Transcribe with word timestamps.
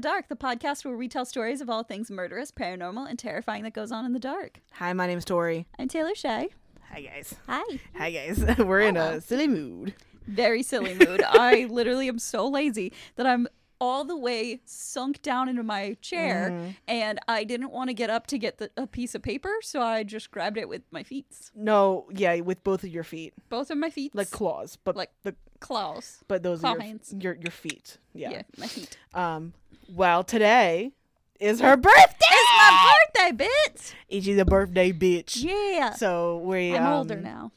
Murders 0.00 0.06
in 0.06 0.08
the 0.08 0.08
Dark, 0.08 0.28
the 0.28 0.36
podcast 0.36 0.84
where 0.84 0.96
we 0.96 1.08
tell 1.08 1.24
stories 1.26 1.60
of 1.60 1.68
all 1.68 1.82
things 1.82 2.10
murderous, 2.10 2.50
paranormal, 2.50 3.08
and 3.08 3.18
terrifying 3.18 3.64
that 3.64 3.74
goes 3.74 3.92
on 3.92 4.06
in 4.06 4.12
the 4.12 4.18
dark. 4.18 4.60
Hi, 4.72 4.92
my 4.94 5.06
name's 5.06 5.24
Tori. 5.26 5.66
I'm 5.78 5.88
Taylor 5.88 6.14
Shay. 6.14 6.48
Hi, 6.90 7.02
guys. 7.02 7.34
Hi. 7.46 7.80
Hi, 7.96 8.10
guys. 8.10 8.42
We're 8.58 8.80
in 8.80 8.96
a 8.96 9.20
silly 9.20 9.46
mood. 9.46 9.94
Very 10.26 10.62
silly 10.62 10.94
mood. 10.94 11.22
I 11.22 11.66
literally 11.70 12.08
am 12.08 12.18
so 12.18 12.48
lazy 12.48 12.92
that 13.16 13.26
I'm 13.26 13.46
all 13.80 14.04
the 14.04 14.16
way 14.16 14.60
sunk 14.64 15.22
down 15.22 15.48
into 15.48 15.62
my 15.62 15.96
chair 16.02 16.50
Mm-hmm. 16.50 16.70
and 16.88 17.18
I 17.28 17.44
didn't 17.44 17.70
want 17.70 17.88
to 17.88 17.94
get 17.94 18.10
up 18.10 18.26
to 18.28 18.38
get 18.38 18.58
the, 18.58 18.70
a 18.76 18.86
piece 18.86 19.14
of 19.14 19.22
paper, 19.22 19.52
so 19.62 19.80
I 19.82 20.02
just 20.04 20.30
grabbed 20.30 20.58
it 20.58 20.68
with 20.68 20.82
my 20.90 21.02
feet. 21.02 21.26
No, 21.54 22.06
yeah, 22.12 22.40
with 22.40 22.62
both 22.62 22.82
of 22.84 22.90
your 22.90 23.04
feet, 23.04 23.32
Both 23.48 23.70
of 23.70 23.78
my 23.78 23.90
feet. 23.90 24.14
like 24.14 24.30
claws, 24.30 24.76
but 24.84 24.96
Like- 24.96 25.12
the 25.22 25.34
claws. 25.60 26.18
but 26.28 26.42
those 26.42 26.60
claw 26.60 26.70
are 26.72 26.74
your, 26.74 26.82
hands. 26.82 27.14
your 27.18 27.34
your 27.34 27.50
feet. 27.52 27.98
Yeah. 28.14 28.30
Yeah. 28.30 28.42
my 28.58 28.66
feet. 28.66 28.96
Um. 29.14 29.52
Well, 29.92 30.22
today 30.24 30.92
is 31.40 31.60
her 31.60 31.76
birthday. 31.76 32.26
It's 32.32 32.50
my 32.58 32.92
birthday, 33.14 33.44
bitch! 33.44 33.92
She's 34.22 34.38
a 34.38 34.44
birthday 34.44 34.92
bitch. 34.92 35.42
Yeah. 35.42 35.94
So 35.94 36.38
we. 36.38 36.76
I'm 36.76 36.86
um, 36.86 36.92
older 36.92 37.16
now. 37.20 37.50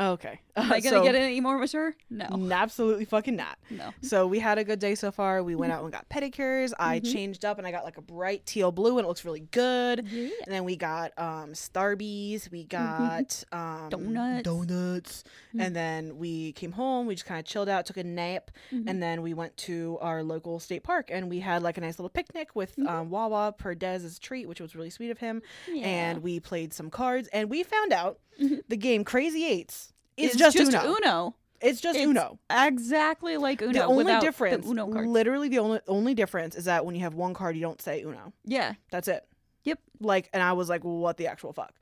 Okay. 0.00 0.40
Am 0.56 0.72
I 0.72 0.80
gonna 0.80 1.02
get 1.02 1.14
any 1.14 1.40
more 1.40 1.58
mature? 1.58 1.94
No. 2.08 2.48
Absolutely 2.50 3.04
fucking 3.04 3.36
not. 3.36 3.56
No. 3.70 3.90
So 4.02 4.26
we 4.26 4.38
had 4.38 4.58
a 4.58 4.64
good 4.64 4.78
day 4.78 4.94
so 4.94 5.10
far. 5.12 5.42
We 5.42 5.52
Mm-hmm. 5.52 5.60
went 5.60 5.72
out 5.72 5.82
and 5.84 5.92
got 5.92 6.08
pedicures. 6.08 6.72
I 6.78 7.00
changed 7.00 7.44
up 7.44 7.58
and 7.58 7.66
I 7.66 7.70
got 7.70 7.84
like 7.84 7.98
a 7.98 8.02
bright 8.02 8.44
teal 8.46 8.72
blue 8.72 8.98
and 8.98 9.04
it 9.04 9.08
looks 9.08 9.24
really 9.24 9.40
good. 9.40 10.06
Yeah. 10.10 10.28
And 10.44 10.52
then 10.54 10.64
we 10.64 10.76
got 10.76 11.12
um 11.18 11.52
Starbies. 11.52 12.50
We 12.50 12.64
got 12.64 13.44
um 13.52 13.90
Mm-hmm. 13.90 14.12
Donuts. 14.12 14.42
Donuts. 14.42 15.24
Mm. 15.54 15.66
And 15.66 15.76
then 15.76 16.18
we 16.18 16.52
came 16.52 16.72
home. 16.72 17.06
We 17.06 17.14
just 17.14 17.26
kind 17.26 17.38
of 17.40 17.44
chilled 17.46 17.68
out, 17.68 17.86
took 17.86 17.96
a 17.98 18.04
nap, 18.04 18.50
Mm-hmm. 18.72 18.88
and 18.88 19.02
then 19.02 19.22
we 19.22 19.34
went 19.34 19.56
to 19.58 19.98
our 20.00 20.22
local 20.22 20.60
state 20.60 20.82
park 20.82 21.10
and 21.12 21.28
we 21.28 21.40
had 21.40 21.62
like 21.62 21.76
a 21.78 21.80
nice 21.80 21.98
little 21.98 22.10
picnic 22.10 22.54
with 22.54 22.70
Mm-hmm. 22.76 22.88
um, 22.88 23.10
Wawa 23.10 23.52
per 23.56 23.74
Des's 23.74 24.18
treat, 24.18 24.48
which 24.48 24.60
was 24.60 24.74
really 24.74 24.90
sweet 24.90 25.10
of 25.10 25.18
him. 25.18 25.42
Yeah. 25.68 25.86
And 25.86 26.22
we 26.22 26.40
played 26.40 26.72
some 26.72 26.90
cards 26.90 27.28
and 27.32 27.50
we 27.50 27.62
found 27.62 27.92
out 27.92 28.18
the 28.68 28.76
game 28.76 29.04
Crazy 29.04 29.44
Eights 29.46 29.89
is 30.20 30.30
It's 30.30 30.38
just, 30.38 30.56
just 30.56 30.72
Uno. 30.72 30.96
Uno. 30.96 31.34
It's 31.60 31.80
just 31.80 31.98
It's 31.98 32.06
Uno. 32.06 32.38
Exactly 32.48 33.36
like 33.36 33.60
Uno. 33.62 33.72
The 33.72 33.84
only 33.84 34.20
difference, 34.20 34.64
the 34.64 34.70
Uno 34.70 34.86
literally 34.86 35.48
the 35.48 35.58
only 35.58 35.80
only 35.86 36.14
difference 36.14 36.54
is 36.56 36.64
that 36.64 36.84
when 36.86 36.94
you 36.94 37.02
have 37.02 37.14
one 37.14 37.34
card, 37.34 37.56
you 37.56 37.62
don't 37.62 37.80
say 37.80 38.02
Uno. 38.02 38.32
yeah. 38.44 38.74
That's 38.90 39.08
it. 39.08 39.26
Yep. 39.64 39.78
Like, 40.00 40.28
and 40.32 40.42
I 40.42 40.52
was 40.54 40.68
like, 40.68 40.82
what 40.82 41.16
the 41.16 41.26
actual 41.26 41.52
fuck? 41.52 41.72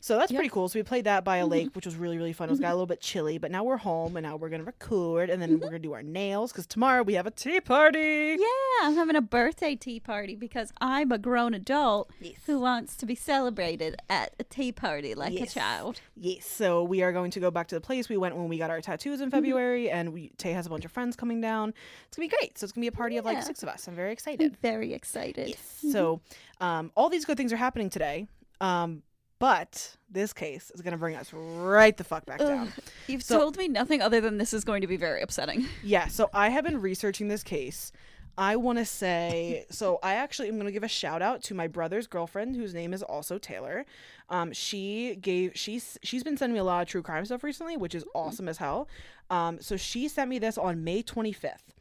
So 0.00 0.18
that's 0.18 0.32
Yep. 0.32 0.38
pretty 0.38 0.48
cool. 0.50 0.68
So 0.68 0.78
we 0.78 0.82
played 0.82 1.04
that 1.04 1.22
by 1.24 1.36
Mm-hmm. 1.38 1.44
a 1.44 1.46
lake, 1.48 1.76
which 1.76 1.86
was 1.86 1.94
really, 1.94 2.16
really 2.18 2.32
fun. 2.32 2.48
It 2.48 2.50
was 2.52 2.58
got 2.60 2.70
a 2.70 2.74
little 2.74 2.86
bit 2.86 3.00
chilly, 3.00 3.38
but 3.38 3.52
now 3.52 3.62
we're 3.62 3.76
home 3.76 4.16
and 4.16 4.26
now 4.26 4.34
we're 4.34 4.48
going 4.48 4.60
to 4.60 4.66
record 4.66 5.30
and 5.30 5.40
then 5.40 5.50
Mm-hmm. 5.50 5.58
we're 5.60 5.70
going 5.70 5.82
to 5.82 5.88
do 5.88 5.92
our 5.92 6.02
nails 6.02 6.50
because 6.50 6.66
tomorrow 6.66 7.02
we 7.04 7.14
have 7.14 7.26
a 7.26 7.30
tea 7.30 7.60
party. 7.60 8.36
Yeah, 8.38 8.46
I'm 8.82 8.96
having 8.96 9.14
a 9.14 9.20
birthday 9.20 9.76
tea 9.76 10.00
party 10.00 10.34
because 10.34 10.72
I'm 10.80 11.12
a 11.12 11.18
grown 11.18 11.54
adult 11.54 12.10
Yes. 12.20 12.34
who 12.46 12.58
wants 12.58 12.96
to 12.96 13.06
be 13.06 13.14
celebrated 13.14 13.94
at 14.10 14.34
a 14.40 14.44
tea 14.44 14.72
party 14.72 15.14
like 15.14 15.32
Yes. 15.34 15.52
a 15.52 15.54
child. 15.60 16.00
Yes. 16.16 16.46
So 16.46 16.82
we 16.82 17.02
are 17.04 17.12
going 17.12 17.30
to 17.30 17.40
go 17.40 17.52
back 17.52 17.68
to 17.68 17.76
the 17.76 17.80
place 17.80 18.08
we 18.08 18.16
went 18.16 18.34
when 18.36 18.48
we 18.48 18.58
got 18.58 18.70
our 18.70 18.80
tattoos 18.80 19.14
Mm-hmm. 19.18 19.22
in 19.24 19.30
February 19.30 19.88
and 19.88 20.12
we, 20.12 20.30
Tay 20.36 20.52
has 20.52 20.66
a 20.66 20.70
bunch 20.70 20.84
of 20.84 20.90
friends 20.90 21.14
coming 21.14 21.40
down. 21.40 21.72
It's 22.08 22.16
going 22.16 22.28
to 22.28 22.34
be 22.34 22.38
great. 22.40 22.58
So 22.58 22.64
it's 22.64 22.72
going 22.72 22.80
to 22.84 22.90
be 22.90 22.94
a 22.94 22.98
party 22.98 23.18
of 23.18 23.24
like 23.24 23.40
six 23.44 23.62
of 23.62 23.68
us. 23.68 23.86
I'm 23.86 23.94
very 23.94 24.08
I'm 24.08 24.12
excited. 24.14 24.56
very 24.60 24.92
excited. 24.94 25.48
Yes. 25.50 25.78
So 25.92 26.20
um, 26.60 26.90
all 26.96 27.08
these 27.08 27.24
good 27.24 27.36
things 27.36 27.52
are 27.52 27.56
happening 27.62 27.88
today. 27.90 28.26
Um, 28.60 29.02
but 29.38 29.96
this 30.10 30.32
case 30.32 30.70
is 30.74 30.82
going 30.82 30.92
to 30.92 30.98
bring 30.98 31.16
us 31.16 31.32
right 31.32 31.96
the 31.96 32.04
fuck 32.04 32.26
back 32.26 32.38
down. 32.38 32.72
You've 33.08 33.22
So- 33.22 33.38
told 33.38 33.56
me 33.56 33.66
nothing 33.68 34.00
other 34.02 34.20
than 34.20 34.38
this 34.38 34.52
is 34.52 34.64
going 34.64 34.82
to 34.82 34.86
be 34.86 34.96
very 34.96 35.20
upsetting. 35.22 35.66
Yeah, 35.82 36.06
so 36.08 36.28
I 36.32 36.48
have 36.50 36.64
been 36.64 36.80
researching 36.80 37.28
this 37.28 37.42
case. 37.42 37.90
I 38.38 38.56
want 38.56 38.78
to 38.78 38.84
say, 38.86 39.66
so 39.70 39.98
I 40.02 40.14
actually 40.14 40.48
am 40.48 40.54
going 40.54 40.66
to 40.66 40.72
give 40.72 40.84
a 40.84 40.88
shout 40.88 41.20
out 41.22 41.42
to 41.44 41.54
my 41.54 41.66
brother's 41.68 42.06
girlfriend, 42.06 42.56
whose 42.56 42.72
name 42.72 42.94
is 42.94 43.02
also 43.02 43.36
Taylor. 43.36 43.84
Um, 44.30 44.52
she 44.52 45.16
gave 45.20 45.52
she's 45.54 45.98
she's 46.02 46.22
been 46.24 46.38
sending 46.38 46.54
me 46.54 46.60
a 46.60 46.64
lot 46.64 46.80
of 46.82 46.88
true 46.88 47.02
crime 47.02 47.24
stuff 47.26 47.42
recently, 47.44 47.76
which 47.76 47.94
is 47.94 48.04
awesome 48.14 48.48
as 48.48 48.56
hell. 48.58 48.88
Um, 49.28 49.60
so 49.60 49.76
she 49.76 50.08
sent 50.08 50.30
me 50.30 50.38
this 50.38 50.56
on 50.56 50.82
May 50.82 51.02
25th, 51.02 51.74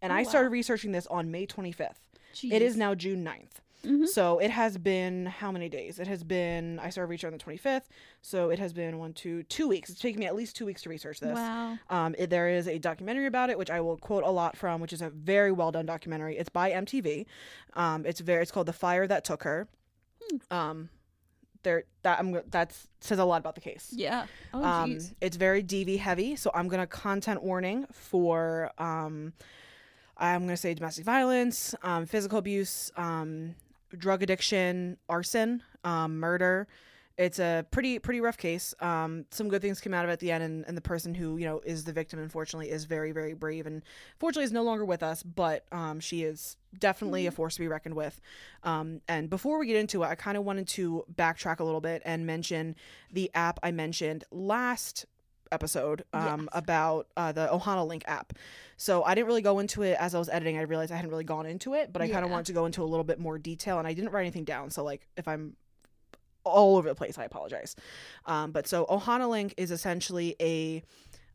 and 0.00 0.12
Oh, 0.12 0.16
I 0.16 0.22
wow. 0.22 0.28
started 0.28 0.48
researching 0.48 0.90
this 0.92 1.06
on 1.06 1.30
May 1.30 1.46
25th. 1.46 2.00
It 2.42 2.62
is 2.62 2.76
now 2.76 2.94
June 2.96 3.24
9th. 3.24 3.60
Mhm. 3.82 4.06
So 4.06 4.38
it 4.38 4.50
has 4.50 4.78
been 4.78 5.26
how 5.26 5.50
many 5.50 5.68
days? 5.68 5.98
It 5.98 6.06
has 6.06 6.22
been 6.22 6.78
I 6.78 6.90
started 6.90 7.10
researching 7.10 7.34
on 7.34 7.38
the 7.38 7.44
25th, 7.44 7.88
so 8.20 8.50
it 8.50 8.58
has 8.58 8.72
been 8.72 8.98
one, 8.98 9.12
two, 9.12 9.42
two 9.44 9.66
weeks. 9.66 9.90
It's 9.90 9.98
taken 10.00 10.20
me 10.20 10.26
at 10.26 10.34
least 10.36 10.54
two 10.54 10.64
weeks 10.66 10.82
to 10.82 10.88
research 10.88 11.18
this. 11.20 11.34
Wow. 11.34 11.78
Um, 11.90 12.14
it, 12.16 12.30
there 12.30 12.48
is 12.48 12.68
a 12.68 12.78
documentary 12.78 13.26
about 13.26 13.50
it, 13.50 13.58
which 13.58 13.70
I 13.70 13.80
will 13.80 13.96
quote 13.96 14.22
a 14.24 14.30
lot 14.30 14.56
from, 14.56 14.80
which 14.80 14.92
is 14.92 15.02
a 15.02 15.10
very 15.10 15.50
well 15.50 15.72
done 15.72 15.86
documentary. 15.86 16.36
It's 16.38 16.48
by 16.48 16.70
MTV. 16.70 17.26
Um, 17.74 18.06
it's 18.06 18.20
very. 18.20 18.42
It's 18.42 18.52
called 18.52 18.66
"The 18.66 18.72
Fire 18.72 19.06
That 19.06 19.24
Took 19.24 19.42
Her." 19.42 19.66
Um, 20.50 20.88
there 21.64 21.84
that 22.02 22.18
I'm 22.20 22.40
that's 22.50 22.88
says 23.00 23.18
a 23.18 23.24
lot 23.24 23.38
about 23.40 23.54
the 23.56 23.60
case. 23.60 23.92
Yeah. 23.92 24.26
Oh, 24.54 24.62
Um, 24.62 24.98
it's 25.20 25.36
very 25.36 25.62
DV 25.62 25.98
heavy, 25.98 26.36
so 26.36 26.50
I'm 26.54 26.68
gonna 26.68 26.86
content 26.86 27.42
warning 27.42 27.86
for 27.92 28.70
um, 28.78 29.32
I'm 30.16 30.42
gonna 30.42 30.56
say 30.56 30.74
domestic 30.74 31.04
violence, 31.04 31.74
um, 31.82 32.06
physical 32.06 32.38
abuse, 32.38 32.90
um, 32.96 33.54
drug 33.96 34.22
addiction, 34.22 34.96
arson, 35.08 35.62
um, 35.84 36.18
murder. 36.18 36.66
It's 37.18 37.38
a 37.38 37.66
pretty 37.70 37.98
pretty 37.98 38.22
rough 38.22 38.38
case. 38.38 38.74
Um, 38.80 39.26
some 39.30 39.48
good 39.50 39.60
things 39.60 39.80
came 39.82 39.92
out 39.92 40.04
of 40.04 40.08
it 40.10 40.14
at 40.14 40.20
the 40.20 40.32
end, 40.32 40.42
and, 40.42 40.64
and 40.66 40.74
the 40.74 40.80
person 40.80 41.14
who 41.14 41.36
you 41.36 41.44
know 41.44 41.60
is 41.60 41.84
the 41.84 41.92
victim, 41.92 42.18
unfortunately, 42.18 42.70
is 42.70 42.86
very 42.86 43.12
very 43.12 43.34
brave, 43.34 43.66
and 43.66 43.82
fortunately 44.18 44.44
is 44.44 44.52
no 44.52 44.62
longer 44.62 44.84
with 44.86 45.02
us. 45.02 45.22
But 45.22 45.66
um, 45.72 46.00
she 46.00 46.22
is 46.22 46.56
definitely 46.78 47.26
a 47.26 47.30
force 47.30 47.56
to 47.56 47.60
be 47.60 47.68
reckoned 47.68 47.96
with. 47.96 48.18
Um, 48.62 49.02
and 49.08 49.28
before 49.28 49.58
we 49.58 49.66
get 49.66 49.76
into 49.76 50.02
it, 50.02 50.06
I 50.06 50.14
kind 50.14 50.38
of 50.38 50.44
wanted 50.44 50.66
to 50.68 51.04
backtrack 51.14 51.60
a 51.60 51.64
little 51.64 51.82
bit 51.82 52.00
and 52.06 52.24
mention 52.26 52.76
the 53.12 53.30
app 53.34 53.60
I 53.62 53.72
mentioned 53.72 54.24
last 54.30 55.04
episode 55.52 56.04
um, 56.14 56.40
Yes. 56.40 56.48
about 56.52 57.08
uh, 57.14 57.30
the 57.30 57.46
Ohana 57.48 57.86
Link 57.86 58.04
app. 58.06 58.32
So 58.82 59.04
I 59.04 59.14
didn't 59.14 59.28
really 59.28 59.42
go 59.42 59.60
into 59.60 59.82
it 59.82 59.96
as 60.00 60.12
I 60.12 60.18
was 60.18 60.28
editing. 60.28 60.58
I 60.58 60.62
realized 60.62 60.90
I 60.90 60.96
hadn't 60.96 61.12
really 61.12 61.22
gone 61.22 61.46
into 61.46 61.74
it, 61.74 61.92
but 61.92 62.02
I 62.02 62.08
kind 62.08 62.24
of 62.24 62.32
wanted 62.32 62.46
to 62.46 62.52
go 62.52 62.66
into 62.66 62.82
a 62.82 62.84
little 62.84 63.04
bit 63.04 63.20
more 63.20 63.38
detail, 63.38 63.78
and 63.78 63.86
I 63.86 63.94
didn't 63.94 64.10
write 64.10 64.22
anything 64.22 64.42
down. 64.42 64.70
So 64.70 64.82
like 64.82 65.06
if 65.16 65.28
I'm 65.28 65.54
all 66.42 66.76
over 66.76 66.88
the 66.88 66.94
place, 66.96 67.16
I 67.16 67.22
apologize. 67.22 67.76
Um, 68.26 68.50
but 68.50 68.66
so 68.66 68.84
Ohana 68.86 69.30
Link 69.30 69.54
is 69.56 69.70
essentially 69.70 70.34
a 70.40 70.82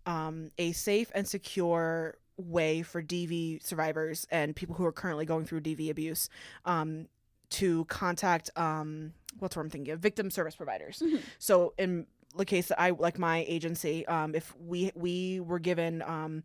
um, 0.06 0.52
a 0.58 0.74
safe 0.74 1.10
and 1.16 1.26
secure 1.26 2.18
way 2.36 2.82
for 2.82 3.02
DV 3.02 3.64
survivors 3.64 4.28
and 4.30 4.54
people 4.54 4.76
who 4.76 4.86
are 4.86 4.92
currently 4.92 5.26
going 5.26 5.46
through 5.46 5.62
DV 5.62 5.90
abuse 5.90 6.30
um, 6.66 7.08
to 7.52 7.86
contact 7.86 8.50
um, 8.58 9.14
what's 9.40 9.56
what 9.56 9.64
I'm 9.64 9.70
thinking 9.70 9.94
of 9.94 10.02
victim 10.02 10.32
service 10.32 10.58
providers. 10.58 11.02
Mhm. 11.02 11.22
So 11.40 11.74
in 11.78 12.08
the 12.36 12.44
case 12.44 12.68
that 12.68 12.82
I 12.82 12.90
like 12.90 13.18
my 13.18 13.46
agency, 13.48 14.06
um, 14.08 14.36
if 14.36 14.54
we 14.60 14.92
we 14.96 15.40
were 15.40 15.60
given 15.60 16.02
um, 16.02 16.44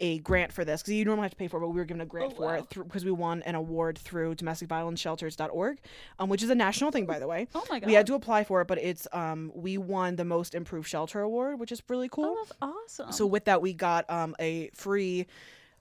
a 0.00 0.18
grant 0.18 0.52
for 0.52 0.64
this 0.64 0.82
because 0.82 0.94
you 0.94 1.04
normally 1.04 1.24
have 1.24 1.30
to 1.30 1.36
pay 1.36 1.46
for 1.48 1.58
it, 1.58 1.60
but 1.60 1.68
we 1.68 1.76
were 1.76 1.84
given 1.84 2.00
a 2.00 2.06
grant 2.06 2.32
Oh, 2.32 2.36
for 2.36 2.42
wow. 2.46 2.54
it 2.54 2.68
because 2.70 3.04
we 3.04 3.10
won 3.12 3.42
an 3.42 3.54
award 3.54 3.96
through 3.98 4.34
domesticviolenceshelters.org, 4.34 5.78
um, 6.18 6.28
which 6.28 6.42
is 6.42 6.50
a 6.50 6.54
national 6.54 6.90
thing 6.90 7.06
by 7.06 7.18
the 7.18 7.26
way. 7.26 7.48
Oh 7.54 7.64
my 7.70 7.80
god. 7.80 7.86
We 7.86 7.92
had 7.94 8.06
to 8.08 8.14
apply 8.14 8.44
for 8.44 8.60
it, 8.60 8.66
but 8.68 8.78
it's 8.78 9.06
um 9.12 9.52
we 9.54 9.78
won 9.78 10.16
the 10.16 10.24
most 10.24 10.54
improved 10.54 10.88
shelter 10.88 11.20
award, 11.20 11.58
which 11.58 11.72
is 11.72 11.82
really 11.88 12.08
cool. 12.08 12.36
Oh, 12.38 12.44
that's 12.44 12.52
awesome. 13.00 13.12
So 13.12 13.26
with 13.26 13.44
that, 13.46 13.62
we 13.62 13.72
got 13.72 14.08
um 14.10 14.34
a 14.38 14.70
free 14.74 15.26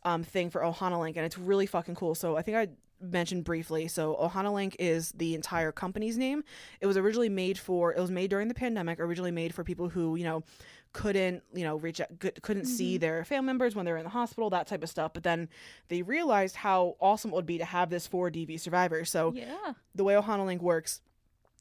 um 0.03 0.23
thing 0.23 0.49
for 0.49 0.61
Ohana 0.61 0.99
Link, 0.99 1.17
and 1.17 1.25
it's 1.25 1.37
really 1.37 1.65
fucking 1.65 1.95
cool. 1.95 2.15
So 2.15 2.35
I 2.35 2.41
think 2.41 2.57
I 2.57 2.67
mentioned 3.01 3.43
briefly. 3.43 3.87
So 3.87 4.15
Ohana 4.15 4.53
Link 4.53 4.75
is 4.79 5.11
the 5.13 5.35
entire 5.35 5.71
company's 5.71 6.17
name. 6.17 6.43
It 6.79 6.87
was 6.87 6.97
originally 6.97 7.29
made 7.29 7.57
for. 7.57 7.93
It 7.93 7.99
was 7.99 8.11
made 8.11 8.29
during 8.29 8.47
the 8.47 8.53
pandemic. 8.53 8.99
Originally 8.99 9.31
made 9.31 9.53
for 9.53 9.63
people 9.63 9.89
who 9.89 10.15
you 10.15 10.23
know 10.23 10.43
couldn't 10.93 11.43
you 11.53 11.63
know 11.63 11.75
reach 11.75 11.99
out, 11.99 12.07
cou- 12.19 12.31
couldn't 12.41 12.65
see 12.65 12.97
their 12.97 13.25
family 13.25 13.47
members 13.47 13.75
when 13.75 13.85
they 13.85 13.91
were 13.91 13.97
in 13.97 14.03
the 14.03 14.09
hospital, 14.09 14.49
that 14.51 14.67
type 14.67 14.83
of 14.83 14.89
stuff. 14.89 15.11
But 15.13 15.23
then 15.23 15.49
they 15.89 16.01
realized 16.03 16.55
how 16.55 16.95
awesome 16.99 17.31
it 17.31 17.35
would 17.35 17.45
be 17.45 17.57
to 17.57 17.65
have 17.65 17.89
this 17.89 18.07
for 18.07 18.29
DV 18.29 18.59
survivors. 18.59 19.09
So 19.09 19.33
yeah. 19.35 19.73
the 19.95 20.03
way 20.03 20.13
Ohana 20.13 20.45
Link 20.45 20.61
works, 20.61 21.01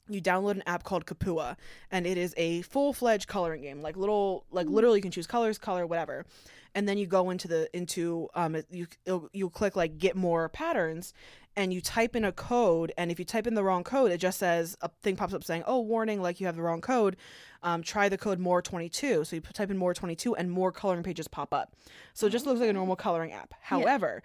you 0.08 0.20
download 0.20 0.52
an 0.52 0.62
app 0.67 0.84
called 0.84 1.06
Kapua, 1.06 1.56
and 1.90 2.06
it 2.06 2.19
is 2.19 2.34
a 2.37 2.62
full 2.62 2.93
fledged 2.93 3.26
coloring 3.29 3.62
game. 3.62 3.81
Like 3.81 3.96
little, 3.96 4.44
like 4.50 4.67
literally, 4.69 4.99
you 4.99 5.02
can 5.02 5.11
choose 5.11 5.26
colors, 5.26 5.58
color, 5.58 5.87
whatever, 5.87 6.26
and 6.75 6.88
then 6.88 6.99
you 6.99 7.06
go 7.06 7.31
into 7.31 7.49
the 7.49 7.75
into 7.76 8.28
um 8.35 8.55
it- 8.55 8.67
you 8.70 8.87
you 9.32 9.49
click 9.50 9.76
like 9.76 9.99
get 9.99 10.17
more 10.17 10.49
patterns, 10.49 11.14
and 11.56 11.72
you 11.72 11.81
type 11.81 12.16
in 12.16 12.25
a 12.25 12.32
code, 12.32 12.93
and 12.96 13.10
if 13.10 13.19
you 13.19 13.25
type 13.25 13.46
in 13.46 13.54
the 13.54 13.64
wrong 13.64 13.84
code, 13.84 14.12
it 14.12 14.19
just 14.19 14.38
says 14.38 14.76
a 14.81 14.90
thing 15.02 15.16
pops 15.16 15.34
up 15.34 15.44
saying, 15.44 15.64
"Oh, 15.66 15.81
warning! 15.81 16.20
Like 16.22 16.40
you 16.40 16.46
have 16.46 16.56
the 16.56 16.62
wrong 16.62 16.81
code." 16.81 17.16
Um, 17.64 17.84
try 17.84 18.08
the 18.08 18.19
code 18.19 18.40
more 18.40 18.60
22 18.60 19.22
so 19.22 19.37
you 19.37 19.40
type 19.40 19.70
in 19.70 19.78
more 19.78 19.94
22 19.94 20.34
and 20.34 20.50
more 20.50 20.72
coloring 20.72 21.04
pages 21.04 21.28
pop 21.28 21.54
up 21.54 21.76
so 22.12 22.26
it 22.26 22.31
just 22.31 22.44
looks 22.44 22.58
like 22.58 22.69
a 22.69 22.72
normal 22.72 22.96
coloring 22.96 23.31
app 23.31 23.54
however 23.60 24.20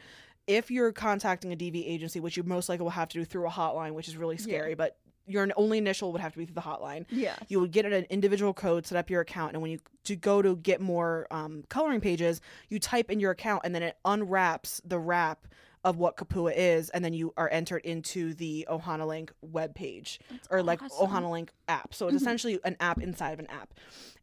if 0.47 0.71
you're 0.71 0.93
contacting 0.93 1.51
a 1.51 1.55
DV 1.55 1.87
agency, 1.87 2.19
which 2.19 2.37
you 2.37 2.43
most 2.43 2.69
likely 2.69 2.83
will 2.83 2.91
have 2.91 3.09
to 3.09 3.19
do 3.19 3.25
through 3.25 3.45
a 3.45 3.51
hotline, 3.51 3.91
which 3.91 4.07
is 4.07 4.17
really 4.17 4.37
scary, 4.37 4.73
but 4.75 4.97
your 5.27 5.45
only 5.57 5.77
initial 5.77 6.13
would 6.13 6.21
have 6.21 6.31
to 6.31 6.37
be 6.37 6.45
through 6.45 6.55
the 6.55 6.61
hotline. 6.61 7.05
Yeah. 7.09 7.35
You 7.49 7.59
would 7.59 7.71
get 7.71 7.85
an 7.85 8.05
individual 8.09 8.53
code, 8.53 8.87
set 8.87 8.97
up 8.97 9.09
your 9.09 9.19
account, 9.19 9.53
and 9.53 9.61
when 9.61 9.71
you 9.71 9.79
to 10.05 10.15
go 10.15 10.41
to 10.41 10.55
get 10.55 10.79
more 10.79 11.27
um, 11.31 11.65
coloring 11.67 11.99
pages, 11.99 12.39
you 12.69 12.79
type 12.79 13.11
in 13.11 13.19
your 13.19 13.31
account, 13.31 13.63
and 13.65 13.75
then 13.75 13.83
it 13.83 13.97
unwraps 14.05 14.81
the 14.85 14.97
wrap 14.97 15.45
of 15.83 15.97
what 15.97 16.17
Kapua 16.17 16.53
is, 16.55 16.89
and 16.89 17.03
then 17.05 17.13
you 17.13 17.33
are 17.37 17.49
entered 17.49 17.85
into 17.85 18.33
the 18.33 18.67
Ohana 18.69 19.07
Link 19.07 19.31
webpage 19.45 20.17
or 20.49 20.61
like 20.63 20.81
awesome. 20.81 21.07
Ohana 21.07 21.31
Link 21.31 21.51
app. 21.67 21.93
So 21.93 22.07
it's 22.07 22.15
Mhm. 22.17 22.21
essentially 22.21 22.59
an 22.65 22.75
app 22.79 23.01
inside 23.01 23.31
of 23.31 23.39
an 23.39 23.47
app. 23.47 23.73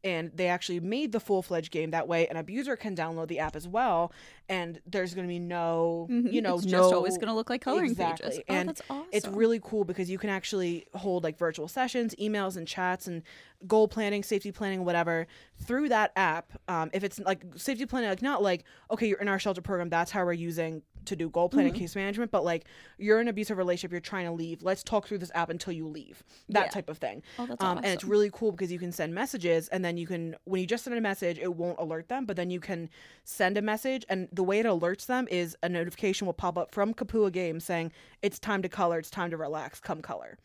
And 0.04 0.30
they 0.34 0.48
actually 0.48 0.80
made 0.80 1.12
the 1.12 1.18
full 1.18 1.40
fledged 1.42 1.70
game 1.72 1.90
that 1.92 2.06
way. 2.06 2.28
An 2.28 2.36
abuser 2.36 2.76
can 2.76 2.94
download 2.94 3.26
the 3.28 3.38
app 3.38 3.56
as 3.56 3.66
well, 3.66 4.12
and 4.50 4.78
there's 4.86 5.14
going 5.14 5.26
to 5.26 5.32
be 5.32 5.38
no, 5.38 6.06
Mhm. 6.10 6.30
you 6.30 6.42
know, 6.42 6.56
it's 6.56 6.66
no. 6.66 6.70
just 6.82 6.92
always 6.94 7.16
going 7.16 7.28
to 7.28 7.34
look 7.34 7.48
like 7.48 7.62
coloring 7.62 7.90
Exactly. 7.92 8.28
pages. 8.28 8.44
Oh, 8.48 8.54
And 8.54 8.68
that's 8.68 8.82
awesome. 8.90 9.08
It's 9.12 9.26
really 9.26 9.60
cool 9.64 9.84
because 9.84 10.10
you 10.10 10.18
can 10.18 10.28
actually 10.28 10.86
hold 10.94 11.24
like 11.24 11.38
virtual 11.38 11.68
sessions, 11.68 12.14
emails, 12.16 12.56
and 12.58 12.68
chats, 12.68 13.06
and 13.06 13.22
goal 13.66 13.88
planning, 13.88 14.22
safety 14.22 14.52
planning, 14.52 14.84
whatever 14.84 15.26
through 15.62 15.88
that 15.88 16.12
app. 16.16 16.52
Um, 16.68 16.90
if 16.92 17.02
it's 17.02 17.18
like 17.20 17.42
safety 17.56 17.86
planning, 17.86 18.10
like 18.10 18.20
not 18.20 18.42
like 18.42 18.64
okay, 18.90 19.08
you're 19.08 19.18
in 19.20 19.28
our 19.28 19.38
shelter 19.38 19.62
program, 19.62 19.88
that's 19.88 20.10
how 20.10 20.22
we're 20.22 20.34
using 20.34 20.82
to 21.06 21.16
do 21.16 21.28
goal 21.30 21.48
planning, 21.50 21.72
Mhm. 21.72 21.76
case 21.78 21.96
management, 21.96 22.30
but 22.30 22.44
like 22.44 22.64
you're 22.98 23.20
in 23.20 23.26
an 23.26 23.28
abusive 23.28 23.56
relationship, 23.58 23.90
you're 23.92 24.00
trying 24.00 24.24
to 24.26 24.32
leave. 24.32 24.62
Let's 24.62 24.82
talk 24.82 25.06
through 25.06 25.18
this 25.18 25.30
app 25.34 25.50
until 25.50 25.72
you 25.74 25.86
leave. 25.86 26.22
That 26.48 26.66
Yeah. 26.66 26.70
type 26.70 26.88
of 26.90 26.96
thing. 26.98 27.22
Oh, 27.38 27.44
that's 27.46 27.62
Um, 27.62 27.72
awesome. 27.78 27.84
and 27.84 27.92
it's 27.94 28.04
really 28.04 28.30
cool 28.32 28.52
because 28.52 28.70
you 28.72 28.78
can 28.78 28.90
send 28.92 29.14
messages 29.14 29.68
and 29.68 29.84
then 29.84 29.93
you 29.96 30.06
can 30.06 30.34
when 30.44 30.60
you 30.60 30.66
just 30.66 30.84
send 30.84 30.96
a 30.96 31.00
message 31.00 31.38
it 31.38 31.54
won't 31.54 31.78
alert 31.78 32.08
them 32.08 32.24
but 32.24 32.36
then 32.36 32.50
you 32.50 32.60
can 32.60 32.88
send 33.24 33.56
a 33.56 33.62
message 33.62 34.04
and 34.08 34.28
the 34.32 34.42
way 34.42 34.60
it 34.60 34.66
alerts 34.66 35.06
them 35.06 35.26
is 35.30 35.56
a 35.62 35.68
notification 35.68 36.26
will 36.26 36.32
pop 36.34 36.58
up 36.58 36.72
from 36.72 36.94
kapua 36.94 37.30
games 37.30 37.64
saying 37.64 37.92
it's 38.22 38.38
time 38.38 38.62
to 38.62 38.68
color 38.68 38.98
it's 38.98 39.10
time 39.10 39.30
to 39.30 39.36
relax 39.36 39.80
come 39.80 40.00
color 40.02 40.38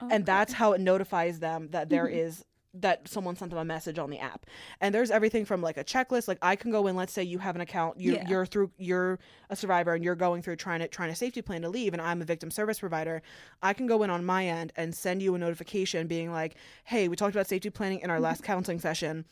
oh, 0.00 0.08
and 0.10 0.22
Okay. 0.22 0.24
that's 0.24 0.52
how 0.52 0.72
it 0.72 0.80
notifies 0.80 1.38
them 1.40 1.68
that 1.70 1.88
there 1.88 2.06
mm-hmm. 2.06 2.18
is 2.18 2.44
that 2.74 3.08
someone 3.08 3.36
sent 3.36 3.50
them 3.50 3.58
a 3.58 3.64
message 3.64 3.98
on 3.98 4.10
the 4.10 4.18
app. 4.18 4.46
And 4.80 4.94
there's 4.94 5.10
everything 5.10 5.44
from 5.44 5.62
like 5.62 5.76
a 5.76 5.84
checklist. 5.84 6.28
Like 6.28 6.38
i 6.42 6.56
can 6.56 6.70
go 6.70 6.86
in 6.86 6.96
let's 6.96 7.12
say 7.12 7.22
you 7.22 7.38
have 7.38 7.54
an 7.54 7.60
account 7.60 7.98
you, 8.00 8.14
Yeah. 8.14 8.28
you're 8.28 8.46
through 8.46 8.70
you're 8.78 9.18
a 9.50 9.56
survivor 9.56 9.94
and 9.94 10.04
you're 10.04 10.14
going 10.14 10.42
through 10.42 10.56
trying 10.56 10.80
to 10.80 10.88
trying 10.88 11.10
to 11.10 11.14
safety 11.14 11.42
plan 11.42 11.62
to 11.62 11.68
leave 11.68 11.92
and 11.92 12.02
i'm 12.02 12.20
a 12.20 12.24
victim 12.24 12.50
service 12.50 12.80
provider 12.80 13.22
i 13.62 13.72
can 13.72 13.86
go 13.86 14.02
in 14.02 14.10
on 14.10 14.24
my 14.24 14.46
end 14.46 14.72
and 14.76 14.94
send 14.94 15.22
you 15.22 15.34
a 15.34 15.38
notification 15.38 16.06
being 16.06 16.32
like 16.32 16.56
hey 16.84 17.08
we 17.08 17.16
talked 17.16 17.34
about 17.34 17.46
safety 17.46 17.70
planning 17.70 18.00
in 18.00 18.10
our 18.10 18.16
mm-hmm. 18.16 18.24
last 18.24 18.42
counseling 18.42 18.80
session. 18.80 19.24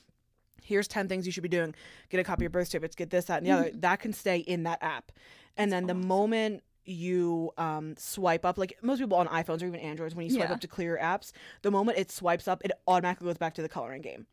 Here's 0.64 0.86
10 0.86 1.08
things 1.08 1.26
you 1.26 1.32
should 1.32 1.42
be 1.42 1.48
doing. 1.48 1.74
Get 2.08 2.20
a 2.20 2.24
copy 2.24 2.40
of 2.40 2.42
your 2.42 2.50
birth 2.50 2.68
certificates 2.68 2.94
get 2.94 3.10
this 3.10 3.24
that 3.24 3.38
and 3.38 3.46
the 3.46 3.50
mm-hmm. 3.50 3.60
other. 3.60 3.70
That 3.74 4.00
can 4.00 4.12
stay 4.12 4.38
in 4.38 4.62
that 4.62 4.78
app. 4.80 5.10
And 5.56 5.72
then 5.72 5.86
the 5.86 5.94
moment 5.94 6.62
you 6.84 7.50
um, 7.58 7.94
swipe 7.96 8.44
up 8.44 8.58
like 8.58 8.76
most 8.82 8.98
people 8.98 9.16
on 9.16 9.26
iphones 9.28 9.62
or 9.62 9.66
even 9.66 9.80
androids 9.80 10.14
when 10.14 10.26
you 10.26 10.32
swipe 10.32 10.48
Yeah. 10.48 10.54
up 10.54 10.60
to 10.60 10.68
clear 10.68 10.88
your 10.90 10.98
apps 10.98 11.32
the 11.62 11.70
moment 11.70 11.98
it 11.98 12.10
swipes 12.10 12.48
up 12.48 12.62
it 12.64 12.72
automatically 12.86 13.26
goes 13.26 13.38
back 13.38 13.54
to 13.54 13.62
the 13.62 13.68
coloring 13.68 14.02
game 14.02 14.26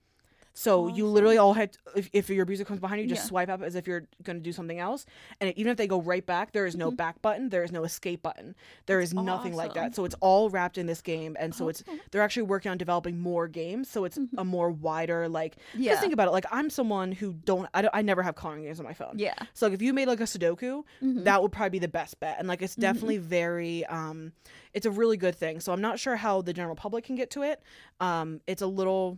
so 0.62 0.88
you 0.90 1.06
literally 1.08 1.38
all 1.38 1.54
had 1.54 1.78
if, 1.96 2.10
if 2.12 2.30
your 2.30 2.44
abuser 2.44 2.66
comes 2.66 2.82
behind 2.82 3.00
you 3.02 3.08
just 3.08 3.24
Yeah. 3.24 3.28
swipe 3.30 3.50
up 3.50 3.62
as 3.62 3.76
if 3.76 3.88
you're 3.88 4.04
going 4.24 4.38
to 4.38 4.44
do 4.44 4.52
something 4.52 4.78
else 4.78 5.06
and 5.40 5.54
even 5.58 5.72
if 5.72 5.78
they 5.78 5.88
go 5.88 6.02
right 6.02 6.26
back 6.26 6.52
there 6.52 6.66
is 6.66 6.76
no 6.76 6.92
back 6.92 7.22
button 7.22 7.48
there 7.50 7.64
is 7.64 7.72
no 7.72 7.84
escape 7.86 8.22
button 8.22 8.56
There 8.86 9.00
is 9.00 9.14
nothing 9.14 9.54
like 9.56 9.74
that 9.76 9.96
so 9.96 10.04
it's 10.06 10.16
all 10.20 10.50
wrapped 10.50 10.78
in 10.78 10.86
this 10.86 11.02
game 11.02 11.38
and 11.40 11.56
so 11.56 11.70
it's 11.70 11.84
they're 12.12 12.22
actually 12.22 12.44
working 12.44 12.72
on 12.72 12.78
developing 12.78 13.20
more 13.20 13.48
games 13.48 13.90
so 13.90 14.04
it's 14.04 14.20
a 14.38 14.44
more 14.44 14.70
wider 14.70 15.30
like 15.30 15.56
Mm-hmm. 15.56 15.84
Yeah. 15.84 15.92
just 15.92 16.02
think 16.02 16.14
about 16.14 16.28
it 16.28 16.32
like 16.32 16.46
i'm 16.52 16.70
someone 16.70 17.12
who 17.14 17.34
don't 17.34 17.68
I, 17.74 17.82
don't 17.84 17.96
I 17.96 18.02
never 18.02 18.22
have 18.24 18.36
coloring 18.36 18.64
games 18.64 18.80
on 18.80 18.86
my 18.86 18.94
phone 18.94 19.14
yeah. 19.18 19.36
so 19.54 19.68
like 19.68 19.74
if 19.74 19.82
you 19.82 19.94
made 19.94 20.08
like 20.08 20.20
a 20.20 20.24
sudoku 20.26 20.84
Mhm. 21.02 21.24
that 21.24 21.42
would 21.42 21.52
probably 21.52 21.70
be 21.72 21.80
the 21.80 21.88
best 21.88 22.20
bet 22.20 22.36
and 22.40 22.48
like 22.48 22.60
Mm-hmm. 22.60 22.66
it's 22.66 22.76
definitely 22.76 23.18
very 23.20 23.86
um 23.86 24.34
it's 24.74 24.86
a 24.86 24.92
really 24.92 25.16
good 25.18 25.36
thing 25.36 25.60
so 25.62 25.72
i'm 25.72 25.82
not 25.82 26.00
sure 26.00 26.16
how 26.18 26.42
the 26.42 26.52
general 26.54 26.76
public 26.76 27.06
can 27.06 27.16
get 27.16 27.30
to 27.32 27.44
it 27.44 27.62
um 28.02 28.42
it's 28.48 28.62
a 28.62 28.68
little 28.68 29.18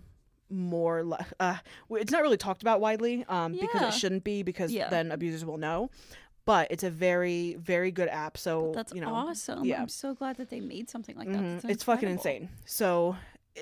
more 0.52 1.18
uh 1.40 1.58
it's 1.92 2.12
not 2.12 2.22
really 2.22 2.38
talked 2.38 2.62
about 2.62 2.82
widely 2.82 3.26
um 3.30 3.54
because 3.54 3.82
it 3.96 3.98
shouldn't 3.98 4.24
be 4.24 4.44
because 4.44 4.72
Yeah. 4.72 4.90
then 4.90 5.12
abusers 5.12 5.46
will 5.46 5.58
know 5.58 5.90
but 6.46 6.68
it's 6.72 6.84
a 6.84 6.90
very 6.90 7.56
very 7.56 7.92
good 7.92 8.10
app 8.10 8.38
so 8.38 8.72
That's 8.76 8.94
you 8.94 9.02
know 9.02 9.14
awesome. 9.14 9.64
yeah. 9.64 9.82
I'm 9.82 9.88
so 9.88 10.14
glad 10.14 10.38
that 10.38 10.50
they 10.50 10.60
made 10.60 10.90
something 10.90 11.16
like 11.16 11.28
that. 11.32 11.40
Mhm. 11.40 11.70
It's 11.70 11.84
fucking 11.84 12.10
insane. 12.10 12.50
So 12.66 13.16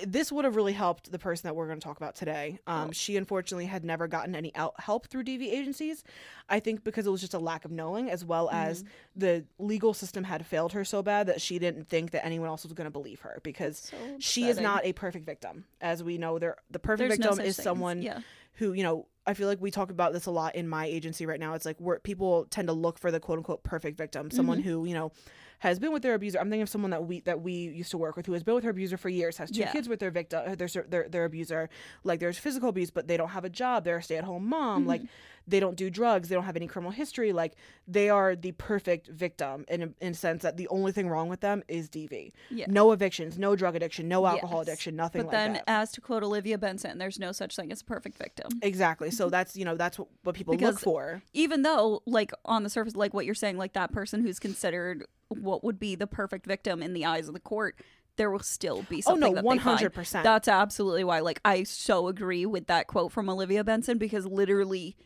this 0.06 0.30
would 0.30 0.44
have 0.44 0.54
really 0.56 0.72
helped 0.72 1.10
the 1.10 1.18
person 1.18 1.48
that 1.48 1.54
we're 1.54 1.66
going 1.66 1.80
to 1.80 1.84
talk 1.84 1.96
about 1.96 2.14
today. 2.14 2.58
Um, 2.66 2.84
Cool. 2.86 2.92
She 2.92 3.16
unfortunately 3.16 3.66
had 3.66 3.84
never 3.84 4.06
gotten 4.06 4.34
any 4.36 4.54
out- 4.54 4.78
help 4.78 5.08
through 5.08 5.24
DV 5.24 5.42
agencies. 5.52 6.04
I 6.48 6.60
think 6.60 6.84
because 6.84 7.06
it 7.06 7.10
was 7.10 7.20
just 7.20 7.34
a 7.34 7.38
lack 7.38 7.64
of 7.64 7.70
knowing, 7.70 8.08
as 8.10 8.24
well 8.24 8.48
as 8.50 8.82
Mm-hmm. 8.82 8.90
the 9.20 9.44
legal 9.58 9.92
system 9.94 10.24
had 10.24 10.46
failed 10.46 10.72
her 10.74 10.84
so 10.84 11.02
bad 11.02 11.26
that 11.26 11.40
she 11.40 11.58
didn't 11.58 11.88
think 11.88 12.12
that 12.12 12.24
anyone 12.24 12.48
else 12.48 12.62
was 12.62 12.72
going 12.72 12.86
to 12.86 12.90
believe 12.90 13.20
her 13.20 13.40
because 13.42 13.78
So 13.78 13.96
she 14.20 14.44
is 14.48 14.60
not 14.60 14.84
a 14.84 14.92
perfect 14.92 15.26
victim. 15.26 15.64
As 15.80 16.02
we 16.04 16.18
know, 16.18 16.38
there 16.38 16.56
the 16.70 16.78
perfect 16.78 17.08
There's 17.08 17.18
victim 17.18 17.36
such 17.36 17.46
is 17.46 17.56
thing 17.56 17.60
as- 17.62 17.64
someone 17.64 18.02
Yeah. 18.02 18.20
who 18.54 18.72
you 18.72 18.82
know 18.82 19.06
i 19.26 19.34
feel 19.34 19.46
like 19.48 19.60
we 19.60 19.70
talk 19.70 19.90
about 19.90 20.12
this 20.12 20.26
a 20.26 20.30
lot 20.30 20.54
in 20.56 20.66
my 20.68 20.86
agency 20.86 21.24
right 21.26 21.38
now 21.38 21.52
it's 21.54 21.64
like 21.66 21.76
where 21.78 21.98
people 22.00 22.46
tend 22.50 22.68
to 22.68 22.72
look 22.74 22.98
for 22.98 23.10
the 23.10 23.20
quote 23.20 23.38
unquote 23.38 23.62
perfect 23.62 23.96
victim 23.98 24.30
someone 24.30 24.58
Mm-hmm. 24.60 24.68
who 24.70 24.84
you 24.86 24.94
know 24.94 25.12
has 25.60 25.78
been 25.78 25.92
with 25.92 26.02
their 26.02 26.14
abuser 26.14 26.38
i'm 26.38 26.48
thinking 26.50 26.62
of 26.62 26.68
someone 26.68 26.90
that 26.90 27.06
we 27.06 27.20
that 27.20 27.40
we 27.40 27.52
used 27.52 27.90
to 27.90 27.98
work 27.98 28.16
with 28.16 28.26
who 28.26 28.32
has 28.34 28.42
been 28.42 28.54
with 28.54 28.64
her 28.64 28.70
abuser 28.70 28.96
for 28.98 29.08
years 29.08 29.36
has 29.38 29.50
two 29.50 29.60
Yeah. 29.60 29.72
kids 29.72 29.88
with 29.88 30.00
their 30.00 30.10
victim 30.10 30.42
uh, 30.46 30.54
their, 30.54 30.68
their 30.88 31.08
their 31.08 31.24
abuser 31.24 31.70
like 32.04 32.20
there's 32.20 32.38
physical 32.38 32.68
abuse 32.68 32.90
but 32.90 33.06
they 33.08 33.16
don't 33.16 33.30
have 33.30 33.44
a 33.44 33.50
job 33.50 33.84
they're 33.84 33.98
a 33.98 34.02
stay-at-home 34.02 34.46
mom 34.46 34.86
like 34.86 35.00
Mm-hmm. 35.02 35.10
they 35.48 35.60
don't 35.60 35.76
do 35.76 35.88
drugs 35.90 36.28
they 36.28 36.34
don't 36.34 36.44
have 36.44 36.56
any 36.56 36.66
criminal 36.66 36.92
history 36.92 37.32
like 37.32 37.54
they 37.88 38.08
are 38.10 38.36
the 38.36 38.52
perfect 38.52 39.08
victim 39.08 39.64
in 39.68 39.82
a, 39.82 39.88
in 40.00 40.12
a 40.12 40.14
sense 40.14 40.42
that 40.42 40.56
the 40.58 40.68
only 40.68 40.92
thing 40.92 41.08
wrong 41.08 41.28
with 41.28 41.40
them 41.40 41.62
is 41.68 41.88
dv 41.88 42.32
Yeah. 42.50 42.66
no 42.68 42.92
evictions 42.92 43.38
no 43.38 43.56
drug 43.56 43.74
addiction 43.76 44.06
no 44.08 44.26
alcohol 44.26 44.58
Yes. 44.60 44.68
addiction 44.68 44.96
nothing 44.96 45.22
But 45.22 45.28
like 45.28 45.32
then, 45.32 45.52
that 45.54 45.64
as 45.66 45.92
to 45.92 46.00
quote 46.00 46.22
Olivia 46.22 46.58
Benson, 46.58 46.98
there's 46.98 47.18
no 47.18 47.32
such 47.32 47.56
thing 47.56 47.70
as 47.72 47.80
a 47.80 47.84
perfect 47.84 48.16
victim. 48.18 48.48
exactly 48.62 49.10
so 49.10 49.28
that's 49.36 49.56
you 49.56 49.64
know 49.64 49.76
that's 49.76 49.98
what, 49.98 50.08
what 50.22 50.34
people 50.34 50.54
look 50.56 50.78
for 50.78 51.22
Even 51.32 51.62
though, 51.62 52.02
like, 52.06 52.32
on 52.44 52.62
the 52.62 52.70
surface, 52.70 52.94
like 52.94 53.12
what 53.14 53.24
you're 53.26 53.34
saying, 53.34 53.56
like 53.58 53.72
that 53.72 53.92
person 53.92 54.20
who's 54.22 54.38
considered 54.38 55.04
what 55.30 55.64
would 55.64 55.78
be 55.78 55.94
the 55.94 56.06
perfect 56.06 56.44
victim 56.46 56.82
in 56.82 56.92
the 56.92 57.04
eyes 57.04 57.28
of 57.28 57.34
the 57.34 57.40
court, 57.40 57.76
there 58.16 58.30
will 58.30 58.40
still 58.40 58.82
be 58.90 59.00
something. 59.00 59.22
Oh, 59.22 59.28
no, 59.28 59.34
that 59.36 59.44
they 59.48 59.58
find. 59.58 59.80
100%. 59.80 60.22
That's 60.22 60.48
absolutely 60.48 61.04
why. 61.04 61.20
Like, 61.20 61.40
I 61.44 61.62
so 61.62 62.08
agree 62.08 62.44
with 62.44 62.66
that 62.66 62.86
quote 62.86 63.12
from 63.12 63.30
Olivia 63.30 63.64
Benson 63.64 63.96
because 63.98 64.26
literally, 64.26 64.96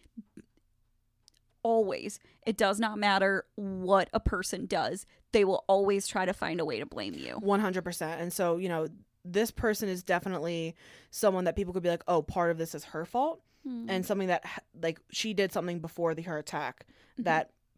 always, 1.62 2.18
it 2.46 2.56
does 2.56 2.78
not 2.80 2.98
matter 2.98 3.44
what 3.54 4.08
a 4.12 4.20
person 4.20 4.66
does, 4.66 5.06
they 5.32 5.44
will 5.44 5.64
always 5.68 6.06
try 6.06 6.24
to 6.24 6.32
find 6.32 6.60
a 6.60 6.64
way 6.64 6.78
to 6.78 6.86
blame 6.86 7.14
you. 7.14 7.40
100% 7.42 8.20
and 8.20 8.32
so 8.32 8.56
you 8.56 8.68
know 8.68 8.86
this 9.24 9.50
person 9.50 9.88
is 9.88 10.02
definitely 10.02 10.74
someone 11.10 11.44
that 11.44 11.56
people 11.56 11.72
could 11.72 11.82
be 11.82 11.88
like 11.88 12.04
oh 12.08 12.20
part 12.22 12.50
of 12.50 12.58
this 12.58 12.74
is 12.74 12.84
her 12.84 13.04
fault 13.04 13.40
Hmm. 13.66 13.86
and 13.88 14.04
something 14.04 14.28
that 14.28 14.44
like 14.82 15.00
she 15.10 15.32
did 15.32 15.50
something 15.50 15.78
before 15.78 16.14
the 16.14 16.20
her 16.22 16.36
attack 16.36 16.84
Mm-hmm. 17.14 17.22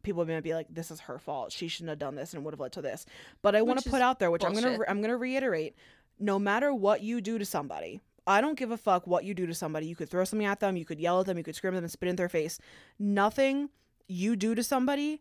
People 0.07 0.25
to 0.39 0.43
be 0.43 0.55
like 0.55 0.67
this 0.71 0.91
is 0.91 1.01
her 1.01 1.19
fault 1.19 1.53
she 1.53 1.69
shouldn't 1.69 1.91
have 1.91 1.99
done 1.99 2.15
this 2.15 2.33
and 2.33 2.43
would 2.45 2.55
have 2.55 2.61
led 2.61 2.73
to 2.73 2.81
this 2.81 3.05
but 3.43 3.55
i 3.55 3.61
want 3.61 3.79
to 3.79 3.91
put 3.91 4.01
out 4.01 4.19
there 4.19 4.31
which 4.31 4.43
i'm 4.45 4.53
going 4.53 4.65
to 4.65 4.79
re- 4.79 4.87
i'm 4.89 5.01
to 5.11 5.17
reiterate 5.19 5.75
no 6.19 6.39
matter 6.39 6.73
what 6.73 7.03
you 7.03 7.21
do 7.21 7.39
to 7.39 7.45
somebody 7.45 8.01
I 8.29 8.41
don't 8.41 8.59
give 8.59 8.73
a 8.73 8.77
fuck 8.77 9.07
what 9.07 9.23
you 9.23 9.35
do 9.35 9.47
to 9.47 9.55
somebody. 9.55 9.87
You 9.87 9.95
could 9.95 10.09
throw 10.11 10.25
something 10.25 10.49
at 10.49 10.59
them, 10.59 10.77
you 10.77 10.85
could 10.85 10.99
yell 10.99 11.21
at 11.21 11.27
them, 11.27 11.39
you 11.39 11.45
could 11.45 11.55
scream 11.55 11.75
at 11.75 11.77
them 11.77 11.85
and 11.85 11.93
spit 11.93 12.09
in 12.09 12.17
their 12.17 12.29
face. 12.29 12.59
Nothing 12.99 13.69
you 14.09 14.35
do 14.35 14.57
to 14.57 14.65
somebody 14.65 15.21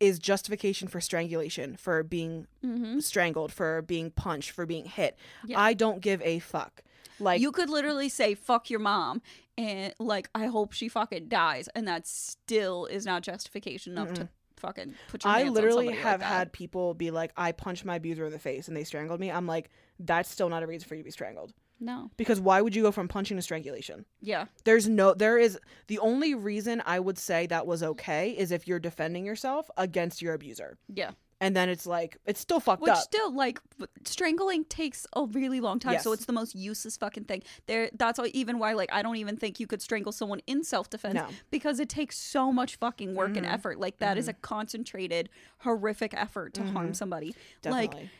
is 0.00 0.18
justification 0.18 0.86
for 0.86 1.00
strangulation, 1.00 1.76
for 1.78 2.02
being 2.02 2.46
Mhm. 2.62 3.02
strangled, 3.02 3.52
for 3.52 3.80
being 3.80 4.10
punched, 4.10 4.50
for 4.50 4.66
being 4.66 4.84
hit. 4.84 5.16
Yeah. 5.46 5.58
I 5.58 5.72
don't 5.72 6.00
give 6.00 6.20
a 6.20 6.40
fuck. 6.40 6.82
Like 7.22 7.40
you 7.40 7.52
could 7.52 7.70
literally 7.70 8.08
say 8.08 8.34
fuck 8.34 8.68
your 8.70 8.80
mom 8.80 9.22
and 9.58 9.94
like 9.98 10.30
i 10.34 10.46
hope 10.46 10.72
she 10.72 10.88
fucking 10.88 11.28
dies 11.28 11.68
and 11.74 11.86
that 11.86 12.06
still 12.06 12.86
is 12.86 13.04
not 13.04 13.22
justification 13.22 13.92
enough 13.92 14.12
to 14.14 14.28
fucking 14.56 14.94
put 15.08 15.24
your 15.24 15.32
I 15.32 15.40
hands 15.40 15.52
literally 15.52 15.92
have 15.92 16.20
like 16.20 16.28
had 16.28 16.52
people 16.52 16.94
be 16.94 17.10
like, 17.10 17.32
I 17.36 17.50
punched 17.52 17.84
my 17.84 17.96
abuser 17.96 18.24
in 18.24 18.32
the 18.32 18.38
face 18.38 18.68
and 18.68 18.76
they 18.76 18.84
strangled 18.84 19.18
me. 19.18 19.30
I'm 19.30 19.46
like, 19.46 19.70
that's 19.98 20.30
still 20.30 20.48
not 20.48 20.62
a 20.62 20.66
reason 20.66 20.88
for 20.88 20.94
you 20.94 21.00
to 21.00 21.04
be 21.04 21.10
strangled. 21.10 21.52
no 21.80 22.10
Because 22.16 22.40
why 22.40 22.60
would 22.60 22.74
you 22.76 22.82
go 22.82 22.92
from 22.92 23.08
punching 23.08 23.36
to 23.36 23.42
strangulation? 23.42 24.04
yeah 24.20 24.46
There's 24.64 24.88
no, 24.88 25.14
there 25.14 25.36
is, 25.36 25.58
the 25.88 25.98
only 25.98 26.34
reason 26.34 26.80
I 26.86 27.00
would 27.00 27.18
say 27.18 27.46
that 27.48 27.66
was 27.66 27.82
okay 27.82 28.30
is 28.30 28.52
if 28.52 28.68
you're 28.68 28.78
defending 28.78 29.26
yourself 29.26 29.68
against 29.76 30.22
your 30.22 30.32
abuser. 30.34 30.78
yeah 30.88 31.10
And 31.42 31.56
then 31.56 31.68
it's 31.68 31.86
like, 31.86 32.16
it's 32.24 32.40
still 32.40 32.60
fucked 32.60 32.82
which 32.82 32.92
up. 32.92 32.98
still 32.98 33.34
like 33.34 33.60
strangling 34.04 34.64
takes 34.64 35.06
a 35.16 35.24
really 35.24 35.60
long 35.60 35.78
time 35.80 35.98
so 35.98 36.12
it's 36.12 36.24
the 36.24 36.32
most 36.32 36.54
useless 36.54 36.96
fucking 36.96 37.24
thing 37.24 37.42
there 37.66 37.90
that's 37.94 38.18
why, 38.18 38.26
even 38.26 38.58
why 38.60 38.72
like 38.74 38.90
i 38.92 39.02
don't 39.02 39.16
even 39.16 39.36
think 39.36 39.58
you 39.58 39.66
could 39.66 39.82
strangle 39.82 40.12
someone 40.12 40.40
in 40.46 40.62
self-defense 40.62 41.14
No. 41.14 41.22
Mm-hmm. 41.22 41.32
because 41.50 41.80
it 41.80 41.88
takes 41.88 42.16
so 42.16 42.52
much 42.52 42.76
fucking 42.76 43.14
work 43.16 43.36
and 43.36 43.44
effort 43.44 43.80
like 43.80 43.98
that 43.98 44.16
is 44.18 44.28
a 44.28 44.32
concentrated 44.34 45.28
horrific 45.58 46.14
effort 46.14 46.54
to 46.54 46.62
harm 46.62 46.94
somebody 46.94 47.34
like 47.64 47.90
Definitely. 47.90 48.10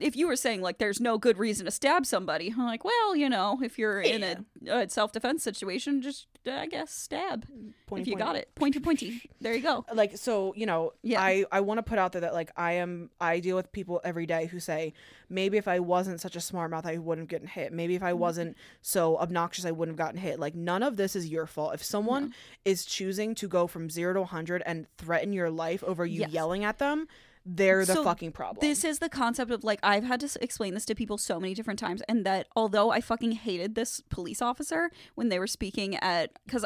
If 0.00 0.16
you 0.16 0.26
were 0.26 0.36
saying 0.36 0.62
like 0.62 0.78
there's 0.78 1.00
no 1.00 1.18
good 1.18 1.38
reason 1.38 1.64
to 1.66 1.70
stab 1.70 2.06
somebody, 2.06 2.52
I'm 2.56 2.64
like, 2.66 2.84
well, 2.84 3.14
you 3.14 3.28
know, 3.28 3.60
if 3.62 3.78
you're 3.78 4.00
in 4.14 4.22
a, 4.22 4.44
a 4.70 4.88
self 4.88 5.12
defense 5.12 5.42
situation, 5.44 6.02
just 6.02 6.26
uh, 6.46 6.52
I 6.52 6.66
guess 6.66 6.90
stab 6.90 7.46
Pointy, 7.86 8.02
if 8.02 8.08
you 8.08 8.16
got 8.16 8.28
pointy. 8.28 8.38
it. 8.40 8.54
Pointy 8.54 8.80
pointy. 8.80 9.30
There 9.40 9.54
you 9.54 9.62
go. 9.62 9.84
like 9.94 10.16
so 10.16 10.54
you 10.56 10.64
know 10.66 10.92
Yeah. 11.02 11.20
i 11.20 11.44
i 11.52 11.60
want 11.60 11.78
to 11.78 11.82
put 11.82 11.98
out 11.98 12.12
there 12.12 12.22
that 12.22 12.32
like 12.32 12.50
i 12.56 12.72
am 12.72 13.10
i 13.20 13.40
deal 13.40 13.56
with 13.56 13.70
people 13.72 14.00
every 14.04 14.24
day 14.26 14.46
who 14.46 14.58
say 14.60 14.94
maybe 15.28 15.56
if 15.58 15.66
i 15.68 15.80
wasn't 15.80 16.20
such 16.20 16.36
a 16.36 16.40
smart 16.40 16.70
mouth 16.70 16.86
i 16.86 16.96
wouldn't 16.98 17.30
have 17.30 17.40
gotten 17.40 17.48
hit 17.48 17.72
maybe 17.72 17.94
if 17.96 18.02
i 18.02 18.10
Mm-hmm. 18.12 18.20
wasn't 18.20 18.56
so 18.80 19.18
obnoxious 19.18 19.64
i 19.66 19.70
wouldn't 19.70 19.98
have 19.98 20.06
gotten 20.06 20.20
hit 20.20 20.38
like 20.40 20.54
none 20.54 20.82
of 20.82 20.96
this 20.96 21.14
is 21.16 21.26
your 21.28 21.46
fault 21.46 21.74
if 21.74 21.82
someone 21.84 22.32
is 22.64 22.84
choosing 22.84 23.34
to 23.34 23.46
go 23.48 23.66
from 23.66 23.90
0 23.90 24.14
to 24.14 24.20
100 24.20 24.62
and 24.64 24.86
threaten 24.96 25.32
your 25.32 25.50
life 25.50 25.82
over 25.84 26.06
you 26.06 26.20
Yes. 26.20 26.30
yelling 26.30 26.64
at 26.64 26.78
them 26.78 27.06
they're 27.46 27.84
the 27.84 27.94
So 27.94 28.04
fucking 28.04 28.32
problem 28.32 28.60
This 28.60 28.84
is 28.84 28.98
the 28.98 29.08
concept 29.08 29.50
of 29.50 29.64
like 29.64 29.80
I've 29.82 30.04
had 30.04 30.20
to 30.20 30.30
explain 30.42 30.74
this 30.74 30.84
to 30.86 30.94
people 30.94 31.18
so 31.18 31.40
many 31.40 31.54
different 31.54 31.78
times, 31.78 32.02
and 32.08 32.24
that 32.26 32.46
although 32.54 32.90
I 32.90 33.00
fucking 33.00 33.32
hated 33.32 33.74
this 33.74 34.02
police 34.10 34.42
officer 34.42 34.90
when 35.14 35.28
they 35.28 35.38
were 35.38 35.46
speaking 35.46 35.96
at 35.96 36.30
because. 36.44 36.64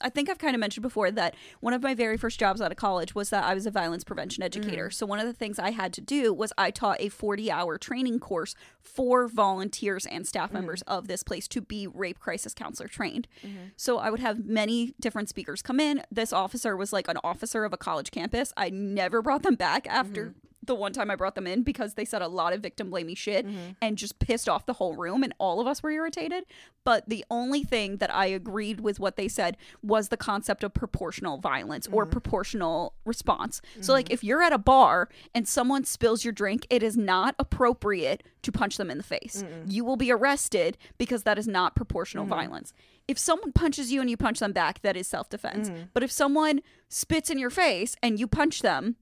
I 0.00 0.08
think 0.10 0.28
I've 0.28 0.38
kind 0.38 0.54
of 0.54 0.60
mentioned 0.60 0.82
before 0.82 1.10
that 1.10 1.34
one 1.60 1.72
of 1.72 1.82
my 1.82 1.94
very 1.94 2.16
first 2.16 2.38
jobs 2.38 2.60
out 2.60 2.70
of 2.70 2.76
college 2.76 3.14
was 3.14 3.30
that 3.30 3.44
I 3.44 3.54
was 3.54 3.66
a 3.66 3.70
violence 3.70 4.04
prevention 4.04 4.42
educator. 4.42 4.88
Mm. 4.88 4.92
So 4.92 5.06
one 5.06 5.18
of 5.18 5.26
the 5.26 5.32
things 5.32 5.58
I 5.58 5.70
had 5.70 5.92
to 5.94 6.00
do 6.00 6.32
was 6.32 6.52
I 6.56 6.70
taught 6.70 7.00
a 7.00 7.10
40-hour 7.10 7.78
training 7.78 8.20
course 8.20 8.54
for 8.80 9.28
volunteers 9.28 10.06
and 10.06 10.26
staff 10.26 10.46
mm-hmm. 10.46 10.58
members 10.58 10.82
of 10.82 11.08
this 11.08 11.22
place 11.22 11.48
to 11.48 11.60
be 11.60 11.86
rape 11.86 12.18
crisis 12.18 12.54
counselor 12.54 12.88
trained. 12.88 13.28
Mm-hmm. 13.44 13.68
So 13.76 13.98
I 13.98 14.10
would 14.10 14.20
have 14.20 14.44
many 14.44 14.94
different 15.00 15.28
speakers 15.28 15.62
come 15.62 15.80
in. 15.80 16.02
This 16.10 16.32
officer 16.32 16.76
was 16.76 16.92
like 16.92 17.08
an 17.08 17.18
officer 17.24 17.64
of 17.64 17.72
a 17.72 17.76
college 17.76 18.10
campus. 18.10 18.52
I 18.56 18.70
never 18.70 19.22
brought 19.22 19.42
them 19.42 19.54
back 19.56 19.86
after 19.88 20.26
mm-hmm. 20.26 20.47
The 20.68 20.74
one 20.76 20.92
time 20.92 21.10
I 21.10 21.16
brought 21.16 21.34
them 21.34 21.48
in 21.48 21.64
because 21.64 21.94
they 21.94 22.04
said 22.04 22.22
a 22.22 22.28
lot 22.28 22.52
of 22.52 22.60
victim 22.60 22.90
blamey 22.90 23.16
shit 23.16 23.44
mm-hmm. 23.44 23.72
and 23.82 23.98
just 23.98 24.20
pissed 24.20 24.48
off 24.48 24.66
the 24.66 24.74
whole 24.74 24.94
room 24.94 25.24
and 25.24 25.34
all 25.38 25.60
of 25.60 25.66
us 25.66 25.82
were 25.82 25.90
irritated. 25.90 26.44
But 26.84 27.08
the 27.08 27.24
only 27.30 27.64
thing 27.64 27.96
that 27.96 28.14
I 28.14 28.26
agreed 28.26 28.80
with 28.80 29.00
what 29.00 29.16
they 29.16 29.26
said 29.26 29.56
was 29.82 30.08
the 30.08 30.16
concept 30.16 30.62
of 30.62 30.72
proportional 30.72 31.38
violence 31.38 31.88
or 31.90 32.04
mm-hmm. 32.04 32.12
proportional 32.12 32.94
response. 33.04 33.60
So 33.80 33.92
like 33.92 34.06
mm-hmm. 34.06 34.14
if 34.14 34.22
you're 34.22 34.42
at 34.42 34.52
a 34.52 34.58
bar 34.58 35.08
and 35.34 35.48
someone 35.48 35.84
spills 35.84 36.24
your 36.24 36.32
drink, 36.32 36.66
it 36.70 36.82
is 36.82 36.96
not 36.96 37.34
appropriate 37.38 38.22
to 38.42 38.52
punch 38.52 38.76
them 38.76 38.90
in 38.90 38.98
the 38.98 39.04
face. 39.04 39.44
You 39.66 39.84
will 39.84 39.96
be 39.96 40.12
arrested 40.12 40.78
because 40.96 41.24
that 41.24 41.38
is 41.38 41.48
not 41.48 41.74
proportional 41.74 42.24
violence. 42.24 42.72
If 43.08 43.18
someone 43.18 43.52
punches 43.52 43.90
you 43.90 44.00
and 44.00 44.08
you 44.08 44.16
punch 44.16 44.38
them 44.38 44.52
back, 44.52 44.82
that 44.82 44.96
is 44.96 45.08
self-defense. 45.08 45.70
But 45.94 46.02
if 46.02 46.12
someone 46.12 46.60
spits 46.88 47.30
in 47.30 47.38
your 47.38 47.50
face 47.50 47.96
and 48.02 48.20
you 48.20 48.26
punch 48.26 48.62
them, 48.62 48.96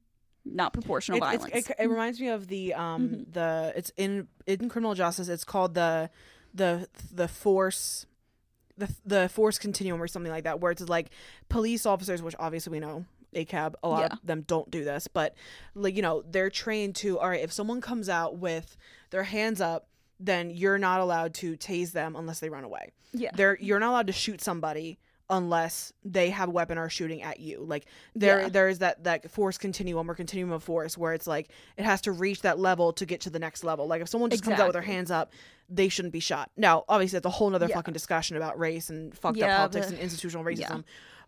not 0.47 0.73
proportional 0.73 1.19
It- 1.19 1.21
violence. 1.21 1.55
It, 1.55 1.71
it 1.79 1.89
reminds 1.91 2.21
me 2.21 2.29
of 2.29 2.47
the 2.49 2.75
um 2.75 3.09
Mm-hmm. 3.09 3.33
the 3.33 3.73
it's 3.77 3.93
in 3.97 4.29
in 4.47 4.69
criminal 4.69 4.95
justice. 4.95 5.29
It's 5.29 5.45
called 5.45 5.75
the 5.75 6.11
the 6.55 6.89
the 7.13 7.29
force 7.29 8.07
the 8.79 8.89
the 9.05 9.29
force 9.29 9.59
continuum 9.59 10.01
or 10.03 10.07
something 10.09 10.33
like 10.33 10.45
that, 10.45 10.61
where 10.61 10.73
it's 10.73 10.83
like 10.89 11.11
police 11.49 11.87
officers, 11.87 12.23
which 12.23 12.35
obviously 12.39 12.71
we 12.73 12.81
know 12.81 13.05
ACAB, 13.35 13.75
a 13.83 13.89
lot 13.89 14.01
Yeah. 14.01 14.07
of 14.13 14.27
them 14.27 14.43
don't 14.47 14.71
do 14.71 14.85
this, 14.85 15.09
but 15.09 15.35
like 15.75 15.97
you 15.97 16.03
know 16.03 16.23
they're 16.31 16.51
trained 16.51 16.95
to 16.97 17.19
all 17.19 17.29
right. 17.29 17.41
If 17.43 17.53
someone 17.53 17.81
comes 17.81 18.09
out 18.09 18.37
with 18.39 18.77
their 19.11 19.25
hands 19.25 19.61
up, 19.61 19.89
then 20.21 20.51
you're 20.51 20.79
not 20.79 21.01
allowed 21.01 21.35
to 21.35 21.57
tase 21.57 21.93
them 21.93 22.17
unless 22.17 22.41
they 22.41 22.49
run 22.49 22.65
away. 22.65 22.93
yeah. 23.13 23.31
They're 23.35 23.59
you're 23.61 23.81
not 23.81 23.91
allowed 23.91 24.07
to 24.07 24.13
shoot 24.15 24.41
somebody 24.41 24.99
unless 25.29 25.93
they 26.05 26.31
have 26.31 26.49
a 26.49 26.53
weapon 26.53 26.79
or 26.79 26.83
are 26.85 26.91
shooting 26.91 27.23
at 27.23 27.41
you. 27.41 27.61
Like 27.65 27.87
there 28.15 28.43
Yeah. 28.43 28.49
there's 28.49 28.79
that 28.79 29.05
that 29.05 29.31
force 29.31 29.59
continuum 29.59 30.11
or 30.11 30.15
continuum 30.15 30.53
of 30.53 30.63
force 30.63 30.97
where 30.97 31.13
it's 31.15 31.27
like 31.27 31.49
it 31.77 31.85
has 31.85 32.01
to 32.03 32.13
reach 32.13 32.43
that 32.43 32.59
level 32.59 32.93
to 32.95 33.07
get 33.07 33.21
to 33.23 33.31
the 33.31 33.39
next 33.39 33.65
level. 33.65 33.87
Like 33.87 34.03
if 34.03 34.09
someone 34.09 34.31
just 34.31 34.45
comes 34.45 34.61
out 34.61 34.69
with 34.69 34.75
their 34.75 34.83
hands 34.83 35.11
up, 35.11 35.33
they 35.69 35.89
shouldn't 35.89 36.13
be 36.13 36.21
shot. 36.21 36.51
Now, 36.57 36.85
obviously 36.89 37.17
that's 37.17 37.27
a 37.27 37.31
whole 37.31 37.51
nother 37.51 37.67
Yeah. 37.69 37.75
fucking 37.75 37.93
discussion 37.95 38.37
about 38.37 38.59
race 38.59 38.89
and 38.89 39.17
fucked 39.17 39.37
Yeah, 39.39 39.47
up 39.65 39.73
politics 39.73 39.87
but- 39.87 39.95
and 39.95 40.03
institutional 40.03 40.45
racism. 40.45 40.85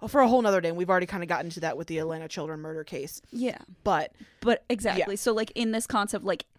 For 0.06 0.20
a 0.20 0.28
whole 0.28 0.40
nother 0.42 0.60
day, 0.60 0.68
and 0.68 0.78
we've 0.78 0.88
already 0.90 1.06
kind 1.06 1.24
of 1.24 1.28
gotten 1.28 1.46
into 1.46 1.58
that 1.58 1.76
with 1.76 1.88
the 1.88 1.98
Atlanta 1.98 2.28
children 2.28 2.60
murder 2.60 2.84
case. 2.84 3.20
Yeah. 3.32 3.58
But 3.82 4.12
But 4.40 4.62
exactly. 4.68 5.16
So 5.16 5.32
like 5.32 5.50
in 5.56 5.72
this 5.72 5.88
concept 5.88 6.24
like 6.24 6.44
uh, 6.54 6.57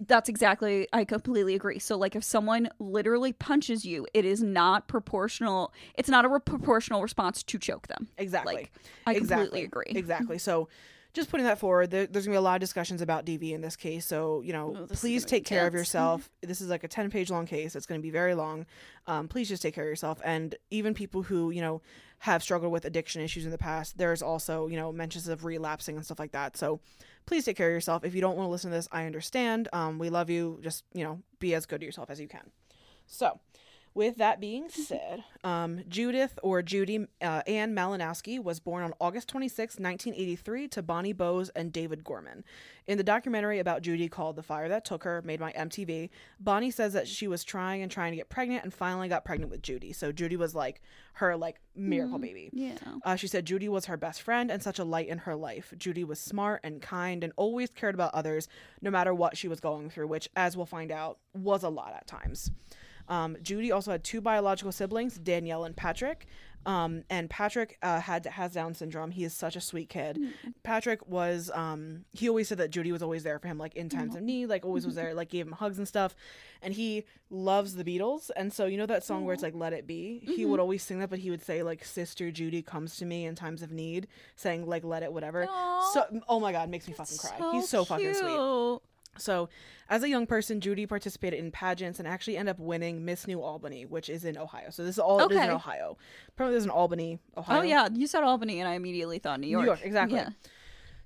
that's 0.00 0.28
exactly 0.28 0.88
I 0.92 1.04
completely 1.04 1.54
agree. 1.54 1.78
So 1.78 1.96
like 1.96 2.16
if 2.16 2.24
someone 2.24 2.68
literally 2.78 3.32
punches 3.32 3.84
you, 3.84 4.06
it 4.14 4.24
is 4.24 4.42
not 4.42 4.88
proportional. 4.88 5.72
It's 5.94 6.08
not 6.08 6.24
a 6.24 6.28
re- 6.28 6.40
proportional 6.40 7.02
response 7.02 7.42
to 7.44 7.58
choke 7.58 7.86
them. 7.88 8.08
exactly. 8.18 8.54
Like 8.54 8.72
I 9.06 9.14
exactly. 9.14 9.44
completely 9.44 9.64
agree. 9.64 9.98
Exactly. 9.98 10.38
So, 10.38 10.68
just 11.14 11.30
putting 11.30 11.46
that 11.46 11.58
forward, 11.58 11.90
there, 11.90 12.06
there's 12.06 12.26
gonna 12.26 12.34
be 12.34 12.38
a 12.38 12.40
lot 12.42 12.56
of 12.56 12.60
discussions 12.60 13.00
about 13.00 13.24
DV 13.24 13.52
in 13.52 13.62
this 13.62 13.76
case. 13.76 14.06
So, 14.06 14.42
you 14.42 14.52
know, 14.52 14.76
Oh, 14.78 14.86
please 14.86 15.24
take 15.24 15.44
care 15.46 15.66
of 15.66 15.72
yourself. 15.72 16.28
this 16.42 16.60
is 16.60 16.68
like 16.68 16.84
a 16.84 16.88
10 16.88 17.10
page 17.10 17.30
long 17.30 17.46
case. 17.46 17.74
It's 17.74 17.86
gonna 17.86 18.00
be 18.00 18.10
very 18.10 18.34
long. 18.34 18.66
Um, 19.06 19.26
please 19.26 19.48
just 19.48 19.62
take 19.62 19.74
care 19.74 19.84
of 19.84 19.88
yourself. 19.88 20.20
And 20.22 20.54
even 20.70 20.92
people 20.94 21.22
who 21.22 21.50
you 21.50 21.62
know 21.62 21.80
have 22.18 22.42
struggled 22.42 22.72
with 22.72 22.84
addiction 22.84 23.22
issues 23.22 23.44
in 23.46 23.50
the 23.50 23.58
past, 23.58 23.96
there's 23.96 24.22
also 24.22 24.66
you 24.68 24.76
know 24.76 24.92
mentions 24.92 25.28
of 25.28 25.44
relapsing 25.44 25.96
and 25.96 26.04
stuff 26.04 26.18
like 26.18 26.32
that. 26.32 26.56
So, 26.56 26.80
please 27.28 27.44
take 27.44 27.58
care 27.58 27.68
of 27.68 27.74
yourself. 27.74 28.04
If 28.04 28.14
you 28.14 28.22
don't 28.22 28.36
want 28.36 28.46
to 28.46 28.50
listen 28.50 28.70
to 28.70 28.76
this, 28.76 28.88
I 28.90 29.04
understand. 29.04 29.68
Um, 29.74 29.98
we 29.98 30.08
love 30.08 30.30
you. 30.30 30.58
Just 30.62 30.84
you 30.94 31.04
know, 31.04 31.20
be 31.38 31.54
as 31.54 31.66
good 31.66 31.80
to 31.80 31.86
yourself 31.86 32.08
as 32.08 32.18
you 32.18 32.26
can. 32.26 32.50
So, 33.06 33.38
with 33.98 34.18
that 34.18 34.38
being 34.38 34.68
said, 34.68 35.24
um, 35.42 35.80
Judith 35.88 36.38
or 36.44 36.62
Judy 36.62 37.08
uh, 37.20 37.42
Ann 37.48 37.74
Malinowski 37.74 38.40
was 38.40 38.60
born 38.60 38.84
on 38.84 38.94
August 39.00 39.26
26, 39.26 39.74
1983, 39.74 40.68
to 40.68 40.82
Bonnie 40.84 41.12
Bose 41.12 41.48
and 41.48 41.72
David 41.72 42.04
Gorman. 42.04 42.44
In 42.86 42.96
the 42.96 43.02
documentary 43.02 43.58
about 43.58 43.82
Judy 43.82 44.08
called 44.08 44.36
The 44.36 44.42
Fire 44.44 44.68
That 44.68 44.84
Took 44.84 45.02
Her, 45.02 45.20
made 45.22 45.40
by 45.40 45.50
MTV, 45.50 46.10
Bonnie 46.38 46.70
says 46.70 46.92
that 46.92 47.08
she 47.08 47.26
was 47.26 47.42
trying 47.42 47.82
and 47.82 47.90
trying 47.90 48.12
to 48.12 48.16
get 48.16 48.28
pregnant 48.28 48.62
and 48.62 48.72
finally 48.72 49.08
got 49.08 49.24
pregnant 49.24 49.50
with 49.50 49.62
Judy. 49.62 49.92
So 49.92 50.12
Judy 50.12 50.36
was 50.36 50.54
like 50.54 50.80
her 51.14 51.36
like 51.36 51.60
miracle 51.74 52.20
baby. 52.20 52.50
Yeah. 52.52 52.78
Uh, 53.02 53.16
she 53.16 53.26
said 53.26 53.46
Judy 53.46 53.68
was 53.68 53.86
her 53.86 53.96
best 53.96 54.22
friend 54.22 54.48
and 54.48 54.62
such 54.62 54.78
a 54.78 54.84
light 54.84 55.08
in 55.08 55.18
her 55.18 55.34
life. 55.34 55.74
Judy 55.76 56.04
was 56.04 56.20
smart 56.20 56.60
and 56.62 56.80
kind 56.80 57.24
and 57.24 57.32
always 57.34 57.70
cared 57.70 57.96
about 57.96 58.14
others, 58.14 58.46
no 58.80 58.92
matter 58.92 59.12
what 59.12 59.36
she 59.36 59.48
was 59.48 59.58
going 59.58 59.90
through, 59.90 60.06
which, 60.06 60.28
as 60.36 60.56
we'll 60.56 60.66
find 60.66 60.92
out, 60.92 61.18
was 61.34 61.64
a 61.64 61.68
lot 61.68 61.94
at 61.96 62.06
times. 62.06 62.52
Um, 63.08 63.36
Judy 63.42 63.72
also 63.72 63.90
had 63.90 64.04
two 64.04 64.20
biological 64.20 64.72
siblings, 64.72 65.18
Danielle 65.18 65.64
and 65.64 65.76
Patrick. 65.76 66.26
Um, 66.66 67.04
and 67.08 67.30
Patrick 67.30 67.78
uh, 67.82 68.00
had 68.00 68.26
has 68.26 68.52
Down 68.52 68.74
syndrome. 68.74 69.10
He 69.10 69.24
is 69.24 69.32
such 69.32 69.56
a 69.56 69.60
sweet 69.60 69.88
kid. 69.88 70.18
Patrick 70.64 71.06
was 71.08 71.50
um, 71.54 72.04
he 72.12 72.28
always 72.28 72.48
said 72.48 72.58
that 72.58 72.70
Judy 72.70 72.92
was 72.92 73.02
always 73.02 73.22
there 73.22 73.38
for 73.38 73.48
him, 73.48 73.56
like 73.56 73.74
in 73.74 73.88
times 73.88 74.14
of 74.14 74.22
need, 74.22 74.46
like 74.46 74.66
always 74.66 74.84
was 74.84 74.94
there, 74.94 75.14
like 75.14 75.30
gave 75.30 75.46
him 75.46 75.52
hugs 75.52 75.78
and 75.78 75.88
stuff. 75.88 76.14
And 76.60 76.74
he 76.74 77.04
loves 77.30 77.74
the 77.74 77.84
Beatles, 77.84 78.30
and 78.36 78.52
so 78.52 78.66
you 78.66 78.76
know 78.76 78.86
that 78.86 79.02
song 79.04 79.24
where 79.24 79.32
it's 79.32 79.42
like 79.42 79.54
"Let 79.54 79.72
It 79.72 79.86
Be." 79.86 80.20
He 80.26 80.44
would 80.44 80.60
always 80.60 80.82
sing 80.82 80.98
that, 80.98 81.08
but 81.08 81.20
he 81.20 81.30
would 81.30 81.42
say 81.42 81.62
like 81.62 81.84
"Sister 81.84 82.30
Judy 82.30 82.60
comes 82.60 82.96
to 82.96 83.06
me 83.06 83.24
in 83.24 83.34
times 83.34 83.62
of 83.62 83.70
need," 83.72 84.08
saying 84.36 84.66
like 84.66 84.84
"Let 84.84 85.02
it," 85.02 85.12
whatever. 85.12 85.46
Aw. 85.48 85.90
So 85.94 86.20
oh 86.28 86.40
my 86.40 86.52
god, 86.52 86.68
makes 86.68 86.86
me 86.86 86.92
fucking 86.92 87.16
cry. 87.16 87.52
He's 87.52 87.68
so 87.68 87.84
fucking 87.84 88.12
sweet. 88.14 88.80
So, 89.18 89.48
as 89.88 90.02
a 90.02 90.08
young 90.08 90.26
person, 90.26 90.60
Judy 90.60 90.86
participated 90.86 91.38
in 91.38 91.50
pageants 91.50 91.98
and 91.98 92.06
actually 92.06 92.36
ended 92.36 92.56
up 92.56 92.58
winning 92.60 93.04
Miss 93.04 93.26
New 93.26 93.40
Albany, 93.42 93.86
which 93.86 94.08
is 94.08 94.24
in 94.24 94.36
Ohio. 94.36 94.70
So 94.70 94.84
this 94.84 94.96
is 94.96 94.98
all 94.98 95.20
it 95.20 95.30
is 95.30 95.36
in 95.36 95.44
Okay. 95.44 95.52
Ohio. 95.52 95.96
Apparently, 96.28 96.54
there's 96.54 96.64
an 96.64 96.70
Albany, 96.70 97.18
oh, 97.36 97.40
Ohio. 97.40 97.60
Oh 97.60 97.62
yeah, 97.62 97.88
you 97.92 98.06
said 98.06 98.22
Albany 98.22 98.60
and 98.60 98.68
I 98.68 98.74
immediately 98.74 99.18
thought 99.18 99.40
New 99.40 99.46
York. 99.46 99.62
New 99.62 99.66
York, 99.68 99.80
exactly. 99.82 100.18
Yeah. 100.18 100.28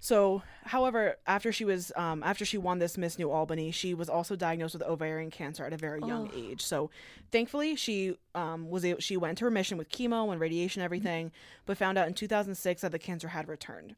So, 0.05 0.43
however, 0.65 1.15
after 1.29 1.53
she 1.53 1.65
was 1.65 1.93
um, 1.95 2.25
after 2.25 2.45
she 2.45 2.59
won 2.59 2.81
this 2.81 2.99
Miss 2.99 3.21
New 3.21 3.31
Albany, 3.31 3.71
she 3.71 3.95
was 3.95 4.09
also 4.09 4.35
diagnosed 4.35 4.75
with 4.75 4.83
ovarian 4.83 5.31
cancer 5.31 5.65
at 5.65 5.73
a 5.73 5.77
very 5.77 6.01
young 6.01 6.27
Ugh. 6.27 6.35
age. 6.37 6.61
So, 6.61 6.91
thankfully, 7.31 7.77
she 7.77 8.17
um, 8.35 8.69
was 8.69 8.85
able, 8.85 9.01
she 9.01 9.17
went 9.17 9.31
into 9.31 9.45
remission 9.45 9.79
with 9.79 9.91
chemo 9.91 10.33
and 10.33 10.41
radiation 10.41 10.83
everything, 10.83 11.31
but 11.67 11.79
found 11.79 11.99
out 11.99 12.09
in 12.09 12.15
2006 12.15 12.83
that 12.83 12.91
the 12.91 12.99
cancer 12.99 13.29
had 13.29 13.47
returned. 13.47 13.95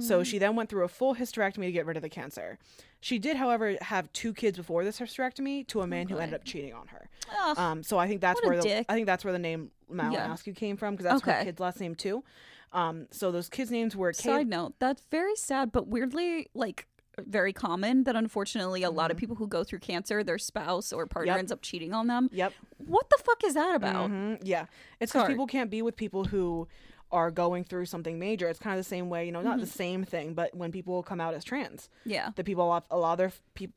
So 0.00 0.22
she 0.22 0.38
then 0.38 0.54
went 0.54 0.70
through 0.70 0.84
a 0.84 0.88
full 0.88 1.16
hysterectomy 1.16 1.66
to 1.66 1.72
get 1.72 1.86
rid 1.86 1.96
of 1.96 2.02
the 2.02 2.08
cancer. 2.08 2.58
She 3.00 3.18
did, 3.18 3.36
however, 3.36 3.76
have 3.80 4.12
two 4.12 4.32
kids 4.32 4.56
before 4.56 4.84
this 4.84 5.00
hysterectomy 5.00 5.66
to 5.68 5.80
a 5.80 5.88
man 5.88 6.08
who 6.08 6.18
ended 6.18 6.34
up 6.34 6.44
cheating 6.44 6.72
on 6.72 6.86
her. 6.88 7.08
Ugh. 7.36 7.58
Um, 7.58 7.82
so 7.82 7.98
I 7.98 8.06
think 8.06 8.20
that's 8.20 8.40
where 8.44 8.56
the 8.56 8.62
dick. 8.62 8.86
I 8.88 8.94
think 8.94 9.06
that's 9.06 9.24
where 9.24 9.32
the 9.32 9.40
name 9.40 9.72
Malinowski 9.92 10.54
came 10.54 10.76
from 10.76 10.94
because 10.94 11.04
that's 11.04 11.22
her 11.22 11.44
kid's 11.44 11.60
last 11.60 11.80
name 11.80 11.96
too. 11.96 12.22
Um, 12.72 13.06
so 13.10 13.30
those 13.30 13.48
kids' 13.48 13.70
names 13.70 13.94
were 13.94 14.12
Kay- 14.12 14.22
Side 14.30 14.48
note, 14.48 14.74
that's 14.78 15.02
very 15.10 15.36
sad, 15.36 15.72
but 15.72 15.88
weirdly 15.88 16.48
like 16.54 16.86
very 17.18 17.52
common 17.52 18.04
that 18.04 18.16
unfortunately 18.16 18.82
a 18.82 18.90
lot 18.90 19.10
of 19.10 19.18
people 19.18 19.36
who 19.36 19.46
go 19.46 19.62
through 19.62 19.80
cancer, 19.80 20.24
their 20.24 20.38
spouse 20.38 20.92
or 20.92 21.06
partner 21.06 21.32
Mm-hmm. 21.32 21.36
Yep. 21.36 21.38
ends 21.40 21.52
up 21.52 21.60
cheating 21.62 21.92
on 21.92 22.06
them. 22.06 22.30
Yep. 22.32 22.52
What 22.78 23.10
the 23.10 23.18
fuck 23.22 23.44
is 23.44 23.52
that 23.54 23.74
about? 23.76 24.10
Mhm, 24.10 24.38
Yeah, 24.42 24.64
it's 24.98 25.12
because 25.12 25.28
people 25.28 25.46
can't 25.46 25.70
be 25.70 25.82
with 25.82 25.94
people 25.96 26.24
who 26.24 26.66
are 27.10 27.30
going 27.30 27.64
through 27.64 27.84
something 27.84 28.18
major. 28.18 28.48
It's 28.48 28.58
kind 28.58 28.72
of 28.78 28.82
the 28.82 28.88
same 28.88 29.10
way, 29.10 29.26
you 29.26 29.32
know, 29.32 29.42
not 29.42 29.58
the 29.58 29.66
Mm-hmm. 29.66 29.72
same 29.72 30.04
thing, 30.04 30.32
but 30.32 30.54
when 30.56 30.72
people 30.72 31.02
come 31.02 31.20
out 31.20 31.34
as 31.34 31.44
trans, 31.44 31.90
Yeah. 32.06 32.30
the 32.36 32.42
people 32.44 32.64
a 32.64 32.68
lot, 32.68 32.86
a 32.90 32.96
lot 32.96 33.12
of 33.12 33.18
their 33.18 33.32
peop 33.52 33.74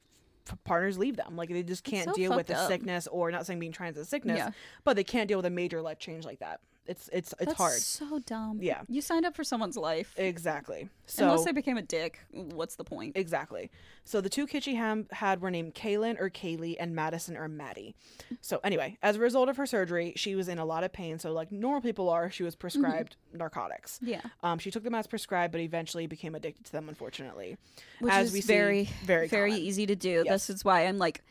partners 0.63 0.97
leave 0.97 1.17
them. 1.17 1.35
Like 1.35 1.49
they 1.49 1.63
just 1.63 1.83
can't 1.83 2.05
so 2.05 2.13
deal 2.13 2.33
with 2.33 2.47
the 2.47 2.57
up. 2.57 2.69
sickness, 2.69 3.07
or 3.07 3.31
not 3.31 3.45
saying 3.45 3.59
being 3.59 3.73
trans 3.73 3.97
is 3.97 4.07
sickness, 4.07 4.37
Yeah. 4.37 4.51
but 4.85 4.95
they 4.95 5.03
can't 5.03 5.27
deal 5.27 5.37
with 5.39 5.45
a 5.45 5.49
major 5.49 5.81
life 5.81 5.99
change 5.99 6.23
like 6.23 6.39
that. 6.39 6.61
It's 6.88 7.10
it's 7.12 7.34
it's 7.39 7.46
That's 7.48 7.58
hard. 7.58 7.74
so 7.80 8.20
dumb. 8.20 8.60
Yeah. 8.62 8.82
You 8.88 9.01
signed 9.01 9.25
up 9.25 9.36
for 9.36 9.44
someone's 9.44 9.75
life. 9.77 10.13
Exactly. 10.18 10.88
So 11.08 11.24
Unless 11.25 11.46
they 11.46 11.51
became 11.51 11.77
a 11.77 11.82
dick, 11.82 12.20
what's 12.32 12.75
the 12.75 12.84
point? 12.84 13.13
Exactly. 13.18 13.72
So 14.04 14.22
the 14.22 14.30
two 14.30 14.46
kids 14.46 14.65
she 14.65 14.75
ham- 14.75 15.08
had 15.12 15.42
were 15.42 15.50
named 15.50 15.74
Kaylin 15.74 16.20
or 16.20 16.30
Kaylee 16.30 16.75
and 16.80 16.96
Madison 16.96 17.38
or 17.38 17.48
Maddie. 17.48 17.96
So 18.42 18.60
anyway, 18.63 18.98
as 19.01 19.15
a 19.15 19.20
result 19.20 19.50
of 19.50 19.58
her 19.58 19.65
surgery, 19.65 20.13
she 20.15 20.36
was 20.36 20.48
in 20.48 20.60
a 20.60 20.65
lot 20.65 20.84
of 20.84 20.94
pain. 20.94 21.18
So 21.18 21.32
like 21.34 21.51
normal 21.51 21.82
people 21.82 22.10
are, 22.10 22.30
she 22.30 22.44
was 22.44 22.56
prescribed 22.56 23.15
narcotics. 23.34 24.00
yeah. 24.04 24.22
Um, 24.44 24.60
she 24.60 24.70
took 24.70 24.84
them 24.84 24.94
as 24.96 25.08
prescribed, 25.08 25.51
but 25.54 25.62
eventually 25.62 26.06
became 26.08 26.36
addicted 26.36 26.65
to 26.65 26.72
them. 26.72 26.88
Unfortunately, 26.88 27.58
Which 28.00 28.13
as 28.13 28.27
is 28.27 28.34
we 28.34 28.42
see, 28.42 28.48
very, 28.54 28.89
very 29.04 29.27
very 29.27 29.51
common. 29.51 29.65
easy 29.65 29.86
to 29.88 29.96
do. 29.96 30.22
Yes. 30.25 30.48
This 30.48 30.58
is 30.58 30.65
why 30.65 30.86
I'm 30.86 30.98
like, 31.00 31.24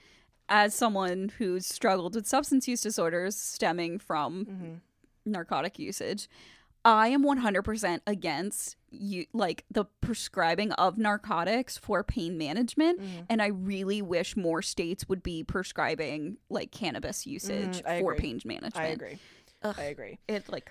as 0.49 0.75
someone 0.75 1.31
who's 1.39 1.65
struggled 1.67 2.15
with 2.17 2.27
substance 2.27 2.67
use 2.69 2.81
disorders 2.81 3.35
stemming 3.37 3.99
from 3.99 4.45
Mhm. 4.47 4.81
Narcotic 5.25 5.78
usage, 5.78 6.28
I 6.85 7.09
am 7.09 7.25
100% 7.25 8.00
against 8.07 8.76
you 8.90 9.25
like 9.33 9.64
the 9.71 9.87
prescribing 10.02 10.71
of 10.73 10.99
narcotics 10.99 11.78
for 11.78 12.04
pain 12.04 12.37
management 12.37 13.00
Mhm. 13.00 13.26
and 13.31 13.40
I 13.43 13.47
really 13.47 14.02
wish 14.02 14.37
more 14.37 14.61
states 14.62 15.09
would 15.09 15.23
be 15.23 15.43
prescribing 15.43 16.37
like 16.50 16.71
cannabis 16.73 17.26
usage 17.26 17.83
Mhm, 17.83 17.87
I 17.88 17.99
for 18.00 18.12
agree. 18.12 18.21
pain 18.21 18.40
management. 18.45 18.76
I 18.76 18.88
agree. 18.88 19.19
Ugh. 19.62 19.75
I 19.78 19.83
agree. 19.85 20.19
It 20.28 20.49
like 20.50 20.71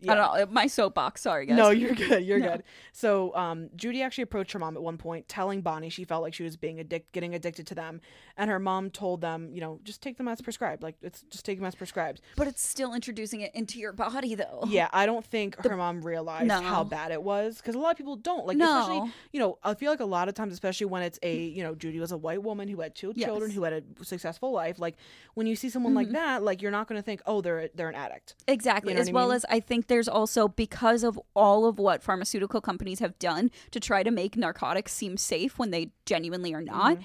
Yeah. 0.00 0.12
I 0.12 0.14
don't 0.14 0.38
know, 0.38 0.46
my 0.54 0.66
soapbox, 0.66 1.22
sorry 1.22 1.46
guys. 1.46 1.56
No, 1.56 1.70
you're 1.70 1.94
good. 1.94 2.24
You're 2.24 2.38
No. 2.40 2.52
good. 2.52 2.62
So, 2.92 3.34
um, 3.36 3.68
Judy 3.76 4.02
actually 4.02 4.22
approached 4.22 4.52
her 4.52 4.58
mom 4.58 4.76
at 4.76 4.82
one 4.82 4.96
point, 4.98 5.28
telling 5.28 5.60
Bonnie 5.60 5.88
she 5.90 6.04
felt 6.04 6.22
like 6.22 6.34
she 6.34 6.42
was 6.42 6.56
being 6.56 6.78
addic- 6.78 7.04
getting 7.12 7.34
addicted 7.34 7.66
to 7.68 7.74
them, 7.74 8.00
and 8.36 8.50
her 8.50 8.58
mom 8.58 8.90
told 8.90 9.20
them, 9.20 9.50
you 9.52 9.60
know, 9.60 9.78
just 9.84 10.02
take 10.02 10.16
them 10.16 10.26
as 10.28 10.40
prescribed. 10.40 10.82
Like, 10.82 10.96
it's 11.02 11.22
just 11.30 11.44
take 11.44 11.58
them 11.58 11.66
as 11.66 11.74
prescribed. 11.74 12.20
but 12.36 12.46
it's 12.48 12.62
still 12.66 12.94
introducing 12.94 13.40
it 13.42 13.54
into 13.54 13.78
your 13.78 13.92
body 13.92 14.34
though. 14.34 14.64
Yeah, 14.66 14.88
I 14.92 15.06
don't 15.06 15.24
think 15.24 15.56
her 15.64 15.76
mom 15.76 16.02
realized 16.02 16.46
No. 16.46 16.60
how 16.60 16.84
bad 16.84 17.12
it 17.12 17.22
was 17.22 17.58
because 17.58 17.74
a 17.74 17.78
lot 17.78 17.90
of 17.92 17.96
people 17.98 18.16
don't. 18.16 18.46
Like, 18.46 18.56
No. 18.56 18.80
especially, 18.80 19.12
you 19.32 19.40
know, 19.40 19.58
I 19.62 19.74
feel 19.74 19.90
like 19.90 20.00
a 20.00 20.04
lot 20.04 20.28
of 20.28 20.34
times, 20.34 20.52
especially 20.52 20.86
when 20.86 21.02
it's 21.02 21.18
a, 21.22 21.36
you 21.36 21.62
know, 21.62 21.74
Judy 21.74 22.00
was 22.00 22.12
a 22.12 22.16
white 22.16 22.42
woman 22.42 22.68
who 22.68 22.80
had 22.80 22.94
two 22.94 23.12
Yes. 23.14 23.26
children, 23.26 23.50
who 23.50 23.64
had 23.64 23.72
a 23.72 24.04
successful 24.04 24.50
life. 24.52 24.78
Like, 24.78 24.96
when 25.34 25.46
you 25.46 25.56
see 25.56 25.68
someone 25.68 25.94
like 25.94 26.08
Mhm. 26.08 26.12
that, 26.12 26.42
like, 26.42 26.62
you're 26.62 26.70
not 26.70 26.88
going 26.88 26.98
to 26.98 27.02
think, 27.02 27.20
oh, 27.26 27.40
they're 27.40 27.68
they're 27.74 27.88
an 27.88 27.94
addict. 27.94 28.34
Exactly. 28.48 28.92
You 28.92 28.96
know 28.96 29.02
as 29.02 29.10
well 29.12 29.28
mean? 29.28 29.36
as 29.36 29.44
I 29.48 29.60
think 29.60 29.86
there's 29.90 30.08
also 30.08 30.48
because 30.48 31.02
of 31.04 31.20
all 31.34 31.66
of 31.66 31.78
what 31.78 32.02
pharmaceutical 32.02 32.60
companies 32.62 33.00
have 33.00 33.18
done 33.18 33.50
to 33.72 33.80
try 33.80 34.02
to 34.02 34.10
make 34.10 34.36
narcotics 34.36 34.92
seem 34.94 35.16
safe 35.18 35.58
when 35.58 35.70
they 35.70 35.90
genuinely 36.06 36.54
are 36.54 36.62
not. 36.62 36.94
Mm-hmm. 36.94 37.02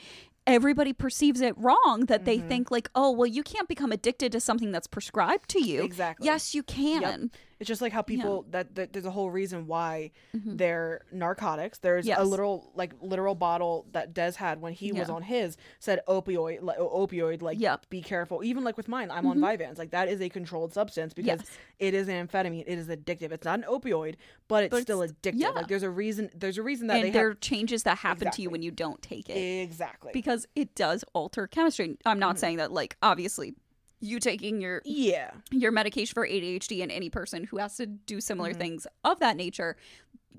Everybody 0.48 0.94
perceives 0.94 1.42
it 1.42 1.58
wrong 1.58 2.06
that 2.08 2.26
they 2.26 2.38
Mhm. 2.38 2.48
think 2.48 2.70
like, 2.72 2.90
oh, 2.94 3.10
well, 3.10 3.26
you 3.26 3.42
can't 3.42 3.68
become 3.68 3.92
addicted 3.92 4.32
to 4.34 4.40
something 4.40 4.72
that's 4.72 4.86
prescribed 4.86 5.50
to 5.50 5.60
you. 5.60 5.82
Exactly. 5.84 6.28
Yes, 6.28 6.54
you 6.54 6.62
can. 6.62 7.32
It's 7.60 7.68
just 7.70 7.82
like 7.82 7.94
how 7.94 8.02
people 8.02 8.46
that, 8.52 8.76
that 8.76 8.92
there's 8.92 9.06
a 9.06 9.12
whole 9.12 9.30
reason 9.32 9.66
why 9.68 10.12
Mhm. 10.36 10.58
they're 10.58 11.06
narcotics. 11.12 11.78
There's 11.80 12.06
Yes. 12.06 12.20
a 12.20 12.24
literal 12.24 12.72
like 12.76 12.92
literal 13.02 13.34
bottle 13.36 13.86
that 13.94 14.14
Des 14.14 14.34
had 14.34 14.62
when 14.62 14.74
he 14.74 14.92
was 14.92 15.10
on 15.10 15.22
his 15.22 15.56
said 15.80 16.02
opioid 16.08 16.62
like 16.62 16.78
opioid 16.78 17.42
like 17.42 17.60
Yep. 17.60 17.90
be 17.90 18.02
careful. 18.02 18.44
Even 18.44 18.64
like 18.66 18.76
with 18.76 18.88
mine, 18.90 19.10
I'm 19.10 19.26
on 19.26 19.40
Vyvanse. 19.40 19.78
Like 19.78 19.92
that 19.92 20.10
is 20.10 20.22
a 20.22 20.28
controlled 20.30 20.74
substance 20.74 21.14
because 21.14 21.40
Yes. 21.42 21.58
it 21.80 21.94
is 21.94 22.08
an 22.10 22.28
amphetamine. 22.28 22.64
It 22.68 22.78
is 22.78 22.88
addictive. 22.90 23.32
It's 23.32 23.46
not 23.46 23.60
an 23.60 23.66
opioid, 23.70 24.16
but 24.50 24.66
it's 24.66 24.72
But 24.72 24.82
still 24.82 25.02
it's- 25.02 25.16
addictive. 25.22 25.40
yeah. 25.40 25.50
Like 25.50 25.68
there's 25.68 25.84
a 25.84 25.90
reason. 25.90 26.30
There's 26.36 26.58
a 26.58 26.64
reason 26.64 26.88
that 26.88 26.96
And 26.98 27.06
they 27.06 27.12
there 27.12 27.30
are 27.30 27.36
changes 27.36 27.84
that 27.84 28.00
happen 28.00 28.32
to 28.32 28.42
you 28.42 28.50
when 28.50 28.62
you 28.64 28.72
don't 28.72 29.02
take 29.02 29.30
it. 29.30 29.38
exactly. 29.38 30.12
Because 30.14 30.46
it 30.56 30.76
does 30.76 31.06
alter 31.14 31.48
chemistry. 31.48 31.98
I'm 32.06 32.20
not 32.20 32.36
Mhm. 32.36 32.40
saying 32.40 32.58
that 32.58 32.72
like 32.74 32.98
obviously 33.02 33.56
you 34.00 34.20
taking 34.20 34.62
your 34.62 34.82
yeah. 34.86 35.32
your 35.52 35.72
medication 35.72 36.14
for 36.14 36.28
ADHD 36.28 36.82
and 36.84 36.92
any 36.92 37.10
person 37.10 37.44
who 37.46 37.58
has 37.58 37.76
to 37.78 37.86
do 37.86 38.20
similar 38.22 38.54
Mhm. 38.54 38.58
things 38.60 38.88
of 39.04 39.20
that 39.20 39.36
nature, 39.38 39.78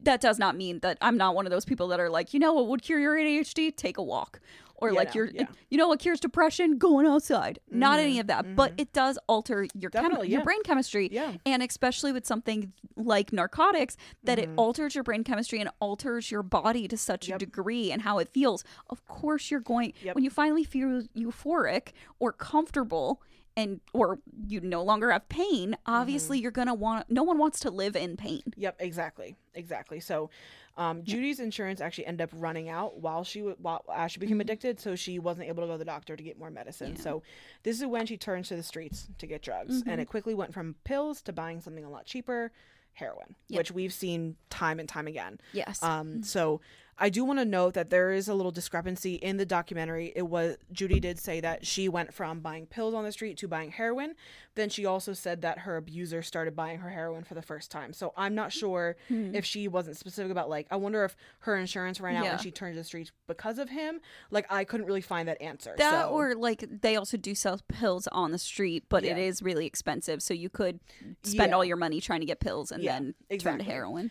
that 0.02 0.20
does 0.20 0.38
not 0.38 0.56
mean 0.56 0.80
that 0.80 0.98
I'm 1.00 1.16
not 1.16 1.34
one 1.34 1.46
of 1.46 1.50
those 1.50 1.64
people 1.64 1.88
that 1.88 1.98
are 2.00 2.10
like, 2.10 2.32
you 2.34 2.38
know 2.40 2.52
what 2.52 2.68
would 2.68 2.82
cure 2.82 3.00
your 3.00 3.16
ADHD? 3.16 3.70
Take 3.74 3.96
a 3.98 4.02
walk. 4.02 4.40
Or 4.78 4.90
Yeah, 4.90 4.96
like 4.96 5.08
no, 5.08 5.14
your 5.22 5.30
yeah. 5.32 5.46
you 5.70 5.78
know 5.78 5.88
what 5.88 6.00
cures 6.00 6.20
depression? 6.20 6.76
Going 6.76 7.06
outside. 7.06 7.58
Not 7.70 7.98
any 7.98 8.16
Mhm, 8.16 8.20
of 8.20 8.26
that. 8.26 8.54
But 8.54 8.72
mhm. 8.76 8.82
it 8.82 8.92
does 8.92 9.18
alter 9.26 9.66
your 9.74 9.90
chem- 9.90 10.02
Definitely, 10.02 10.28
your 10.28 10.44
brain 10.44 10.62
chemistry. 10.64 11.08
Yeah. 11.10 11.32
And 11.46 11.62
especially 11.62 12.12
with 12.12 12.26
something 12.26 12.74
like 12.94 13.32
narcotics, 13.32 13.96
that 14.24 14.38
it 14.38 14.50
Mhm. 14.50 14.58
alters 14.58 14.94
your 14.94 15.02
brain 15.02 15.24
chemistry 15.24 15.60
and 15.60 15.70
alters 15.80 16.30
your 16.30 16.42
body 16.42 16.86
to 16.88 16.96
such 16.98 17.26
Yep. 17.30 17.36
a 17.36 17.38
degree 17.38 17.90
and 17.90 18.02
how 18.02 18.18
it 18.18 18.28
feels. 18.28 18.64
Of 18.90 19.02
course, 19.06 19.50
you're 19.50 19.60
going 19.60 19.94
Yep. 20.02 20.14
when 20.14 20.24
you 20.24 20.30
finally 20.30 20.62
feel 20.62 21.04
euphoric 21.16 21.92
or 22.18 22.32
comfortable 22.32 23.22
and 23.56 23.80
or 23.92 24.18
you 24.46 24.60
no 24.60 24.82
longer 24.82 25.10
have 25.10 25.28
pain. 25.28 25.70
Mm-hmm. 25.70 25.92
Obviously, 25.94 26.38
you're 26.38 26.50
gonna 26.50 26.74
want. 26.74 27.10
No 27.10 27.22
one 27.22 27.38
wants 27.38 27.60
to 27.60 27.70
live 27.70 27.96
in 27.96 28.16
pain. 28.16 28.42
Yep, 28.56 28.76
exactly, 28.80 29.36
exactly. 29.54 30.00
So, 30.00 30.30
um, 30.76 31.02
Judy's 31.04 31.40
insurance 31.40 31.80
actually 31.80 32.06
ended 32.06 32.22
up 32.24 32.30
running 32.34 32.68
out 32.68 32.98
while 33.00 33.24
she 33.24 33.38
w- 33.40 33.56
while 33.60 33.84
as 33.94 34.12
she 34.12 34.20
became 34.20 34.40
addicted, 34.40 34.78
so 34.78 34.94
she 34.94 35.18
wasn't 35.18 35.48
able 35.48 35.62
to 35.62 35.66
go 35.68 35.72
to 35.72 35.78
the 35.78 35.84
doctor 35.86 36.16
to 36.16 36.22
get 36.22 36.38
more 36.38 36.50
medicine. 36.50 36.88
Mm-hmm. 36.92 36.96
Yeah. 36.98 37.02
So, 37.04 37.22
this 37.62 37.80
is 37.80 37.86
when 37.86 38.06
she 38.06 38.16
turns 38.16 38.48
to 38.48 38.56
the 38.56 38.62
streets 38.62 39.08
to 39.18 39.26
get 39.26 39.42
drugs, 39.42 39.80
Mm-hmm. 39.80 39.88
and 39.90 40.00
it 40.00 40.06
quickly 40.06 40.34
went 40.34 40.52
from 40.52 40.74
pills 40.84 41.22
to 41.22 41.32
buying 41.32 41.60
something 41.60 41.84
a 41.84 41.90
lot 41.90 42.04
cheaper, 42.04 42.52
heroin, 42.92 43.34
Yep. 43.48 43.58
which 43.58 43.72
we've 43.72 43.92
seen 43.92 44.36
time 44.50 44.78
and 44.80 44.88
time 44.88 45.06
again. 45.06 45.38
Yes. 45.52 45.82
Um, 45.82 46.22
so 46.22 46.60
I 46.98 47.10
do 47.10 47.24
want 47.24 47.38
to 47.38 47.44
note 47.44 47.74
that 47.74 47.90
there 47.90 48.12
is 48.12 48.26
a 48.26 48.34
little 48.34 48.52
discrepancy 48.52 49.16
in 49.16 49.36
the 49.36 49.44
documentary. 49.44 50.12
It 50.16 50.22
was 50.22 50.56
Judy 50.72 50.98
did 50.98 51.18
say 51.18 51.40
that 51.40 51.66
she 51.66 51.88
went 51.88 52.14
from 52.14 52.40
buying 52.40 52.66
pills 52.66 52.94
on 52.94 53.04
the 53.04 53.12
street 53.12 53.36
to 53.38 53.48
buying 53.48 53.70
heroin. 53.70 54.14
Then 54.54 54.70
she 54.70 54.86
also 54.86 55.12
said 55.12 55.42
that 55.42 55.60
her 55.60 55.76
abuser 55.76 56.22
started 56.22 56.56
buying 56.56 56.78
her 56.78 56.88
heroin 56.88 57.24
for 57.24 57.34
the 57.34 57.42
first 57.42 57.70
time. 57.70 57.92
So 57.92 58.14
I'm 58.16 58.34
not 58.34 58.50
sure 58.50 58.96
hmm. 59.08 59.34
if 59.34 59.44
she 59.44 59.68
wasn't 59.68 59.98
specific 59.98 60.32
about 60.32 60.48
like 60.48 60.66
I 60.70 60.76
wonder 60.76 61.04
if 61.04 61.16
her 61.40 61.56
insurance 61.56 62.00
ran 62.00 62.16
out 62.16 62.24
Yeah. 62.24 62.32
and 62.32 62.40
she 62.40 62.50
turned 62.50 62.74
to 62.74 62.80
the 62.80 62.84
streets 62.84 63.12
because 63.26 63.58
of 63.58 63.68
him. 63.68 64.00
Like 64.30 64.50
I 64.50 64.64
couldn't 64.64 64.86
really 64.86 65.02
find 65.02 65.28
that 65.28 65.40
answer. 65.42 65.74
that 65.76 66.06
so, 66.06 66.08
or 66.08 66.34
like 66.34 66.64
they 66.80 66.96
also 66.96 67.18
do 67.18 67.34
sell 67.34 67.60
pills 67.68 68.06
on 68.08 68.32
the 68.32 68.38
street, 68.38 68.84
but 68.88 69.04
it 69.04 69.18
Yeah. 69.18 69.24
is 69.24 69.42
really 69.42 69.66
expensive. 69.66 70.22
So 70.22 70.32
you 70.32 70.48
could 70.48 70.80
spend 71.22 71.50
Yeah. 71.50 71.56
all 71.56 71.64
your 71.64 71.76
money 71.76 72.00
trying 72.00 72.20
to 72.20 72.26
get 72.26 72.40
pills 72.40 72.72
and 72.72 72.82
then 72.82 73.14
turn 73.38 73.58
to 73.58 73.64
heroin. 73.64 74.10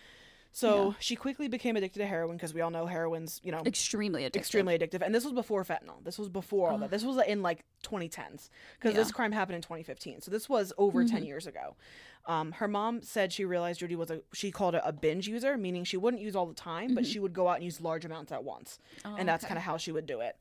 So 0.55 0.95
she 0.99 1.15
quickly 1.17 1.47
became 1.49 1.75
addicted 1.75 1.99
to 1.99 2.05
heroin 2.07 2.37
because 2.37 2.53
we 2.53 2.61
all 2.61 2.69
know 2.69 2.85
heroin's 2.85 3.41
you 3.43 3.51
know 3.51 3.61
Extremely 3.65 4.23
addictive. 4.23 4.35
extremely 4.37 4.77
addictive. 4.79 5.01
And 5.01 5.13
this 5.13 5.23
was 5.25 5.33
before 5.33 5.63
fentanyl. 5.65 6.01
This 6.03 6.17
was 6.17 6.29
before 6.29 6.71
all 6.71 6.77
that. 6.77 6.91
This 6.91 7.03
was 7.03 7.17
in 7.27 7.41
like 7.41 7.65
2010s 7.83 8.49
because 8.79 8.91
Yeah. 8.93 8.97
this 8.97 9.11
crime 9.11 9.33
happened 9.33 9.57
in 9.57 9.61
2015. 9.61 10.21
So 10.21 10.31
this 10.31 10.47
was 10.47 10.71
over 10.77 11.03
10 11.03 11.23
years 11.25 11.45
ago. 11.45 11.75
Um, 12.25 12.53
her 12.53 12.67
mom 12.69 13.01
said 13.01 13.33
she 13.33 13.43
realized 13.43 13.81
Judy 13.81 13.95
was 13.97 14.09
a 14.09 14.21
she 14.33 14.49
called 14.49 14.75
it 14.75 14.81
a 14.85 14.93
binge 14.93 15.27
user, 15.27 15.57
meaning 15.57 15.83
she 15.83 15.97
wouldn't 15.97 16.23
use 16.23 16.35
all 16.35 16.45
the 16.45 16.53
time, 16.55 16.95
but 16.95 17.05
she 17.05 17.19
would 17.19 17.33
go 17.33 17.49
out 17.49 17.55
and 17.55 17.63
use 17.65 17.81
large 17.81 18.05
amounts 18.05 18.31
at 18.31 18.43
once, 18.43 18.79
Oh, 19.03 19.15
and 19.17 19.27
that's 19.27 19.43
okay. 19.43 19.49
kind 19.49 19.57
of 19.57 19.63
how 19.63 19.75
she 19.77 19.91
would 19.91 20.05
do 20.05 20.21
it. 20.21 20.37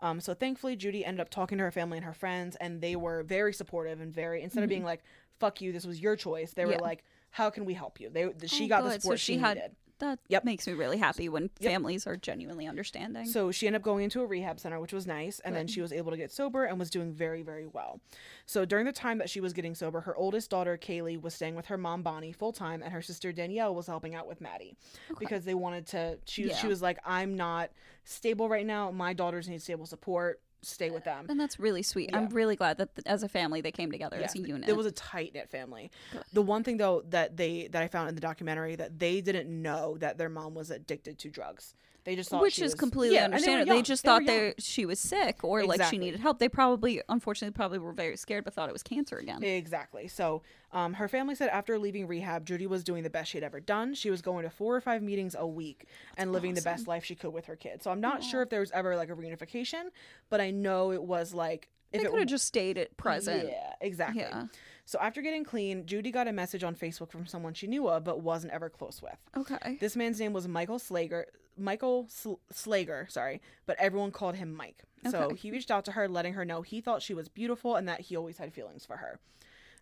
Um, 0.00 0.20
so 0.20 0.32
thankfully, 0.32 0.76
Judy 0.76 1.04
ended 1.04 1.20
up 1.20 1.28
talking 1.30 1.58
to 1.58 1.64
her 1.64 1.70
family 1.72 1.98
and 1.98 2.04
her 2.04 2.12
friends, 2.14 2.54
and 2.56 2.80
they 2.80 2.96
were 2.96 3.22
very 3.22 3.52
supportive 3.52 4.00
and 4.00 4.12
very 4.14 4.42
instead 4.42 4.62
of 4.62 4.68
being 4.68 4.84
like 4.84 5.02
"fuck 5.40 5.60
you," 5.60 5.72
this 5.72 5.84
was 5.86 6.00
your 6.00 6.16
choice. 6.16 6.52
They 6.52 6.64
were 6.64 6.72
Mm-hmm. 6.72 6.80
Yeah. 6.80 6.86
like, 6.86 7.04
"How 7.36 7.50
can 7.50 7.64
we 7.64 7.74
help 7.74 8.00
you?" 8.00 8.08
They 8.10 8.32
she 8.46 8.64
Oh, 8.64 8.68
got 8.68 8.82
the 8.82 8.88
good. 8.90 8.94
So 8.94 8.98
support 9.00 9.20
she 9.20 9.34
she, 9.34 9.38
had- 9.38 9.56
needed. 9.56 9.76
That 9.98 10.18
Yep. 10.28 10.44
makes 10.44 10.66
me 10.66 10.74
really 10.74 10.98
happy 10.98 11.30
when 11.30 11.48
families 11.58 12.06
are 12.06 12.18
genuinely 12.18 12.66
understanding. 12.66 13.24
So 13.24 13.50
she 13.50 13.66
ended 13.66 13.80
up 13.80 13.82
going 13.82 14.04
into 14.04 14.20
a 14.20 14.26
rehab 14.26 14.60
center, 14.60 14.78
which 14.78 14.92
was 14.92 15.06
nice, 15.06 15.40
and 15.40 15.56
then 15.56 15.66
she 15.66 15.80
was 15.80 15.90
able 15.90 16.10
to 16.10 16.18
get 16.18 16.30
sober 16.30 16.64
and 16.66 16.78
was 16.78 16.90
doing 16.90 17.14
very, 17.14 17.40
very 17.42 17.66
well. 17.66 17.98
So 18.44 18.66
during 18.66 18.84
the 18.84 18.92
time 18.92 19.16
that 19.16 19.30
she 19.30 19.40
was 19.40 19.54
getting 19.54 19.74
sober, 19.74 20.02
her 20.02 20.14
oldest 20.14 20.50
daughter 20.50 20.76
Kaylee 20.76 21.18
was 21.18 21.32
staying 21.32 21.54
with 21.54 21.64
her 21.72 21.78
mom 21.78 22.02
Bonnie 22.02 22.32
full 22.32 22.52
time, 22.52 22.82
and 22.82 22.92
her 22.92 23.00
sister 23.00 23.32
Danielle 23.32 23.74
was 23.74 23.86
helping 23.86 24.14
out 24.14 24.26
with 24.28 24.42
Maddie 24.42 24.76
because 25.18 25.46
they 25.46 25.54
wanted 25.54 25.86
to. 25.86 26.18
She 26.26 26.52
she 26.52 26.66
was 26.68 26.82
like, 26.82 26.98
"I'm 27.02 27.34
not 27.34 27.70
stable 28.04 28.50
right 28.50 28.66
now. 28.66 28.90
My 28.90 29.14
daughters 29.14 29.48
need 29.48 29.62
stable 29.62 29.86
support. 29.86 30.42
Stay 30.66 30.90
with 30.90 31.04
them." 31.04 31.26
and 31.28 31.38
that's 31.38 31.58
really 31.58 31.82
sweet. 31.82 32.10
I'm 32.12 32.28
really 32.28 32.56
glad 32.56 32.78
that 32.78 32.94
th- 32.94 33.06
as 33.06 33.22
a 33.22 33.28
family 33.28 33.60
they 33.60 33.72
came 33.72 33.90
together 33.90 34.16
as 34.16 34.34
a 34.34 34.40
unit. 34.40 34.68
It 34.68 34.76
was 34.76 34.86
a 34.86 34.92
tight 34.92 35.34
knit 35.34 35.48
family. 35.48 35.90
Good. 36.12 36.24
The 36.32 36.42
one 36.42 36.64
thing 36.64 36.76
though 36.76 37.02
that 37.10 37.36
they 37.36 37.68
that 37.68 37.82
I 37.82 37.88
found 37.88 38.08
in 38.08 38.14
the 38.14 38.20
documentary 38.20 38.76
that 38.76 38.98
they 38.98 39.20
didn't 39.20 39.50
know 39.50 39.96
that 39.98 40.18
their 40.18 40.28
mom 40.28 40.54
was 40.54 40.70
addicted 40.70 41.18
to 41.20 41.30
drugs. 41.30 41.74
They 42.06 42.16
just 42.16 42.30
thought 42.30 42.40
which 42.40 42.54
she 42.54 42.62
is 42.62 42.72
was- 42.72 42.74
completely 42.80 43.16
Yeah, 43.16 43.24
and 43.24 43.32
they 43.32 43.36
understandable. 43.36 43.74
They, 43.76 43.82
just 43.82 44.02
They 44.04 44.08
thought 44.08 44.22
young. 44.24 44.26
they 44.26 44.54
she 44.58 44.86
was 44.86 44.98
sick 45.00 45.42
or 45.44 45.64
like 45.64 45.82
she 45.82 45.98
needed 45.98 46.20
help. 46.20 46.38
They 46.38 46.48
probably, 46.48 47.02
unfortunately, 47.08 47.52
probably 47.54 47.78
were 47.78 47.92
very 47.92 48.16
scared, 48.16 48.44
but 48.44 48.54
thought 48.54 48.68
it 48.68 48.72
was 48.72 48.84
cancer 48.84 49.18
again. 49.18 49.42
Exactly. 49.42 50.06
So, 50.08 50.42
um, 50.72 50.94
her 50.94 51.08
family 51.08 51.34
said 51.34 51.48
after 51.50 51.78
leaving 51.78 52.06
rehab, 52.06 52.46
Judy 52.46 52.66
was 52.68 52.84
doing 52.84 53.02
the 53.02 53.10
best 53.10 53.30
she 53.32 53.36
had 53.38 53.44
ever 53.44 53.58
done. 53.60 53.92
She 53.92 54.10
was 54.10 54.22
going 54.22 54.44
to 54.44 54.50
four 54.50 54.74
or 54.76 54.80
five 54.80 55.02
meetings 55.02 55.34
a 55.38 55.46
week 55.46 55.86
and 56.16 56.32
living 56.32 56.54
the 56.54 56.62
best 56.62 56.86
life 56.86 57.04
she 57.04 57.16
could 57.16 57.32
with 57.32 57.46
her 57.46 57.56
kids. 57.56 57.82
So, 57.84 57.90
I'm 57.90 58.00
not 58.00 58.22
sure 58.22 58.40
if 58.40 58.50
there 58.50 58.60
was 58.60 58.70
ever 58.70 58.94
like 58.96 59.10
a 59.10 59.14
reunification, 59.14 59.86
but 60.30 60.40
I 60.40 60.52
know 60.52 60.92
it 60.92 61.02
was 61.02 61.34
like 61.34 61.68
if 61.92 62.00
they 62.02 62.06
it 62.06 62.10
could 62.10 62.20
have 62.20 62.28
just 62.28 62.44
stayed 62.46 62.78
at 62.78 62.96
present. 62.96 63.48
Yeah, 63.48 63.72
exactly. 63.80 64.20
Yeah. 64.22 64.44
So, 64.84 65.00
after 65.00 65.22
getting 65.22 65.42
clean, 65.42 65.86
Judy 65.86 66.12
got 66.12 66.28
a 66.28 66.32
message 66.32 66.62
on 66.62 66.76
Facebook 66.76 67.10
from 67.10 67.26
someone 67.26 67.52
she 67.54 67.66
knew 67.66 67.88
of 67.88 68.04
but 68.04 68.20
wasn't 68.20 68.52
ever 68.52 68.70
close 68.70 69.02
with. 69.02 69.16
Okay. 69.36 69.76
This 69.80 69.96
man's 69.96 70.20
name 70.20 70.32
was 70.32 70.46
Michael 70.46 70.78
Slager. 70.78 71.24
Michael 71.58 72.06
Sl- 72.10 72.34
Slager, 72.52 73.10
sorry, 73.10 73.40
but 73.66 73.76
everyone 73.78 74.10
called 74.10 74.36
him 74.36 74.54
Mike. 74.54 74.82
So 75.10 75.34
he 75.34 75.52
reached 75.52 75.70
out 75.70 75.84
to 75.84 75.92
her, 75.92 76.08
letting 76.08 76.32
her 76.34 76.44
know 76.44 76.62
he 76.62 76.80
thought 76.80 77.00
she 77.00 77.14
was 77.14 77.28
beautiful 77.28 77.76
and 77.76 77.86
that 77.88 78.00
he 78.00 78.16
always 78.16 78.38
had 78.38 78.52
feelings 78.52 78.84
for 78.84 78.96
her. 78.96 79.20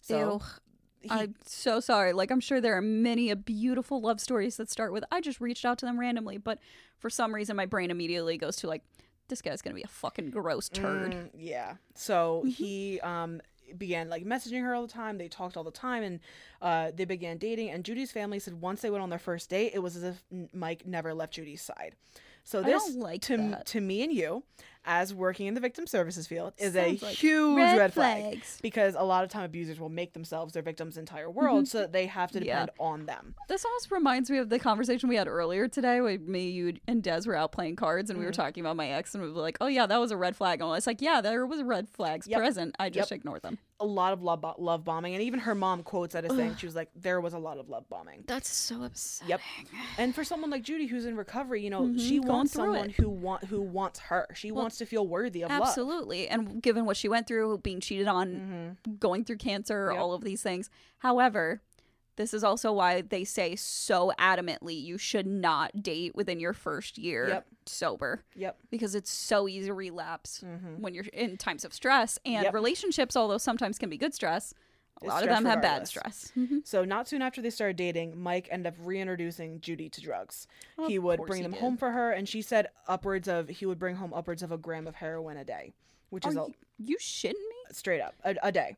So 0.03 0.43
he, 1.01 1.09
I'm 1.11 1.35
so 1.47 1.81
sorry. 1.81 2.13
Like 2.13 2.31
I'm 2.31 2.41
sure 2.41 2.61
there 2.61 2.77
are 2.77 2.83
many 2.83 3.31
a 3.31 3.37
beautiful 3.37 4.01
love 4.03 4.21
stories 4.21 4.57
that 4.59 4.71
start 4.71 4.93
with 4.93 5.03
I 5.11 5.21
just 5.23 5.41
reached 5.41 5.65
out 5.65 5.79
to 5.79 5.87
them 5.87 5.99
randomly, 5.99 6.37
but 6.37 6.59
for 6.99 7.09
some 7.09 7.35
reason 7.35 7.57
my 7.57 7.65
brain 7.67 7.91
immediately 7.91 8.37
goes 8.37 8.57
to 8.57 8.67
like 8.67 8.83
this 9.29 9.41
guy's 9.41 9.63
gonna 9.63 9.75
be 9.75 9.83
a 9.83 9.87
fucking 9.89 10.31
gross 10.31 10.69
turd. 10.69 11.13
Mm, 11.13 11.31
yeah. 11.35 11.77
So 11.95 12.41
Mm-hmm. 12.45 12.49
he 12.51 13.01
um 13.01 13.41
began 13.77 14.09
like 14.09 14.24
messaging 14.24 14.62
her 14.62 14.74
all 14.74 14.87
the 14.87 14.92
time. 14.92 15.18
They 15.18 15.29
talked 15.29 15.57
all 15.57 15.64
the 15.64 15.70
time, 15.70 16.03
and 16.03 16.20
uh, 16.62 16.90
they 16.94 17.05
began 17.05 17.38
dating. 17.38 17.70
And 17.70 17.85
Judy's 17.85 18.12
family 18.12 18.38
said 18.38 18.55
once 18.61 18.83
they 18.83 18.90
went 18.90 19.03
on 19.03 19.11
their 19.11 19.18
first 19.18 19.50
date, 19.50 19.72
it 19.74 19.81
was 19.81 19.96
as 19.96 20.03
if 20.05 20.22
Mike 20.53 20.87
never 20.87 21.14
left 21.14 21.35
Judy's 21.35 21.62
side. 21.62 21.94
So 22.44 22.62
this, 22.62 22.94
like 22.94 23.22
to 23.22 23.37
that. 23.38 23.66
to 23.66 23.81
me 23.81 24.03
and 24.03 24.12
you, 24.12 24.44
as 24.87 25.14
working 25.14 25.47
in 25.47 25.55
the 25.55 25.61
victim 25.61 25.87
services 25.87 26.27
field, 26.27 26.53
is 26.59 26.77
a 26.77 26.90
like 26.90 26.99
huge 27.01 27.57
red 27.57 27.79
red, 27.79 27.92
flag. 27.94 28.23
flags. 28.23 28.59
Because 28.62 28.94
a 28.97 29.03
lot 29.03 29.25
of 29.25 29.31
time 29.31 29.44
abusers 29.44 29.81
will 29.81 29.88
make 29.88 30.12
themselves 30.12 30.53
their 30.53 30.62
victim's 30.62 30.97
entire 30.97 31.31
world, 31.31 31.66
so 31.68 31.79
that 31.79 31.92
they 31.92 32.07
have 32.07 32.31
to 32.33 32.38
Mm-hmm. 32.38 32.47
Yeah. 32.49 32.66
depend 32.66 32.79
on 32.79 33.07
them. 33.07 33.35
This 33.49 33.64
almost 33.64 33.90
reminds 33.90 34.31
me 34.31 34.38
of 34.38 34.51
the 34.51 34.59
conversation 34.59 35.09
we 35.09 35.16
had 35.16 35.29
earlier 35.29 35.68
today 35.68 36.01
when 36.01 36.31
me, 36.31 36.51
you, 36.51 36.75
and 36.87 37.03
Des 37.03 37.23
were 37.27 37.35
out 37.37 37.53
playing 37.53 37.77
cards 37.77 38.11
and 38.11 38.18
we 38.18 38.25
were 38.25 38.31
Mm-hmm. 38.33 38.42
talking 38.42 38.61
about 38.62 38.77
my 38.77 38.88
ex 38.88 39.14
and 39.14 39.23
we 39.25 39.31
were 39.31 39.40
like, 39.40 39.57
oh 39.61 39.66
yeah, 39.66 39.87
that 39.87 39.99
was 39.99 40.11
a 40.11 40.16
red 40.16 40.37
flag. 40.37 40.61
And 40.61 40.68
I 40.68 40.73
was 40.73 40.87
like, 40.87 41.01
yeah, 41.01 41.20
there 41.20 41.47
was 41.47 41.62
red 41.62 41.88
flags 41.88 42.27
Yep. 42.27 42.38
present. 42.38 42.75
I 42.79 42.90
just 42.90 43.11
Yep. 43.11 43.18
ignored 43.20 43.42
them. 43.42 43.59
A 43.81 43.85
lot 43.87 44.12
of 44.12 44.23
love, 44.23 44.40
bo- 44.40 44.55
love 44.59 44.85
bombing, 44.85 45.14
and 45.14 45.23
even 45.23 45.40
her 45.40 45.55
mom 45.55 45.83
quotes 45.83 46.12
that 46.14 46.25
as 46.25 46.31
saying 46.35 46.57
she 46.57 46.64
was 46.66 46.77
like, 46.77 46.90
"There 46.94 47.20
was 47.20 47.35
a 47.35 47.38
lot 47.38 47.59
of 47.59 47.68
love 47.68 47.88
bombing." 47.88 48.23
That's 48.27 48.49
so 48.49 48.85
upsetting. 48.85 49.31
Yep. 49.31 49.40
And 49.99 50.14
for 50.14 50.23
someone 50.23 50.49
like 50.49 50.62
Judy 50.62 50.87
who's 50.87 51.05
in 51.07 51.16
recovery, 51.16 51.62
you 51.62 51.70
know, 51.70 51.92
she 51.99 52.18
Mm-hmm. 52.18 52.27
going 52.27 52.29
wants 52.37 52.53
someone 52.53 52.90
it. 52.90 52.97
who 52.97 53.11
want 53.11 53.44
who 53.44 53.61
wants 53.61 53.99
her. 53.99 54.29
She 54.35 54.53
wants 54.53 54.74
to 54.79 54.87
feel 54.87 55.07
worthy 55.07 55.43
of 55.43 55.51
love. 55.51 55.63
Absolutely. 55.63 56.29
And 56.29 56.63
given 56.63 56.85
what 56.85 56.97
she 56.97 57.09
went 57.09 57.27
through, 57.27 57.59
being 57.59 57.81
cheated 57.81 58.07
on, 58.09 58.77
going 58.99 59.25
through 59.25 59.37
cancer, 59.39 59.87
Mm-hmm. 59.89 59.93
Yep. 59.95 60.01
all 60.03 60.13
of 60.15 60.23
these 60.25 60.43
things. 60.43 60.71
However, 60.99 61.61
this 62.17 62.33
is 62.33 62.45
also 62.45 62.73
why 62.73 63.01
they 63.03 63.25
say 63.25 63.57
so 63.57 64.13
adamantly 64.21 64.81
you 64.81 64.97
should 64.99 65.27
not 65.27 65.83
date 65.83 66.15
within 66.15 66.39
your 66.39 66.53
first 66.53 66.97
year 66.97 67.29
Yep. 67.29 67.47
sober 67.67 68.23
Yep. 68.37 68.57
because 68.71 68.95
it's 68.95 69.11
so 69.11 69.49
easy 69.49 69.67
to 69.67 69.75
relapse 69.75 70.45
when 70.79 70.95
you're 70.95 71.05
in 71.13 71.37
times 71.37 71.65
of 71.65 71.75
stress 71.75 72.19
and 72.25 72.37
Mm-hmm. 72.37 72.45
Yep. 72.45 72.55
relationships 72.55 73.17
although 73.17 73.39
sometimes 73.39 73.79
can 73.79 73.91
be 73.91 73.97
good 73.99 74.15
stress 74.15 74.55
a 75.02 75.07
lot 75.07 75.22
of 75.22 75.28
them 75.28 75.44
have 75.44 75.61
bad 75.61 75.87
stress 75.88 76.33
Mhm. 76.37 76.66
So 76.66 76.85
not 76.85 77.09
soon 77.09 77.20
after 77.22 77.42
they 77.42 77.50
started 77.50 77.76
dating, 77.76 78.20
Mike 78.20 78.48
ended 78.50 78.72
up 78.72 78.74
reintroducing 78.78 79.61
Judy 79.61 79.88
to 79.88 80.00
drugs. 80.00 80.46
Of 80.78 80.88
he 80.88 80.98
would 80.98 81.20
bring 81.26 81.38
he 81.38 81.42
them 81.42 81.52
did. 81.52 81.61
home 81.61 81.76
for 81.76 81.90
her, 81.92 82.12
and 82.12 82.28
she 82.28 82.42
said 82.42 82.68
upwards 82.88 83.28
of 83.28 83.48
he 83.48 83.66
would 83.66 83.78
bring 83.78 83.96
home 83.96 84.14
upwards 84.14 84.42
of 84.42 84.52
a 84.52 84.59
gram 84.59 84.87
of 84.87 84.96
heroin 84.96 85.37
a 85.37 85.44
day, 85.44 85.72
which 86.11 86.24
Are 86.24 86.30
is 86.30 86.37
a, 86.37 86.46
you, 86.46 86.54
you 86.78 86.98
shitting 86.98 87.33
me 87.33 87.57
straight 87.72 88.00
up 88.00 88.14
a, 88.24 88.37
a 88.42 88.52
day. 88.52 88.76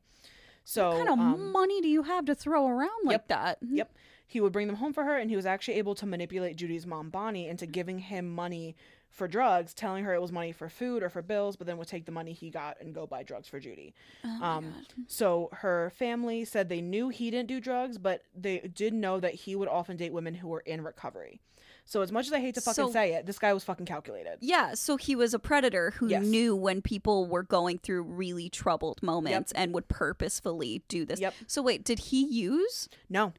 So 0.65 0.89
what 0.89 0.97
kind 1.07 1.09
of 1.11 1.19
um, 1.19 1.53
money 1.53 1.81
do 1.81 1.89
you 1.89 2.03
have 2.03 2.25
to 2.27 2.35
throw 2.35 2.67
around 2.67 3.05
like 3.05 3.13
yep. 3.15 3.29
that 3.29 3.59
Yep. 3.63 3.93
He 4.29 4.41
would 4.41 4.53
bring 4.53 4.67
them 4.67 4.77
home 4.77 4.93
for 4.93 5.05
her, 5.05 5.17
and 5.17 5.31
he 5.31 5.37
was 5.37 5.47
actually 5.47 5.75
able 5.75 5.95
to 5.95 6.05
manipulate 6.07 6.57
Judy's 6.57 6.85
mom, 6.85 7.11
Bonnie, 7.11 7.47
into 7.49 7.65
giving 7.65 8.01
him 8.01 8.29
money 8.29 8.75
for 9.11 9.27
drugs, 9.27 9.73
telling 9.73 10.05
her 10.05 10.13
it 10.15 10.21
was 10.21 10.31
money 10.33 10.53
for 10.53 10.69
food 10.69 11.03
or 11.03 11.09
for 11.09 11.23
bills, 11.23 11.57
but 11.57 11.67
then 11.67 11.79
would 11.79 11.89
take 11.89 12.05
the 12.05 12.13
money 12.13 12.33
he 12.33 12.51
got 12.51 12.77
and 12.81 12.95
go 12.95 13.07
buy 13.07 13.23
drugs 13.23 13.49
for 13.49 13.59
Judy. 13.59 13.95
Oh 14.25 14.45
um, 14.45 14.75
so 15.07 15.49
her 15.53 15.91
family 15.97 16.45
said 16.45 16.69
they 16.69 16.81
knew 16.83 17.09
he 17.09 17.31
didn't 17.31 17.49
do 17.49 17.61
drugs, 17.61 17.97
but 17.99 18.23
they 18.35 18.59
did 18.75 18.93
know 18.93 19.19
that 19.21 19.35
he 19.35 19.57
would 19.57 19.69
often 19.69 19.97
date 19.97 20.13
women 20.13 20.35
who 20.35 20.49
were 20.49 20.61
in 20.61 20.83
recovery. 20.83 21.41
So 21.89 22.03
as 22.03 22.11
much 22.11 22.27
as 22.27 22.33
I 22.33 22.41
hate 22.41 22.57
to 22.57 22.61
fucking 22.61 22.75
So- 22.87 22.91
say 22.91 23.15
it, 23.15 23.27
this 23.27 23.39
guy 23.39 23.53
was 23.55 23.63
fucking 23.65 23.87
calculated. 23.87 24.39
Yeah, 24.41 24.75
so 24.75 24.97
he 24.97 25.15
was 25.17 25.33
a 25.35 25.39
predator 25.39 25.93
who 25.93 26.09
Yes. 26.09 26.25
knew 26.27 26.55
when 26.57 26.83
people 26.83 27.27
were 27.27 27.45
going 27.45 27.79
through 27.79 28.03
really 28.03 28.49
troubled 28.51 29.03
moments 29.05 29.53
and 29.53 29.73
would 29.73 29.89
purposefully 29.89 30.83
do 30.89 31.05
this. 31.07 31.21
Yep. 31.21 31.35
So 31.47 31.63
wait, 31.63 31.85
did 31.85 31.99
he 32.01 32.25
use? 32.27 32.89
No. 33.09 33.33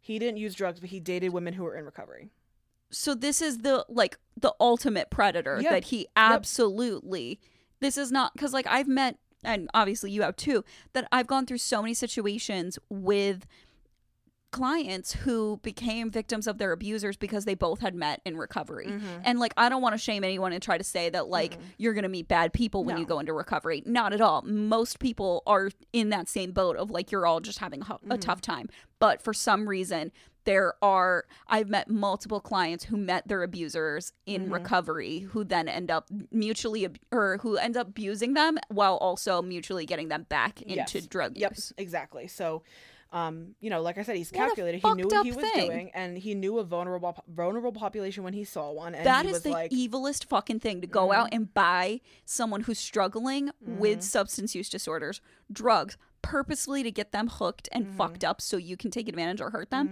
He 0.00 0.18
didn't 0.18 0.38
use 0.38 0.54
drugs, 0.54 0.80
but 0.80 0.88
he 0.88 0.98
dated 1.00 1.32
women 1.34 1.52
who 1.54 1.62
were 1.64 1.76
in 1.76 1.84
recovery. 1.84 2.30
So 2.90 3.14
this 3.14 3.40
is 3.42 3.58
the 3.58 3.84
like 3.88 4.18
the 4.36 4.54
ultimate 4.60 5.10
predator 5.10 5.60
Yep. 5.60 5.70
that 5.70 5.84
he 5.84 6.06
absolutely. 6.16 7.40
This 7.80 7.96
is 7.98 8.10
not 8.10 8.32
because 8.34 8.52
like 8.52 8.66
I've 8.66 8.88
met 8.88 9.18
and 9.44 9.68
obviously 9.74 10.10
you 10.10 10.22
have 10.22 10.36
too 10.36 10.64
that 10.94 11.06
I've 11.12 11.26
gone 11.26 11.46
through 11.46 11.58
so 11.58 11.80
many 11.82 11.94
situations 11.94 12.78
with 12.88 13.46
clients 14.50 15.12
who 15.12 15.58
became 15.62 16.10
victims 16.10 16.46
of 16.46 16.56
their 16.56 16.72
abusers 16.72 17.18
because 17.18 17.44
they 17.44 17.54
both 17.54 17.80
had 17.80 17.94
met 17.94 18.22
in 18.24 18.38
recovery. 18.38 18.86
Mm-hmm. 18.86 19.06
And 19.22 19.38
like 19.38 19.52
I 19.58 19.68
don't 19.68 19.82
want 19.82 19.92
to 19.92 19.98
shame 19.98 20.24
anyone 20.24 20.54
and 20.54 20.62
try 20.62 20.78
to 20.78 20.84
say 20.84 21.10
that 21.10 21.28
like 21.28 21.58
you're 21.76 21.92
going 21.92 22.04
to 22.04 22.08
meet 22.08 22.28
bad 22.28 22.54
people 22.54 22.82
when 22.82 22.96
you 22.96 23.04
go 23.04 23.18
into 23.18 23.34
recovery. 23.34 23.82
Not 23.84 24.14
at 24.14 24.22
all. 24.22 24.40
Most 24.42 25.00
people 25.00 25.42
are 25.46 25.70
in 25.92 26.08
that 26.10 26.28
same 26.28 26.52
boat 26.52 26.76
of 26.76 26.90
like 26.90 27.12
you're 27.12 27.26
all 27.26 27.40
just 27.40 27.58
having 27.58 27.82
a, 27.82 27.84
Mm-hmm. 27.84 28.12
a 28.12 28.18
tough 28.18 28.40
time. 28.40 28.68
But 28.98 29.20
for 29.20 29.34
some 29.34 29.68
reason 29.68 30.12
there 30.48 30.72
are 30.82 31.26
I've 31.46 31.68
met 31.68 31.90
multiple 31.90 32.40
clients 32.40 32.84
who 32.84 32.96
met 32.96 33.28
their 33.28 33.42
abusers 33.42 34.12
in 34.24 34.44
Mm-hmm. 34.44 34.52
recovery 34.54 35.18
who 35.32 35.44
then 35.44 35.68
end 35.68 35.90
up 35.90 36.08
mutually 36.30 36.86
ab- 36.86 36.98
or 37.12 37.38
who 37.42 37.56
end 37.58 37.76
up 37.76 37.88
abusing 37.88 38.32
them 38.32 38.56
while 38.68 38.96
also 38.96 39.42
mutually 39.42 39.84
getting 39.84 40.08
them 40.08 40.22
back 40.30 40.62
into 40.62 40.74
Yes. 40.98 41.06
drug 41.06 41.36
Yep, 41.36 41.50
use. 41.52 41.72
exactly. 41.76 42.28
So, 42.28 42.62
um, 43.12 43.54
you 43.60 43.68
know, 43.68 43.82
like 43.82 43.98
I 43.98 44.02
said, 44.02 44.16
he's 44.16 44.30
calculated. 44.30 44.80
He 44.82 44.94
knew 44.94 45.08
what 45.08 45.24
he 45.26 45.32
was 45.32 45.44
thing. 45.50 45.66
doing, 45.68 45.90
and 45.94 46.16
he 46.16 46.34
knew 46.34 46.58
a 46.58 46.64
vulnerable 46.64 47.14
vulnerable 47.28 47.72
population 47.72 48.22
when 48.24 48.32
he 48.32 48.44
saw 48.44 48.70
one. 48.70 48.94
And 48.94 49.04
That 49.06 49.26
is 49.26 49.42
the 49.42 49.50
like, 49.50 49.70
evilest 49.70 50.24
fucking 50.26 50.60
thing 50.60 50.80
to 50.80 50.86
go 50.86 51.12
out 51.12 51.28
and 51.32 51.52
buy 51.52 52.00
someone 52.24 52.62
who's 52.62 52.78
struggling 52.78 53.50
with 53.60 54.02
substance 54.02 54.54
use 54.54 54.68
disorders, 54.70 55.20
drugs, 55.52 55.96
purposely 56.22 56.82
to 56.82 56.90
get 56.90 57.12
them 57.12 57.28
hooked 57.28 57.68
and 57.72 57.86
fucked 57.96 58.24
up 58.24 58.40
so 58.40 58.56
you 58.56 58.76
can 58.76 58.90
take 58.90 59.08
advantage 59.08 59.40
or 59.42 59.50
hurt 59.50 59.70
them. 59.70 59.90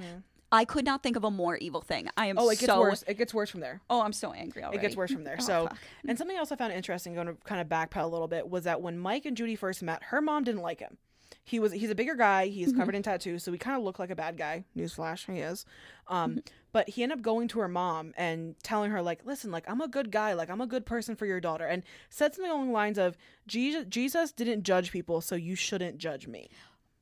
I 0.52 0.64
could 0.64 0.84
not 0.84 1.02
think 1.02 1.16
of 1.16 1.24
a 1.24 1.30
more 1.30 1.56
evil 1.56 1.80
thing. 1.80 2.08
I 2.16 2.26
am 2.26 2.36
so 2.36 2.44
oh, 2.44 2.48
it 2.50 2.58
gets 2.58 2.66
so 2.66 2.80
worse. 2.80 3.04
It 3.08 3.18
gets 3.18 3.34
worse 3.34 3.50
from 3.50 3.60
there. 3.60 3.80
Oh, 3.90 4.00
I'm 4.02 4.12
so 4.12 4.32
angry 4.32 4.62
already. 4.62 4.78
It 4.78 4.80
gets 4.82 4.96
worse 4.96 5.10
from 5.12 5.24
there. 5.24 5.36
Oh, 5.40 5.44
so, 5.44 5.66
fuck. 5.66 5.78
and 6.08 6.16
something 6.16 6.36
else 6.36 6.52
I 6.52 6.56
found 6.56 6.72
interesting, 6.72 7.14
going 7.14 7.26
to 7.26 7.34
kind 7.44 7.60
of 7.60 7.68
backpedal 7.68 8.04
a 8.04 8.06
little 8.06 8.28
bit, 8.28 8.48
was 8.48 8.64
that 8.64 8.80
when 8.80 8.98
Mike 8.98 9.24
and 9.26 9.36
Judy 9.36 9.56
first 9.56 9.82
met, 9.82 10.02
her 10.04 10.20
mom 10.20 10.44
didn't 10.44 10.62
like 10.62 10.78
him. 10.80 10.98
He 11.42 11.58
was 11.58 11.72
he's 11.72 11.90
a 11.90 11.94
bigger 11.94 12.14
guy. 12.14 12.46
He's 12.46 12.68
Mm-hmm. 12.70 12.78
covered 12.78 12.94
in 12.94 13.02
tattoos, 13.02 13.42
so 13.42 13.50
he 13.52 13.58
kind 13.58 13.76
of 13.76 13.82
looked 13.82 13.98
like 13.98 14.10
a 14.10 14.16
bad 14.16 14.36
guy. 14.36 14.64
Newsflash, 14.76 15.32
he 15.32 15.40
is. 15.40 15.64
Um, 16.08 16.30
Mm-hmm. 16.30 16.38
but 16.72 16.88
he 16.90 17.02
ended 17.02 17.18
up 17.18 17.22
going 17.22 17.48
to 17.48 17.58
her 17.60 17.68
mom 17.68 18.14
and 18.16 18.54
telling 18.62 18.90
her 18.92 19.02
like, 19.02 19.20
"Listen, 19.24 19.50
like 19.50 19.64
I'm 19.68 19.80
a 19.80 19.88
good 19.88 20.10
guy. 20.12 20.32
Like 20.34 20.48
I'm 20.50 20.60
a 20.60 20.66
good 20.66 20.86
person 20.86 21.14
for 21.16 21.26
your 21.26 21.40
daughter," 21.40 21.66
and 21.66 21.82
said 22.10 22.34
something 22.34 22.50
along 22.50 22.68
the 22.68 22.72
lines 22.72 22.98
of, 22.98 23.16
"Jesus, 23.48 23.84
Jesus 23.88 24.30
didn't 24.32 24.62
judge 24.62 24.90
people, 24.92 25.20
so 25.20 25.34
you 25.34 25.54
shouldn't 25.56 25.98
judge 25.98 26.26
me." 26.28 26.48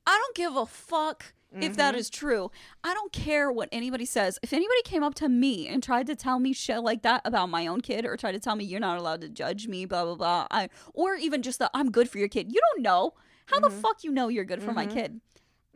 I 0.06 0.18
don't 0.18 0.36
give 0.36 0.56
a 0.56 0.66
fuck 0.66 1.32
if 1.54 1.62
Mm-hmm. 1.62 1.72
that 1.74 1.94
is 1.94 2.10
true. 2.10 2.50
I 2.82 2.94
don't 2.94 3.12
care 3.12 3.50
what 3.52 3.68
anybody 3.72 4.04
says. 4.04 4.38
If 4.42 4.52
anybody 4.52 4.82
came 4.84 5.02
up 5.02 5.14
to 5.16 5.28
me 5.28 5.68
and 5.68 5.82
tried 5.82 6.06
to 6.08 6.16
tell 6.16 6.38
me 6.38 6.52
shit 6.52 6.80
like 6.80 7.02
that 7.02 7.22
about 7.24 7.48
my 7.48 7.66
own 7.66 7.80
kid 7.80 8.04
or 8.04 8.16
tried 8.16 8.32
to 8.32 8.40
tell 8.40 8.56
me 8.56 8.64
you're 8.64 8.80
not 8.80 8.98
allowed 8.98 9.20
to 9.22 9.28
judge 9.28 9.68
me, 9.68 9.84
blah 9.86 10.04
blah 10.04 10.14
blah, 10.16 10.46
I, 10.50 10.68
or 10.92 11.14
even 11.14 11.42
just 11.42 11.58
that 11.60 11.70
I'm 11.74 11.90
good 11.90 12.08
for 12.10 12.18
your 12.18 12.28
kid, 12.28 12.52
you 12.52 12.60
don't 12.74 12.82
know. 12.82 13.14
How 13.46 13.58
Mm-hmm. 13.60 13.64
the 13.76 13.82
fuck 13.82 14.04
you 14.04 14.10
know 14.10 14.28
you're 14.28 14.44
good 14.44 14.62
for 14.62 14.72
my 14.72 14.86
kid? 14.86 15.20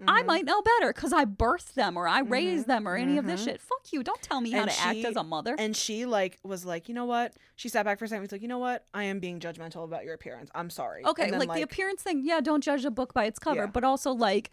I 0.06 0.22
might 0.22 0.44
know 0.44 0.62
better 0.62 0.92
because 0.92 1.12
I 1.12 1.24
birthed 1.24 1.74
them 1.74 1.96
or 1.96 2.06
I 2.06 2.20
raised 2.20 2.68
them 2.68 2.86
or 2.86 2.94
any 2.94 3.18
of 3.18 3.26
this 3.26 3.42
shit. 3.42 3.60
Fuck 3.60 3.92
you. 3.92 4.04
Don't 4.04 4.22
tell 4.22 4.40
me 4.40 4.52
how 4.52 4.58
Mm-hmm. 4.60 4.68
And 4.68 4.94
to 5.02 5.06
act 5.06 5.10
as 5.10 5.16
a 5.16 5.24
mother. 5.24 5.56
And 5.58 5.76
she 5.76 6.06
like 6.06 6.38
was 6.44 6.64
like, 6.64 6.88
you 6.88 6.94
know 6.94 7.04
what? 7.04 7.34
She 7.56 7.68
sat 7.68 7.84
back 7.84 7.98
for 7.98 8.04
a 8.04 8.08
second. 8.08 8.22
Was 8.22 8.30
like, 8.30 8.40
you 8.40 8.46
know 8.46 8.58
what? 8.60 8.84
I 8.94 9.02
am 9.02 9.18
being 9.18 9.40
judgmental 9.40 9.82
about 9.82 10.04
your 10.04 10.14
appearance. 10.14 10.50
I'm 10.54 10.70
sorry. 10.70 11.04
Okay, 11.04 11.32
then, 11.32 11.40
like, 11.40 11.52
the 11.52 11.62
appearance 11.62 12.00
thing, 12.02 12.22
yeah, 12.24 12.40
don't 12.40 12.62
judge 12.62 12.84
a 12.84 12.92
book 12.92 13.12
by 13.12 13.24
its 13.24 13.40
cover, 13.40 13.62
Yeah. 13.62 13.66
but 13.66 13.82
also 13.82 14.12
like 14.12 14.52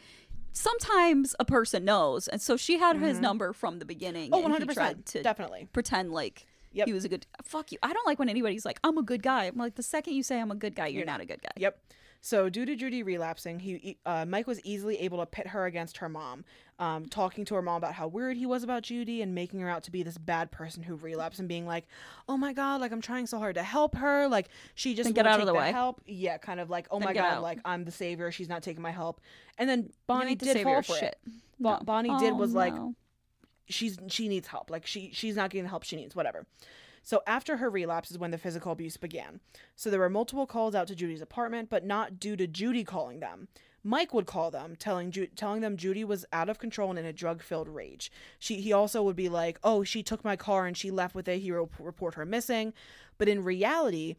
sometimes 0.56 1.36
a 1.40 1.46
person 1.46 1.86
knows. 1.86 2.28
And 2.28 2.42
so 2.42 2.58
she 2.58 2.78
had 2.80 2.98
his 2.98 3.16
mm-hmm. 3.16 3.24
number 3.24 3.54
from 3.54 3.80
the 3.80 3.86
beginning. 3.86 4.30
oh, 4.34 4.40
one 4.40 4.52
hundred 4.52 4.70
tried 4.70 5.04
percent, 5.04 5.06
to 5.08 5.24
definitely. 5.24 5.68
pretend 5.74 6.12
like 6.12 6.48
Yep. 6.72 6.88
he 6.88 6.94
was 6.94 7.06
a 7.06 7.10
good 7.10 7.26
fuck 7.42 7.72
you. 7.72 7.78
I 7.82 7.94
don't 7.94 8.06
like 8.06 8.20
when 8.20 8.28
anybody's 8.28 8.66
like, 8.66 8.80
I'm 8.84 8.98
a 8.98 9.04
good 9.04 9.24
guy. 9.24 9.46
I'm 9.46 9.56
like 9.56 9.76
the 9.76 9.84
second 9.84 10.14
you 10.14 10.24
say 10.24 10.42
I'm 10.42 10.52
a 10.52 10.56
good 10.56 10.76
guy, 10.76 10.88
you're, 10.88 11.00
You're 11.00 11.06
not 11.06 11.22
a 11.22 11.26
good 11.26 11.42
guy. 11.42 11.52
Yep. 11.56 11.80
So 12.26 12.50
due 12.50 12.66
to 12.66 12.76
Judy 12.76 13.04
relapsing, 13.04 13.60
he 13.60 14.00
uh, 14.04 14.26
Mike 14.28 14.48
was 14.48 14.60
easily 14.64 14.98
able 14.98 15.20
to 15.20 15.28
pit 15.28 15.46
her 15.50 15.68
against 15.68 15.98
her 15.98 16.10
mom, 16.10 16.44
um, 16.80 17.06
talking 17.06 17.46
to 17.46 17.54
her 17.54 17.62
mom 17.62 17.78
about 17.78 17.94
how 17.94 18.08
weird 18.08 18.36
he 18.36 18.48
was 18.48 18.64
about 18.64 18.82
Judy 18.82 19.22
and 19.22 19.36
making 19.36 19.60
her 19.60 19.70
out 19.70 19.84
to 19.84 19.92
be 19.92 20.02
this 20.02 20.18
bad 20.18 20.50
person 20.50 20.82
who 20.82 20.96
relapsed 20.96 21.38
and 21.40 21.48
being 21.48 21.68
like, 21.68 21.86
"Oh 22.28 22.36
my 22.36 22.52
god, 22.52 22.82
like 22.82 22.92
I'm 22.92 23.00
trying 23.00 23.28
so 23.28 23.38
hard 23.38 23.54
to 23.58 23.62
help 23.62 23.94
her, 23.98 24.28
like 24.28 24.50
she 24.74 24.96
just 24.96 25.06
Then 25.10 25.14
get 25.14 25.28
out 25.28 25.34
of 25.40 25.42
take 25.42 25.46
the 25.46 25.54
way. 25.54 25.72
help." 25.72 26.02
Yeah, 26.08 26.40
kind 26.40 26.60
of 26.60 26.68
like, 26.72 26.88
"Oh 26.90 26.98
Then 26.98 27.10
my 27.10 27.14
god, 27.14 27.34
out. 27.36 27.44
like 27.44 27.60
I'm 27.64 27.86
the 27.86 27.92
savior, 27.92 28.32
she's 28.32 28.50
not 28.50 28.64
taking 28.64 28.82
my 28.82 28.90
help." 28.92 29.22
And 29.60 29.70
then 29.70 29.92
Bonnie 30.08 30.34
did 30.34 30.64
fall 30.64 30.82
for 30.82 30.96
shit. 30.96 31.04
it. 31.28 31.32
Bo- 31.60 31.74
No. 31.74 31.80
Bonnie 31.86 32.18
did 32.18 32.34
Oh, 32.34 32.38
was 32.38 32.54
like, 32.56 32.74
she's 33.70 34.00
she 34.08 34.30
needs 34.30 34.48
help. 34.48 34.72
Like 34.72 34.88
she 34.88 35.12
she's 35.14 35.36
not 35.36 35.52
getting 35.52 35.66
the 35.66 35.70
help 35.70 35.84
she 35.84 35.96
needs, 35.96 36.16
whatever. 36.16 36.48
So 37.06 37.22
after 37.28 37.58
her 37.58 37.70
relapse 37.70 38.10
is 38.10 38.18
when 38.18 38.32
the 38.32 38.38
physical 38.40 38.72
abuse 38.72 38.98
began. 38.98 39.40
So 39.76 39.92
there 39.92 40.00
were 40.00 40.10
multiple 40.10 40.48
calls 40.48 40.74
out 40.74 40.88
to 40.88 40.96
Judy's 40.96 41.22
apartment, 41.22 41.70
but 41.70 41.86
not 41.86 42.20
due 42.20 42.36
to 42.36 42.48
Judy 42.48 42.84
calling 42.84 43.20
them. 43.20 43.48
Mike 43.84 44.12
would 44.12 44.26
call 44.26 44.50
them, 44.50 44.76
telling 44.76 45.12
Ju- 45.12 45.28
telling 45.28 45.62
them 45.62 45.78
Judy 45.78 46.04
was 46.04 46.26
out 46.34 46.50
of 46.50 46.58
control 46.58 46.90
and 46.90 46.98
in 46.98 47.06
a 47.06 47.14
drug-filled 47.14 47.70
rage. 47.70 48.12
She 48.40 48.60
he 48.60 48.74
also 48.74 49.04
would 49.04 49.16
be 49.16 49.30
like, 49.30 49.60
"Oh, 49.64 49.84
she 49.84 50.02
took 50.02 50.24
my 50.24 50.36
car 50.36 50.66
and 50.66 50.76
she 50.76 50.90
left 50.90 51.14
with 51.14 51.28
it." 51.28 51.42
He 51.42 51.52
would 51.52 51.70
report 51.80 52.16
her 52.16 52.26
missing, 52.26 52.74
but 53.20 53.30
in 53.30 53.44
reality, 53.44 54.16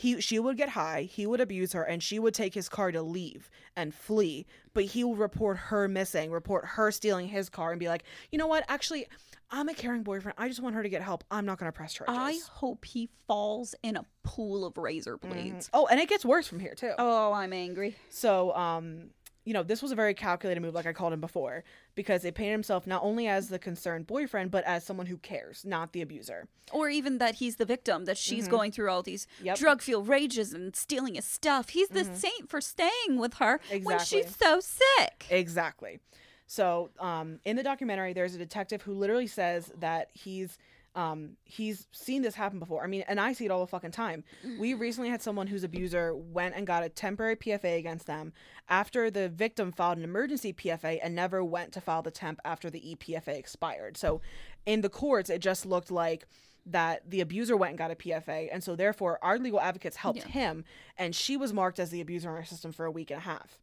he 0.00 0.18
she 0.20 0.38
would 0.38 0.56
get 0.56 0.70
high, 0.70 1.02
he 1.02 1.26
would 1.26 1.40
abuse 1.42 1.72
her, 1.74 1.82
and 1.82 2.02
she 2.02 2.18
would 2.18 2.32
take 2.32 2.54
his 2.54 2.70
car 2.70 2.90
to 2.90 3.02
leave 3.02 3.50
and 3.76 3.94
flee. 3.94 4.46
But 4.72 4.84
he 4.84 5.04
would 5.04 5.18
report 5.18 5.58
her 5.58 5.88
missing, 5.88 6.30
report 6.30 6.64
her 6.64 6.90
stealing 6.90 7.28
his 7.28 7.50
car, 7.50 7.70
and 7.70 7.78
be 7.78 7.88
like, 7.88 8.04
you 8.32 8.38
know 8.38 8.46
what? 8.46 8.64
Actually, 8.68 9.06
I'm 9.50 9.68
a 9.68 9.74
caring 9.74 10.02
boyfriend. 10.02 10.36
I 10.38 10.48
just 10.48 10.62
want 10.62 10.74
her 10.74 10.82
to 10.82 10.88
get 10.88 11.02
help. 11.02 11.22
I'm 11.30 11.44
not 11.44 11.58
gonna 11.58 11.70
press 11.70 11.92
charges. 11.92 12.16
I 12.16 12.38
hope 12.50 12.86
he 12.86 13.10
falls 13.26 13.74
in 13.82 13.96
a 13.96 14.06
pool 14.22 14.64
of 14.64 14.78
razor 14.78 15.18
blades. 15.18 15.68
oh, 15.74 15.86
and 15.86 16.00
it 16.00 16.08
gets 16.08 16.24
worse 16.24 16.46
from 16.46 16.60
here 16.60 16.74
too. 16.74 16.92
Oh, 16.98 17.34
I'm 17.34 17.52
angry. 17.52 17.94
So, 18.08 18.54
um, 18.56 19.10
you 19.44 19.54
know, 19.54 19.62
this 19.62 19.80
was 19.82 19.90
a 19.90 19.94
very 19.94 20.12
calculated 20.14 20.60
move, 20.60 20.74
like 20.74 20.86
I 20.86 20.92
called 20.92 21.12
him 21.12 21.20
before, 21.20 21.64
because 21.94 22.22
they 22.22 22.30
painted 22.30 22.52
himself 22.52 22.86
not 22.86 23.02
only 23.02 23.26
as 23.26 23.48
the 23.48 23.58
concerned 23.58 24.06
boyfriend, 24.06 24.50
but 24.50 24.64
as 24.64 24.84
someone 24.84 25.06
who 25.06 25.16
cares, 25.16 25.64
not 25.64 25.92
the 25.92 26.02
abuser. 26.02 26.46
Or 26.72 26.88
even 26.90 27.18
that 27.18 27.36
he's 27.36 27.56
the 27.56 27.64
victim, 27.64 28.04
that 28.04 28.18
she's 28.18 28.46
going 28.48 28.70
through 28.70 28.90
all 28.90 29.02
these 29.02 29.26
Yep. 29.42 29.58
drug 29.58 29.82
fueled 29.82 30.08
rages 30.08 30.52
and 30.52 30.76
stealing 30.76 31.14
his 31.14 31.24
stuff. 31.24 31.70
He's 31.70 31.88
the 31.88 32.04
saint 32.04 32.48
for 32.50 32.60
staying 32.60 33.16
with 33.18 33.34
her 33.34 33.60
when 33.82 33.98
she's 34.00 34.36
so 34.36 34.60
sick. 34.60 35.26
Exactly. 35.30 36.00
So, 36.46 36.90
um, 36.98 37.38
in 37.44 37.56
the 37.56 37.62
documentary, 37.62 38.12
there's 38.12 38.34
a 38.34 38.38
detective 38.38 38.82
who 38.82 38.92
literally 38.92 39.28
says 39.28 39.72
that 39.78 40.10
he's 40.12 40.58
um 40.96 41.36
he's 41.44 41.86
seen 41.92 42.22
this 42.22 42.34
happen 42.34 42.58
before. 42.58 42.82
I 42.82 42.86
mean, 42.88 43.04
and 43.06 43.20
I 43.20 43.32
see 43.32 43.44
it 43.44 43.50
all 43.50 43.60
the 43.60 43.66
fucking 43.66 43.92
time. 43.92 44.24
We 44.58 44.74
recently 44.74 45.08
had 45.08 45.22
someone 45.22 45.46
whose 45.46 45.62
abuser 45.62 46.14
went 46.16 46.56
and 46.56 46.66
got 46.66 46.82
a 46.82 46.88
temporary 46.88 47.36
PFA 47.36 47.78
against 47.78 48.06
them 48.06 48.32
after 48.68 49.10
the 49.10 49.28
victim 49.28 49.70
filed 49.70 49.98
an 49.98 50.04
emergency 50.04 50.52
PFA 50.52 50.98
and 51.02 51.14
never 51.14 51.44
went 51.44 51.72
to 51.72 51.80
file 51.80 52.02
the 52.02 52.10
temp 52.10 52.40
after 52.44 52.70
the 52.70 52.80
EPFA 52.80 53.28
expired. 53.38 53.96
So, 53.96 54.20
in 54.66 54.80
the 54.80 54.88
courts, 54.88 55.30
it 55.30 55.40
just 55.40 55.64
looked 55.64 55.90
like 55.92 56.26
that 56.66 57.08
the 57.08 57.20
abuser 57.20 57.56
went 57.56 57.70
and 57.70 57.78
got 57.78 57.90
a 57.90 57.94
PFA, 57.96 58.48
and 58.52 58.62
so 58.62 58.76
therefore 58.76 59.18
our 59.22 59.38
legal 59.38 59.60
advocates 59.60 59.96
helped 59.96 60.18
Yeah. 60.20 60.28
him, 60.28 60.64
and 60.98 61.14
she 61.14 61.36
was 61.36 61.52
marked 61.52 61.78
as 61.78 61.90
the 61.90 62.00
abuser 62.00 62.28
in 62.30 62.36
our 62.36 62.44
system 62.44 62.72
for 62.72 62.84
a 62.84 62.90
week 62.90 63.10
and 63.10 63.18
a 63.18 63.22
half 63.22 63.58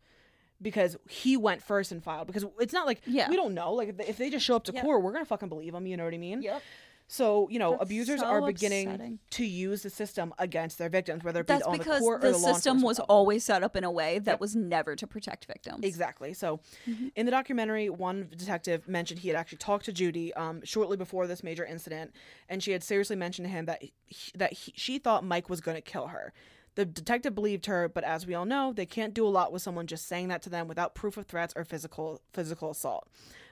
because 0.61 0.97
he 1.07 1.37
went 1.37 1.61
first 1.61 1.91
and 1.91 2.03
filed. 2.03 2.25
Because 2.25 2.43
it's 2.59 2.73
not 2.73 2.87
like 2.87 3.01
Yeah. 3.05 3.29
we 3.29 3.35
don't 3.35 3.53
know. 3.53 3.73
Like 3.73 3.89
if 3.89 3.97
they- 3.97 4.07
if 4.07 4.17
they 4.17 4.29
just 4.31 4.43
show 4.45 4.55
up 4.55 4.63
to 4.63 4.73
Yep. 4.73 4.83
court, 4.83 5.03
we're 5.03 5.11
gonna 5.11 5.25
fucking 5.25 5.49
believe 5.49 5.73
them. 5.73 5.85
You 5.85 5.95
know 5.97 6.05
what 6.05 6.15
I 6.15 6.17
mean? 6.17 6.41
Yep. 6.41 6.61
So 7.09 7.47
you 7.49 7.57
know, 7.57 7.71
That's 7.71 7.83
abusers 7.83 8.19
so 8.19 8.25
are 8.25 8.41
beginning 8.45 8.87
upsetting. 8.89 9.19
to 9.31 9.45
use 9.45 9.81
the 9.83 9.89
system 9.89 10.33
against 10.39 10.77
their 10.77 10.89
victims, 10.89 11.23
whether 11.23 11.39
it 11.39 11.47
be 11.47 11.53
That's 11.53 11.65
on 11.65 11.77
because 11.77 11.99
the 11.99 12.05
court 12.05 12.21
the 12.21 12.29
or 12.29 12.31
the 12.33 12.37
system 12.39 12.81
was 12.81 12.99
level. 12.99 13.15
always 13.15 13.45
set 13.45 13.63
up 13.63 13.75
in 13.77 13.83
a 13.85 13.91
way 13.91 14.19
that 14.19 14.41
was 14.41 14.55
never 14.57 14.95
to 14.97 15.07
protect 15.07 15.45
victims. 15.45 15.83
Exactly. 15.83 16.33
So, 16.33 16.59
Mm-hmm. 16.87 17.07
in 17.15 17.25
the 17.25 17.31
documentary, 17.31 17.89
one 17.89 18.27
detective 18.35 18.87
mentioned 18.87 19.21
he 19.21 19.29
had 19.29 19.37
actually 19.37 19.57
talked 19.59 19.85
to 19.85 19.93
Judy 19.93 20.33
um, 20.33 20.61
shortly 20.65 20.97
before 20.97 21.27
this 21.27 21.43
major 21.43 21.65
incident, 21.65 22.11
and 22.49 22.61
she 22.61 22.71
had 22.71 22.83
seriously 22.83 23.15
mentioned 23.15 23.45
to 23.47 23.51
him 23.51 23.65
that 23.65 23.81
he, 24.05 24.31
that 24.35 24.51
he, 24.53 24.73
she 24.75 24.99
thought 24.99 25.23
Mike 25.23 25.49
was 25.49 25.61
going 25.61 25.75
to 25.75 25.81
kill 25.81 26.07
her. 26.07 26.33
The 26.75 26.85
detective 26.85 27.33
believed 27.33 27.65
her, 27.65 27.89
but 27.89 28.03
as 28.03 28.27
we 28.27 28.35
all 28.35 28.45
know, 28.45 28.71
they 28.71 28.85
can't 28.85 29.13
do 29.13 29.25
a 29.25 29.29
lot 29.29 29.51
with 29.51 29.61
someone 29.63 29.87
just 29.87 30.07
saying 30.07 30.27
that 30.27 30.41
to 30.43 30.49
them 30.49 30.67
without 30.67 30.93
proof 30.93 31.17
of 31.17 31.25
threats 31.25 31.53
or 31.55 31.63
physical 31.63 32.21
physical 32.33 32.69
assault. 32.69 33.07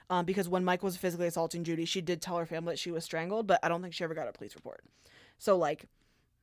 Um, 0.08 0.24
because 0.24 0.48
when 0.48 0.64
Mike 0.64 0.82
was 0.82 0.96
physically 0.96 1.26
assaulting 1.26 1.64
Judy, 1.64 1.84
she 1.84 2.00
did 2.00 2.22
tell 2.22 2.36
her 2.38 2.46
family 2.46 2.72
that 2.74 2.78
she 2.78 2.90
was 2.92 3.04
strangled, 3.04 3.46
but 3.46 3.58
I 3.62 3.68
don't 3.68 3.82
think 3.82 3.92
she 3.92 4.04
ever 4.04 4.14
got 4.14 4.28
a 4.28 4.32
police 4.32 4.54
report. 4.54 4.84
So 5.38 5.56
like, 5.56 5.86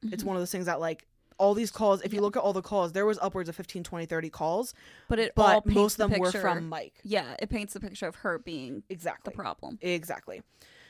Mm-hmm. 0.04 0.14
it's 0.14 0.24
one 0.26 0.36
of 0.36 0.42
those 0.42 0.52
things 0.52 0.66
that 0.66 0.82
like 0.82 1.08
all 1.38 1.54
these 1.54 1.72
calls. 1.72 2.02
If 2.02 2.14
you 2.14 2.20
look 2.20 2.36
at 2.36 2.42
all 2.42 2.52
the 2.52 2.62
calls, 2.62 2.92
there 2.92 3.06
was 3.06 3.18
upwards 3.22 3.48
of 3.48 3.56
15, 3.56 3.84
20, 3.84 4.06
30 4.06 4.30
calls 4.30 4.74
But 5.08 5.18
it 5.20 5.32
all 5.38 5.62
but 5.62 5.66
most 5.74 5.94
of 5.94 6.10
the 6.10 6.16
them 6.16 6.20
were 6.20 6.32
from 6.32 6.68
Mike. 6.68 6.96
Yeah, 7.04 7.36
it 7.40 7.50
paints 7.50 7.74
the 7.74 7.80
picture 7.80 8.06
of 8.08 8.16
her 8.16 8.38
being 8.38 8.84
exactly 8.90 9.32
the 9.32 9.36
problem. 9.36 9.80
Exactly. 9.82 10.42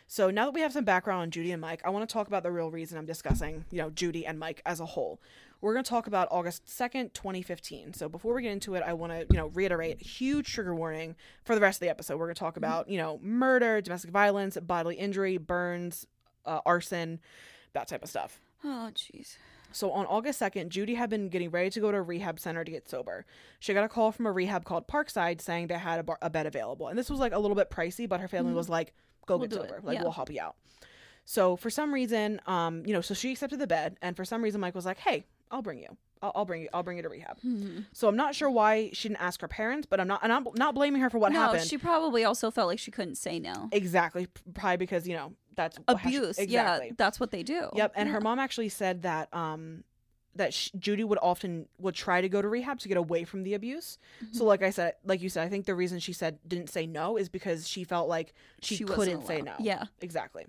So 0.08 0.32
now 0.32 0.46
that 0.46 0.54
we 0.54 0.62
have 0.62 0.74
some 0.74 0.84
background 0.84 1.22
on 1.22 1.32
Judy 1.32 1.52
and 1.52 1.62
Mike, 1.62 1.82
I 1.86 1.90
want 1.92 2.08
to 2.08 2.12
talk 2.12 2.28
about 2.28 2.42
the 2.44 2.52
real 2.52 2.72
reason 2.72 2.98
I'm 2.98 3.06
discussing, 3.06 3.66
you 3.72 3.78
know, 3.78 3.90
Judy 3.92 4.26
and 4.26 4.38
Mike 4.40 4.62
as 4.66 4.80
a 4.80 4.86
whole. 4.86 5.20
We're 5.64 5.72
going 5.74 5.86
to 5.86 5.90
talk 5.90 6.08
about 6.08 6.28
August 6.30 6.66
2nd, 6.66 7.14
2015. 7.14 7.94
So 7.94 8.10
before 8.10 8.34
we 8.34 8.42
get 8.42 8.52
into 8.52 8.76
it, 8.76 8.84
I 8.86 8.92
want 8.92 9.14
to, 9.14 9.26
you 9.32 9.38
know, 9.38 9.48
reiterate 9.48 10.02
huge 10.02 10.52
trigger 10.52 10.76
warning 10.76 11.16
for 11.46 11.56
the 11.56 11.62
rest 11.62 11.78
of 11.78 11.80
the 11.86 11.90
episode. 11.90 12.18
We're 12.20 12.26
going 12.26 12.36
to 12.36 12.40
talk 12.40 12.58
about, 12.58 12.90
you 12.90 12.98
know, 12.98 13.18
murder, 13.24 13.80
domestic 13.80 14.12
violence, 14.12 14.58
bodily 14.62 14.96
injury, 14.96 15.38
burns, 15.38 16.06
uh, 16.46 16.60
arson, 16.66 17.22
that 17.72 17.88
type 17.88 18.04
of 18.04 18.10
stuff. 18.10 18.42
Oh, 18.66 18.90
jeez. 18.94 19.38
So 19.72 19.92
on 19.92 20.06
August 20.06 20.42
2nd, 20.42 20.68
Judy 20.68 20.96
had 20.96 21.10
been 21.10 21.30
getting 21.30 21.50
ready 21.50 21.70
to 21.70 21.80
go 21.80 21.92
to 21.94 21.98
a 21.98 22.02
rehab 22.02 22.42
center 22.42 22.66
to 22.66 22.70
get 22.70 22.90
sober. 22.90 23.26
She 23.62 23.74
got 23.74 23.86
a 23.86 23.90
call 23.90 24.12
from 24.12 24.26
a 24.26 24.32
rehab 24.34 24.66
called 24.66 24.88
Parkside 24.88 25.40
saying 25.40 25.68
they 25.68 25.76
had 25.76 26.00
a, 26.02 26.04
bar- 26.04 26.20
a 26.22 26.30
bed 26.30 26.46
available. 26.46 26.90
And 26.90 27.00
this 27.00 27.10
was 27.10 27.20
like 27.22 27.32
a 27.34 27.40
little 27.40 27.56
bit 27.56 27.70
pricey, 27.72 28.08
but 28.08 28.20
her 28.20 28.28
family 28.28 28.54
was 28.54 28.68
like, 28.68 28.94
go 29.26 29.36
Mm-hmm. 29.36 29.40
We'll 29.40 29.48
get 29.50 29.56
do 29.56 29.62
it. 29.64 29.70
sober. 29.70 29.82
Like, 29.88 29.96
Yeah. 29.96 30.04
we'll 30.04 30.12
help 30.12 30.30
you 30.30 30.42
out. 30.42 30.56
So 31.26 31.56
for 31.56 31.70
some 31.70 31.94
reason, 31.94 32.42
um, 32.48 32.86
you 32.86 32.92
know, 32.92 33.00
so 33.00 33.14
she 33.14 33.32
accepted 33.32 33.60
the 33.60 33.68
bed. 33.68 33.96
And 34.02 34.18
for 34.18 34.26
some 34.26 34.42
reason, 34.44 34.60
Mike 34.60 34.76
was 34.76 34.86
like, 34.86 35.00
hey, 35.00 35.24
I'll 35.54 35.62
bring 35.62 35.80
you. 35.80 35.96
I'll, 36.22 36.32
I'll 36.36 36.46
bring 36.46 36.64
you. 36.64 36.70
I'll 36.74 36.84
bring 36.84 36.98
you 36.98 37.04
to 37.04 37.10
rehab. 37.10 37.40
Hmm. 37.42 37.80
So 37.94 38.08
I'm 38.08 38.16
not 38.16 38.34
sure 38.34 38.50
why 38.50 38.90
she 38.94 39.08
didn't 39.10 39.22
ask 39.22 39.40
her 39.42 39.48
parents, 39.48 39.88
but 39.90 40.00
I'm 40.00 40.08
not, 40.08 40.22
and 40.24 40.34
I'm 40.34 40.48
not 40.56 40.74
blaming 40.74 41.02
her 41.02 41.10
for 41.10 41.20
what 41.20 41.32
no, 41.32 41.40
happened. 41.40 41.68
she 41.68 41.78
probably 41.78 42.24
also 42.26 42.50
felt 42.50 42.68
like 42.68 42.80
she 42.80 42.92
couldn't 42.92 43.16
say 43.16 43.40
no. 43.40 43.70
Exactly. 43.72 44.28
Probably 44.54 44.78
because, 44.78 45.08
you 45.08 45.16
know, 45.16 45.34
that's 45.56 45.78
how 45.88 45.98
she- 45.98 46.16
Abuse. 46.18 46.38
exactly. 46.40 46.88
Yeah, 46.88 46.94
that's 46.98 47.20
what 47.20 47.32
they 47.32 47.44
do. 47.44 47.70
Yep, 47.76 47.94
and 47.96 48.08
Yeah. 48.10 48.14
her 48.16 48.22
mom 48.22 48.40
actually 48.40 48.70
said 48.70 49.04
that 49.04 49.34
um 49.34 49.84
that 50.36 50.54
sh- 50.54 50.72
Judy 50.78 51.04
would 51.04 51.20
often 51.22 51.68
would 51.80 51.96
try 51.96 52.22
to 52.22 52.30
go 52.30 52.42
to 52.42 52.48
rehab 52.48 52.80
to 52.80 52.88
get 52.88 52.98
away 52.98 53.24
from 53.24 53.44
the 53.44 53.54
abuse. 53.54 53.98
Mm-hmm. 54.24 54.38
So 54.38 54.46
like 54.46 54.64
I 54.64 54.70
said, 54.70 54.96
like 55.06 55.22
you 55.22 55.30
said, 55.30 55.46
I 55.46 55.50
think 55.50 55.66
the 55.66 55.76
reason 55.76 56.00
she 56.00 56.14
said 56.14 56.40
didn't 56.48 56.70
say 56.70 56.86
no 56.88 57.18
is 57.18 57.30
because 57.30 57.68
she 57.68 57.84
felt 57.84 58.08
like 58.08 58.34
she, 58.62 58.76
She 58.76 58.84
couldn't 58.84 59.26
say 59.26 59.42
no. 59.42 59.54
Yeah. 59.60 59.84
Exactly. 60.02 60.46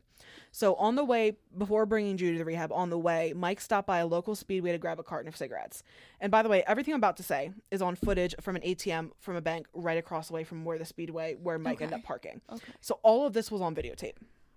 So 0.53 0.75
on 0.77 0.95
the 0.95 1.05
way 1.05 1.37
before 1.59 1.85
bringing 1.85 2.17
Judy 2.17 2.39
to 2.39 2.45
rehab, 2.45 2.71
on 2.73 2.89
the 2.89 2.99
way, 2.99 3.33
Mike 3.35 3.61
stopped 3.61 3.89
by 3.89 3.99
a 3.99 4.07
local 4.07 4.37
speedway 4.37 4.73
to 4.73 4.79
grab 4.79 5.01
a 5.01 5.03
carton 5.03 5.27
of 5.29 5.37
cigarettes. 5.37 5.83
And 6.21 6.31
by 6.31 6.43
the 6.43 6.49
way, 6.49 6.63
everything 6.67 6.95
I'm 6.95 7.01
about 7.01 7.17
to 7.17 7.23
say 7.25 7.51
is 7.71 7.83
on 7.83 7.97
footage 7.97 8.35
from 8.41 8.55
an 8.57 8.63
ATM 8.63 9.11
from 9.19 9.37
a 9.37 9.41
bank 9.41 9.67
right 9.75 9.99
across 9.99 10.29
the 10.29 10.35
way 10.35 10.45
from 10.45 10.65
where 10.65 10.79
the 10.79 10.85
speedway 10.85 11.35
where 11.35 11.59
Mike 11.59 11.83
ended 11.83 11.99
up 11.99 12.05
parking. 12.05 12.41
Okay. 12.51 12.73
So 12.81 13.01
all 13.03 13.27
of 13.27 13.33
this 13.33 13.51
was 13.51 13.61
on 13.61 13.75
videotape. 13.75 14.15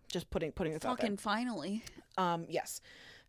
Just 0.08 0.30
putting 0.30 0.52
putting 0.52 0.74
this 0.74 0.86
out 0.86 0.98
there. 0.98 1.08
Fucking 1.08 1.18
finally. 1.18 1.84
Um, 2.18 2.46
yes. 2.48 2.80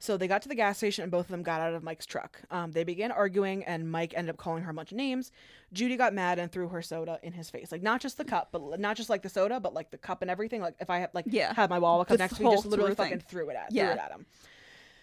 So 0.00 0.16
they 0.16 0.28
got 0.28 0.42
to 0.42 0.48
the 0.48 0.54
gas 0.54 0.76
station 0.76 1.02
and 1.02 1.10
both 1.10 1.26
of 1.26 1.30
them 1.32 1.42
got 1.42 1.60
out 1.60 1.74
of 1.74 1.82
Mike's 1.82 2.06
truck. 2.06 2.40
Um, 2.52 2.70
they 2.70 2.84
began 2.84 3.10
arguing 3.10 3.64
and 3.64 3.90
Mike 3.90 4.12
ended 4.16 4.30
up 4.30 4.36
calling 4.36 4.62
her 4.62 4.70
a 4.70 4.74
bunch 4.74 4.92
of 4.92 4.96
names. 4.96 5.32
Judy 5.72 5.96
got 5.96 6.14
mad 6.14 6.38
and 6.38 6.52
threw 6.52 6.68
her 6.68 6.82
soda 6.82 7.18
in 7.22 7.32
his 7.32 7.50
face. 7.50 7.72
Like 7.72 7.82
not 7.82 8.00
just 8.00 8.16
the 8.16 8.24
cup, 8.24 8.50
but 8.52 8.78
not 8.78 8.96
just 8.96 9.10
like 9.10 9.22
the 9.22 9.28
soda, 9.28 9.58
but 9.58 9.74
like 9.74 9.90
the 9.90 9.98
cup 9.98 10.22
and 10.22 10.30
everything. 10.30 10.60
Like 10.60 10.76
if 10.78 10.88
I 10.88 10.98
had 11.00 11.10
like 11.14 11.24
Yeah. 11.28 11.52
had 11.52 11.68
my 11.68 11.80
wall 11.80 12.04
cup 12.04 12.18
next 12.18 12.36
to 12.36 12.44
me, 12.44 12.50
just 12.52 12.64
literally 12.66 12.94
through 12.94 13.04
fucking 13.06 13.20
threw 13.28 13.50
it 13.50 13.56
at 13.56 13.72
Yeah. 13.72 13.86
threw 13.92 14.00
it 14.00 14.04
at 14.04 14.10
him. 14.12 14.26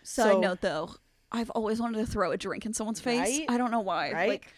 Side 0.04 0.32
So- 0.32 0.40
note 0.40 0.62
though, 0.62 0.96
I've 1.32 1.50
always 1.50 1.82
wanted 1.82 1.98
to 1.98 2.06
throw 2.06 2.32
a 2.32 2.38
drink 2.38 2.66
in 2.66 2.74
someone's 2.74 3.02
face. 3.02 3.20
Right? 3.40 3.46
I 3.50 3.58
don't 3.58 3.72
know 3.72 3.82
why. 3.82 4.14
Right? 4.14 4.30
Like 4.30 4.54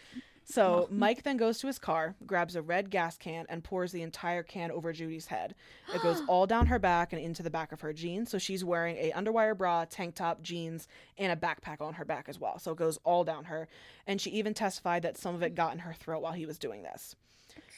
So 0.50 0.88
Mike 0.90 1.22
then 1.22 1.36
goes 1.36 1.58
to 1.58 1.66
his 1.66 1.78
car, 1.78 2.14
grabs 2.26 2.56
a 2.56 2.62
red 2.62 2.90
gas 2.90 3.18
can, 3.18 3.44
and 3.48 3.62
pours 3.62 3.92
the 3.92 4.02
entire 4.02 4.42
can 4.42 4.70
over 4.70 4.92
Judy's 4.92 5.26
head. 5.26 5.54
It 5.94 6.02
goes 6.02 6.22
all 6.28 6.46
down 6.46 6.66
her 6.66 6.78
back 6.78 7.12
and 7.12 7.20
into 7.20 7.42
the 7.42 7.50
back 7.50 7.70
of 7.72 7.82
her 7.82 7.92
jeans. 7.92 8.30
So 8.30 8.38
she's 8.38 8.64
wearing 8.64 8.96
a 8.96 9.12
underwire 9.12 9.56
bra, 9.56 9.84
tank 9.84 10.14
top, 10.14 10.42
jeans, 10.42 10.88
and 11.18 11.32
a 11.32 11.36
backpack 11.36 11.80
on 11.80 11.94
her 11.94 12.04
back 12.04 12.28
as 12.28 12.40
well. 12.40 12.58
So 12.58 12.72
it 12.72 12.78
goes 12.78 12.98
all 13.04 13.24
down 13.24 13.44
her. 13.44 13.68
And 14.06 14.20
she 14.20 14.30
even 14.30 14.54
testified 14.54 15.02
that 15.02 15.18
some 15.18 15.34
of 15.34 15.42
it 15.42 15.54
got 15.54 15.72
in 15.72 15.80
her 15.80 15.92
throat 15.92 16.22
while 16.22 16.32
he 16.32 16.46
was 16.46 16.58
doing 16.58 16.82
this. 16.82 17.14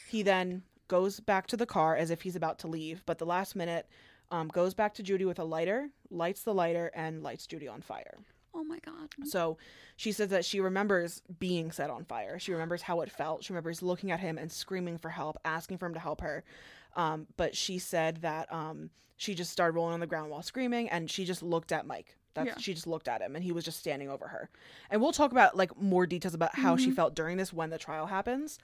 He 0.07 0.23
then 0.23 0.63
goes 0.87 1.19
back 1.19 1.47
to 1.47 1.57
the 1.57 1.65
car 1.65 1.95
as 1.95 2.09
if 2.09 2.21
he's 2.21 2.35
about 2.35 2.59
to 2.59 2.67
leave, 2.67 3.01
but 3.05 3.17
the 3.17 3.25
last 3.25 3.55
minute 3.55 3.87
um, 4.29 4.47
goes 4.47 4.73
back 4.73 4.93
to 4.95 5.03
Judy 5.03 5.25
with 5.25 5.39
a 5.39 5.43
lighter, 5.43 5.89
lights 6.09 6.43
the 6.43 6.53
lighter, 6.53 6.91
and 6.93 7.21
lights 7.21 7.47
Judy 7.47 7.67
on 7.67 7.81
fire. 7.81 8.17
Oh 8.53 8.63
my 8.63 8.79
god. 8.85 9.09
So 9.23 9.57
she 9.95 10.11
says 10.11 10.29
that 10.29 10.45
she 10.45 10.59
remembers 10.59 11.21
being 11.39 11.71
set 11.71 11.89
on 11.89 12.05
fire. 12.05 12.39
She 12.39 12.51
remembers 12.51 12.81
how 12.83 13.01
it 13.01 13.11
felt. 13.11 13.43
She 13.43 13.53
remembers 13.53 13.81
looking 13.81 14.11
at 14.11 14.19
him 14.19 14.37
and 14.37 14.51
screaming 14.51 14.97
for 14.97 15.09
help, 15.09 15.37
asking 15.45 15.77
for 15.77 15.85
him 15.85 15.93
to 15.93 15.99
help 15.99 16.21
her. 16.21 16.43
Um, 16.95 17.27
but 17.37 17.55
she 17.55 17.79
said 17.79 18.17
that 18.23 18.51
um, 18.51 18.89
she 19.17 19.33
just 19.35 19.51
started 19.51 19.75
rolling 19.75 19.93
on 19.93 19.99
the 19.99 20.07
ground 20.07 20.29
while 20.31 20.41
screaming, 20.41 20.89
and 20.89 21.09
she 21.09 21.23
just 21.25 21.41
looked 21.43 21.71
at 21.71 21.85
Mike. 21.87 22.17
That's 22.33 22.47
Yeah. 22.47 22.57
she 22.59 22.73
just 22.73 22.87
looked 22.87 23.07
at 23.07 23.21
him, 23.21 23.35
and 23.35 23.43
he 23.43 23.51
was 23.51 23.63
just 23.65 23.79
standing 23.79 24.09
over 24.09 24.27
her. 24.27 24.49
And 24.89 25.01
we'll 25.01 25.11
talk 25.11 25.31
about 25.31 25.55
like 25.55 25.79
more 25.79 26.05
details 26.05 26.33
about 26.33 26.55
how 26.55 26.75
Mm-hmm. 26.75 26.85
she 26.85 26.91
felt 26.91 27.15
during 27.15 27.37
this 27.37 27.53
when 27.53 27.69
the 27.69 27.77
trial 27.77 28.07
happens. 28.07 28.57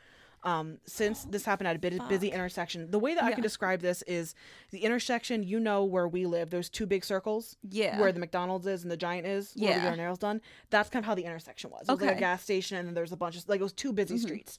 Um, 0.48 0.78
since 0.86 1.26
this 1.26 1.44
happened 1.44 1.68
at 1.68 1.76
a 1.76 1.80
bit 1.80 1.94
busy 2.08 2.30
intersection, 2.30 2.90
the 2.90 3.00
way 3.00 3.14
that 3.14 3.24
I 3.24 3.34
can 3.34 3.42
describe 3.44 3.82
this 3.82 4.02
is 4.08 4.34
the 4.72 4.80
intersection. 4.80 5.44
You 5.44 5.60
know 5.60 5.84
where 5.84 6.08
we 6.08 6.26
live. 6.26 6.52
Those 6.52 6.70
two 6.70 6.86
big 6.86 7.04
circles 7.04 7.58
Yeah. 7.70 8.00
where 8.00 8.14
the 8.14 8.20
McDonald's 8.22 8.66
is 8.66 8.84
and 8.84 8.90
the 8.90 8.96
Giant 8.96 9.28
is, 9.28 9.52
where 9.58 9.68
we 9.72 9.76
get 9.76 9.84
Yeah. 9.84 9.90
our 9.90 9.98
nails 9.98 10.20
done. 10.20 10.40
That's 10.70 10.90
kind 10.90 11.04
of 11.04 11.06
how 11.08 11.16
the 11.16 11.26
intersection 11.26 11.70
was. 11.70 11.82
It 11.90 11.92
was 11.92 12.00
like 12.00 12.10
a 12.10 12.12
Okay. 12.14 12.20
gas 12.22 12.44
station, 12.44 12.78
and 12.78 12.88
then 12.88 12.94
there's 12.96 13.12
a 13.12 13.18
bunch 13.18 13.36
of 13.36 13.50
like 13.50 13.60
it 13.60 13.64
was 13.64 13.74
two 13.74 13.92
busy 13.92 14.16
Mhm. 14.16 14.22
streets. 14.22 14.58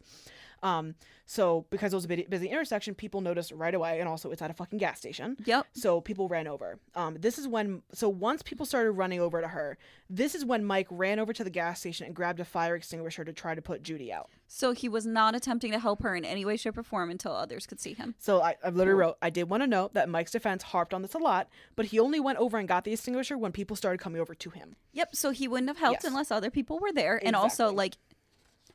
Um, 0.62 0.94
so 1.26 1.66
because 1.70 1.92
it 1.92 1.96
was 1.96 2.06
a 2.06 2.08
busy, 2.08 2.26
busy 2.28 2.48
intersection, 2.48 2.94
people 2.94 3.20
noticed 3.20 3.52
right 3.52 3.74
away, 3.74 4.00
and 4.00 4.08
also 4.08 4.30
it's 4.30 4.40
at 4.40 4.50
a 4.50 4.54
fucking 4.54 4.78
gas 4.78 4.98
station. 4.98 5.36
Yep. 5.44 5.66
So 5.74 6.00
people 6.00 6.26
ran 6.28 6.46
over. 6.46 6.78
Um, 6.94 7.16
this 7.20 7.38
is 7.38 7.46
when, 7.46 7.82
so 7.92 8.08
once 8.08 8.42
people 8.42 8.64
started 8.64 8.92
running 8.92 9.20
over 9.20 9.40
to 9.42 9.48
her, 9.48 9.76
this 10.08 10.34
is 10.34 10.44
when 10.44 10.64
Mike 10.64 10.86
ran 10.90 11.18
over 11.18 11.32
to 11.34 11.44
the 11.44 11.50
gas 11.50 11.80
station 11.80 12.06
and 12.06 12.14
grabbed 12.14 12.40
a 12.40 12.44
fire 12.46 12.74
extinguisher 12.74 13.24
to 13.24 13.32
try 13.32 13.54
to 13.54 13.60
put 13.60 13.82
Judy 13.82 14.10
out. 14.12 14.30
So 14.46 14.72
he 14.72 14.88
was 14.88 15.04
not 15.04 15.34
attempting 15.34 15.72
to 15.72 15.78
help 15.78 16.02
her 16.02 16.16
in 16.16 16.24
any 16.24 16.46
way, 16.46 16.56
shape, 16.56 16.78
or 16.78 16.82
form 16.82 17.10
until 17.10 17.32
others 17.32 17.66
could 17.66 17.78
see 17.78 17.92
him. 17.92 18.14
So 18.18 18.40
I, 18.40 18.56
I 18.64 18.70
literally 18.70 18.98
wrote, 18.98 19.18
I 19.20 19.28
did 19.28 19.50
want 19.50 19.62
to 19.62 19.66
note 19.66 19.92
that 19.92 20.08
Mike's 20.08 20.32
defense 20.32 20.62
harped 20.62 20.94
on 20.94 21.02
this 21.02 21.12
a 21.12 21.18
lot, 21.18 21.48
but 21.76 21.86
he 21.86 22.00
only 22.00 22.20
went 22.20 22.38
over 22.38 22.56
and 22.56 22.66
got 22.66 22.84
the 22.84 22.92
extinguisher 22.94 23.36
when 23.36 23.52
people 23.52 23.76
started 23.76 23.98
coming 23.98 24.20
over 24.20 24.34
to 24.34 24.50
him. 24.50 24.76
Yep. 24.94 25.14
So 25.14 25.30
he 25.30 25.46
wouldn't 25.46 25.68
have 25.68 25.76
helped 25.76 26.02
Yes. 26.02 26.04
unless 26.10 26.30
other 26.30 26.50
people 26.50 26.78
were 26.78 26.92
there. 26.92 27.20
And 27.22 27.36
also, 27.36 27.70
like, 27.70 27.96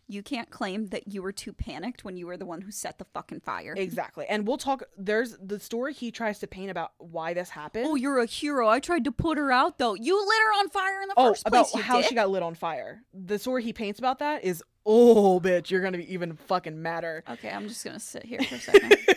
you 0.07 0.21
can't 0.21 0.49
claim 0.49 0.87
that 0.87 1.07
you 1.11 1.21
were 1.21 1.31
too 1.31 1.53
panicked 1.53 2.03
when 2.03 2.17
you 2.17 2.27
were 2.27 2.37
the 2.37 2.45
one 2.45 2.61
who 2.61 2.71
set 2.71 2.97
the 2.97 3.05
fucking 3.13 3.39
fire. 3.39 3.73
Exactly. 3.77 4.25
And 4.27 4.45
we'll 4.47 4.57
talk, 4.57 4.83
there's 4.97 5.37
the 5.41 5.59
story 5.59 5.93
he 5.93 6.11
tries 6.11 6.39
to 6.39 6.47
paint 6.47 6.69
about 6.71 6.91
why 6.97 7.33
this 7.33 7.49
happened. 7.49 7.85
Oh, 7.87 7.95
you're 7.95 8.19
a 8.19 8.25
hero. 8.25 8.67
I 8.67 8.79
tried 8.79 9.03
to 9.05 9.11
put 9.11 9.37
her 9.37 9.51
out 9.51 9.77
though. 9.77 9.93
You 9.95 10.19
lit 10.19 10.37
her 10.45 10.59
on 10.59 10.69
fire 10.69 11.01
in 11.01 11.07
the 11.07 11.13
Oh, 11.17 11.29
first 11.29 11.47
about 11.47 11.67
place. 11.67 11.75
you 11.75 11.81
how 11.81 12.01
she 12.01 12.15
got 12.15 12.29
lit 12.29 12.43
on 12.43 12.53
fire. 12.55 13.01
The 13.13 13.39
story 13.39 13.63
he 13.63 13.73
paints 13.73 13.97
about 13.99 14.19
that 14.19 14.43
is, 14.43 14.61
oh, 14.85 15.39
bitch, 15.39 15.71
you're 15.71 15.81
going 15.81 15.93
to 15.93 15.99
be 15.99 16.13
even 16.13 16.35
fucking 16.35 16.81
madder. 16.81 17.23
Okay, 17.29 17.49
I'm 17.49 17.67
just 17.69 17.83
gonna 17.85 17.99
sit 17.99 18.25
here 18.25 18.41
for 18.41 18.55
a 18.55 18.59
second. 18.59 18.97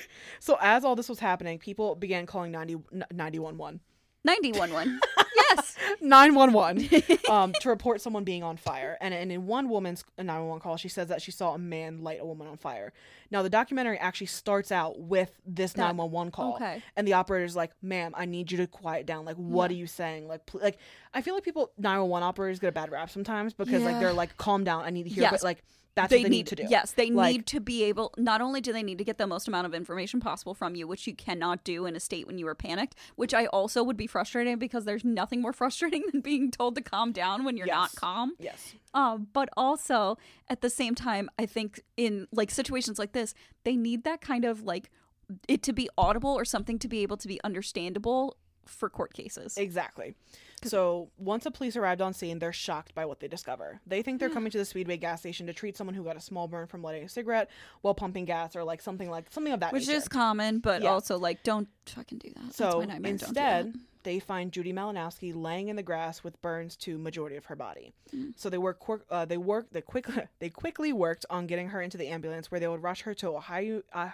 So 0.40 0.56
as 0.60 0.84
all 0.84 0.96
this 0.96 1.08
was 1.08 1.18
happening, 1.18 1.58
people 1.58 1.94
began 1.94 2.26
calling 2.26 2.50
90, 2.52 2.76
911. 3.12 3.80
91 4.24 4.72
one. 4.72 5.00
yes. 5.54 5.76
911 6.00 7.18
um, 7.30 7.52
to 7.60 7.68
report 7.68 8.00
someone 8.00 8.24
being 8.24 8.42
on 8.42 8.56
fire. 8.56 8.96
And, 9.00 9.12
and 9.14 9.30
in 9.32 9.46
one 9.46 9.68
woman's 9.68 10.04
911 10.18 10.60
call, 10.60 10.76
she 10.76 10.88
says 10.88 11.08
that 11.08 11.22
she 11.22 11.30
saw 11.30 11.54
a 11.54 11.58
man 11.58 12.02
light 12.02 12.18
a 12.20 12.24
woman 12.26 12.46
on 12.46 12.56
fire. 12.56 12.92
Now, 13.30 13.42
the 13.42 13.50
documentary 13.50 13.98
actually 13.98 14.28
starts 14.28 14.70
out 14.72 14.98
with 14.98 15.32
this 15.46 15.72
That- 15.72 15.82
911 15.82 16.30
call. 16.32 16.54
okay. 16.56 16.82
And 16.96 17.06
the 17.06 17.14
operator's 17.14 17.56
like, 17.56 17.72
ma'am, 17.82 18.12
I 18.16 18.24
need 18.26 18.50
you 18.50 18.58
to 18.58 18.66
quiet 18.66 19.06
down. 19.06 19.24
Like, 19.24 19.36
what 19.36 19.70
Yeah. 19.70 19.76
are 19.76 19.80
you 19.80 19.86
saying? 19.86 20.28
Like, 20.28 20.46
pl- 20.46 20.60
like 20.62 20.78
I 21.14 21.22
feel 21.22 21.34
like 21.34 21.44
people, 21.44 21.70
911 21.78 22.26
operators 22.26 22.58
get 22.58 22.68
a 22.68 22.72
bad 22.72 22.90
rap 22.92 23.10
sometimes 23.10 23.54
because, 23.54 23.82
like, 23.82 23.98
they're 24.00 24.12
like, 24.12 24.36
calm 24.36 24.64
down. 24.64 24.84
I 24.84 24.90
need 24.90 25.04
to 25.04 25.08
hear. 25.10 25.22
Yes. 25.22 25.30
But, 25.32 25.42
like, 25.42 25.64
that's 25.96 26.12
what 26.12 26.22
they 26.22 26.28
need, 26.28 26.46
to 26.48 26.54
do. 26.56 26.64
Yes, 26.68 26.92
they 26.92 27.10
Like- 27.10 27.32
need 27.32 27.46
to 27.46 27.60
be 27.60 27.82
able. 27.84 28.14
Not 28.16 28.40
only 28.40 28.60
do 28.60 28.72
they 28.72 28.82
need 28.82 28.98
to 28.98 29.04
get 29.04 29.18
the 29.18 29.26
most 29.26 29.48
amount 29.48 29.66
of 29.66 29.74
information 29.74 30.20
possible 30.20 30.54
from 30.54 30.76
you, 30.76 30.86
which 30.86 31.06
you 31.06 31.14
cannot 31.16 31.64
do 31.64 31.86
in 31.86 31.96
a 31.96 32.00
state 32.00 32.26
when 32.26 32.38
you 32.38 32.46
are 32.46 32.54
panicked, 32.54 32.94
which 33.16 33.34
I 33.34 33.46
also 33.46 33.82
would 33.82 33.96
be 33.96 34.06
frustrating 34.06 34.58
because 34.58 34.84
there's 34.84 35.04
nothing 35.04 35.40
more 35.40 35.52
frustrating 35.62 36.04
than 36.12 36.20
being 36.20 36.50
told 36.50 36.76
to 36.76 36.82
calm 36.82 37.10
down 37.12 37.44
when 37.44 37.56
you're 37.56 37.66
not 37.66 37.94
calm. 37.96 38.34
Yes. 38.38 38.74
Um, 38.94 39.26
but 39.32 39.48
also 39.56 40.16
at 40.48 40.60
the 40.60 40.70
same 40.70 40.94
time, 40.94 41.28
I 41.38 41.46
think 41.46 41.80
in 41.96 42.28
like 42.30 42.50
situations 42.50 42.98
like 42.98 43.12
this, 43.12 43.34
they 43.64 43.74
need 43.74 44.04
that 44.04 44.20
kind 44.20 44.44
of 44.44 44.62
like 44.62 44.90
it 45.48 45.62
to 45.64 45.72
be 45.72 45.88
audible 45.98 46.30
or 46.30 46.44
something 46.44 46.78
to 46.78 46.86
be 46.88 47.00
able 47.02 47.16
to 47.16 47.26
be 47.26 47.40
understandable 47.42 48.36
for 48.64 48.88
court 48.88 49.12
cases. 49.14 49.56
Exactly. 49.56 50.14
So 50.70 51.10
once 51.18 51.44
the 51.44 51.50
police 51.50 51.76
arrived 51.76 52.00
on 52.00 52.12
scene, 52.14 52.38
they're 52.38 52.52
shocked 52.52 52.94
by 52.94 53.04
what 53.06 53.20
they 53.20 53.28
discover. 53.28 53.80
They 53.86 54.02
think 54.02 54.20
they're 54.20 54.30
coming 54.30 54.50
to 54.52 54.58
the 54.58 54.64
Speedway 54.64 54.96
gas 54.96 55.20
station 55.20 55.46
to 55.46 55.52
treat 55.52 55.76
someone 55.76 55.94
who 55.94 56.04
got 56.04 56.16
a 56.16 56.20
small 56.20 56.48
burn 56.48 56.66
from 56.66 56.82
lighting 56.82 57.04
a 57.04 57.08
cigarette 57.08 57.50
while 57.82 57.94
pumping 57.94 58.24
gas, 58.24 58.56
or 58.56 58.64
like 58.64 58.80
something 58.82 59.10
like 59.10 59.32
something 59.32 59.52
of 59.52 59.60
that 59.60 59.72
which 59.72 59.86
nature. 59.86 59.98
is 59.98 60.08
common, 60.08 60.58
but 60.60 60.82
Yeah. 60.82 60.90
also 60.90 61.18
like 61.18 61.42
don't 61.42 61.68
fucking 61.86 62.18
do 62.18 62.30
that. 62.30 62.42
That's 62.44 62.56
so 62.56 62.78
my 62.80 62.84
nightmare. 62.86 63.12
Don't 63.12 63.18
do 63.18 63.26
instead, 63.26 63.74
they 64.02 64.18
find 64.20 64.52
Judy 64.52 64.72
Malinowski 64.72 65.34
laying 65.34 65.68
in 65.68 65.74
the 65.76 65.82
grass 65.82 66.22
with 66.22 66.40
burns 66.40 66.76
to 66.76 66.96
majority 66.96 67.34
of 67.36 67.44
her 67.46 67.56
body. 67.56 67.92
Mm. 68.14 68.34
So 68.36 68.48
they 68.50 68.58
work. 68.58 68.78
quir- 68.78 69.04
Uh, 69.10 69.24
they 69.24 69.36
work. 69.36 69.66
They 69.72 69.80
quickly. 69.80 70.22
They 70.38 70.48
quickly 70.50 70.92
worked 70.92 71.26
on 71.30 71.46
getting 71.48 71.68
her 71.70 71.80
into 71.82 71.96
the 71.98 72.06
ambulance, 72.08 72.50
where 72.50 72.60
they 72.60 72.68
would 72.68 72.82
rush 72.82 73.02
her 73.02 73.14
to 73.14 73.28
Ohio. 73.36 73.82
Uh, 73.92 74.10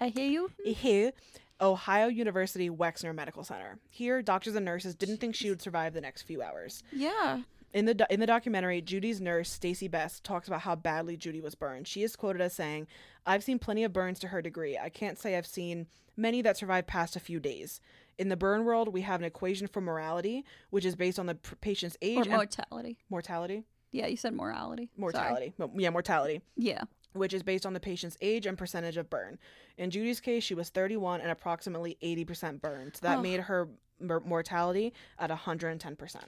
I 0.00 0.08
hear 0.08 0.28
you. 0.28 0.50
Ohio, 0.66 1.12
Ohio 1.60 2.08
University 2.08 2.68
Wexner 2.68 3.14
Medical 3.14 3.44
Center. 3.44 3.78
Here, 3.88 4.22
doctors 4.22 4.54
and 4.54 4.64
nurses 4.64 4.94
didn't 4.94 5.18
think 5.18 5.34
she 5.34 5.48
would 5.50 5.62
survive 5.62 5.94
the 5.94 6.00
next 6.00 6.22
few 6.22 6.42
hours. 6.42 6.82
Yeah. 6.92 7.42
In 7.72 7.84
the 7.84 7.94
do- 7.94 8.04
in 8.10 8.20
the 8.20 8.26
documentary, 8.26 8.80
Judy's 8.80 9.20
nurse 9.20 9.50
Stacy 9.50 9.88
Best 9.88 10.24
talks 10.24 10.48
about 10.48 10.62
how 10.62 10.74
badly 10.76 11.16
Judy 11.16 11.40
was 11.40 11.54
burned. 11.54 11.86
She 11.88 12.02
is 12.02 12.16
quoted 12.16 12.40
as 12.40 12.54
saying, 12.54 12.86
"I've 13.26 13.42
seen 13.44 13.58
plenty 13.58 13.84
of 13.84 13.92
burns 13.92 14.18
to 14.20 14.28
her 14.28 14.40
degree. 14.40 14.78
I 14.78 14.88
can't 14.88 15.18
say 15.18 15.36
I've 15.36 15.46
seen 15.46 15.86
many 16.16 16.40
that 16.42 16.56
survive 16.56 16.86
past 16.86 17.16
a 17.16 17.20
few 17.20 17.38
days. 17.40 17.80
In 18.16 18.28
the 18.30 18.36
burn 18.36 18.64
world, 18.64 18.88
we 18.94 19.02
have 19.02 19.20
an 19.20 19.26
equation 19.26 19.66
for 19.66 19.82
morality, 19.82 20.44
which 20.70 20.86
is 20.86 20.96
based 20.96 21.18
on 21.18 21.26
the 21.26 21.34
p- 21.34 21.54
patient's 21.60 21.98
age 22.00 22.16
Or 22.16 22.22
and 22.22 22.30
mortality. 22.30 22.98
mortality, 23.10 23.64
Yeah, 23.92 24.06
you 24.06 24.16
said 24.16 24.32
morality. 24.32 24.88
Mortality, 24.96 25.52
Mo- 25.58 25.70
yeah, 25.76 25.90
mortality." 25.90 26.40
Yeah. 26.56 26.84
Which 27.16 27.32
is 27.34 27.42
based 27.42 27.64
on 27.66 27.72
the 27.72 27.80
patient's 27.80 28.16
age 28.20 28.46
and 28.46 28.56
percentage 28.58 28.96
of 28.96 29.08
burn. 29.10 29.38
In 29.76 29.90
Judy's 29.90 30.20
case, 30.20 30.44
she 30.44 30.54
was 30.54 30.68
31 30.70 31.20
and 31.20 31.30
approximately 31.30 31.96
80% 32.02 32.60
burned. 32.60 32.96
So 32.96 33.00
that 33.06 33.18
Oh. 33.18 33.22
made 33.22 33.40
her 33.40 33.68
mor- 34.00 34.20
mortality 34.20 34.92
at 35.18 35.30
110%. 35.30 36.24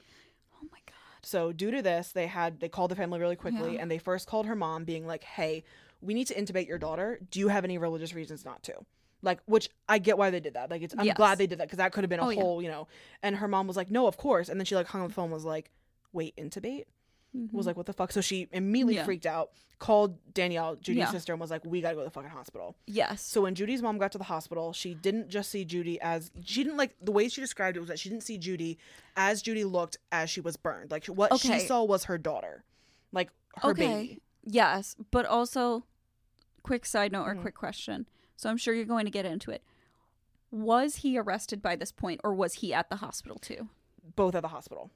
Oh 0.54 0.66
my 0.72 0.78
god. 0.86 0.94
So 1.22 1.52
due 1.52 1.70
to 1.70 1.82
this, 1.82 2.12
they 2.12 2.26
had 2.26 2.60
they 2.60 2.68
called 2.68 2.90
the 2.90 2.96
family 2.96 3.18
really 3.20 3.36
quickly 3.36 3.74
Yeah. 3.74 3.82
and 3.82 3.90
they 3.90 3.98
first 3.98 4.26
called 4.26 4.46
her 4.46 4.56
mom 4.56 4.84
being 4.84 5.06
like, 5.06 5.24
"Hey, 5.24 5.64
we 6.00 6.14
need 6.14 6.26
to 6.28 6.34
intubate 6.34 6.66
your 6.68 6.78
daughter. 6.78 7.18
Do 7.30 7.38
you 7.40 7.48
have 7.48 7.64
any 7.64 7.76
religious 7.78 8.14
reasons 8.14 8.44
not 8.44 8.62
to?" 8.64 8.74
Like 9.20 9.40
which 9.46 9.68
I 9.88 9.98
get 9.98 10.16
why 10.16 10.30
they 10.30 10.40
did 10.40 10.54
that. 10.54 10.70
Like 10.70 10.82
it's 10.82 10.94
I'm 10.96 11.04
Yes. 11.06 11.16
glad 11.16 11.38
they 11.38 11.46
did 11.48 11.58
that 11.58 11.68
cuz 11.68 11.76
that 11.78 11.92
could 11.92 12.04
have 12.04 12.08
been 12.10 12.20
a 12.20 12.26
Oh, 12.26 12.30
yeah. 12.30 12.40
whole, 12.40 12.62
you 12.62 12.68
know. 12.68 12.86
And 13.22 13.36
her 13.36 13.48
mom 13.48 13.66
was 13.66 13.76
like, 13.76 13.90
"No, 13.90 14.06
of 14.06 14.16
course." 14.16 14.48
And 14.48 14.60
then 14.60 14.64
she 14.64 14.74
like 14.76 14.86
hung 14.86 15.02
up 15.02 15.08
the 15.08 15.14
phone 15.14 15.24
and 15.24 15.32
was 15.34 15.44
like, 15.44 15.70
"Wait, 16.12 16.36
intubate?" 16.36 16.84
Was 17.52 17.66
like, 17.66 17.76
"What 17.76 17.86
the 17.86 17.92
fuck?" 17.92 18.10
So 18.12 18.20
she 18.20 18.48
immediately 18.52 18.94
Mm-hmm. 18.94 18.98
Yeah. 19.00 19.04
freaked 19.04 19.26
out, 19.26 19.50
called 19.78 20.16
Danielle, 20.32 20.76
Judy's 20.76 21.00
Yeah. 21.00 21.10
sister 21.10 21.32
and 21.32 21.40
was 21.40 21.50
like, 21.50 21.64
"We 21.64 21.80
got 21.82 21.90
to 21.90 21.94
go 21.94 22.00
to 22.00 22.04
the 22.06 22.10
fucking 22.10 22.30
hospital." 22.30 22.74
Yes. 22.86 23.22
So 23.22 23.42
when 23.42 23.54
Judy's 23.54 23.82
mom 23.82 23.98
got 23.98 24.12
to 24.12 24.18
the 24.18 24.24
hospital, 24.24 24.72
she 24.72 24.94
didn't 24.94 25.28
just 25.28 25.50
see 25.50 25.64
Judy 25.64 26.00
as 26.00 26.30
she 26.44 26.64
didn't 26.64 26.78
like 26.78 26.96
the 27.02 27.12
way 27.12 27.28
she 27.28 27.40
described 27.40 27.76
it 27.76 27.80
was 27.80 27.88
that 27.90 27.98
she 27.98 28.08
didn't 28.08 28.22
see 28.24 28.38
Judy 28.38 28.78
as 29.16 29.42
Judy 29.42 29.64
looked 29.64 29.98
as 30.10 30.30
she 30.30 30.40
was 30.40 30.56
burned. 30.56 30.90
Like 30.90 31.04
what 31.06 31.30
Okay. 31.32 31.60
she 31.60 31.66
saw 31.66 31.84
was 31.84 32.04
her 32.04 32.16
daughter, 32.18 32.64
like 33.12 33.30
her 33.56 33.70
okay. 33.70 33.86
baby. 33.86 34.22
Yes, 34.44 34.96
but 35.10 35.26
also, 35.26 35.84
quick 36.62 36.86
side 36.86 37.12
note 37.12 37.24
or 37.24 37.34
Mhm. 37.34 37.42
quick 37.42 37.54
question. 37.54 38.08
So 38.36 38.48
I'm 38.48 38.56
sure 38.56 38.72
you're 38.72 38.84
going 38.86 39.04
to 39.04 39.10
get 39.10 39.26
into 39.26 39.50
it. 39.50 39.62
Was 40.50 40.96
he 40.96 41.18
arrested 41.18 41.60
by 41.60 41.76
this 41.76 41.92
point, 41.92 42.20
or 42.24 42.32
was 42.34 42.54
he 42.54 42.72
at 42.72 42.88
the 42.88 42.96
hospital 42.96 43.36
too? 43.38 43.68
Both 44.16 44.34
at 44.34 44.40
the 44.42 44.48
hospital. 44.48 44.90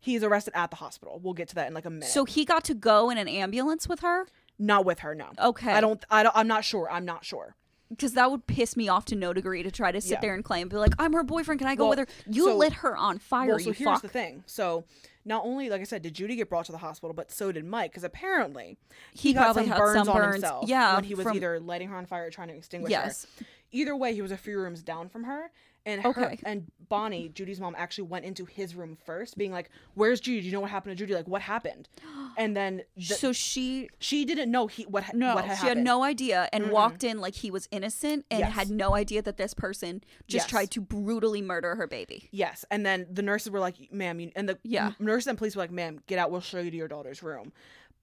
He's 0.00 0.22
arrested 0.22 0.52
at 0.56 0.70
the 0.70 0.76
hospital. 0.76 1.20
We'll 1.22 1.34
get 1.34 1.48
to 1.48 1.54
that 1.56 1.66
in 1.68 1.74
like 1.74 1.84
a 1.86 1.90
minute. 1.90 2.08
So 2.08 2.24
he 2.24 2.44
got 2.44 2.64
to 2.64 2.74
go 2.74 3.10
in 3.10 3.18
an 3.18 3.28
ambulance 3.28 3.88
with 3.88 4.00
her. 4.00 4.26
not 4.58 4.84
with 4.84 5.00
her, 5.00 5.14
no. 5.14 5.30
Okay, 5.38 5.72
I 5.72 5.80
don't. 5.80 6.04
I 6.10 6.22
don't. 6.22 6.36
I'm 6.36 6.48
not 6.48 6.64
sure. 6.64 6.90
I'm 6.90 7.04
not 7.04 7.24
sure. 7.24 7.54
because 7.90 8.12
that 8.12 8.30
would 8.30 8.46
piss 8.46 8.76
me 8.76 8.86
off 8.88 9.06
to 9.06 9.16
no 9.16 9.32
degree 9.32 9.62
to 9.62 9.70
try 9.70 9.90
to 9.90 10.00
sit 10.00 10.10
Yeah. 10.12 10.20
there 10.20 10.34
and 10.34 10.44
claim, 10.44 10.68
be 10.68 10.76
like, 10.76 10.92
"I'm 10.98 11.12
her 11.14 11.22
boyfriend. 11.24 11.58
Can 11.58 11.68
I 11.68 11.74
go 11.74 11.84
Well, 11.88 11.90
with 11.96 12.00
her?" 12.00 12.06
You 12.30 12.44
so- 12.44 12.56
lit 12.56 12.72
her 12.74 12.94
on 12.96 13.18
fire. 13.18 13.48
well, 13.48 13.58
so 13.58 13.66
you 13.66 13.72
here's 13.72 13.88
fuck. 13.90 14.02
the 14.02 14.08
thing. 14.08 14.44
So 14.46 14.84
not 15.24 15.44
only, 15.44 15.70
like 15.70 15.80
I 15.80 15.84
said, 15.84 16.02
did 16.02 16.12
Judy 16.14 16.36
get 16.36 16.48
brought 16.50 16.66
to 16.66 16.72
the 16.72 16.78
hospital, 16.78 17.14
but 17.14 17.30
so 17.30 17.50
did 17.50 17.64
Mike, 17.64 17.90
because 17.92 18.04
apparently 18.04 18.76
He, 19.14 19.32
got 19.32 19.44
probably 19.44 19.62
some 19.64 19.70
had 19.72 19.78
burns 19.78 20.06
some 20.06 20.08
on 20.14 20.16
burns. 20.22 20.34
himself 20.36 20.68
yeah, 20.68 20.94
when 20.96 21.04
he 21.04 21.14
was 21.14 21.22
from- 21.24 21.36
either 21.36 21.58
lighting 21.60 21.88
her 21.88 21.96
on 21.96 22.04
fire 22.06 22.26
or 22.26 22.30
trying 22.30 22.48
to 22.48 22.54
extinguish 22.54 22.92
her. 22.92 23.00
yes. 23.06 23.26
either 23.72 23.94
way 23.96 24.12
he 24.14 24.22
was 24.22 24.32
a 24.32 24.36
few 24.36 24.58
rooms 24.58 24.82
down 24.82 25.08
from 25.08 25.24
her 25.24 25.50
and 25.88 26.02
her 26.02 26.08
Okay. 26.10 26.38
and 26.44 26.70
bonnie 26.88 27.28
judy's 27.28 27.60
mom 27.60 27.74
actually 27.76 28.04
went 28.08 28.24
into 28.24 28.44
his 28.46 28.74
room 28.74 28.96
first 29.04 29.36
being 29.36 29.52
like 29.52 29.68
where's 29.94 30.20
judy 30.20 30.40
do 30.40 30.46
you 30.46 30.52
know 30.52 30.60
what 30.60 30.70
happened 30.70 30.96
to 30.96 31.02
judy 31.02 31.14
like 31.14 31.28
what 31.28 31.42
happened 31.42 31.88
and 32.38 32.56
then 32.56 32.82
the, 32.96 33.02
so 33.02 33.32
she 33.32 33.88
she 33.98 34.24
didn't 34.24 34.50
know 34.50 34.66
he 34.68 34.84
what 34.84 35.02
ha- 35.04 35.12
No, 35.14 35.34
what 35.34 35.44
had 35.44 35.58
she 35.58 35.66
had 35.66 35.76
no 35.78 36.02
idea 36.02 36.48
and 36.52 36.64
Mm-mm. 36.64 36.70
walked 36.70 37.04
in 37.04 37.18
like 37.20 37.34
he 37.34 37.50
was 37.50 37.68
innocent 37.70 38.24
and 38.30 38.40
Yes. 38.40 38.52
had 38.52 38.70
no 38.70 38.94
idea 38.94 39.20
that 39.22 39.36
this 39.36 39.52
person 39.54 40.02
just 40.28 40.44
Yes. 40.44 40.50
tried 40.50 40.70
to 40.72 40.80
brutally 40.80 41.42
murder 41.42 41.74
her 41.74 41.86
baby. 41.86 42.28
yes 42.30 42.64
and 42.70 42.86
then 42.86 43.06
the 43.10 43.22
nurses 43.22 43.50
were 43.50 43.60
like 43.60 43.92
ma'am 43.92 44.20
you, 44.20 44.30
and 44.36 44.48
the 44.48 44.58
Yeah. 44.62 44.92
nurses 44.98 45.26
and 45.26 45.36
police 45.36 45.56
were 45.56 45.62
like 45.62 45.70
ma'am 45.72 46.00
get 46.06 46.18
out 46.18 46.30
we'll 46.30 46.40
show 46.40 46.60
you 46.60 46.70
to 46.70 46.76
your 46.76 46.88
daughter's 46.88 47.22
room 47.22 47.52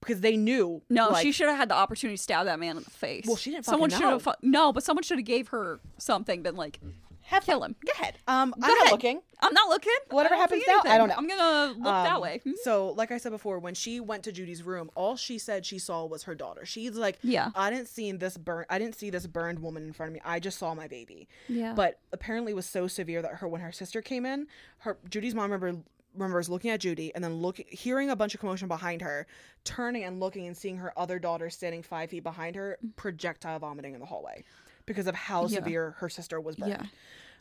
because 0.00 0.20
they 0.20 0.36
knew 0.36 0.82
No, 0.90 1.08
like, 1.08 1.22
she 1.24 1.32
should 1.32 1.48
have 1.48 1.56
had 1.56 1.70
the 1.70 1.74
opportunity 1.74 2.16
to 2.18 2.22
stab 2.22 2.44
that 2.44 2.60
man 2.60 2.76
in 2.76 2.82
the 2.84 2.90
face. 2.90 3.24
Well, 3.26 3.34
she 3.36 3.50
didn't 3.50 3.64
Someone 3.64 3.88
should 3.88 4.02
have. 4.02 4.28
No, 4.42 4.70
but 4.70 4.84
someone 4.84 5.02
should 5.02 5.16
have 5.18 5.24
gave 5.24 5.48
her 5.48 5.80
something. 5.96 6.42
Been 6.42 6.54
like, 6.54 6.78
have 7.26 7.44
kill 7.44 7.62
him. 7.64 7.74
go 7.84 7.92
ahead 7.94 8.18
um 8.28 8.50
Go 8.58 8.66
i'm 8.66 8.74
not 8.74 8.90
looking 8.92 9.20
I'm 9.38 9.52
not 9.52 9.68
looking. 9.68 9.92
Whatever 10.08 10.34
I 10.34 10.38
don't 10.46 10.48
see 10.48 10.64
happens 10.64 10.84
now, 10.86 10.90
I 10.90 10.96
don't 10.96 11.08
know. 11.08 11.14
I'm 11.18 11.28
gonna 11.28 11.66
look 11.74 11.84
that 11.84 12.14
Um, 12.14 12.22
way. 12.22 12.40
Hmm? 12.42 12.52
So, 12.62 12.88
like 12.92 13.10
I 13.12 13.18
said 13.18 13.32
before, 13.32 13.58
when 13.58 13.74
she 13.74 14.00
went 14.00 14.22
to 14.24 14.32
Judy's 14.32 14.62
room, 14.62 14.90
all 14.94 15.14
she 15.16 15.36
said 15.36 15.66
she 15.66 15.78
saw 15.78 16.06
was 16.06 16.22
her 16.22 16.34
daughter. 16.34 16.64
She's 16.64 16.92
like, 16.96 17.18
Yeah. 17.22 17.50
I 17.54 17.68
didn't 17.68 17.88
see 17.88 18.10
this 18.12 18.38
burn. 18.38 18.64
I 18.70 18.78
didn't 18.78 18.94
see 18.94 19.10
this 19.10 19.26
burned 19.26 19.58
woman 19.58 19.84
in 19.84 19.92
front 19.92 20.08
of 20.08 20.14
me. 20.14 20.22
I 20.24 20.40
just 20.40 20.58
saw 20.58 20.74
my 20.74 20.88
baby." 20.88 21.28
Yeah. 21.48 21.74
But 21.74 21.98
apparently, 22.14 22.52
it 22.52 22.54
was 22.54 22.64
so 22.64 22.86
severe 22.86 23.20
that 23.20 23.30
her 23.34 23.46
when 23.46 23.60
her 23.60 23.72
sister 23.72 24.00
came 24.00 24.24
in, 24.24 24.46
her 24.78 24.96
Judy's 25.10 25.34
mom 25.34 25.52
remember 25.52 25.82
remembers 26.14 26.48
looking 26.48 26.70
at 26.70 26.80
Judy 26.80 27.14
and 27.14 27.22
then 27.22 27.34
looking, 27.34 27.66
hearing 27.68 28.08
a 28.08 28.16
bunch 28.16 28.32
of 28.32 28.40
commotion 28.40 28.68
behind 28.68 29.02
her, 29.02 29.26
turning 29.64 30.02
and 30.04 30.18
looking 30.18 30.46
and 30.46 30.56
seeing 30.56 30.78
her 30.78 30.98
other 30.98 31.18
daughter 31.18 31.50
standing 31.50 31.82
five 31.82 32.08
feet 32.08 32.22
behind 32.22 32.56
her, 32.56 32.78
projectile 32.96 33.58
vomiting 33.58 33.92
in 33.92 34.00
the 34.00 34.06
hallway 34.06 34.42
because 34.86 35.06
of 35.06 35.14
how 35.14 35.42
Yeah. 35.46 35.58
severe 35.58 35.90
her 35.98 36.08
sister 36.08 36.40
was 36.40 36.56
burned. 36.56 36.70
yeah. 36.72 36.86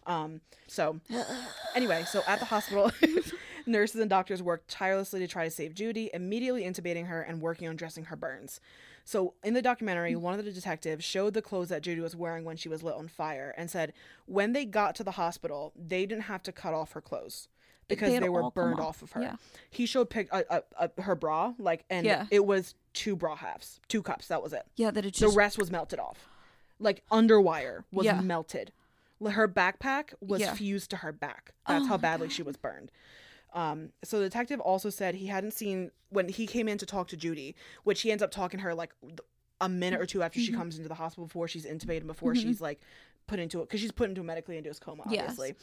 Um, 0.07 0.41
so 0.67 0.99
anyway, 1.75 2.03
so 2.07 2.21
at 2.27 2.39
the 2.39 2.45
hospital, 2.45 2.91
nurses 3.65 4.01
and 4.01 4.09
doctors 4.09 4.41
worked 4.43 4.67
tirelessly 4.69 5.19
to 5.19 5.27
try 5.27 5.45
to 5.45 5.51
save 5.51 5.73
Judy, 5.73 6.09
immediately 6.13 6.63
intubating 6.63 7.07
her 7.07 7.21
and 7.21 7.41
working 7.41 7.67
on 7.67 7.75
dressing 7.75 8.05
her 8.05 8.15
burns. 8.15 8.59
So 9.03 9.33
in 9.43 9.53
the 9.53 9.61
documentary, 9.61 10.15
one 10.15 10.37
of 10.37 10.45
the 10.45 10.51
detectives 10.51 11.03
showed 11.03 11.33
the 11.35 11.41
clothes 11.41 11.69
that 11.69 11.81
Judy 11.83 12.01
was 12.01 12.15
wearing 12.15 12.43
when 12.43 12.57
she 12.57 12.69
was 12.69 12.81
lit 12.83 12.95
on 12.95 13.07
fire 13.07 13.53
and 13.57 13.69
said 13.69 13.93
when 14.25 14.53
they 14.53 14.65
got 14.65 14.95
to 14.95 15.03
the 15.03 15.11
hospital, 15.11 15.73
they 15.75 16.05
didn't 16.05 16.23
have 16.23 16.41
to 16.43 16.51
cut 16.51 16.73
off 16.73 16.91
her 16.93 17.01
clothes 17.01 17.47
because 17.87 18.11
had 18.13 18.23
they 18.23 18.29
were 18.29 18.49
burned 18.49 18.79
off. 18.79 19.03
of 19.03 19.11
her. 19.11 19.21
Yeah. 19.21 19.35
He 19.69 19.85
showed 19.85 20.09
pic- 20.09 20.29
uh, 20.31 20.41
uh, 20.49 20.61
uh, 20.79 20.87
her 21.01 21.13
bra, 21.13 21.53
like, 21.59 21.85
and 21.87 22.03
Yeah. 22.05 22.25
it 22.31 22.43
was 22.45 22.73
two 22.93 23.15
bra 23.15 23.35
halves, 23.35 23.79
two 23.87 24.01
cups. 24.01 24.27
That 24.27 24.41
was 24.41 24.53
it. 24.53 24.63
Yeah, 24.75 24.89
that 24.89 25.05
it's 25.05 25.19
The 25.19 25.27
rest 25.29 25.59
was 25.59 25.69
melted 25.69 25.99
off, 25.99 26.27
like 26.79 27.03
underwire 27.11 27.83
was 27.91 28.05
Yeah. 28.05 28.21
melted. 28.21 28.71
Her 29.25 29.47
backpack 29.47 30.13
was 30.21 30.41
Yeah. 30.41 30.53
fused 30.53 30.89
to 30.91 30.97
her 30.97 31.11
back. 31.11 31.53
That's 31.67 31.85
Oh 31.85 31.87
how 31.87 31.97
badly 31.97 32.29
she 32.29 32.43
was 32.43 32.57
burned. 32.57 32.91
Um, 33.53 33.93
so 34.03 34.19
the 34.19 34.25
detective 34.25 34.59
also 34.59 34.89
said 34.89 35.15
he 35.15 35.27
hadn't 35.27 35.51
seen 35.51 35.91
when 36.09 36.27
he 36.27 36.45
came 36.45 36.67
in 36.67 36.77
to 36.77 36.85
talk 36.85 37.07
to 37.09 37.17
Judy, 37.17 37.55
which 37.83 38.01
he 38.01 38.11
ends 38.11 38.21
up 38.21 38.29
talking 38.31 38.59
to 38.59 38.63
her 38.65 38.75
like 38.75 38.91
a 39.61 39.69
minute 39.69 40.01
or 40.01 40.05
two 40.05 40.21
after 40.21 40.39
she 40.39 40.51
Mhm. 40.51 40.55
comes 40.57 40.75
into 40.77 40.89
the 40.89 40.95
hospital 40.95 41.25
before 41.25 41.47
she's 41.47 41.65
intubated, 41.65 42.05
before 42.05 42.33
Mhm. 42.33 42.41
she's 42.41 42.59
like 42.59 42.81
put 43.27 43.39
into 43.39 43.59
it 43.61 43.63
because 43.67 43.79
she's 43.81 43.91
put 43.91 44.09
into 44.09 44.23
medically 44.23 44.57
into 44.57 44.69
his 44.69 44.79
coma, 44.79 45.03
Yes. 45.09 45.21
obviously. 45.21 45.55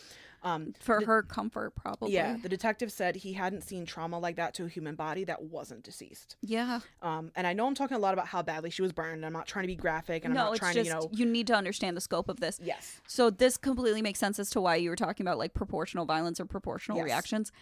Um, 0.44 0.74
for 0.80 0.98
the- 0.98 1.06
her 1.06 1.22
comfort, 1.22 1.74
probably. 1.76 2.12
yeah, 2.12 2.36
the 2.42 2.48
detective 2.48 2.90
said 2.90 3.14
he 3.14 3.32
hadn't 3.34 3.60
seen 3.62 3.86
trauma 3.86 4.18
like 4.18 4.34
that 4.36 4.54
to 4.54 4.64
a 4.64 4.68
human 4.68 4.96
body 4.96 5.22
that 5.24 5.40
wasn't 5.42 5.84
deceased. 5.84 6.36
yeah. 6.40 6.80
Um, 7.00 7.30
and 7.36 7.46
I 7.46 7.52
know 7.52 7.66
I'm 7.66 7.74
talking 7.76 7.96
a 7.96 8.00
lot 8.00 8.12
about 8.14 8.26
how 8.26 8.42
badly 8.42 8.70
she 8.70 8.82
was 8.82 8.92
burned. 8.92 9.12
And 9.16 9.26
I'm 9.26 9.32
not 9.32 9.46
trying 9.46 9.62
to 9.62 9.68
be 9.68 9.76
graphic, 9.76 10.24
and 10.24 10.32
I'm 10.36 10.44
not 10.50 10.56
trying 10.56 10.74
just 10.74 10.90
to, 10.90 10.96
you 10.96 11.00
know, 11.02 11.08
you 11.12 11.24
need 11.26 11.46
to 11.46 11.54
understand 11.54 11.96
the 11.96 12.00
scope 12.00 12.28
of 12.28 12.40
this. 12.40 12.58
yes, 12.62 13.00
So 13.06 13.30
this 13.30 13.56
completely 13.56 14.02
makes 14.02 14.18
sense 14.18 14.38
as 14.40 14.50
to 14.50 14.60
why 14.60 14.76
you 14.76 14.90
were 14.90 14.96
talking 14.96 15.24
about 15.24 15.38
like 15.38 15.54
proportional 15.54 16.04
violence 16.06 16.40
or 16.40 16.44
proportional 16.46 16.98
Yes. 16.98 17.04
reactions. 17.04 17.52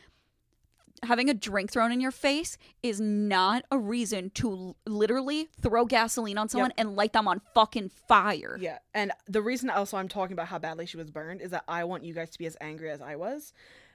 Having 1.02 1.30
a 1.30 1.34
drink 1.34 1.70
thrown 1.72 1.92
in 1.92 2.00
your 2.00 2.10
face 2.10 2.58
is 2.82 3.00
not 3.00 3.64
a 3.70 3.78
reason 3.78 4.30
to 4.34 4.50
l- 4.50 4.76
literally 4.86 5.48
throw 5.62 5.84
gasoline 5.86 6.36
on 6.36 6.48
someone 6.48 6.72
and 6.76 6.94
light 6.94 7.12
them 7.14 7.26
on 7.26 7.40
fucking 7.54 7.90
fire. 8.06 8.58
yeah. 8.60 8.78
And 8.94 9.12
the 9.26 9.40
reason 9.40 9.70
also 9.70 9.96
I'm 9.96 10.08
talking 10.08 10.34
about 10.34 10.48
how 10.48 10.58
badly 10.58 10.84
she 10.86 10.96
was 10.98 11.10
burned 11.10 11.40
is 11.40 11.52
that 11.52 11.64
I 11.66 11.84
want 11.84 12.04
you 12.04 12.12
guys 12.12 12.30
to 12.30 12.38
be 12.38 12.46
as 12.46 12.56
angry 12.60 12.90
as 12.90 13.00
I 13.00 13.16
was. 13.16 13.52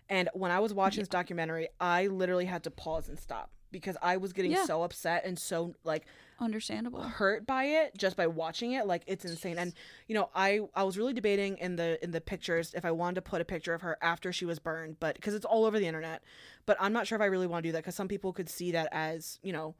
And 0.10 0.30
when 0.34 0.52
I 0.52 0.60
was 0.60 0.74
watching 0.74 1.02
this 1.02 1.08
documentary, 1.10 1.68
I 1.80 2.08
literally 2.08 2.46
had 2.46 2.64
to 2.64 2.72
pause 2.72 3.08
and 3.10 3.20
stop 3.20 3.52
because 3.72 3.98
I 4.02 4.18
was 4.18 4.34
getting 4.34 4.52
Yeah. 4.52 4.66
so 4.66 4.84
upset 4.84 5.26
and 5.26 5.38
so 5.38 5.76
like 5.84 6.06
Understandable. 6.40 7.02
hurt 7.02 7.46
by 7.46 7.64
it 7.66 7.98
just 7.98 8.16
by 8.18 8.28
watching 8.28 8.74
it 8.74 8.86
like 8.88 9.04
it's 9.08 9.24
insane 9.26 9.58
and 9.58 9.74
you 10.08 10.16
know 10.16 10.30
i 10.36 10.60
i 10.76 10.84
was 10.84 10.98
really 10.98 11.14
debating 11.14 11.58
in 11.60 11.78
the 11.78 12.02
in 12.04 12.12
the 12.12 12.20
pictures 12.20 12.74
if 12.74 12.84
i 12.84 12.92
wanted 12.92 13.16
to 13.16 13.22
put 13.22 13.40
a 13.40 13.46
picture 13.46 13.74
of 13.74 13.82
her 13.82 13.98
after 14.02 14.34
she 14.34 14.44
was 14.46 14.60
burned 14.60 14.98
but 15.00 15.16
because 15.16 15.34
it's 15.34 15.46
all 15.46 15.64
over 15.64 15.80
the 15.80 15.88
internet 15.88 16.22
but 16.66 16.78
i'm 16.80 16.94
not 16.94 17.08
sure 17.08 17.16
if 17.16 17.22
i 17.22 17.26
really 17.26 17.48
want 17.48 17.64
to 17.64 17.70
do 17.70 17.72
that 17.74 17.80
because 17.80 17.96
some 17.96 18.08
people 18.08 18.32
could 18.34 18.50
see 18.50 18.72
that 18.72 18.88
as 18.92 19.40
you 19.44 19.52
know 19.54 19.76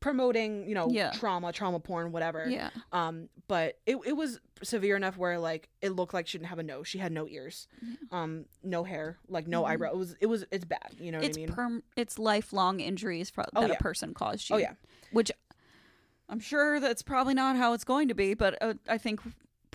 promoting 0.00 0.68
you 0.68 0.74
know 0.74 0.88
Yeah. 0.90 1.10
trauma 1.10 1.52
trauma 1.52 1.80
porn 1.80 2.12
whatever 2.12 2.48
Yeah. 2.48 2.70
um 2.92 3.28
but 3.48 3.78
it, 3.84 3.96
it 4.06 4.12
was 4.16 4.38
severe 4.62 4.94
enough 4.96 5.16
where 5.16 5.38
like 5.40 5.68
it 5.82 5.90
looked 5.90 6.14
like 6.14 6.28
she 6.28 6.38
didn't 6.38 6.50
have 6.50 6.60
a 6.60 6.62
nose 6.62 6.86
she 6.86 6.98
had 6.98 7.10
no 7.10 7.26
ears 7.26 7.66
um 8.12 8.44
no 8.62 8.84
hair 8.84 9.18
like 9.28 9.48
no 9.48 9.62
Mhm. 9.64 9.68
eyebrow 9.70 9.90
it 9.90 9.96
was 9.96 10.14
it 10.20 10.26
was 10.26 10.44
it's 10.52 10.64
bad 10.64 10.94
you 11.00 11.10
know 11.10 11.18
what 11.18 11.26
It's 11.26 11.36
i 11.36 11.40
mean 11.40 11.48
perm 11.48 11.82
it's 11.96 12.16
lifelong 12.18 12.78
injuries 12.78 13.32
Oh, 13.56 13.60
that 13.60 13.70
yeah. 13.70 13.76
a 13.76 13.82
person 13.82 14.14
caused 14.14 14.48
you. 14.50 14.56
oh 14.56 14.58
yeah 14.58 14.74
Which 15.10 15.32
I'm 16.30 16.40
sure 16.40 16.78
that's 16.78 17.02
probably 17.02 17.32
not 17.34 17.56
how 17.56 17.72
it's 17.72 17.84
going 17.84 18.08
to 18.08 18.14
be, 18.14 18.34
but 18.34 18.58
uh, 18.60 18.74
I 18.86 18.98
think 18.98 19.20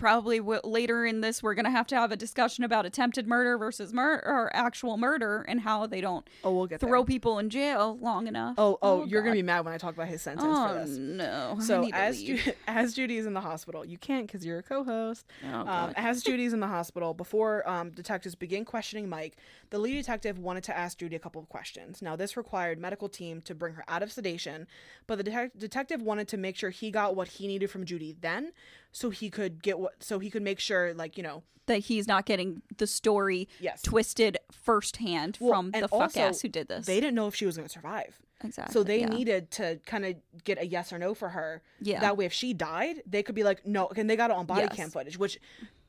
probably 0.04 0.36
w- 0.38 0.60
later 0.64 1.06
in 1.06 1.22
this 1.22 1.42
we're 1.42 1.54
going 1.54 1.64
to 1.64 1.70
have 1.70 1.86
to 1.86 1.96
have 1.96 2.12
a 2.12 2.16
discussion 2.16 2.62
about 2.62 2.84
attempted 2.84 3.26
murder 3.26 3.56
versus 3.56 3.90
murder 3.94 4.22
or 4.26 4.54
actual 4.54 4.98
murder 4.98 5.40
and 5.48 5.62
how 5.62 5.86
they 5.86 6.02
don't 6.02 6.28
oh 6.44 6.52
we'll 6.54 6.66
get 6.66 6.78
throw 6.78 7.00
there. 7.00 7.06
people 7.06 7.38
in 7.38 7.48
jail 7.48 7.96
long 8.02 8.26
enough. 8.26 8.54
oh 8.58 8.78
oh, 8.82 9.00
Oh, 9.00 9.04
you're 9.06 9.22
gonna 9.22 9.32
be 9.32 9.42
mad 9.42 9.64
when 9.64 9.72
i 9.72 9.78
talk 9.78 9.94
about 9.94 10.08
his 10.08 10.20
sentence 10.20 10.46
oh 10.46 10.68
for 10.68 10.74
this 10.74 10.98
no. 10.98 11.56
So 11.60 11.88
as. 11.94 12.22
Ju- 12.22 12.38
as 12.66 12.92
Judy's 12.92 13.24
in 13.24 13.32
the 13.32 13.40
hospital, 13.40 13.84
you 13.84 13.96
can't 13.96 14.26
because 14.26 14.44
you're 14.44 14.58
a 14.58 14.62
co-host. 14.62 15.26
Oh, 15.50 15.60
Um, 15.60 15.92
as 15.96 16.22
Judy's 16.26 16.52
in 16.52 16.60
the 16.60 16.66
hospital, 16.66 17.14
before 17.14 17.66
um, 17.68 17.90
detectives 17.90 18.34
begin 18.34 18.64
questioning 18.64 19.08
Mike, 19.08 19.36
the 19.70 19.78
lead 19.78 19.94
detective 19.94 20.38
wanted 20.38 20.64
to 20.64 20.76
ask 20.76 20.98
Judy 20.98 21.16
a 21.16 21.18
couple 21.18 21.40
of 21.40 21.48
questions. 21.48 22.02
Now 22.02 22.14
this 22.16 22.36
required 22.36 22.78
medical 22.78 23.08
team 23.08 23.40
to 23.42 23.54
bring 23.54 23.74
her 23.74 23.84
out 23.88 24.02
of 24.02 24.12
sedation, 24.12 24.66
but 25.06 25.16
the 25.16 25.24
detec- 25.24 25.58
detective 25.58 26.02
wanted 26.02 26.28
to 26.28 26.36
make 26.36 26.56
sure 26.56 26.68
he 26.70 26.90
got 26.90 27.16
what 27.16 27.28
he 27.28 27.46
needed 27.46 27.70
from 27.70 27.84
Judy 27.86 28.14
then, 28.20 28.52
so 28.94 29.10
he 29.10 29.28
could 29.28 29.62
get 29.62 29.78
what 29.78 30.02
so 30.02 30.18
he 30.18 30.30
could 30.30 30.42
make 30.42 30.58
sure 30.60 30.94
like 30.94 31.16
you 31.18 31.22
know 31.22 31.42
that 31.66 31.78
he's 31.78 32.06
not 32.06 32.24
getting 32.26 32.62
the 32.78 32.86
story 32.86 33.48
yes 33.60 33.82
twisted 33.82 34.36
firsthand 34.52 35.36
Well, 35.40 35.52
from 35.52 35.70
the 35.72 35.88
fuck 35.88 36.16
ass 36.16 36.40
who 36.42 36.48
did 36.48 36.68
this. 36.68 36.86
they 36.86 37.00
didn't 37.00 37.14
know 37.14 37.26
if 37.26 37.34
she 37.34 37.46
was 37.46 37.56
going 37.56 37.66
to 37.68 37.72
survive, 37.72 38.18
exactly. 38.42 38.72
so 38.72 38.82
they 38.82 39.00
yeah. 39.00 39.08
needed 39.08 39.50
to 39.52 39.78
kind 39.86 40.04
of 40.04 40.14
get 40.44 40.58
a 40.60 40.66
yes 40.66 40.92
or 40.92 40.98
no 40.98 41.14
for 41.14 41.30
her. 41.30 41.62
yeah. 41.80 42.00
That 42.00 42.16
way, 42.16 42.24
if 42.26 42.32
she 42.32 42.52
died, 42.54 43.02
they 43.06 43.22
could 43.22 43.34
be 43.34 43.44
like, 43.44 43.66
no, 43.66 43.88
and 43.96 44.08
they 44.10 44.16
got 44.16 44.30
it 44.30 44.36
on 44.36 44.44
body 44.46 44.62
Yes. 44.68 44.76
cam 44.76 44.90
footage, 44.90 45.18
which 45.18 45.38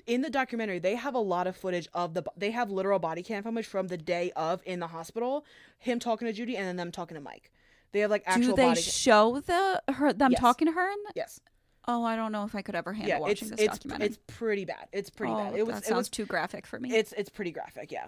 in 0.08 0.22
the 0.22 0.30
documentary, 0.30 0.80
they 0.80 0.95
have 0.95 1.14
a 1.16 1.20
lot 1.20 1.45
of 1.47 1.58
footage 1.58 1.88
of 1.93 2.14
the, 2.14 2.24
they 2.38 2.51
have 2.51 2.70
literal 2.72 2.99
body 2.99 3.22
cam 3.24 3.43
footage 3.43 3.66
from 3.66 3.88
the 3.88 3.97
day 3.97 4.32
of 4.36 4.62
in 4.66 4.80
the 4.80 4.88
hospital, 4.88 5.45
him 5.80 5.99
talking 5.99 6.26
to 6.28 6.34
Judy 6.34 6.56
and 6.56 6.66
then 6.68 6.76
them 6.78 6.91
talking 6.91 7.16
to 7.16 7.22
Mike. 7.22 7.51
They 7.91 7.99
have 7.99 8.12
like 8.12 8.24
actual 8.26 8.51
Do 8.51 8.56
they 8.56 8.64
body. 8.70 8.82
show 8.82 9.39
the 9.41 9.82
her 9.93 10.14
them 10.14 10.32
Yes. 10.32 10.39
talking 10.41 10.68
to 10.68 10.72
her? 10.74 10.88
In 10.89 10.97
the- 11.08 11.14
yes. 11.16 11.39
Oh, 11.88 12.04
I 12.04 12.16
don't 12.16 12.32
know 12.32 12.44
if 12.46 12.56
I 12.56 12.62
could 12.62 12.76
ever 12.76 12.94
handle 12.94 13.10
Yeah. 13.10 13.16
It's, 13.32 13.42
watching 13.42 13.50
this 13.50 13.60
it's, 13.60 13.78
documentary. 13.80 14.06
it's 14.08 14.20
pretty 14.28 14.66
bad. 14.66 14.88
It's 14.92 15.10
pretty 15.10 15.34
oh, 15.34 15.38
bad. 15.38 15.56
It 15.56 15.66
was, 15.66 15.82
that 15.82 15.92
it 15.92 15.96
was, 15.96 16.10
too 16.10 16.26
graphic 16.26 16.66
for 16.66 16.80
me. 16.80 16.94
it's, 16.94 17.14
it's 17.14 17.30
pretty 17.30 17.52
graphic. 17.52 17.92
Yeah. 17.92 18.08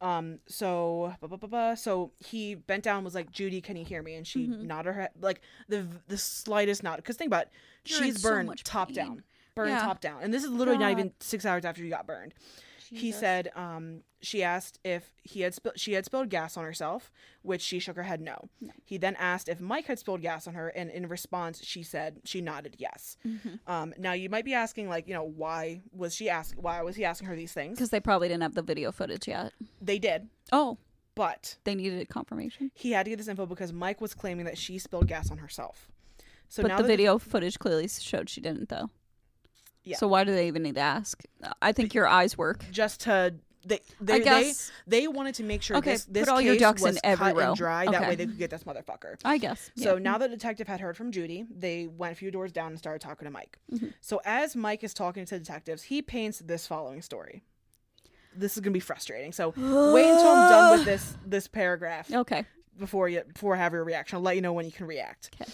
Um, 0.00 0.38
so, 0.46 1.14
ba, 1.20 1.28
ba, 1.28 1.48
ba. 1.48 1.76
so 1.76 2.12
he 2.18 2.54
bent 2.54 2.84
down 2.84 2.96
and 2.96 3.04
was 3.04 3.14
like, 3.14 3.30
Judy, 3.32 3.60
can 3.60 3.76
you 3.76 3.84
hear 3.84 4.02
me? 4.02 4.14
And 4.14 4.26
she 4.26 4.46
Mhm. 4.46 4.62
nodded 4.62 4.94
her 4.94 5.00
head, 5.02 5.10
like 5.20 5.40
the, 5.68 5.86
the 6.08 6.18
slightest 6.18 6.82
nod. 6.82 7.02
Cause 7.02 7.16
think 7.16 7.28
about 7.28 7.44
it. 7.44 7.50
You're 7.86 8.02
She's 8.02 8.22
burned 8.22 8.46
much 8.46 8.62
top 8.62 8.88
pain. 8.88 8.96
down, 8.96 9.22
burned 9.54 9.70
Yeah. 9.70 9.80
top 9.80 10.00
down. 10.00 10.22
And 10.22 10.32
this 10.34 10.44
is 10.44 10.50
literally 10.50 10.78
not 10.78 10.92
even 10.92 11.12
six 11.20 11.46
hours 11.46 11.64
after 11.64 11.82
you 11.82 11.90
got 11.90 12.06
burned. 12.06 12.34
He 12.90 13.12
said 13.12 13.50
um, 13.56 14.02
she 14.20 14.42
asked 14.42 14.78
if 14.84 15.10
he 15.22 15.40
had 15.42 15.54
sp- 15.54 15.76
she 15.76 15.92
had 15.94 16.04
spilled 16.04 16.28
gas 16.30 16.56
on 16.56 16.64
herself, 16.64 17.10
which 17.42 17.60
she 17.62 17.78
shook 17.78 17.96
her 17.96 18.02
head 18.04 18.20
no. 18.20 18.48
No. 18.60 18.72
He 18.84 18.96
then 18.98 19.16
asked 19.16 19.48
if 19.48 19.60
Mike 19.60 19.86
had 19.86 19.98
spilled 19.98 20.22
gas 20.22 20.46
on 20.46 20.54
her, 20.54 20.68
and 20.68 20.90
in 20.90 21.08
response, 21.08 21.64
she 21.64 21.82
said 21.82 22.20
she 22.24 22.40
nodded 22.40 22.76
yes. 22.78 23.16
Mhm. 23.26 23.58
Um, 23.66 23.94
now 23.98 24.12
you 24.12 24.28
might 24.30 24.44
be 24.44 24.54
asking, 24.54 24.88
like, 24.88 25.06
you 25.08 25.14
know, 25.14 25.24
why 25.24 25.82
was 25.92 26.14
she 26.14 26.28
asking? 26.30 26.62
why 26.62 26.80
was 26.82 26.96
he 26.96 27.04
asking 27.04 27.28
her 27.28 27.36
these 27.36 27.52
things? 27.52 27.76
because 27.78 27.90
they 27.90 28.00
probably 28.00 28.28
didn't 28.28 28.42
have 28.42 28.54
the 28.54 28.62
video 28.62 28.92
footage 28.92 29.26
yet. 29.28 29.52
They 29.80 29.98
did, 29.98 30.28
Oh, 30.52 30.78
but 31.14 31.56
they 31.64 31.74
needed 31.74 32.00
a 32.00 32.06
confirmation. 32.06 32.70
he 32.74 32.92
had 32.92 33.04
to 33.04 33.10
get 33.10 33.16
this 33.18 33.28
info 33.28 33.46
because 33.46 33.72
Mike 33.72 34.00
was 34.00 34.14
claiming 34.14 34.44
that 34.46 34.58
she 34.58 34.78
spilled 34.78 35.08
gas 35.08 35.30
on 35.30 35.38
herself. 35.38 35.90
So 36.48 36.62
but 36.62 36.68
now 36.68 36.76
the 36.78 36.84
video 36.84 37.18
footage 37.18 37.58
clearly 37.58 37.88
showed 37.88 38.28
she 38.30 38.40
didn't, 38.40 38.68
though. 38.68 38.90
Yeah. 39.86 39.96
So 39.96 40.06
why 40.08 40.24
do 40.24 40.32
they 40.32 40.48
even 40.48 40.62
need 40.64 40.74
to 40.74 40.80
ask? 40.82 41.22
I 41.62 41.72
think 41.72 41.94
your 41.94 42.06
eyes 42.06 42.36
work. 42.36 42.64
just 42.70 43.00
to 43.02 43.34
they 43.64 43.80
they, 44.00 44.12
I 44.14 44.18
guess. 44.20 44.70
they 44.86 45.00
they 45.00 45.08
wanted 45.08 45.34
to 45.36 45.42
make 45.42 45.60
sure 45.62 45.76
Okay, 45.78 45.92
this 45.92 46.04
this 46.04 46.24
put 46.26 46.32
all 46.34 46.40
your 46.40 46.54
case 46.54 46.60
ducks 46.60 46.82
in 46.82 46.88
was 46.88 46.98
every 47.02 47.26
cut 47.28 47.36
row. 47.36 47.48
and 47.48 47.56
dry. 47.56 47.86
That 47.90 48.02
way 48.02 48.14
they 48.14 48.26
could 48.26 48.38
get 48.38 48.50
this 48.50 48.64
motherfucker. 48.64 49.16
I 49.24 49.38
guess. 49.38 49.70
So 49.76 49.94
yeah. 49.94 50.02
now 50.02 50.18
the 50.18 50.28
detective 50.28 50.68
had 50.68 50.80
heard 50.80 50.96
from 50.96 51.10
Judy, 51.10 51.46
they 51.50 51.86
went 51.86 52.12
a 52.12 52.14
few 52.16 52.30
doors 52.30 52.52
down 52.52 52.68
and 52.68 52.78
started 52.78 53.00
talking 53.00 53.24
to 53.26 53.30
Mike. 53.32 53.58
Mhm. 53.72 53.92
So 54.00 54.20
as 54.24 54.54
Mike 54.54 54.84
is 54.84 54.92
talking 54.94 55.24
to 55.26 55.38
detectives, 55.38 55.82
he 55.84 56.02
paints 56.02 56.38
this 56.40 56.66
following 56.66 57.00
story. 57.02 57.42
This 58.36 58.54
is 58.56 58.60
gonna 58.60 58.72
be 58.72 58.80
frustrating. 58.80 59.32
So 59.32 59.48
wait 59.56 60.06
until 60.10 60.28
I'm 60.28 60.48
done 60.50 60.78
with 60.78 60.84
this 60.92 61.16
this 61.24 61.48
paragraph 61.48 62.12
Okay. 62.12 62.44
before 62.78 63.08
you 63.08 63.22
before 63.32 63.54
I 63.56 63.58
have 63.58 63.72
your 63.72 63.82
reaction. 63.84 64.16
I'll 64.16 64.22
let 64.22 64.36
you 64.36 64.42
know 64.42 64.52
when 64.52 64.66
you 64.66 64.72
can 64.72 64.86
react. 64.86 65.30
'Kay. 65.32 65.46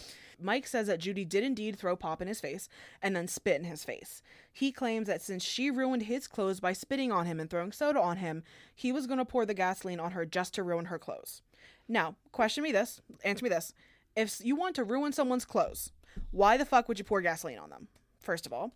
Mike 0.43 0.67
says 0.67 0.87
that 0.89 0.99
Judy 1.01 1.25
did 1.25 1.45
indeed 1.45 1.77
throw 1.77 1.97
pop 1.97 2.21
in 2.21 2.29
his 2.29 2.41
face 2.41 2.69
and 3.01 3.15
then 3.15 3.29
spit 3.29 3.59
in 3.61 3.65
his 3.65 3.85
face. 3.85 4.23
He 4.53 4.73
claims 4.73 5.07
that 5.09 5.23
since 5.23 5.43
she 5.43 5.71
ruined 5.71 6.05
his 6.05 6.27
clothes 6.27 6.61
by 6.61 6.73
spitting 6.73 7.11
on 7.13 7.27
him 7.27 7.41
and 7.41 7.49
throwing 7.49 7.73
soda 7.73 8.01
on 8.01 8.19
him, 8.19 8.43
he 8.75 8.93
was 8.93 9.07
going 9.07 9.19
to 9.19 9.25
pour 9.25 9.47
the 9.47 9.55
gasoline 9.55 10.01
on 10.01 10.13
her 10.13 10.25
just 10.27 10.55
to 10.55 10.63
ruin 10.63 10.87
her 10.87 10.99
clothes. 10.99 11.43
Now, 11.89 12.17
question 12.33 12.63
me 12.63 12.73
this, 12.73 13.01
answer 13.25 13.43
me 13.45 13.49
this. 13.49 13.73
If 14.17 14.41
you 14.45 14.57
want 14.57 14.77
to 14.77 14.85
ruin 14.85 15.13
someone's 15.13 15.45
clothes, 15.45 15.93
why 16.31 16.57
the 16.57 16.65
fuck 16.67 16.89
would 16.89 16.99
you 16.99 17.05
pour 17.05 17.21
gasoline 17.23 17.59
on 17.59 17.71
them? 17.71 17.89
First 18.21 18.47
of 18.47 18.53
all, 18.53 18.73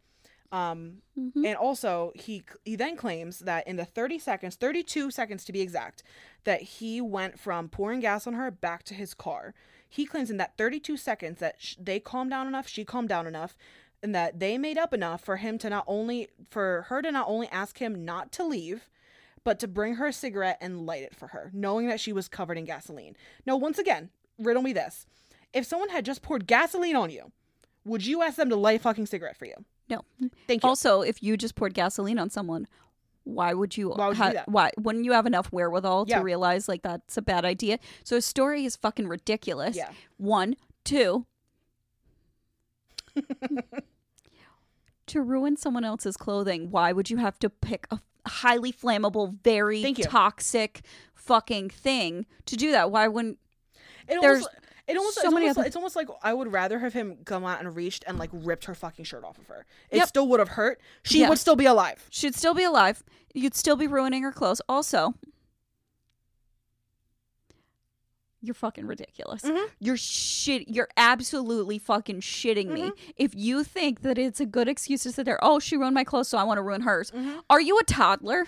um, 0.53 1.03
Mhm. 1.19 1.45
and 1.45 1.57
also 1.57 2.13
he 2.15 2.45
he 2.65 2.77
then 2.77 2.97
claims 2.97 3.41
that 3.41 3.67
in 3.67 3.77
the 3.77 3.85
30 3.85 4.19
seconds, 4.19 4.55
32 4.57 5.11
seconds 5.11 5.45
to 5.45 5.53
be 5.53 5.61
exact, 5.61 6.03
that 6.45 6.63
he 6.63 7.01
went 7.01 7.39
from 7.39 7.69
pouring 7.69 8.01
gas 8.01 8.27
on 8.27 8.35
her 8.35 8.51
back 8.51 8.83
to 8.85 8.95
his 8.95 9.13
car. 9.13 9.55
He 9.89 10.05
claims 10.07 10.31
in 10.31 10.37
that 10.39 10.57
32 10.57 10.97
seconds 10.97 11.39
that 11.41 11.57
sh- 11.59 11.77
they 11.79 12.01
calmed 12.01 12.31
down 12.31 12.47
enough, 12.47 12.69
she 12.69 12.85
calmed 12.85 13.09
down 13.09 13.27
enough, 13.27 13.57
and 14.03 14.15
that 14.15 14.39
they 14.41 14.59
made 14.59 14.79
up 14.79 14.93
enough 14.93 15.23
for 15.23 15.37
him 15.37 15.59
to 15.59 15.71
not 15.71 15.85
only 15.87 16.29
for 16.51 16.87
her 16.89 17.03
to 17.03 17.11
not 17.11 17.29
only 17.29 17.49
ask 17.49 17.79
him 17.79 18.05
not 18.05 18.33
to 18.33 18.45
leave, 18.45 18.89
but 19.45 19.59
to 19.61 19.69
bring 19.69 19.95
her 19.95 20.09
a 20.09 20.13
cigarette 20.13 20.59
and 20.61 20.87
light 20.87 21.03
it 21.03 21.15
for 21.15 21.29
her, 21.29 21.51
knowing 21.55 21.87
that 21.89 22.01
she 22.01 22.13
was 22.13 22.29
covered 22.29 22.59
in 22.59 22.65
gasoline. 22.65 23.17
Now, 23.47 23.57
once 23.57 23.79
again, 23.79 24.11
riddle 24.39 24.63
me 24.63 24.73
this. 24.73 25.07
If 25.53 25.65
someone 25.67 25.91
had 25.91 26.05
just 26.05 26.21
poured 26.21 26.47
gasoline 26.47 26.97
on 26.97 27.11
you, 27.11 27.31
would 27.85 28.05
you 28.05 28.23
ask 28.23 28.37
them 28.37 28.51
to 28.51 28.57
light 28.57 28.81
a 28.81 28.83
fucking 28.83 29.07
cigarette 29.07 29.37
for 29.37 29.47
you? 29.47 29.55
No. 29.89 30.03
Thank 30.49 30.65
you. 30.65 30.69
Also, 30.69 31.03
if 31.03 31.23
you 31.23 31.37
just 31.37 31.55
poured 31.55 31.75
gasoline 31.75 32.19
on 32.19 32.29
someone, 32.29 32.67
why 33.27 33.53
would 33.55 33.77
you? 33.77 33.91
Why 33.91 34.07
would 34.09 34.17
you 34.17 34.23
ha- 34.23 34.31
that? 34.33 34.49
Why 34.49 34.71
wouldn't 34.79 35.05
you 35.05 35.13
have 35.13 35.27
enough 35.27 35.49
wherewithal 35.53 36.05
Yeah. 36.09 36.19
to 36.19 36.25
realize 36.25 36.69
like 36.69 36.83
that's 36.83 37.17
a 37.17 37.23
bad 37.23 37.45
idea? 37.45 37.79
So 38.05 38.15
his 38.15 38.25
story 38.25 38.65
is 38.65 38.77
fucking 38.77 39.09
ridiculous. 39.09 39.77
Yeah. 39.77 39.91
One, 40.17 40.55
two. 40.85 41.27
to 45.07 45.23
ruin 45.23 45.57
someone 45.57 45.85
else's 45.85 46.17
clothing, 46.17 46.71
why 46.71 46.93
would 46.93 47.11
you 47.11 47.17
have 47.19 47.39
to 47.41 47.51
pick 47.51 47.87
a 47.91 48.01
highly 48.27 48.73
flammable, 48.73 49.37
very 49.43 49.93
toxic 49.95 50.83
fucking 51.15 51.71
thing 51.71 52.27
to 52.47 52.57
do 52.57 52.71
that? 52.73 52.91
Why 52.91 53.09
wouldn't 53.09 53.39
It 54.09 54.21
There's 54.21 54.43
almost, 54.47 54.51
it 54.89 54.97
almost, 54.97 55.17
so 55.17 55.23
it's, 55.23 55.33
many 55.35 55.47
almost 55.47 55.57
other- 55.59 55.61
like, 55.63 55.67
it's 55.67 55.77
almost 55.77 55.97
like 55.97 56.09
I 56.23 56.33
would 56.33 56.53
rather 56.53 56.79
have 56.79 56.93
him 56.93 57.19
come 57.25 57.45
out 57.45 57.61
and 57.61 57.75
reached 57.75 58.05
and 58.07 58.19
like 58.19 58.31
ripped 58.33 58.67
her 58.67 58.75
fucking 58.75 59.05
shirt 59.05 59.25
off 59.25 59.39
of 59.39 59.47
her. 59.49 59.67
It 59.91 59.97
Yep. 59.99 60.09
still 60.09 60.29
would 60.29 60.41
have 60.41 60.51
hurt. 60.51 60.81
She 61.03 61.27
would 61.27 61.39
still 61.39 61.57
be 61.57 61.67
alive. 61.67 62.07
she'd 62.11 62.35
still 62.35 62.55
be 62.55 62.65
alive? 62.65 63.03
You'd 63.35 63.55
still 63.55 63.77
be 63.77 63.87
ruining 63.87 64.23
her 64.23 64.33
clothes. 64.33 64.61
Also, 64.69 65.15
you're 68.41 68.55
fucking 68.55 68.87
ridiculous. 68.87 69.43
Mhm. 69.43 69.69
You're 69.81 69.97
shit. 69.97 70.69
You're 70.69 70.89
absolutely 70.97 71.79
fucking 71.79 72.21
shitting 72.21 72.69
me. 72.69 72.93
If 73.17 73.35
you 73.35 73.65
think 73.65 74.03
that 74.03 74.19
it's 74.19 74.39
a 74.41 74.47
good 74.47 74.69
excuse 74.69 75.03
to 75.03 75.11
sit 75.13 75.25
there, 75.25 75.39
oh, 75.43 75.59
she 75.59 75.77
ruined 75.77 75.95
my 75.95 76.05
clothes, 76.05 76.29
so 76.29 76.39
I 76.39 76.45
want 76.45 76.59
to 76.59 76.63
ruin 76.63 76.83
hers. 76.83 77.11
Mhm. 77.11 77.43
Are 77.51 77.61
you 77.61 77.79
a 77.79 77.85
toddler? 77.85 78.47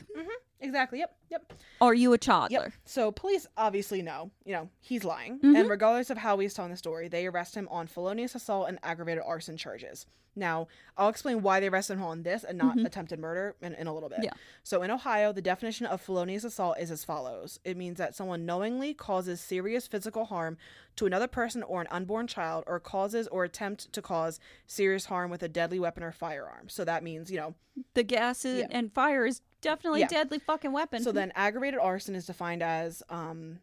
Exactly. 0.60 0.98
Yep. 1.00 1.16
Yep. 1.30 1.52
Are 1.80 1.94
you 1.94 2.12
a 2.12 2.18
toddler? 2.18 2.64
Yep. 2.64 2.72
So 2.84 3.12
police 3.12 3.46
obviously 3.56 4.02
know, 4.02 4.30
you 4.44 4.52
know, 4.52 4.68
he's 4.80 5.04
lying. 5.04 5.38
Mhm. 5.40 5.58
And 5.58 5.70
regardless 5.70 6.10
of 6.10 6.18
how 6.18 6.38
he's 6.38 6.54
telling 6.54 6.70
the 6.70 6.76
story, 6.76 7.08
they 7.08 7.26
arrest 7.26 7.54
him 7.54 7.68
on 7.70 7.86
felonious 7.86 8.34
assault 8.34 8.68
and 8.68 8.78
aggravated 8.82 9.22
arson 9.24 9.56
charges. 9.56 10.06
Now, 10.36 10.68
I'll 10.96 11.08
explain 11.08 11.42
why 11.42 11.58
they 11.58 11.66
arrested 11.68 11.94
him 11.94 12.04
on 12.04 12.22
this 12.22 12.44
and 12.44 12.58
not 12.58 12.78
attempted 12.78 13.18
murder 13.18 13.56
in, 13.60 13.74
in 13.74 13.88
a 13.88 13.94
little 13.94 14.08
bit. 14.08 14.18
Mm-hmm. 14.18 14.24
Yeah. 14.26 14.32
So 14.62 14.82
in 14.82 14.90
Ohio, 14.90 15.32
the 15.32 15.42
definition 15.42 15.86
of 15.86 16.00
felonious 16.00 16.44
assault 16.44 16.78
is 16.78 16.92
as 16.92 17.04
follows. 17.04 17.58
It 17.64 17.76
means 17.76 17.98
that 17.98 18.14
someone 18.14 18.46
knowingly 18.46 18.94
causes 18.94 19.40
serious 19.40 19.88
physical 19.88 20.26
harm 20.26 20.56
to 20.98 21.06
another 21.06 21.26
person 21.26 21.62
or 21.62 21.80
an 21.80 21.86
unborn 21.90 22.26
child 22.26 22.64
or 22.66 22.78
causes 22.78 23.26
or 23.28 23.44
attempt 23.44 23.92
to 23.92 24.02
cause 24.02 24.38
serious 24.66 25.06
harm 25.06 25.30
with 25.30 25.42
a 25.42 25.48
deadly 25.48 25.78
weapon 25.78 26.02
or 26.02 26.12
firearm. 26.12 26.68
So 26.68 26.84
that 26.84 27.02
means, 27.02 27.30
you 27.30 27.38
know, 27.38 27.54
The 27.94 28.02
gas 28.02 28.44
is, 28.44 28.60
Yeah. 28.60 28.66
and 28.70 28.92
fire 28.92 29.24
is 29.24 29.40
definitely 29.60 30.00
Yeah. 30.00 30.06
a 30.06 30.10
deadly 30.10 30.40
fucking 30.40 30.72
weapon. 30.72 31.02
So 31.02 31.12
then, 31.12 31.32
aggravated 31.36 31.78
arson 31.80 32.14
is 32.16 32.26
defined 32.26 32.62
as 32.62 33.02
um, 33.08 33.60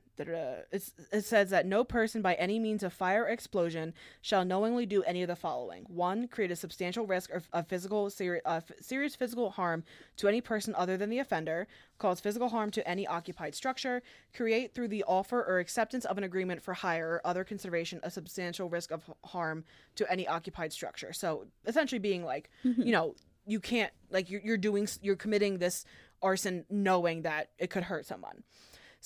it 1.11 1.25
says 1.25 1.49
that 1.49 1.65
no 1.65 1.83
person 1.83 2.21
by 2.21 2.35
any 2.35 2.59
means 2.59 2.83
of 2.83 2.93
fire 2.93 3.23
or 3.23 3.27
explosion 3.27 3.93
shall 4.21 4.45
knowingly 4.45 4.85
do 4.85 5.03
any 5.03 5.21
of 5.21 5.27
the 5.27 5.35
following: 5.35 5.85
one, 5.87 6.27
create 6.27 6.51
a 6.51 6.55
substantial 6.55 7.05
risk 7.05 7.31
of, 7.31 7.49
of 7.51 7.67
physical 7.67 8.09
seri- 8.09 8.41
uh, 8.45 8.61
serious 8.81 9.15
physical 9.15 9.49
harm 9.51 9.83
to 10.17 10.27
any 10.27 10.41
person 10.41 10.73
other 10.77 10.97
than 10.97 11.09
the 11.09 11.19
offender, 11.19 11.67
cause 11.97 12.19
physical 12.19 12.49
harm 12.49 12.71
to 12.71 12.87
any 12.87 13.05
occupied 13.05 13.53
structure, 13.55 14.01
create 14.33 14.73
through 14.73 14.87
the 14.87 15.03
offer 15.03 15.43
or 15.43 15.59
acceptance 15.59 16.05
of 16.05 16.17
an 16.17 16.23
agreement 16.23 16.61
for 16.61 16.73
hire 16.73 17.09
or 17.09 17.21
other 17.27 17.43
consideration 17.43 17.99
a 18.03 18.09
substantial 18.09 18.69
risk 18.69 18.91
of 18.91 19.03
harm 19.25 19.63
to 19.95 20.09
any 20.11 20.27
occupied 20.27 20.71
structure. 20.71 21.13
So 21.13 21.45
essentially, 21.65 21.99
being 21.99 22.23
like, 22.23 22.49
you 22.85 22.91
know, 22.91 23.15
you 23.45 23.59
can't 23.59 23.91
like 24.09 24.29
you're, 24.29 24.41
you're 24.41 24.57
doing 24.57 24.87
you're 25.01 25.15
committing 25.15 25.59
this 25.59 25.85
arson 26.21 26.65
knowing 26.69 27.21
that 27.23 27.49
it 27.59 27.69
could 27.69 27.83
hurt 27.83 28.05
someone. 28.05 28.43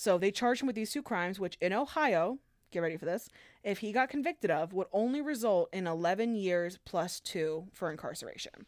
So 0.00 0.16
they 0.16 0.30
charged 0.30 0.62
him 0.62 0.66
with 0.66 0.76
these 0.76 0.92
two 0.92 1.02
crimes, 1.02 1.38
which 1.38 1.58
in 1.60 1.74
Ohio, 1.74 2.38
get 2.70 2.80
ready 2.80 2.96
for 2.96 3.04
this, 3.04 3.28
if 3.62 3.80
he 3.80 3.92
got 3.92 4.08
convicted 4.08 4.50
of, 4.50 4.72
would 4.72 4.86
only 4.94 5.20
result 5.20 5.68
in 5.74 5.86
11 5.86 6.36
years 6.36 6.78
plus 6.86 7.20
two 7.20 7.66
for 7.74 7.90
incarceration. 7.90 8.64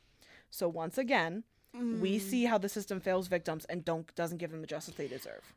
So 0.50 0.68
once 0.68 0.98
again, 0.98 1.44
we 1.72 2.18
mm. 2.18 2.20
see 2.20 2.44
how 2.44 2.58
the 2.58 2.68
system 2.68 3.00
fails 3.00 3.28
victims 3.28 3.64
and 3.70 3.82
don't 3.82 4.14
doesn't 4.14 4.36
give 4.36 4.50
them 4.50 4.60
the 4.60 4.66
justice 4.66 4.94
they 4.94 5.08
deserve. 5.08 5.54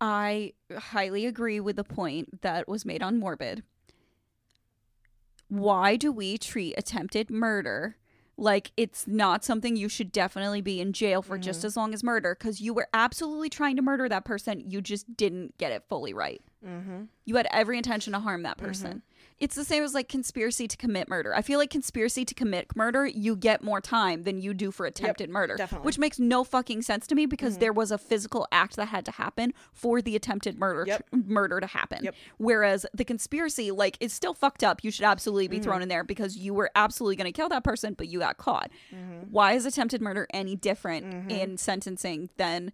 I 0.00 0.54
highly 0.74 1.26
agree 1.26 1.60
with 1.60 1.76
the 1.76 1.84
point 1.84 2.40
that 2.40 2.66
was 2.66 2.86
made 2.86 3.02
on 3.02 3.20
Morbid. 3.20 3.62
Why 5.48 5.96
do 5.96 6.10
we 6.12 6.38
treat 6.38 6.72
attempted 6.78 7.28
murder 7.28 7.96
like 8.36 8.72
it's 8.76 9.06
not 9.06 9.44
something 9.44 9.76
you 9.76 9.88
should 9.88 10.12
definitely 10.12 10.60
be 10.60 10.80
in 10.80 10.92
jail 10.92 11.22
for 11.22 11.36
just 11.38 11.64
as 11.64 11.76
long 11.76 11.92
as 11.92 12.02
murder? 12.02 12.36
Because 12.38 12.60
you 12.60 12.72
were 12.72 12.88
absolutely 12.94 13.50
trying 13.50 13.76
to 13.76 13.82
murder 13.82 14.08
that 14.08 14.24
person, 14.24 14.70
you 14.70 14.80
just 14.80 15.16
didn't 15.16 15.56
get 15.58 15.72
it 15.72 15.84
fully 15.88 16.12
right. 16.12 16.42
Mm-hmm. 16.66 17.02
You 17.24 17.36
had 17.36 17.46
every 17.50 17.76
intention 17.76 18.12
to 18.12 18.18
harm 18.18 18.42
that 18.42 18.56
person. 18.56 19.02
It's 19.40 19.54
the 19.54 19.64
same 19.64 19.82
as 19.82 19.94
like 19.94 20.08
conspiracy 20.08 20.68
to 20.68 20.76
commit 20.76 21.08
murder. 21.08 21.34
I 21.34 21.40
feel 21.40 21.58
like 21.58 21.70
conspiracy 21.70 22.26
to 22.26 22.34
commit 22.34 22.76
murder, 22.76 23.06
you 23.06 23.34
get 23.34 23.64
more 23.64 23.80
time 23.80 24.24
than 24.24 24.38
you 24.38 24.52
do 24.52 24.70
for 24.70 24.84
attempted 24.84 25.30
murder, 25.30 25.56
definitely. 25.56 25.86
which 25.86 25.98
makes 25.98 26.18
no 26.18 26.44
fucking 26.44 26.82
sense 26.82 27.06
to 27.06 27.14
me 27.14 27.24
because 27.24 27.54
mm-hmm. 27.54 27.60
there 27.60 27.72
was 27.72 27.90
a 27.90 27.96
physical 27.96 28.46
act 28.52 28.76
that 28.76 28.88
had 28.88 29.06
to 29.06 29.12
happen 29.12 29.54
for 29.72 30.02
the 30.02 30.14
attempted 30.14 30.58
murder 30.58 30.84
Yep. 30.86 31.06
murder 31.12 31.60
to 31.60 31.66
happen. 31.66 32.04
Yep. 32.04 32.14
Whereas 32.38 32.84
the 32.92 33.04
conspiracy, 33.04 33.70
like, 33.70 33.96
is 34.00 34.12
still 34.12 34.34
fucked 34.34 34.62
up. 34.62 34.84
You 34.84 34.90
should 34.90 35.04
absolutely 35.04 35.48
be 35.48 35.56
mm-hmm. 35.56 35.64
thrown 35.64 35.82
in 35.82 35.88
there 35.88 36.04
because 36.04 36.36
you 36.36 36.52
were 36.52 36.70
absolutely 36.74 37.16
going 37.16 37.32
to 37.32 37.32
kill 37.32 37.48
that 37.48 37.64
person, 37.64 37.94
but 37.94 38.08
you 38.08 38.18
got 38.18 38.36
caught. 38.36 38.70
Mm-hmm. 38.94 39.30
Why 39.30 39.52
is 39.52 39.64
attempted 39.64 40.00
murder 40.02 40.26
any 40.32 40.56
different 40.56 41.30
in 41.30 41.56
sentencing 41.56 42.30
than 42.36 42.72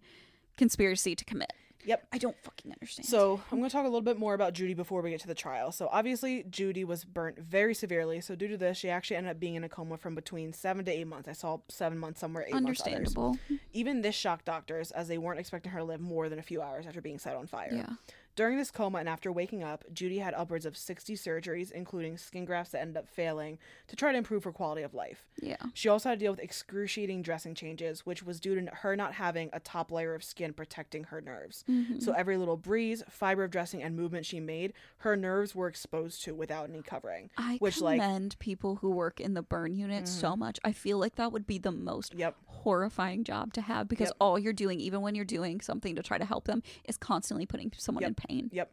conspiracy 0.57 1.15
to 1.15 1.23
commit? 1.23 1.53
Yep. 1.87 2.07
I 2.11 2.17
don't 2.17 2.35
fucking 2.43 2.71
understand. 2.71 3.07
So 3.07 3.41
I'm 3.49 3.59
going 3.59 3.69
to 3.69 3.73
talk 3.73 3.83
a 3.83 3.87
little 3.87 4.01
bit 4.01 4.19
more 4.19 4.33
about 4.33 4.53
Judy 4.53 4.73
before 4.73 5.01
we 5.01 5.09
get 5.09 5.21
to 5.21 5.27
the 5.27 5.33
trial. 5.33 5.71
So 5.71 5.87
obviously 5.91 6.43
Judy 6.49 6.83
was 6.83 7.05
burnt 7.05 7.39
very 7.39 7.73
severely. 7.73 8.19
So 8.19 8.35
due 8.35 8.49
to 8.49 8.57
this, 8.57 8.77
she 8.77 8.89
actually 8.89 9.15
ended 9.15 9.31
up 9.31 9.39
being 9.39 9.55
in 9.55 9.63
a 9.63 9.69
coma 9.69 9.95
from 9.97 10.13
between 10.13 10.51
seven 10.51 10.83
to 10.85 10.91
eight 10.91 11.07
months. 11.07 11.29
I 11.29 11.31
saw 11.31 11.59
seven 11.69 11.97
months 11.97 12.19
somewhere, 12.19 12.43
eight 12.45 12.53
months. 12.53 12.81
others. 12.81 12.87
understandable. 12.87 13.37
Even 13.71 14.01
this 14.01 14.15
shocked 14.15 14.45
doctors 14.45 14.91
as 14.91 15.07
they 15.07 15.17
weren't 15.17 15.39
expecting 15.39 15.71
her 15.71 15.79
to 15.79 15.85
live 15.85 16.01
more 16.01 16.27
than 16.27 16.39
a 16.39 16.43
few 16.43 16.61
hours 16.61 16.85
after 16.85 17.01
being 17.01 17.19
set 17.19 17.35
on 17.35 17.47
fire. 17.47 17.71
Yeah. 17.71 17.93
During 18.37 18.57
this 18.59 18.69
coma 18.69 18.99
and 18.99 19.09
after 19.09 19.31
waking 19.31 19.63
up, 19.63 19.83
Judy 19.91 20.19
had 20.19 20.35
upwards 20.35 20.67
of 20.67 20.77
60 20.77 21.15
surgeries, 21.15 21.71
including 21.71 22.19
skin 22.19 22.45
grafts 22.45 22.71
that 22.71 22.81
ended 22.81 22.95
up 22.95 23.07
failing, 23.07 23.57
to 23.87 23.95
try 23.95 24.11
to 24.11 24.17
improve 24.17 24.43
her 24.43 24.51
quality 24.51 24.83
of 24.83 24.93
life. 24.93 25.25
Yeah. 25.41 25.55
She 25.73 25.89
also 25.89 26.09
had 26.09 26.19
to 26.19 26.23
deal 26.25 26.31
with 26.33 26.39
excruciating 26.39 27.23
dressing 27.23 27.55
changes, 27.55 28.05
which 28.05 28.21
was 28.21 28.39
due 28.39 28.53
to 28.53 28.69
her 28.75 28.95
not 28.95 29.13
having 29.13 29.49
a 29.53 29.59
top 29.59 29.91
layer 29.91 30.13
of 30.13 30.23
skin 30.23 30.53
protecting 30.53 31.05
her 31.05 31.19
nerves. 31.19 31.65
Mm-hmm. 31.67 31.97
So 31.97 32.11
every 32.11 32.37
little 32.37 32.57
breeze, 32.57 33.01
fiber 33.09 33.43
of 33.43 33.49
dressing, 33.49 33.81
and 33.81 33.95
movement 33.95 34.27
she 34.27 34.39
made, 34.39 34.73
her 34.99 35.17
nerves 35.17 35.55
were 35.55 35.67
exposed 35.67 36.21
to 36.25 36.35
without 36.35 36.69
any 36.69 36.83
covering. 36.83 37.31
I 37.39 37.57
which, 37.57 37.81
like, 37.81 37.99
commend 37.99 38.37
people 38.37 38.75
who 38.75 38.91
work 38.91 39.19
in 39.19 39.33
the 39.33 39.41
burn 39.41 39.73
unit 39.73 40.07
so 40.07 40.35
much. 40.35 40.59
I 40.63 40.73
feel 40.73 40.99
like 40.99 41.15
that 41.15 41.31
would 41.31 41.47
be 41.47 41.57
the 41.57 41.71
most 41.71 42.13
Yep. 42.13 42.35
horrifying 42.45 43.23
job 43.23 43.51
to 43.53 43.61
have 43.61 43.87
because 43.87 44.09
Yep. 44.09 44.17
all 44.21 44.37
you're 44.37 44.53
doing, 44.53 44.79
even 44.79 45.01
when 45.01 45.15
you're 45.15 45.25
doing 45.25 45.59
something 45.59 45.95
to 45.95 46.03
try 46.03 46.19
to 46.19 46.25
help 46.25 46.45
them, 46.45 46.61
is 46.85 46.97
constantly 46.97 47.47
putting 47.47 47.73
someone 47.75 48.03
in 48.03 48.13
pain. 48.13 48.26
Yep. 48.29 48.71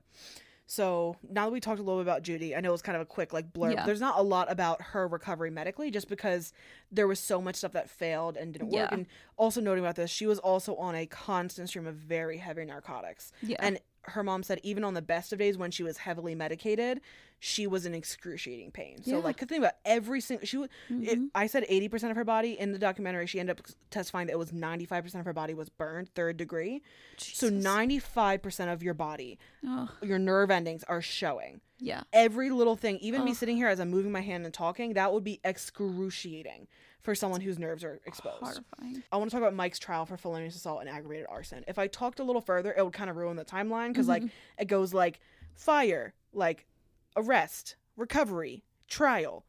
So 0.67 1.17
now 1.31 1.45
that 1.45 1.53
we 1.53 1.61
talked 1.61 1.79
a 1.79 1.83
little 1.83 2.01
bit 2.01 2.07
about 2.07 2.23
Judy, 2.23 2.57
I 2.57 2.61
know 2.61 2.73
it's 2.73 2.83
kind 2.83 2.97
of 2.97 3.03
a 3.03 3.07
quick 3.07 3.33
like 3.35 3.53
blurb. 3.53 3.75
Yeah. 3.75 3.85
There's 3.85 4.01
not 4.01 4.19
a 4.19 4.23
lot 4.23 4.51
about 4.51 4.81
her 4.81 5.07
recovery 5.07 5.51
medically, 5.51 5.91
just 5.91 6.09
because 6.09 6.53
there 6.91 7.07
was 7.07 7.21
so 7.21 7.41
much 7.41 7.57
stuff 7.57 7.73
that 7.73 7.91
failed 7.91 8.37
and 8.39 8.53
didn't 8.53 8.71
work. 8.71 8.89
And 8.91 9.07
also 9.37 9.61
noting 9.61 9.85
about 9.85 9.97
this, 9.97 10.11
she 10.11 10.27
was 10.27 10.39
also 10.39 10.75
on 10.77 10.95
a 10.95 11.07
constant 11.07 11.69
stream 11.69 11.87
of 11.87 11.97
very 11.97 12.39
heavy 12.39 12.65
narcotics. 12.65 13.31
Yeah. 13.43 13.59
And 13.61 13.79
her 14.07 14.23
mom 14.23 14.43
said 14.43 14.61
even 14.63 14.85
on 14.85 14.95
the 14.95 15.03
best 15.03 15.33
of 15.33 15.39
days 15.39 15.57
when 15.59 15.71
she 15.71 15.83
was 15.83 15.99
heavily 15.99 16.35
medicated, 16.35 17.01
she 17.41 17.67
was 17.67 17.85
in 17.87 17.95
excruciating 17.95 18.71
pain. 18.71 19.03
So 19.03 19.11
Yeah. 19.11 19.17
Mm-hmm. 19.19 19.25
like, 19.27 19.37
could 19.37 19.49
think 19.49 19.61
about 19.61 19.75
every 19.85 20.21
single 20.21 20.47
she. 20.47 20.65
It, 20.89 21.19
I 21.35 21.47
said 21.47 21.65
eighty 21.69 21.89
percent 21.89 22.11
of 22.11 22.17
her 22.17 22.25
body 22.25 22.59
in 22.59 22.73
the 22.73 22.79
documentary. 22.79 23.27
She 23.27 23.41
ended 23.41 23.59
up 23.59 23.67
testifying 23.91 24.27
that 24.29 24.33
it 24.35 24.39
was 24.39 24.53
ninety 24.53 24.85
five 24.87 25.05
percent 25.05 25.21
of 25.21 25.27
her 25.27 25.33
body 25.33 25.53
was 25.55 25.69
burned 25.69 26.09
third 26.15 26.37
degree. 26.37 26.83
So 27.19 27.49
ninety 27.51 27.99
five 27.99 28.43
percent 28.43 28.71
of 28.71 28.83
your 28.83 28.95
body 28.95 29.39
Ugh. 29.69 29.91
your 30.03 30.19
nerve 30.19 30.51
endings 30.51 30.85
are 30.85 31.03
showing. 31.03 31.61
yeah. 31.79 32.03
Every 32.13 32.51
little 32.51 32.77
thing, 32.77 32.99
even 32.99 33.25
me 33.25 33.35
sitting 33.35 33.57
here 33.57 33.69
as 33.69 33.81
I'm 33.81 33.91
moving 33.91 34.13
my 34.13 34.21
hand 34.23 34.45
and 34.45 34.55
talking, 34.55 34.95
that 34.95 35.13
would 35.13 35.25
be 35.25 35.41
excruciating 35.45 36.69
for 37.05 37.15
someone 37.15 37.43
whose 37.43 37.59
nerves 37.59 37.85
are 37.85 38.01
exposed. 38.07 38.43
Horrifying. 38.43 39.03
I 39.13 39.19
want 39.19 39.31
to 39.31 39.35
talk 39.35 39.43
about 39.43 39.55
Mike's 39.55 39.79
trial 39.79 40.07
for 40.07 40.17
felonious 40.17 40.57
assault 40.57 40.81
and 40.81 40.89
aggravated 40.89 41.27
arson. 41.29 41.63
If 41.69 41.79
I 41.79 41.87
talked 41.87 42.19
a 42.19 42.25
little 42.25 42.41
further, 42.41 42.75
it 42.77 42.83
would 42.83 42.95
kind 42.95 43.11
of 43.11 43.17
ruin 43.17 43.37
the 43.37 43.45
timeline 43.45 43.89
because, 43.89 44.09
like, 44.09 44.23
mm-hmm. 44.23 44.35
it 44.63 44.69
goes 44.69 44.95
like 44.95 45.21
fire, 45.55 46.15
like 46.33 46.67
arrest, 47.15 47.77
recovery, 47.97 48.65
trial, 48.89 49.45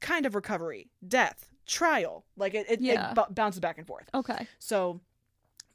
kind 0.00 0.26
of 0.26 0.34
recovery, 0.34 0.90
death, 1.06 1.48
trial. 1.64 2.24
Like, 2.36 2.54
it, 2.54 2.66
it, 2.68 2.80
Yeah. 2.80 3.12
it 3.12 3.14
b- 3.14 3.22
bounces 3.30 3.60
back 3.60 3.78
and 3.78 3.86
forth. 3.86 4.10
Okay. 4.12 4.48
So, 4.58 5.00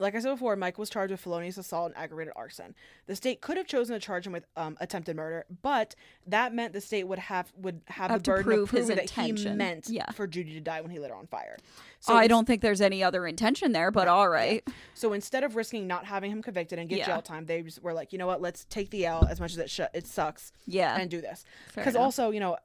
like 0.02 0.16
I 0.16 0.20
said 0.20 0.32
before, 0.32 0.56
Mike 0.56 0.78
was 0.78 0.90
charged 0.90 1.12
with 1.12 1.20
felonious 1.22 1.58
assault 1.58 1.88
and 1.94 1.98
aggravated 1.98 2.34
arson. 2.36 2.76
The 3.08 3.16
state 3.16 3.40
could 3.42 3.56
have 3.58 3.68
chosen 3.68 3.94
to 3.94 4.00
charge 4.00 4.26
him 4.28 4.34
with 4.34 4.46
um, 4.58 4.76
attempted 4.82 5.16
murder, 5.16 5.46
but 5.62 5.96
that 6.28 6.54
meant 6.54 6.74
the 6.74 6.82
state 6.82 7.06
would 7.08 7.20
have 7.20 7.52
would 7.56 7.82
have, 7.88 8.12
Have 8.12 8.20
the 8.20 8.24
to 8.26 8.32
burden 8.32 8.44
prove 8.44 8.64
of 8.64 8.70
proving 8.70 8.96
that 8.98 9.10
he 9.12 9.32
meant 9.54 9.88
Yeah. 9.90 10.10
for 10.12 10.28
Judy 10.28 10.54
to 10.54 10.60
die 10.60 10.82
when 10.82 10.92
he 10.92 11.00
lit 11.00 11.10
her 11.12 11.16
on 11.16 11.28
fire. 11.28 11.58
So 12.00 12.16
I 12.16 12.28
don't 12.28 12.46
think 12.46 12.62
there's 12.62 12.82
any 12.82 13.04
other 13.04 13.28
intention 13.28 13.72
there, 13.74 13.92
but 13.92 14.08
all 14.08 14.28
right. 14.28 14.68
So 14.96 15.14
instead 15.14 15.44
of 15.44 15.56
risking 15.56 15.86
not 15.88 16.06
having 16.06 16.32
him 16.32 16.42
convicted 16.42 16.80
and 16.80 16.90
get 16.90 17.00
Yeah. 17.00 17.06
jail 17.06 17.22
time, 17.22 17.46
they 17.46 17.62
just 17.62 17.82
were 17.84 17.94
like, 17.94 18.12
you 18.12 18.18
know 18.18 18.28
what? 18.28 18.42
Let's 18.42 18.66
take 18.66 18.90
the 18.90 19.06
L 19.06 19.26
as 19.30 19.40
much 19.40 19.52
as 19.52 19.60
it 19.60 19.70
sh- 19.70 19.82
it 19.94 20.08
sucks 20.08 20.52
Yeah. 20.66 20.98
and 21.00 21.10
do 21.12 21.22
this. 21.22 21.46
Because 21.76 21.96
also, 21.96 22.32
you 22.32 22.40
know, 22.40 22.58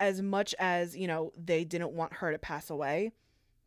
as 0.00 0.20
much 0.20 0.52
as 0.58 0.96
you 0.96 1.06
know 1.06 1.32
they 1.36 1.64
didn't 1.64 1.92
want 1.92 2.12
her 2.14 2.32
to 2.32 2.38
pass 2.38 2.70
away, 2.70 3.12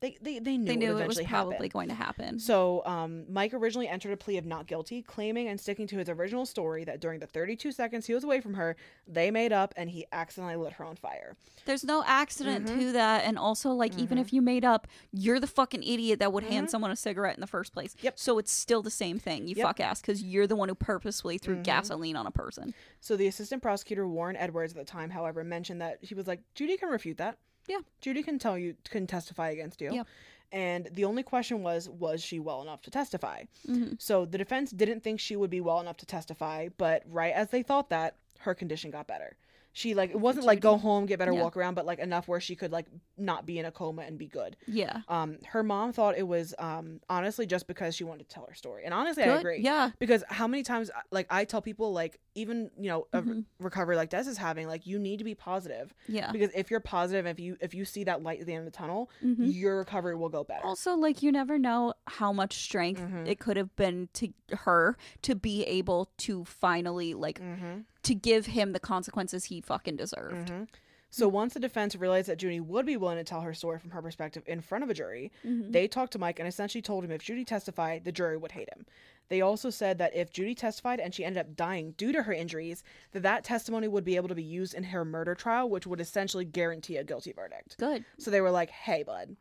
they 0.02 0.18
they, 0.22 0.40
they 0.40 0.58
knew, 0.58 0.66
They 0.68 0.74
it 0.74 0.78
knew 0.80 0.98
it 0.98 1.08
was 1.08 1.20
probably 1.22 1.56
happen. 1.56 1.70
going 1.70 1.88
to 1.90 1.96
happen. 1.96 2.38
So, 2.40 2.86
um, 2.86 3.24
Mike 3.32 3.54
originally 3.54 3.88
entered 3.88 4.12
a 4.12 4.18
plea 4.18 4.38
of 4.38 4.46
not 4.46 4.68
guilty, 4.68 5.02
claiming 5.02 5.48
and 5.48 5.60
sticking 5.60 5.88
to 5.88 5.98
his 5.98 6.10
original 6.10 6.46
story 6.46 6.84
that 6.84 7.00
during 7.00 7.20
the 7.20 7.28
32 7.28 7.72
seconds 7.72 8.06
he 8.06 8.14
was 8.14 8.24
away 8.24 8.42
from 8.42 8.56
her, 8.56 8.76
they 9.08 9.32
made 9.32 9.54
up 9.54 9.74
and 9.78 9.90
he 9.90 10.06
accidentally 10.12 10.58
lit 10.58 10.74
her 10.74 10.84
on 10.86 10.96
fire. 10.98 11.38
There's 11.66 11.84
no 11.84 12.04
accident 12.06 12.66
Mm-hmm. 12.68 12.80
to 12.80 12.92
that, 12.94 13.24
and 13.26 13.38
also 13.40 13.72
like 13.72 13.98
even 13.98 14.18
if 14.18 14.32
you 14.34 14.42
made 14.42 14.66
up, 14.66 14.88
you're 15.12 15.40
the 15.40 15.48
fucking 15.48 15.84
idiot 15.84 16.20
that 16.20 16.32
would 16.34 16.44
hand 16.44 16.70
someone 16.70 16.92
a 16.92 16.96
cigarette 16.96 17.36
in 17.36 17.42
the 17.42 17.48
first 17.48 17.72
place. 17.74 17.94
Mm-hmm. 17.96 18.06
Yep. 18.06 18.20
So 18.20 18.38
it's 18.38 18.52
still 18.52 18.82
the 18.82 18.90
same 18.92 19.18
thing. 19.20 19.48
You 19.48 19.56
Yep. 19.56 19.58
Mm-hmm. 19.58 19.68
fuck 19.68 19.80
ass 19.80 20.02
because 20.02 20.22
you're 20.22 20.48
the 20.48 20.56
one 20.56 20.70
who 20.70 20.76
purposefully 20.76 21.38
threw 21.38 21.56
gasoline 21.64 22.16
on 22.18 22.28
a 22.28 22.32
person. 22.32 22.74
So, 23.00 23.16
the 23.16 23.28
assistant 23.28 23.62
prosecutor, 23.62 24.08
Warren 24.08 24.36
Edwards, 24.36 24.74
at 24.74 24.78
the 24.78 24.84
time, 24.84 25.10
however, 25.12 25.44
mentioned 25.44 25.80
that 25.82 26.00
he 26.02 26.14
was 26.16 26.28
like, 26.28 26.42
Judy 26.56 26.76
can 26.78 26.90
refute 26.90 27.18
that. 27.18 27.38
Yeah. 27.68 27.80
Judy 28.02 28.24
can 28.24 28.40
tell 28.40 28.58
you, 28.58 28.76
can 28.90 29.08
testify 29.08 29.50
against 29.50 29.82
you. 29.82 29.94
Yep. 29.94 30.08
And 30.52 30.90
the 30.94 31.06
only 31.06 31.24
question 31.24 31.64
was, 31.64 31.90
was 31.90 32.24
she 32.24 32.40
well 32.40 32.62
enough 32.62 32.82
to 32.84 32.92
testify? 32.92 33.44
Mm-hmm. 33.68 33.96
So 34.00 34.26
the 34.26 34.38
defense 34.38 34.72
didn't 34.72 35.04
think 35.04 35.20
she 35.20 35.36
would 35.36 35.50
be 35.50 35.62
well 35.62 35.80
enough 35.82 35.98
to 35.98 36.06
testify, 36.06 36.70
but 36.78 37.04
right 37.10 37.34
as 37.34 37.50
they 37.50 37.64
thought 37.64 37.90
that, 37.90 38.16
her 38.40 38.54
condition 38.54 38.92
got 38.92 39.08
better. 39.08 39.36
She 39.78 39.94
like 39.94 40.12
it 40.12 40.16
wasn't 40.20 40.46
like 40.46 40.62
go 40.62 40.78
home, 40.78 41.06
get 41.06 41.20
better, 41.20 41.34
Yeah. 41.34 41.42
walk 41.44 41.58
around, 41.58 41.74
but 41.74 41.86
like 41.86 42.00
enough 42.00 42.30
where 42.30 42.40
she 42.40 42.56
could 42.56 42.72
like 42.72 42.86
not 43.18 43.46
be 43.46 43.60
in 43.60 43.66
a 43.66 43.72
coma 43.74 44.04
and 44.04 44.18
be 44.18 44.26
good. 44.28 44.56
Yeah. 44.68 45.02
Um, 45.10 45.38
her 45.48 45.64
mom 45.64 45.92
thought 45.92 46.18
it 46.18 46.26
was 46.26 46.56
um 46.60 47.02
honestly 47.10 47.46
just 47.46 47.68
because 47.68 47.94
she 47.94 48.06
wanted 48.06 48.30
to 48.30 48.34
tell 48.34 48.46
her 48.48 48.56
story, 48.56 48.86
and 48.86 48.94
honestly, 48.94 49.24
I 49.24 49.36
agree. 49.38 49.60
Yeah. 49.60 49.92
Because 50.00 50.24
how 50.30 50.48
many 50.48 50.64
times 50.64 50.90
like 51.12 51.28
I 51.30 51.44
tell 51.44 51.62
people 51.62 51.92
like 51.92 52.22
even 52.36 52.72
you 52.80 52.88
know 52.88 53.08
a 53.12 53.22
Mhm. 53.22 53.44
recovery 53.60 53.98
like 53.98 54.10
Des 54.10 54.20
is 54.30 54.38
having 54.38 54.68
like 54.68 54.88
you 54.88 54.98
need 54.98 55.18
to 55.18 55.26
be 55.26 55.36
positive 55.36 55.94
Yeah. 56.08 56.32
because 56.32 56.52
if 56.56 56.72
you're 56.72 56.80
positive 56.80 57.26
if 57.26 57.38
you 57.40 57.58
if 57.60 57.74
you 57.74 57.84
see 57.84 58.06
that 58.06 58.24
light 58.24 58.40
at 58.40 58.46
the 58.46 58.54
end 58.54 58.66
of 58.66 58.72
the 58.74 58.78
tunnel 58.78 59.10
Mhm. 59.22 59.54
your 59.54 59.78
recovery 59.80 60.16
will 60.16 60.30
go 60.30 60.46
better. 60.46 60.66
Also, 60.66 60.96
like 60.96 61.22
you 61.22 61.34
never 61.34 61.60
know 61.60 61.94
how 62.08 62.32
much 62.32 62.54
strength 62.64 63.02
Mhm. 63.02 63.28
it 63.28 63.40
could 63.40 63.58
have 63.58 63.76
been 63.76 64.08
to 64.14 64.30
her 64.52 64.96
to 65.24 65.36
be 65.36 65.64
able 65.66 66.10
to 66.20 66.46
finally 66.46 67.14
like 67.14 67.40
mm-hmm. 67.42 67.80
To 68.06 68.16
give 68.16 68.46
him 68.48 68.72
the 68.74 68.80
consequences 68.80 69.46
he 69.46 69.62
fucking 69.62 69.98
deserved. 69.98 70.50
hmm 70.50 70.64
So 71.12 71.28
once 71.30 71.54
the 71.54 71.60
defense 71.62 71.96
realized 71.96 72.28
that 72.28 72.38
Judy 72.40 72.60
would 72.60 72.86
be 72.86 72.98
willing 72.98 73.18
to 73.18 73.24
tell 73.24 73.42
her 73.42 73.54
story 73.54 73.80
from 73.80 73.92
her 73.92 74.02
perspective 74.02 74.44
in 74.48 74.60
front 74.62 74.84
of 74.84 74.90
a 74.90 74.94
jury, 74.94 75.32
Mhm. 75.46 75.72
they 75.72 75.88
talked 75.88 76.12
to 76.14 76.20
Mike 76.20 76.40
and 76.40 76.48
essentially 76.48 76.82
told 76.82 77.06
him 77.06 77.12
if 77.12 77.22
Judy 77.24 77.46
testified, 77.46 78.04
the 78.04 78.12
jury 78.12 78.36
would 78.38 78.52
hate 78.52 78.70
him. 78.76 78.86
They 79.30 79.40
also 79.42 79.70
said 79.70 79.98
that 80.00 80.16
if 80.16 80.32
Judy 80.32 80.54
testified 80.56 81.00
and 81.00 81.14
she 81.16 81.24
ended 81.26 81.40
up 81.42 81.56
dying 81.56 81.92
due 81.98 82.12
to 82.12 82.24
her 82.24 82.34
injuries, 82.34 82.84
that 83.12 83.24
that 83.24 83.44
testimony 83.44 83.88
would 83.88 84.04
be 84.04 84.18
able 84.18 84.28
to 84.28 84.36
be 84.36 84.44
used 84.44 84.74
in 84.74 84.84
her 84.86 85.06
murder 85.06 85.36
trial, 85.36 85.70
which 85.70 85.88
would 85.88 86.02
essentially 86.02 86.46
guarantee 86.46 86.98
a 86.98 87.04
guilty 87.04 87.32
verdict. 87.32 87.78
Good. 87.78 88.04
So 88.20 88.30
they 88.30 88.42
were 88.42 88.52
like, 88.52 88.70
"Hey, 88.70 89.02
bud, 89.04 89.36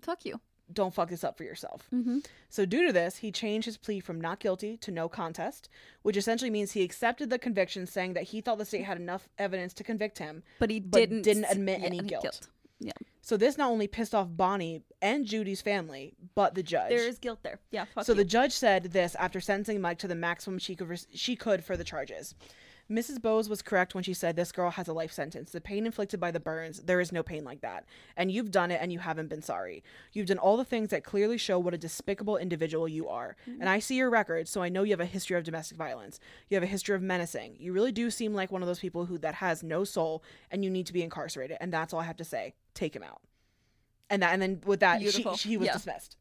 Fuck 0.00 0.24
you. 0.24 0.40
Don't 0.72 0.94
fuck 0.94 1.08
this 1.08 1.24
up 1.24 1.36
for 1.36 1.44
yourself." 1.44 1.88
Mm-hmm. 1.94 2.18
So, 2.48 2.64
due 2.64 2.86
to 2.86 2.92
this, 2.92 3.18
he 3.18 3.30
changed 3.30 3.66
his 3.66 3.76
plea 3.76 4.00
from 4.00 4.20
not 4.20 4.40
guilty 4.40 4.76
to 4.78 4.90
no 4.90 5.08
contest, 5.08 5.68
which 6.02 6.16
essentially 6.16 6.50
means 6.50 6.72
he 6.72 6.82
accepted 6.82 7.30
the 7.30 7.38
conviction, 7.38 7.86
saying 7.86 8.14
that 8.14 8.24
he 8.24 8.40
thought 8.40 8.58
the 8.58 8.64
state 8.64 8.84
had 8.84 8.98
enough 8.98 9.28
evidence 9.38 9.72
to 9.74 9.84
convict 9.84 10.18
him. 10.18 10.42
But 10.58 10.70
he 10.70 10.80
But 10.80 10.98
didn't 10.98 11.22
didn't 11.22 11.46
admit 11.50 11.80
yeah, 11.80 11.86
any 11.86 12.00
guilt. 12.00 12.48
Yeah. 12.78 12.92
So, 13.22 13.36
this 13.36 13.58
not 13.58 13.70
only 13.70 13.88
pissed 13.88 14.14
off 14.14 14.28
Bonnie 14.30 14.82
and 15.02 15.24
Judy's 15.24 15.62
family, 15.62 16.14
but 16.34 16.54
the 16.54 16.62
judge. 16.62 16.90
There 16.90 17.08
is 17.08 17.18
guilt 17.18 17.40
there. 17.42 17.58
Yeah. 17.70 17.86
Fuck 17.94 18.04
so, 18.04 18.12
you. 18.12 18.18
the 18.18 18.24
judge 18.24 18.52
said 18.52 18.84
this 18.92 19.14
after 19.16 19.40
sentencing 19.40 19.80
Mike 19.80 19.98
to 19.98 20.08
the 20.08 20.14
maximum 20.14 20.58
she 20.58 20.76
could, 20.76 20.88
res- 20.88 21.08
she 21.14 21.36
could 21.36 21.64
for 21.64 21.76
the 21.76 21.84
charges. 21.84 22.34
Mrs. 22.90 23.20
Bowes 23.20 23.48
was 23.48 23.62
correct 23.62 23.94
when 23.96 24.04
she 24.04 24.14
said 24.14 24.36
this 24.36 24.52
girl 24.52 24.70
has 24.70 24.86
a 24.86 24.92
life 24.92 25.10
sentence. 25.10 25.50
The 25.50 25.60
pain 25.60 25.86
inflicted 25.86 26.20
by 26.20 26.30
the 26.30 26.38
burns, 26.38 26.80
there 26.80 27.00
is 27.00 27.10
no 27.10 27.22
pain 27.22 27.42
like 27.42 27.60
that. 27.62 27.84
And 28.16 28.30
you've 28.30 28.52
done 28.52 28.70
it 28.70 28.78
and 28.80 28.92
you 28.92 29.00
haven't 29.00 29.28
been 29.28 29.42
sorry. 29.42 29.82
You've 30.12 30.28
done 30.28 30.38
all 30.38 30.56
the 30.56 30.64
things 30.64 30.90
that 30.90 31.02
clearly 31.02 31.36
show 31.36 31.58
what 31.58 31.74
a 31.74 31.78
despicable 31.78 32.36
individual 32.36 32.86
you 32.86 33.08
are. 33.08 33.36
Mm-hmm. 33.48 33.60
And 33.60 33.68
I 33.68 33.80
see 33.80 33.96
your 33.96 34.08
record, 34.08 34.46
so 34.46 34.62
I 34.62 34.68
know 34.68 34.84
you 34.84 34.92
have 34.92 35.00
a 35.00 35.04
history 35.06 35.36
of 35.36 35.42
domestic 35.42 35.76
violence. 35.76 36.20
You 36.48 36.54
have 36.54 36.62
a 36.62 36.66
history 36.66 36.94
of 36.94 37.02
menacing. 37.02 37.56
You 37.58 37.72
really 37.72 37.92
do 37.92 38.08
seem 38.10 38.34
like 38.34 38.52
one 38.52 38.62
of 38.62 38.68
those 38.68 38.78
people 38.78 39.06
who 39.06 39.18
that 39.18 39.34
has 39.36 39.64
no 39.64 39.82
soul 39.82 40.22
and 40.52 40.62
you 40.64 40.70
need 40.70 40.86
to 40.86 40.92
be 40.92 41.02
incarcerated. 41.02 41.56
And 41.60 41.72
that's 41.72 41.92
all 41.92 42.00
I 42.00 42.04
have 42.04 42.16
to 42.18 42.24
say. 42.24 42.54
Take 42.74 42.94
him 42.94 43.02
out. 43.02 43.20
And 44.08 44.22
that 44.22 44.32
and 44.32 44.40
then 44.40 44.60
with 44.64 44.80
that 44.80 45.02
she, 45.02 45.24
she 45.36 45.56
was 45.56 45.66
Yeah. 45.66 45.72
dismissed. 45.72 46.16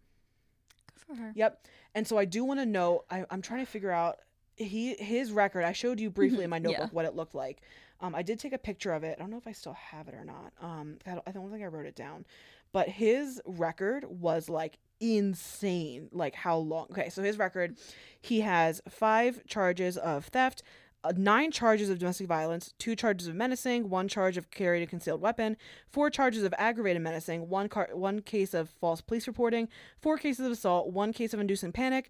Good 0.96 1.16
for 1.16 1.22
her. 1.22 1.32
Yep. 1.36 1.68
And 1.94 2.08
so 2.08 2.18
I 2.18 2.26
do 2.26 2.44
want 2.44 2.60
to 2.60 2.66
know. 2.66 3.04
I, 3.12 3.26
I'm 3.30 3.42
trying 3.44 3.64
to 3.64 3.72
figure 3.72 3.92
out 3.92 4.18
he 4.56 4.96
his 4.96 5.32
record. 5.32 5.64
I 5.64 5.72
showed 5.74 6.00
you 6.00 6.10
briefly 6.10 6.44
in 6.44 6.50
my 6.50 6.58
Yeah. 6.58 6.62
notebook 6.70 6.94
what 6.94 7.06
it 7.06 7.16
looked 7.16 7.36
like. 7.36 7.62
Um, 8.02 8.14
I 8.14 8.22
did 8.24 8.40
take 8.40 8.54
a 8.54 8.58
picture 8.58 8.92
of 8.94 9.04
it. 9.04 9.16
I 9.18 9.22
don't 9.22 9.32
know 9.32 9.38
if 9.38 9.48
I 9.48 9.52
still 9.54 9.74
have 9.74 10.08
it 10.08 10.14
or 10.16 10.26
not. 10.26 10.52
Um, 10.62 10.98
I 11.06 11.12
don't, 11.12 11.24
I 11.28 11.32
don't 11.32 11.50
think 11.52 11.64
I 11.64 11.68
wrote 11.68 11.86
it 11.86 11.96
down. 11.96 12.26
But 12.74 12.90
his 12.90 13.42
record 13.46 14.04
was 14.06 14.50
like 14.50 14.78
insane. 15.00 16.10
Like 16.12 16.36
how 16.36 16.58
long? 16.58 16.88
Okay, 16.92 17.10
so 17.10 17.24
his 17.24 17.38
record, 17.38 17.78
he 18.22 18.42
has 18.42 18.82
five 18.90 19.46
charges 19.48 19.98
of 19.98 20.26
theft. 20.26 20.62
Uh, 21.04 21.14
nine 21.16 21.52
charges 21.52 21.88
of 21.92 22.00
domestic 22.00 22.26
violence, 22.28 22.74
two 22.80 22.96
charges 22.96 23.28
of 23.28 23.36
menacing, 23.36 23.90
one 23.90 24.08
charge 24.08 24.38
of 24.38 24.50
carrying 24.50 24.82
a 24.84 24.88
concealed 24.88 25.22
weapon, 25.22 25.56
four 25.88 26.10
charges 26.10 26.42
of 26.44 26.52
aggravated 26.58 27.00
menacing, 27.02 27.48
one 27.48 27.70
car- 27.70 27.90
one 27.94 28.22
case 28.22 28.56
of 28.56 28.70
false 28.72 29.02
police 29.02 29.28
reporting, 29.28 29.68
four 30.02 30.18
cases 30.18 30.46
of 30.48 30.52
assault, 30.52 30.90
one 30.92 31.14
case 31.14 31.32
of 31.32 31.40
inducing 31.40 31.72
panic, 31.72 32.10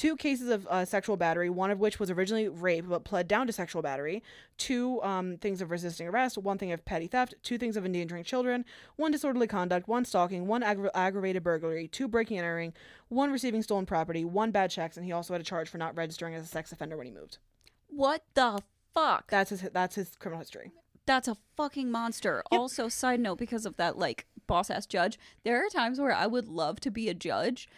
two 0.00 0.16
cases 0.16 0.48
of 0.48 0.66
uh, 0.68 0.82
sexual 0.82 1.18
battery, 1.18 1.50
one 1.50 1.70
of 1.70 1.78
which 1.78 2.00
was 2.00 2.10
originally 2.10 2.48
rape 2.48 2.86
but 2.88 3.04
pled 3.04 3.28
down 3.28 3.46
to 3.46 3.52
sexual 3.52 3.82
battery, 3.82 4.22
two 4.56 5.02
um, 5.02 5.36
things 5.36 5.60
of 5.60 5.70
resisting 5.70 6.08
arrest, 6.08 6.38
one 6.38 6.56
thing 6.56 6.72
of 6.72 6.82
petty 6.86 7.06
theft, 7.06 7.34
two 7.42 7.58
things 7.58 7.76
of 7.76 7.84
endangering 7.84 8.24
children, 8.24 8.64
one 8.96 9.12
disorderly 9.12 9.46
conduct, 9.46 9.88
one 9.88 10.06
stalking, 10.06 10.46
one 10.46 10.62
aggra- 10.62 10.88
aggravated 10.94 11.42
burglary, 11.42 11.86
two 11.86 12.08
breaking 12.08 12.38
and 12.38 12.46
entering, 12.46 12.72
one 13.10 13.30
receiving 13.30 13.62
stolen 13.62 13.84
property, 13.84 14.24
one 14.24 14.50
bad 14.50 14.70
checks, 14.70 14.96
and 14.96 15.04
he 15.04 15.12
also 15.12 15.34
had 15.34 15.40
a 15.42 15.44
charge 15.44 15.68
for 15.68 15.76
not 15.76 15.94
registering 15.94 16.34
as 16.34 16.44
a 16.44 16.46
sex 16.46 16.72
offender 16.72 16.96
when 16.96 17.04
he 17.04 17.12
moved. 17.12 17.36
What 17.88 18.22
the 18.32 18.62
fuck? 18.94 19.30
That's 19.30 19.50
his 19.50 19.68
that's 19.70 19.96
his 19.96 20.16
criminal 20.18 20.38
history. 20.38 20.72
That's 21.04 21.28
a 21.28 21.36
fucking 21.58 21.90
monster. 21.90 22.42
Also, 22.50 22.88
side 22.88 23.20
note, 23.20 23.36
because 23.36 23.66
of 23.66 23.76
that, 23.76 23.98
like, 23.98 24.24
boss 24.46 24.70
ass 24.70 24.86
judge, 24.86 25.18
there 25.44 25.62
are 25.62 25.68
times 25.68 26.00
where 26.00 26.14
I 26.14 26.26
would 26.26 26.48
love 26.48 26.80
to 26.80 26.90
be 26.90 27.10
a 27.10 27.14
judge, 27.14 27.68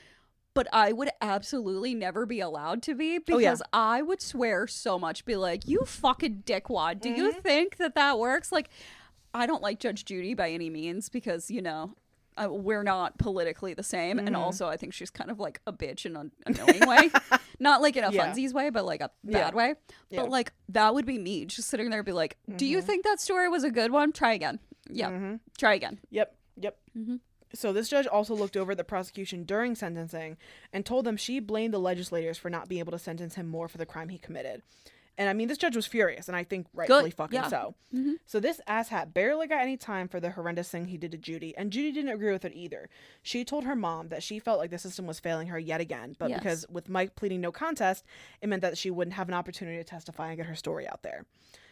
but 0.54 0.66
I 0.72 0.92
would 0.92 1.08
absolutely 1.20 1.94
never 1.94 2.26
be 2.26 2.40
allowed 2.40 2.82
to 2.84 2.94
be 2.94 3.18
Oh, 3.30 3.38
yeah. 3.38 3.50
because 3.50 3.62
I 3.72 4.02
would 4.02 4.20
swear 4.20 4.66
so 4.66 4.98
much, 4.98 5.24
be 5.24 5.36
like, 5.36 5.66
you 5.66 5.80
fucking 5.86 6.42
dickwad. 6.46 7.00
Do 7.00 7.08
you 7.10 7.30
Mm-hmm. 7.30 7.40
think 7.40 7.76
that 7.78 7.94
that 7.94 8.18
works? 8.18 8.52
Like, 8.52 8.68
I 9.34 9.46
don't 9.46 9.62
like 9.62 9.78
Judge 9.80 10.04
Judy 10.04 10.34
by 10.34 10.50
any 10.50 10.68
means 10.70 11.08
because, 11.08 11.50
you 11.50 11.62
know, 11.62 11.94
uh, 12.36 12.48
we're 12.50 12.82
not 12.82 13.18
politically 13.18 13.74
the 13.74 13.82
same. 13.82 14.18
And 14.18 14.28
Mm-hmm. 14.28 14.36
also, 14.36 14.66
I 14.68 14.76
think 14.76 14.92
she's 14.94 15.10
kind 15.10 15.30
of 15.30 15.38
like 15.38 15.60
a 15.66 15.72
bitch 15.72 16.06
in 16.06 16.16
an 16.16 16.32
annoying 16.46 16.86
way. 16.86 17.10
Not 17.58 17.80
like 17.82 17.96
in 17.96 18.04
a 18.04 18.10
Yeah. 18.10 18.32
funsies 18.32 18.52
way, 18.52 18.70
but 18.70 18.84
like 18.86 19.00
a 19.02 19.10
Yeah. 19.22 19.32
bad 19.44 19.54
way. 19.54 19.74
Yeah. 20.10 20.22
But 20.22 20.30
like, 20.30 20.52
that 20.70 20.94
would 20.94 21.04
be 21.06 21.18
me 21.18 21.44
just 21.44 21.68
sitting 21.68 21.90
there 21.90 22.02
be 22.02 22.12
like, 22.12 22.36
do 22.56 22.64
you 22.66 22.80
think 22.82 23.04
that 23.04 23.20
story 23.20 23.48
was 23.48 23.64
a 23.64 23.70
good 23.70 23.90
one? 23.90 24.12
Try 24.12 24.32
again. 24.32 24.58
Yeah. 24.90 25.10
Mm-hmm. 25.10 25.34
Try 25.58 25.74
again. 25.74 26.00
Yep, 26.10 26.34
yep. 26.60 26.78
Mhm. 26.96 27.20
So 27.54 27.72
this 27.72 27.88
judge 27.88 28.06
also 28.06 28.34
looked 28.34 28.56
over 28.56 28.74
the 28.74 28.84
prosecution 28.84 29.44
during 29.44 29.74
sentencing 29.74 30.36
and 30.72 30.84
told 30.86 31.04
them 31.04 31.16
she 31.16 31.38
blamed 31.40 31.74
the 31.74 31.78
legislators 31.78 32.38
for 32.38 32.50
not 32.50 32.68
being 32.68 32.78
able 32.80 32.92
to 32.92 32.98
sentence 32.98 33.34
him 33.34 33.46
more 33.48 33.68
for 33.68 33.78
the 33.78 33.86
crime 33.86 34.08
he 34.08 34.18
committed. 34.18 34.62
And 35.18 35.28
I 35.28 35.34
mean, 35.34 35.46
this 35.48 35.58
judge 35.58 35.76
was 35.76 35.86
furious, 35.86 36.26
and 36.26 36.34
I 36.34 36.42
think 36.42 36.66
rightfully 36.72 37.10
fucking 37.10 37.34
yeah. 37.34 37.48
so. 37.48 37.74
Mhm. 37.94 38.14
So 38.24 38.40
this 38.40 38.62
asshat 38.66 39.12
barely 39.12 39.46
got 39.46 39.60
any 39.60 39.76
time 39.76 40.08
for 40.08 40.20
the 40.20 40.30
horrendous 40.30 40.70
thing 40.70 40.86
he 40.86 40.96
did 40.96 41.12
to 41.12 41.18
Judy, 41.18 41.54
and 41.54 41.70
Judy 41.70 41.92
didn't 41.92 42.12
agree 42.14 42.32
with 42.32 42.46
it 42.46 42.54
either. 42.54 42.88
She 43.22 43.44
told 43.44 43.64
her 43.64 43.76
mom 43.76 44.08
that 44.08 44.22
she 44.22 44.38
felt 44.38 44.58
like 44.58 44.70
the 44.70 44.78
system 44.78 45.06
was 45.06 45.20
failing 45.20 45.48
her 45.48 45.58
yet 45.58 45.82
again, 45.82 46.16
but 46.18 46.30
Yes. 46.30 46.38
because 46.38 46.66
with 46.70 46.88
Mike 46.88 47.14
pleading 47.14 47.42
no 47.42 47.52
contest, 47.52 48.06
it 48.40 48.48
meant 48.48 48.62
that 48.62 48.78
she 48.78 48.90
wouldn't 48.90 49.14
have 49.14 49.28
an 49.28 49.34
opportunity 49.34 49.76
to 49.76 49.84
testify 49.84 50.28
and 50.28 50.38
get 50.38 50.46
her 50.46 50.54
story 50.56 50.88
out 50.88 51.02
there. 51.02 51.26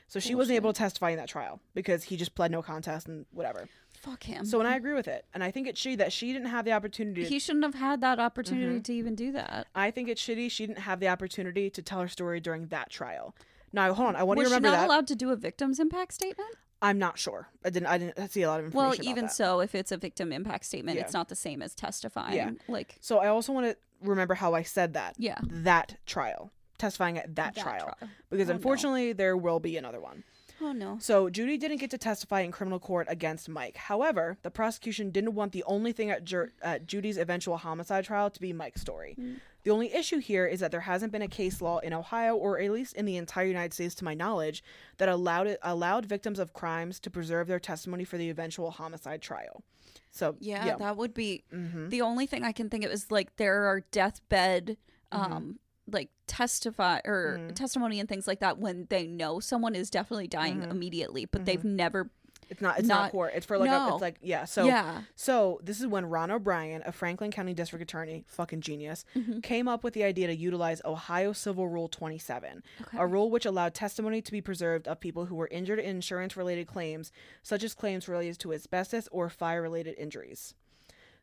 So 0.06 0.20
she 0.20 0.34
wasn't 0.34 0.56
able 0.56 0.72
to 0.74 0.78
testify 0.78 1.10
in 1.10 1.16
that 1.16 1.28
trial 1.28 1.60
because 1.72 2.04
he 2.04 2.16
just 2.18 2.34
pled 2.34 2.50
no 2.50 2.62
contest 2.62 3.06
and 3.08 3.24
whatever. 3.30 3.68
Fuck 4.00 4.22
him. 4.24 4.44
So, 4.46 4.58
and 4.60 4.68
I 4.68 4.76
agree 4.76 4.94
with 4.94 5.08
it. 5.08 5.26
And 5.34 5.44
I 5.44 5.50
think 5.50 5.66
it's 5.68 5.80
shitty 5.80 5.98
that 5.98 6.12
she 6.12 6.32
didn't 6.32 6.48
have 6.48 6.64
the 6.64 6.72
opportunity. 6.72 7.24
He 7.24 7.38
shouldn't 7.38 7.64
have 7.64 7.74
had 7.74 8.00
that 8.00 8.18
opportunity 8.18 8.66
Mm-hmm. 8.76 8.82
to 8.82 8.94
even 8.94 9.14
do 9.14 9.32
that. 9.32 9.66
I 9.74 9.90
think 9.90 10.08
it's 10.08 10.22
shitty 10.22 10.50
she 10.50 10.66
didn't 10.66 10.80
have 10.80 11.00
the 11.00 11.08
opportunity 11.08 11.68
to 11.70 11.82
tell 11.82 12.00
her 12.00 12.08
story 12.08 12.40
during 12.40 12.68
that 12.68 12.88
trial. 12.90 13.34
Now, 13.72 13.92
hold 13.92 14.08
on. 14.08 14.16
I 14.16 14.22
want 14.22 14.38
to 14.38 14.42
Was 14.42 14.48
she 14.48 14.54
remember 14.54 14.68
not 14.74 14.80
that. 14.80 14.86
allowed 14.86 15.06
to 15.08 15.14
do 15.16 15.30
a 15.30 15.36
victim's 15.36 15.78
impact 15.78 16.14
statement? 16.14 16.48
I'm 16.82 16.98
not 16.98 17.18
sure. 17.18 17.48
I 17.62 17.68
didn't. 17.68 17.88
I 17.88 17.98
didn't 17.98 18.30
see 18.30 18.40
a 18.42 18.48
lot 18.48 18.58
of 18.60 18.66
information. 18.66 19.04
Well, 19.04 19.10
even 19.10 19.28
so, 19.28 19.60
if 19.60 19.74
it's 19.74 19.92
a 19.92 19.98
victim 19.98 20.32
impact 20.32 20.64
statement, 20.64 20.96
Yeah. 20.96 21.04
it's 21.04 21.12
not 21.12 21.28
the 21.28 21.36
same 21.36 21.60
as 21.60 21.74
testifying. 21.74 22.34
Yeah. 22.36 22.50
Like, 22.68 22.96
So 23.02 23.18
I 23.18 23.28
also 23.28 23.52
want 23.52 23.66
to 23.66 23.76
remember 24.02 24.32
how 24.34 24.54
I 24.54 24.62
said 24.62 24.94
that. 24.94 25.14
yeah. 25.18 25.36
That 25.42 25.96
trial, 26.06 26.52
testifying 26.78 27.18
at 27.18 27.34
that, 27.36 27.54
That 27.54 27.62
trial, 27.62 27.94
trial. 28.00 28.10
because 28.30 28.48
Oh, 28.48 28.52
no. 28.52 28.56
unfortunately 28.56 29.12
there 29.12 29.36
will 29.36 29.60
be 29.60 29.76
another 29.76 30.00
one. 30.00 30.24
Oh 30.62 30.72
no. 30.72 30.98
So 31.00 31.30
Judy 31.30 31.56
didn't 31.56 31.78
get 31.78 31.90
to 31.92 31.98
testify 31.98 32.40
in 32.40 32.52
criminal 32.52 32.78
court 32.78 33.06
against 33.10 33.48
Mike. 33.48 33.76
However, 33.76 34.36
the 34.42 34.50
prosecution 34.50 35.10
didn't 35.10 35.34
want 35.34 35.52
the 35.52 35.64
only 35.64 35.92
thing 35.92 36.10
at, 36.10 36.24
Ju- 36.24 36.50
at 36.62 36.86
Judy's 36.86 37.16
eventual 37.16 37.56
homicide 37.56 38.04
trial 38.04 38.30
to 38.30 38.40
be 38.40 38.52
Mike's 38.52 38.80
story. 38.82 39.16
The 39.62 39.70
only 39.70 39.92
issue 39.94 40.18
here 40.18 40.46
is 40.46 40.60
that 40.60 40.70
there 40.70 40.80
hasn't 40.80 41.12
been 41.12 41.22
a 41.22 41.28
case 41.28 41.60
law 41.60 41.78
in 41.78 41.92
Ohio, 41.92 42.34
or 42.34 42.58
at 42.58 42.70
least 42.70 42.94
in 42.96 43.04
the 43.04 43.16
entire 43.16 43.46
United 43.46 43.74
States, 43.74 43.94
to 43.96 44.04
my 44.04 44.14
knowledge, 44.14 44.62
that 44.98 45.08
allowed 45.08 45.46
it 45.46 45.58
allowed 45.62 46.06
victims 46.06 46.38
of 46.38 46.52
crimes 46.54 46.98
to 47.00 47.10
preserve 47.10 47.46
their 47.46 47.60
testimony 47.60 48.04
for 48.04 48.16
the 48.18 48.30
eventual 48.30 48.70
homicide 48.70 49.20
trial. 49.22 49.62
So 50.10 50.36
Yeah, 50.40 50.76
that 50.76 50.96
would 50.96 51.14
be 51.14 51.44
hmm 51.50 51.88
the 51.88 52.02
only 52.02 52.26
thing 52.26 52.42
I 52.44 52.52
can 52.52 52.68
think 52.70 52.84
of 52.84 52.90
is 52.90 53.10
like 53.10 53.36
there 53.36 53.64
are 53.64 53.80
deathbed 53.92 54.76
Mm-hmm. 55.12 55.50
Like 55.92 56.10
testify 56.26 57.00
or 57.04 57.38
Mm. 57.38 57.54
testimony 57.54 58.00
and 58.00 58.08
things 58.08 58.26
like 58.26 58.40
that 58.40 58.58
when 58.58 58.86
they 58.90 59.06
know 59.06 59.40
someone 59.40 59.74
is 59.74 59.90
definitely 59.90 60.28
dying 60.28 60.60
Mm-hmm. 60.60 60.70
immediately, 60.70 61.24
but 61.26 61.44
they've 61.44 61.64
never 61.64 62.10
it's 62.48 62.60
not 62.60 62.80
it's 62.80 62.88
not, 62.88 63.02
Not- 63.02 63.10
court. 63.12 63.32
It's 63.36 63.46
for 63.46 63.58
like 63.58 63.70
a, 63.70 63.92
it's 63.92 64.02
like 64.02 64.16
yeah. 64.22 64.44
So 64.44 64.64
Yeah. 64.66 65.02
So 65.14 65.60
this 65.62 65.78
is 65.80 65.86
when 65.86 66.06
Ron 66.06 66.32
O'Brien, 66.32 66.82
a 66.84 66.90
Franklin 66.90 67.30
County 67.30 67.54
District 67.54 67.80
Attorney, 67.80 68.24
fucking 68.26 68.60
genius, 68.60 69.04
Mm-hmm. 69.14 69.38
came 69.40 69.68
up 69.68 69.84
with 69.84 69.94
the 69.94 70.02
idea 70.02 70.26
to 70.26 70.34
utilize 70.34 70.82
Ohio 70.84 71.32
Civil 71.32 71.68
Rule 71.68 71.86
27, 71.86 72.64
Okay. 72.82 72.98
a 72.98 73.06
rule 73.06 73.30
which 73.30 73.46
allowed 73.46 73.72
testimony 73.74 74.20
to 74.22 74.32
be 74.32 74.40
preserved 74.40 74.88
of 74.88 74.98
people 74.98 75.26
who 75.26 75.36
were 75.36 75.46
injured 75.52 75.78
in 75.78 75.90
insurance-related 75.96 76.66
claims, 76.66 77.12
such 77.44 77.62
as 77.62 77.72
claims 77.72 78.08
related 78.08 78.40
to 78.40 78.52
asbestos 78.52 79.06
or 79.12 79.28
fire-related 79.30 79.94
injuries. 79.96 80.54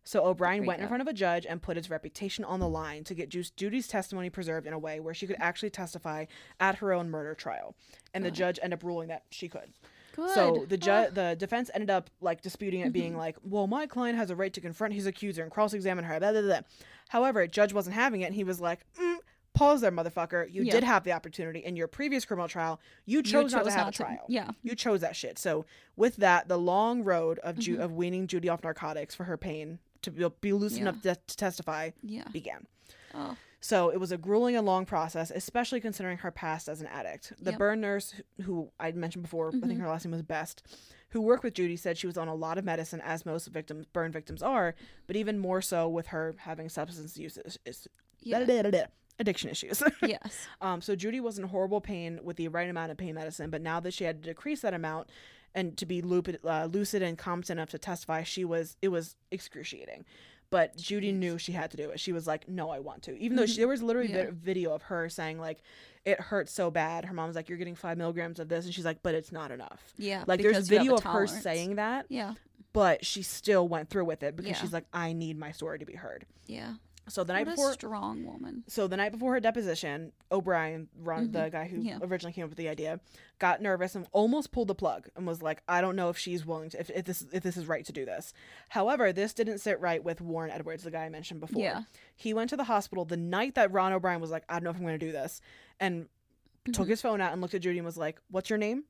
So 0.07 0.25
O'Brien 0.25 0.65
went 0.65 0.81
in 0.81 0.87
front 0.87 1.01
of 1.01 1.07
a 1.07 1.13
judge 1.13 1.45
and 1.45 1.61
put 1.61 1.75
his 1.75 1.89
reputation 1.89 2.45
on 2.45 2.61
the 2.61 2.67
line 2.69 3.03
to 3.03 3.13
get 3.13 3.27
Ju- 3.27 3.43
Judy's 3.57 3.87
testimony 3.89 4.29
preserved 4.29 4.65
in 4.65 4.71
a 4.71 4.79
way 4.79 5.01
where 5.01 5.13
she 5.13 5.27
could 5.27 5.35
actually 5.39 5.69
testify 5.69 6.25
at 6.61 6.75
her 6.75 6.93
own 6.93 7.09
murder 7.09 7.35
trial, 7.35 7.75
and 8.13 8.23
the 8.23 8.31
judge 8.31 8.57
ended 8.63 8.79
up 8.79 8.83
ruling 8.85 9.09
that 9.09 9.23
she 9.31 9.49
could. 9.49 9.73
Good. 10.15 10.29
So 10.33 10.65
the 10.67 10.77
ju-. 10.77 10.89
Mm-hmm. 10.89 11.13
the 11.13 11.35
defense 11.37 11.69
ended 11.73 11.89
up 11.89 12.09
like 12.21 12.41
disputing 12.41 12.79
it, 12.79 12.93
being 12.93 13.17
like, 13.17 13.35
"Well, 13.43 13.67
my 13.67 13.85
client 13.85 14.17
has 14.17 14.29
a 14.31 14.35
right 14.35 14.53
to 14.53 14.61
confront 14.61 14.93
his 14.93 15.05
accuser 15.05 15.43
and 15.43 15.51
cross-examine 15.51 16.05
her." 16.05 16.19
Blah, 16.19 16.31
blah, 16.31 16.41
blah. 16.41 16.59
However, 17.09 17.45
judge 17.45 17.73
wasn't 17.73 17.95
having 17.95 18.21
it, 18.21 18.25
and 18.25 18.33
he 18.35 18.43
was 18.45 18.59
like, 18.61 18.79
mm, 18.99 19.17
"Pause 19.53 19.81
there, 19.81 19.91
motherfucker. 19.91 20.51
You 20.51 20.63
did 20.71 20.83
have 20.85 21.03
the 21.03 21.11
opportunity 21.11 21.59
in 21.59 21.75
your 21.75 21.87
previous 21.87 22.25
criminal 22.25 22.47
trial. 22.47 22.79
You 23.05 23.21
chose, 23.21 23.51
not 23.51 23.65
to 23.65 23.71
have 23.71 23.89
a 23.89 23.91
trial. 23.91 24.25
Yeah. 24.29 24.51
You 24.63 24.73
chose 24.73 25.01
that 25.01 25.15
shit." 25.15 25.37
So 25.37 25.65
with 25.95 26.15
that, 26.15 26.47
the 26.47 26.57
long 26.57 27.03
road 27.03 27.39
of 27.39 27.59
Ju- 27.59 27.73
Mm-hmm. 27.73 27.81
of 27.83 27.93
weaning 27.93 28.25
Judy 28.27 28.47
off 28.49 28.63
narcotics 28.63 29.13
for 29.13 29.25
her 29.25 29.37
pain 29.37 29.79
to 30.01 30.11
be, 30.11 30.25
be 30.41 30.53
loose 30.53 30.75
Yeah. 30.75 30.81
enough 30.83 31.01
to, 31.03 31.15
to 31.15 31.37
testify 31.37 31.91
Yeah. 32.03 32.23
began. 32.31 32.67
Oh. 33.13 33.35
So 33.59 33.89
it 33.89 33.99
was 33.99 34.11
a 34.11 34.17
grueling 34.17 34.55
and 34.55 34.65
long 34.65 34.85
process, 34.85 35.31
especially 35.31 35.81
considering 35.81 36.19
her 36.19 36.31
past 36.31 36.69
as 36.69 36.79
an 36.79 36.87
addict. 36.87 37.33
The 37.41 37.51
Yep. 37.51 37.57
burn 37.59 37.81
nurse, 37.81 38.13
who 38.43 38.71
I'd 38.79 38.95
mentioned 38.95 39.23
before, 39.23 39.47
I 39.47 39.51
Mm-hmm. 39.51 39.67
think 39.67 39.79
her 39.81 39.87
last 39.87 40.05
name 40.05 40.11
was 40.11 40.21
Best, 40.21 40.63
who 41.09 41.21
worked 41.21 41.43
with 41.43 41.55
Judy, 41.55 41.75
said 41.75 41.97
she 41.97 42.05
was 42.07 42.17
on 42.17 42.27
a 42.27 42.35
lot 42.35 42.57
of 42.57 42.65
medicine, 42.65 43.01
as 43.01 43.25
most 43.25 43.47
victims, 43.47 43.85
burn 43.91 44.11
victims 44.11 44.43
are, 44.43 44.75
but 45.07 45.15
even 45.15 45.39
more 45.39 45.61
so 45.61 45.89
with 45.89 46.07
her 46.07 46.35
having 46.39 46.69
substance 46.69 47.17
use 47.17 47.37
is, 47.37 47.57
is, 47.65 47.87
Yeah. 48.21 48.39
addiction 49.19 49.49
issues. 49.49 49.81
yes. 50.03 50.47
um, 50.61 50.79
so 50.79 50.95
Judy 50.95 51.19
was 51.19 51.39
in 51.39 51.45
horrible 51.47 51.81
pain 51.81 52.19
with 52.23 52.37
the 52.37 52.49
right 52.49 52.69
amount 52.69 52.91
of 52.91 52.97
pain 52.97 53.15
medicine, 53.15 53.49
but 53.49 53.63
now 53.63 53.79
that 53.79 53.93
she 53.95 54.03
had 54.03 54.21
to 54.21 54.29
decrease 54.29 54.61
that 54.61 54.75
amount 54.75 55.09
and 55.57 55.75
to 55.77 55.85
be 55.85 56.01
lucid, 56.01 56.39
uh, 56.45 56.65
lucid 56.71 57.01
and 57.01 57.17
competent 57.17 57.57
enough 57.59 57.69
to 57.71 57.77
testify, 57.79 58.23
she 58.23 58.45
was 58.45 58.77
it 58.81 58.87
was 58.89 59.15
excruciating. 59.31 60.05
But 60.49 60.77
Judy 60.77 61.11
knew 61.11 61.37
she 61.37 61.51
had 61.51 61.71
to 61.71 61.77
do 61.77 61.89
it. 61.89 61.99
She 61.99 62.13
was 62.13 62.25
like, 62.25 62.47
"No, 62.47 62.69
I 62.69 62.79
want 62.79 63.03
to." 63.03 63.17
Even 63.19 63.35
though 63.35 63.45
she, 63.45 63.57
there 63.57 63.67
was 63.67 63.83
literally 63.83 64.09
Yeah. 64.13 64.25
vi- 64.27 64.31
video 64.31 64.73
of 64.73 64.83
her 64.83 65.09
saying 65.09 65.39
like, 65.39 65.59
"It 66.05 66.21
hurts 66.21 66.53
so 66.53 66.71
bad." 66.71 67.03
Her 67.03 67.13
mom's 67.13 67.35
like, 67.35 67.49
"You're 67.49 67.57
getting 67.57 67.75
five 67.75 67.97
milligrams 67.97 68.39
of 68.39 68.47
this," 68.47 68.63
and 68.63 68.73
she's 68.73 68.85
like, 68.85 69.03
"But 69.03 69.13
it's 69.13 69.33
not 69.33 69.51
enough." 69.51 69.93
Yeah. 69.97 70.23
Like 70.25 70.41
there's 70.41 70.53
because 70.69 70.69
you 70.71 70.75
have 70.77 70.83
video 70.85 70.95
of 70.95 71.03
her 71.03 71.27
saying 71.27 71.75
that, 71.75 72.05
Yeah. 72.07 72.35
but 72.71 73.05
she 73.05 73.23
still 73.23 73.67
went 73.67 73.89
through 73.89 74.05
with 74.05 74.23
it 74.23 74.37
because 74.37 74.51
Yeah. 74.51 74.61
she's 74.61 74.71
like, 74.71 74.85
"I 74.93 75.11
need 75.11 75.37
my 75.37 75.51
story 75.51 75.79
to 75.79 75.85
be 75.85 75.95
heard." 75.95 76.25
Yeah. 76.45 76.75
So 77.09 77.23
the 77.23 77.33
What 77.33 77.39
night 77.39 77.47
a 77.47 77.51
before, 77.51 77.73
strong 77.73 78.25
woman. 78.25 78.63
so 78.67 78.87
the 78.87 78.97
night 78.97 79.11
before 79.11 79.33
her 79.33 79.39
deposition, 79.39 80.11
O'Brien, 80.31 80.87
Ron, 80.99 81.31
the 81.31 81.49
guy 81.49 81.67
who 81.67 81.77
Mm-hmm. 81.77 81.85
Yeah. 81.87 81.99
originally 82.01 82.33
came 82.33 82.43
up 82.43 82.49
with 82.49 82.57
the 82.57 82.67
idea, 82.69 82.99
got 83.39 83.61
nervous 83.61 83.95
and 83.95 84.07
almost 84.11 84.51
pulled 84.51 84.67
the 84.67 84.75
plug 84.75 85.07
and 85.15 85.25
was 85.25 85.41
like, 85.41 85.61
"I 85.67 85.81
don't 85.81 85.95
know 85.95 86.09
if 86.09 86.17
she's 86.17 86.45
willing 86.45 86.69
to, 86.71 86.79
if, 86.79 86.89
if 86.89 87.05
this 87.05 87.25
if 87.31 87.43
this 87.43 87.55
is 87.57 87.65
right 87.67 87.85
to 87.85 87.91
do 87.93 88.05
this." 88.05 88.33
However, 88.69 89.13
this 89.13 89.33
didn't 89.33 89.59
sit 89.59 89.79
right 89.79 90.03
with 90.03 90.19
Warren 90.21 90.51
Edwards, 90.51 90.83
the 90.83 90.91
guy 90.91 91.05
I 91.05 91.09
mentioned 91.09 91.39
before. 91.39 91.61
Yeah. 91.61 91.83
He 92.15 92.33
went 92.33 92.49
to 92.49 92.57
the 92.57 92.63
hospital 92.65 93.05
the 93.05 93.17
night 93.17 93.55
that 93.55 93.71
Ron 93.71 93.93
O'Brien 93.93 94.19
was 94.21 94.31
like, 94.31 94.43
"I 94.49 94.55
don't 94.55 94.63
know 94.65 94.69
if 94.71 94.75
I'm 94.77 94.81
going 94.83 94.99
to 94.99 95.05
do 95.05 95.11
this," 95.11 95.41
and 95.79 96.07
Mm-hmm. 96.65 96.73
took 96.73 96.89
his 96.89 97.01
phone 97.01 97.21
out 97.21 97.31
and 97.31 97.39
looked 97.41 97.53
at 97.53 97.61
Judy 97.61 97.77
and 97.79 97.85
was 97.85 97.95
like, 97.97 98.19
"What's 98.29 98.49
your 98.49 98.59
name?" 98.59 98.83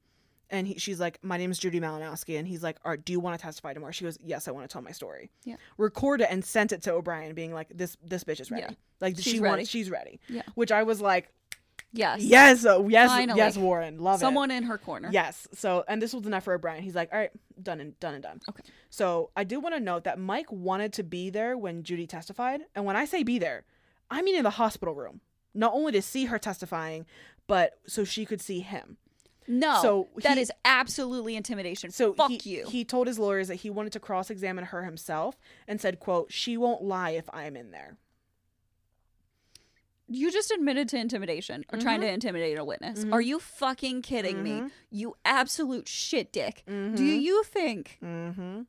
And 0.49 0.67
he, 0.67 0.77
she's 0.79 0.99
like, 0.99 1.19
"My 1.23 1.37
name 1.37 1.51
is 1.51 1.59
Judy 1.59 1.79
Malinowski," 1.79 2.39
and 2.39 2.47
he's 2.47 2.63
like, 2.63 2.77
"All 2.85 2.91
right, 2.91 3.03
do 3.03 3.11
you 3.11 3.19
want 3.19 3.37
to 3.37 3.41
testify 3.43 3.73
tomorrow?" 3.73 3.91
She 3.91 4.05
goes, 4.05 4.17
"Yes, 4.23 4.47
I 4.47 4.51
want 4.51 4.67
to 4.69 4.71
tell 4.71 4.81
my 4.81 4.91
story." 4.91 5.29
Yeah. 5.43 5.55
Record 5.77 6.21
it 6.21 6.27
and 6.29 6.43
sent 6.43 6.71
it 6.71 6.81
to 6.83 6.93
O'Brien, 6.93 7.33
being 7.35 7.53
like, 7.53 7.67
"This 7.75 7.97
this 8.05 8.23
bitch 8.23 8.39
is 8.39 8.49
ready. 8.49 8.63
Yeah. 8.69 8.75
Like 9.01 9.15
She's 9.17 9.25
she 9.25 9.39
ready. 9.39 9.57
wants, 9.57 9.69
she's 9.69 9.89
ready." 9.89 10.19
Yeah. 10.29 10.43
Which 10.55 10.71
I 10.71 10.83
was 10.83 11.01
like, 11.01 11.31
Yes. 11.93 12.21
"Yes, 12.21 12.65
oh, 12.65 12.87
yes, 12.87 13.09
Finally. 13.09 13.37
yes, 13.37 13.57
Warren, 13.57 13.99
love 13.99 14.19
Someone 14.19 14.51
in 14.51 14.63
her 14.63 14.77
corner. 14.77 15.09
Yes. 15.11 15.47
So, 15.53 15.83
and 15.87 16.01
this 16.01 16.13
was 16.13 16.25
enough 16.25 16.43
for 16.43 16.53
O'Brien. 16.53 16.81
He's 16.83 16.95
like, 16.95 17.09
"All 17.11 17.19
right, 17.19 17.31
done 17.61 17.79
and 17.81 17.99
done 17.99 18.13
and 18.13 18.23
done." 18.23 18.39
Okay. 18.49 18.63
So 18.89 19.31
I 19.35 19.43
do 19.43 19.59
want 19.59 19.75
to 19.75 19.79
note 19.81 20.03
that 20.05 20.17
Mike 20.19 20.51
wanted 20.51 20.93
to 20.93 21.03
be 21.03 21.29
there 21.29 21.57
when 21.57 21.83
Judy 21.83 22.07
testified, 22.07 22.61
and 22.75 22.85
when 22.85 22.95
I 22.95 23.05
say 23.05 23.23
be 23.23 23.37
there, 23.39 23.63
I 24.09 24.21
mean 24.21 24.35
in 24.35 24.43
the 24.43 24.51
hospital 24.51 24.93
room, 24.95 25.21
not 25.53 25.73
only 25.73 25.91
to 25.93 26.01
see 26.01 26.25
her 26.25 26.39
testifying, 26.39 27.05
but 27.47 27.79
so 27.87 28.03
she 28.03 28.25
could 28.25 28.41
see 28.41 28.59
him. 28.59 28.97
No. 29.47 29.79
So 29.81 30.07
that 30.23 30.35
he- 30.37 30.41
is 30.41 30.51
absolutely 30.65 31.35
intimidation. 31.35 31.91
So 31.91 32.13
fuck 32.13 32.31
he, 32.31 32.49
you. 32.49 32.67
He 32.67 32.83
told 32.83 33.07
his 33.07 33.17
lawyers 33.17 33.47
that 33.47 33.55
he 33.55 33.69
wanted 33.69 33.93
to 33.93 33.99
cross-examine 33.99 34.65
her 34.65 34.83
himself 34.83 35.37
and 35.67 35.79
said, 35.79 35.99
"quote 35.99 36.31
She 36.33 36.57
won't 36.57 36.83
lie 36.83 37.11
if 37.11 37.29
I'm 37.33 37.55
in 37.55 37.71
there." 37.71 37.97
You 40.09 40.31
just 40.31 40.51
admitted 40.51 40.87
to 40.89 40.97
intimidation 40.97 41.65
or 41.71 41.79
trying 41.79 41.99
Mm-hmm. 41.99 42.07
to 42.07 42.13
intimidate 42.13 42.57
a 42.57 42.63
witness. 42.63 43.05
Are 43.11 43.19
you 43.21 43.39
fucking 43.39 44.03
kidding 44.03 44.41
me? 44.41 44.51
Mm-hmm. 44.51 44.67
You 44.89 45.15
absolute 45.25 45.87
shit 45.87 46.31
dick. 46.31 46.63
Do 46.67 47.03
you 47.03 47.43
think 47.43 47.97
Mm-hmm. 48.03 48.61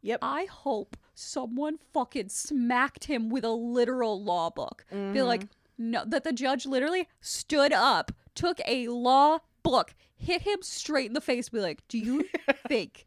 Yep. 0.00 0.20
I 0.22 0.44
hope 0.46 0.96
someone 1.14 1.78
fucking 1.92 2.28
smacked 2.30 3.04
him 3.04 3.28
with 3.28 3.44
a 3.44 3.50
literal 3.50 4.22
law 4.22 4.48
book? 4.48 4.86
Be 4.90 5.20
like, 5.22 5.42
Mm-hmm. 5.42 5.90
no, 5.90 6.04
that 6.06 6.24
the 6.24 6.32
judge 6.32 6.64
literally 6.66 7.06
stood 7.20 7.72
up, 7.72 8.10
took 8.38 8.60
a 8.66 8.88
law 8.88 9.38
book, 9.62 9.94
hit 10.16 10.42
him 10.42 10.58
straight 10.62 11.06
in 11.06 11.12
the 11.12 11.20
face, 11.20 11.48
be 11.48 11.60
like, 11.60 11.86
do 11.88 11.98
you 11.98 12.24
think? 12.68 13.06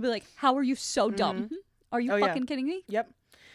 Be 0.00 0.08
like, 0.08 0.24
how 0.36 0.56
are 0.56 0.62
you 0.62 0.74
so 0.76 1.10
dumb? 1.10 1.50
Are 1.92 2.00
you 2.00 2.12
Oh, 2.12 2.16
yeah. 2.16 2.26
fucking 2.28 2.46
kidding 2.46 2.66
me? 2.66 2.82
Yep. 2.88 3.10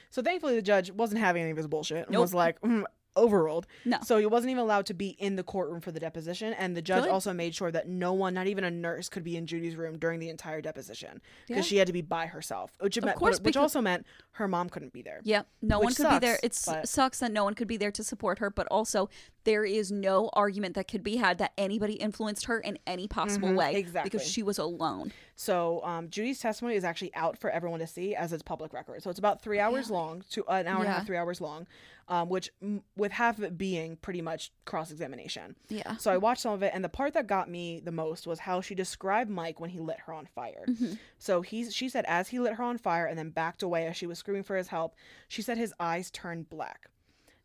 So 0.09 0.21
thankfully, 0.21 0.55
the 0.55 0.61
judge 0.61 0.91
wasn't 0.91 1.21
having 1.21 1.41
any 1.43 1.51
of 1.51 1.57
his 1.57 1.67
bullshit 1.67 2.05
and 2.07 2.11
Nope. 2.11 2.21
was 2.21 2.33
like, 2.33 2.59
mm, 2.61 2.83
overruled. 3.18 3.68
No. 3.86 3.97
So 4.03 4.18
he 4.18 4.26
wasn't 4.26 4.51
even 4.51 4.62
allowed 4.64 4.86
to 4.88 4.93
be 4.93 5.09
in 5.09 5.36
the 5.36 5.43
courtroom 5.43 5.82
for 5.82 5.91
the 5.91 5.99
deposition, 5.99 6.53
and 6.53 6.76
the 6.76 6.82
judge 6.82 7.03
Good. 7.03 7.12
also 7.12 7.34
made 7.34 7.53
sure 7.55 7.72
that 7.72 7.88
no 7.88 8.14
one, 8.14 8.34
not 8.34 8.47
even 8.47 8.64
a 8.64 8.72
nurse, 8.72 9.09
could 9.09 9.24
be 9.24 9.36
in 9.38 9.45
Judy's 9.47 9.76
room 9.76 9.97
during 9.97 10.20
the 10.20 10.30
entire 10.30 10.62
deposition 10.62 11.22
because 11.47 11.66
Yeah. 11.66 11.70
she 11.70 11.78
had 11.78 11.88
to 11.88 11.93
be 11.93 12.01
by 12.01 12.26
herself. 12.28 12.72
Which 12.80 12.99
meant, 13.01 13.18
course, 13.18 13.38
which 13.38 13.43
because- 13.43 13.62
also 13.62 13.82
meant 13.82 14.05
her 14.32 14.47
mom 14.47 14.70
couldn't 14.70 14.93
be 14.93 15.01
there. 15.01 15.22
Yep. 15.24 15.47
No 15.62 15.80
one 15.80 15.93
could 15.93 16.09
be 16.09 16.20
there. 16.20 16.39
It 16.43 16.53
sucks, 16.53 16.89
sucks 16.89 17.20
that 17.20 17.32
no 17.32 17.43
one 17.43 17.53
could 17.53 17.68
be 17.68 17.78
there 17.78 17.91
to 17.91 18.03
support 18.03 18.39
her, 18.39 18.49
but 18.49 18.68
also 18.68 19.09
there 19.43 19.66
is 19.66 19.91
no 19.91 20.30
argument 20.34 20.76
that 20.76 20.88
could 20.88 21.03
be 21.03 21.18
had 21.18 21.38
that 21.39 21.51
anybody 21.57 21.93
influenced 21.93 22.45
her 22.45 22.59
in 22.59 22.78
any 22.86 23.07
possible 23.07 23.53
way 23.53 23.70
Mm-hmm. 23.72 23.78
exactly. 23.78 24.09
because 24.09 24.28
she 24.28 24.43
was 24.43 24.57
alone. 24.57 25.12
So 25.41 25.83
um, 25.83 26.11
Judy's 26.11 26.39
testimony 26.39 26.75
is 26.75 26.83
actually 26.83 27.11
out 27.15 27.35
for 27.35 27.49
everyone 27.49 27.79
to 27.79 27.87
see 27.87 28.13
as 28.13 28.31
it's 28.31 28.43
public 28.43 28.73
record. 28.73 29.01
So 29.01 29.09
it's 29.09 29.17
about 29.17 29.41
three 29.41 29.57
hours 29.57 29.89
long, 29.89 30.23
to 30.33 30.45
an 30.47 30.67
hour 30.67 30.81
and 30.81 30.87
a 30.87 30.91
half, 30.91 31.07
three 31.07 31.17
hours 31.17 31.41
long, 31.41 31.65
um, 32.07 32.29
which 32.29 32.51
m- 32.61 32.83
with 32.95 33.11
half 33.11 33.39
of 33.39 33.43
it 33.43 33.57
being 33.57 33.95
pretty 33.95 34.21
much 34.21 34.51
cross 34.65 34.91
examination. 34.91 35.55
Yeah. 35.67 35.97
So 35.97 36.11
I 36.11 36.17
watched 36.17 36.43
some 36.43 36.53
of 36.53 36.61
it, 36.61 36.73
and 36.75 36.83
the 36.83 36.89
part 36.89 37.15
that 37.15 37.25
got 37.25 37.49
me 37.49 37.81
the 37.83 37.91
most 37.91 38.27
was 38.27 38.37
how 38.37 38.61
she 38.61 38.75
described 38.75 39.31
Mike 39.31 39.59
when 39.59 39.71
he 39.71 39.79
lit 39.79 40.01
her 40.05 40.13
on 40.13 40.27
fire. 40.27 40.63
Mm-hmm. 40.69 40.93
So 41.17 41.41
he's 41.41 41.73
she 41.73 41.89
said 41.89 42.05
as 42.07 42.27
he 42.27 42.37
lit 42.37 42.53
her 42.53 42.63
on 42.63 42.77
fire 42.77 43.07
and 43.07 43.17
then 43.17 43.31
backed 43.31 43.63
away 43.63 43.87
as 43.87 43.97
she 43.97 44.05
was 44.05 44.19
screaming 44.19 44.43
for 44.43 44.55
his 44.55 44.67
help, 44.67 44.93
she 45.27 45.41
said 45.41 45.57
his 45.57 45.73
eyes 45.79 46.11
turned 46.11 46.51
black. 46.51 46.91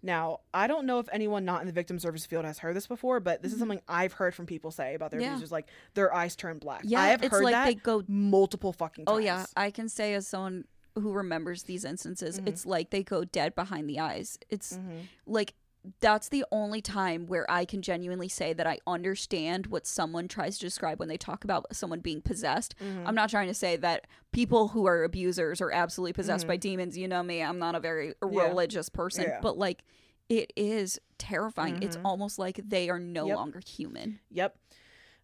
Now, 0.02 0.40
I 0.54 0.66
don't 0.66 0.86
know 0.86 0.98
if 0.98 1.08
anyone 1.12 1.44
not 1.44 1.60
in 1.62 1.66
the 1.66 1.72
victim 1.72 1.98
service 1.98 2.24
field 2.26 2.44
has 2.44 2.58
heard 2.58 2.76
this 2.76 2.86
before, 2.86 3.18
but 3.20 3.42
this 3.42 3.52
is 3.52 3.58
something 3.58 3.80
I've 3.88 4.12
heard 4.12 4.34
from 4.34 4.46
people 4.46 4.70
say 4.70 4.94
about 4.94 5.10
their 5.10 5.18
Mm-hmm. 5.20 5.24
Yeah. 5.26 5.32
abusers, 5.34 5.50
like 5.52 5.66
their 5.94 6.14
eyes 6.14 6.36
turn 6.36 6.58
black. 6.58 6.82
Yeah, 6.84 7.00
I 7.00 7.08
have 7.08 7.22
it's 7.22 7.32
heard 7.32 7.42
like 7.44 7.52
that 7.52 7.64
they 7.66 7.74
go- 7.74 8.04
multiple 8.06 8.72
fucking 8.72 9.06
times. 9.06 9.14
Oh 9.14 9.18
yeah, 9.18 9.46
I 9.56 9.70
can 9.70 9.88
say 9.88 10.14
as 10.14 10.28
someone 10.28 10.64
who 10.94 11.12
remembers 11.12 11.64
these 11.64 11.84
instances, 11.84 12.38
Mm-hmm. 12.38 12.48
it's 12.48 12.64
like 12.66 12.90
they 12.90 13.02
go 13.02 13.24
dead 13.24 13.54
behind 13.54 13.88
the 13.88 13.98
eyes. 14.00 14.38
It's 14.48 14.78
like 15.26 15.54
that's 16.00 16.28
the 16.28 16.44
only 16.50 16.80
time 16.80 17.26
where 17.26 17.48
I 17.50 17.64
can 17.64 17.82
genuinely 17.82 18.28
say 18.28 18.52
that 18.52 18.66
I 18.66 18.78
understand 18.86 19.66
what 19.66 19.86
someone 19.86 20.28
tries 20.28 20.58
to 20.58 20.66
describe 20.66 20.98
when 20.98 21.08
they 21.08 21.16
talk 21.16 21.44
about 21.44 21.66
someone 21.74 22.00
being 22.00 22.20
possessed. 22.22 22.74
Mm-hmm. 22.82 23.06
I'm 23.06 23.14
not 23.14 23.30
trying 23.30 23.48
to 23.48 23.54
say 23.54 23.76
that 23.76 24.06
people 24.32 24.68
who 24.68 24.86
are 24.86 25.04
abusers 25.04 25.60
are 25.60 25.70
absolutely 25.70 26.12
possessed 26.14 26.44
Mm-hmm. 26.44 26.48
by 26.52 26.56
demons. 26.56 26.98
You 26.98 27.08
know 27.08 27.22
me, 27.22 27.42
I'm 27.42 27.58
not 27.58 27.74
a 27.74 27.80
very 27.80 28.14
religious 28.22 28.88
person, 28.88 29.24
Yeah. 29.24 29.30
Mm-hmm. 29.34 29.42
but 29.42 29.58
like 29.58 29.82
it 30.28 30.52
is 30.56 30.98
terrifying. 31.18 31.82
It's 31.82 31.98
almost 32.04 32.38
like 32.38 32.60
they 32.68 32.88
are 32.90 32.98
no 32.98 33.26
Yep. 33.28 33.36
longer 33.36 33.60
human. 33.60 34.18
Yep. 34.30 34.58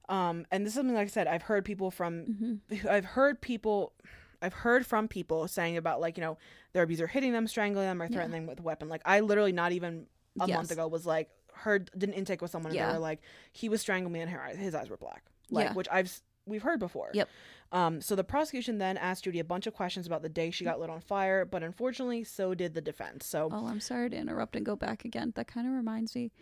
Um, 0.09 0.47
and 0.51 0.65
this 0.65 0.73
is 0.73 0.75
something 0.75 0.95
like 0.95 1.07
I 1.07 1.11
said, 1.11 1.27
I've 1.27 1.43
heard 1.43 1.65
people 1.65 1.91
from, 1.91 2.61
Mhm. 2.71 2.87
I've 2.91 3.05
heard 3.05 3.41
people, 3.41 3.93
I've 4.41 4.53
heard 4.53 4.85
from 4.87 5.07
people 5.09 5.47
saying 5.49 5.77
about 5.77 6.01
like 6.01 6.17
you 6.17 6.21
know 6.21 6.37
their 6.73 6.83
abuser 6.83 7.07
hitting 7.07 7.33
them, 7.33 7.47
strangling 7.47 7.87
them, 7.87 8.01
or 8.03 8.07
Yeah. 8.07 8.11
threatening 8.13 8.43
them 8.43 8.49
with 8.49 8.59
a 8.61 8.63
weapon. 8.63 8.89
Like 8.89 9.03
I 9.05 9.21
literally 9.21 9.53
not 9.53 9.73
even 9.73 10.07
a 10.41 10.47
Yes. 10.49 10.57
month 10.57 10.71
ago 10.71 10.87
was 10.89 11.05
like 11.07 11.31
heard 11.55 11.91
did 11.97 12.09
an 12.09 12.15
intake 12.15 12.41
with 12.41 12.51
someone 12.51 12.73
and 12.73 12.81
they 12.81 12.93
were 12.95 12.99
like 12.99 13.21
he 13.53 13.69
was 13.69 13.81
strangling 13.81 14.13
me 14.13 14.21
and 14.21 14.31
her, 14.31 14.43
eyes, 14.43 14.57
his 14.57 14.75
eyes 14.75 14.89
were 14.89 14.97
black, 14.97 15.25
like 15.51 15.67
Yeah. 15.67 15.73
which 15.75 15.89
I've 15.91 16.21
we've 16.47 16.63
heard 16.63 16.81
before. 16.81 17.11
Yep. 17.15 17.29
Um, 17.71 18.01
so 18.01 18.17
the 18.17 18.25
prosecution 18.25 18.79
then 18.79 18.97
asked 18.97 19.25
Judy 19.25 19.39
a 19.39 19.45
bunch 19.45 19.67
of 19.67 19.75
questions 19.75 20.07
about 20.07 20.23
the 20.23 20.29
day 20.29 20.51
she 20.51 20.65
got 20.65 20.81
lit 20.81 20.91
on 20.91 21.01
fire, 21.01 21.45
but 21.45 21.63
unfortunately, 21.63 22.25
so 22.25 22.53
did 22.55 22.75
the 22.75 22.81
defense. 22.81 23.27
So 23.27 23.49
Oh, 23.53 23.67
I'm 23.67 23.79
sorry 23.81 24.11
to 24.11 24.17
interrupt 24.17 24.57
and 24.57 24.67
go 24.67 24.75
back 24.75 25.05
again. 25.05 25.33
That 25.37 25.47
kind 25.47 25.67
of 25.67 25.73
reminds 25.73 26.15
me. 26.17 26.33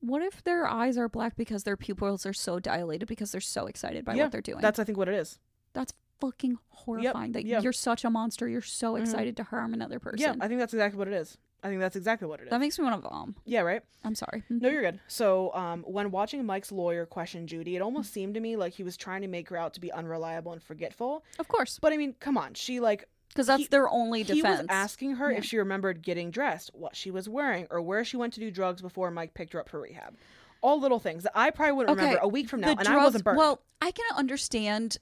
What 0.00 0.22
if 0.22 0.42
their 0.44 0.66
eyes 0.66 0.96
are 0.98 1.08
black 1.08 1.36
because 1.36 1.64
their 1.64 1.76
pupils 1.76 2.24
are 2.26 2.32
so 2.32 2.58
dilated 2.58 3.08
because 3.08 3.32
they're 3.32 3.40
so 3.40 3.66
excited 3.66 4.04
by 4.04 4.14
Yeah, 4.14 4.24
what 4.24 4.32
they're 4.32 4.40
doing? 4.40 4.60
that's 4.60 4.78
I 4.78 4.84
think 4.84 4.96
what 4.98 5.08
it 5.08 5.14
is. 5.14 5.38
That's 5.74 5.92
fucking 6.20 6.58
horrifying. 6.68 7.32
That 7.32 7.44
yeah. 7.44 7.60
you're 7.60 7.72
such 7.72 8.04
a 8.04 8.10
monster. 8.10 8.48
You're 8.48 8.60
so 8.62 8.94
Mhm. 8.94 9.00
excited 9.02 9.36
to 9.38 9.44
harm 9.44 9.74
another 9.74 9.98
person. 9.98 10.20
Yeah, 10.20 10.34
I 10.40 10.48
think 10.48 10.60
that's 10.60 10.72
exactly 10.74 10.98
what 10.98 11.08
it 11.08 11.14
is. 11.14 11.38
I 11.64 11.68
think 11.68 11.80
that's 11.80 11.96
exactly 11.96 12.28
what 12.28 12.40
it 12.40 12.44
is. 12.44 12.50
that 12.50 12.60
makes 12.60 12.78
me 12.78 12.84
want 12.84 13.02
to 13.02 13.08
vom. 13.08 13.34
yeah, 13.46 13.60
right. 13.62 13.82
I'm 14.04 14.14
sorry. 14.14 14.42
No, 14.50 14.68
you're 14.68 14.82
good. 14.82 15.00
So, 15.08 15.52
um, 15.54 15.82
when 15.84 16.10
watching 16.10 16.44
Mike's 16.44 16.70
lawyer 16.70 17.06
question 17.06 17.46
Judy, 17.46 17.74
it 17.74 17.80
almost 17.80 18.12
seemed 18.12 18.34
to 18.34 18.40
me 18.40 18.54
like 18.56 18.74
he 18.74 18.82
was 18.82 18.96
trying 18.98 19.22
to 19.22 19.28
make 19.28 19.48
her 19.48 19.56
out 19.56 19.72
to 19.74 19.80
be 19.80 19.90
unreliable 19.90 20.52
and 20.52 20.62
forgetful. 20.62 21.24
Of 21.38 21.48
course, 21.48 21.78
But 21.80 21.92
I 21.92 21.96
mean, 21.96 22.14
come 22.20 22.36
on, 22.38 22.52
she 22.54 22.80
like 22.80 23.08
because 23.30 23.46
that's 23.48 23.62
He- 23.62 23.68
their 23.68 23.88
only 23.88 24.22
defense. 24.22 24.36
he 24.36 24.42
was 24.42 24.66
asking 24.68 25.16
her 25.16 25.32
Yeah. 25.32 25.38
if 25.38 25.44
she 25.44 25.56
remembered 25.58 26.02
getting 26.02 26.30
dressed, 26.30 26.70
what 26.74 26.94
she 26.94 27.10
was 27.10 27.28
wearing, 27.28 27.66
or 27.70 27.80
where 27.82 28.04
she 28.04 28.16
went 28.16 28.32
to 28.34 28.40
do 28.40 28.50
drugs 28.50 28.80
before 28.82 29.10
Mike 29.10 29.34
picked 29.34 29.54
her 29.54 29.60
up 29.60 29.68
for 29.68 29.80
rehab. 29.80 30.16
All 30.60 30.78
little 30.78 31.00
things 31.00 31.24
that 31.24 31.32
I 31.34 31.50
probably 31.50 31.72
wouldn't 31.72 31.98
Okay, 31.98 32.06
remember 32.08 32.24
a 32.24 32.28
week 32.28 32.48
from 32.48 32.60
now, 32.60 32.74
the 32.74 32.80
and 32.80 32.88
I 32.88 32.96
wasn't 33.02 33.24
burned. 33.24 33.38
Well, 33.38 33.60
I 33.82 33.90
can 33.90 34.04
understand 34.16 34.98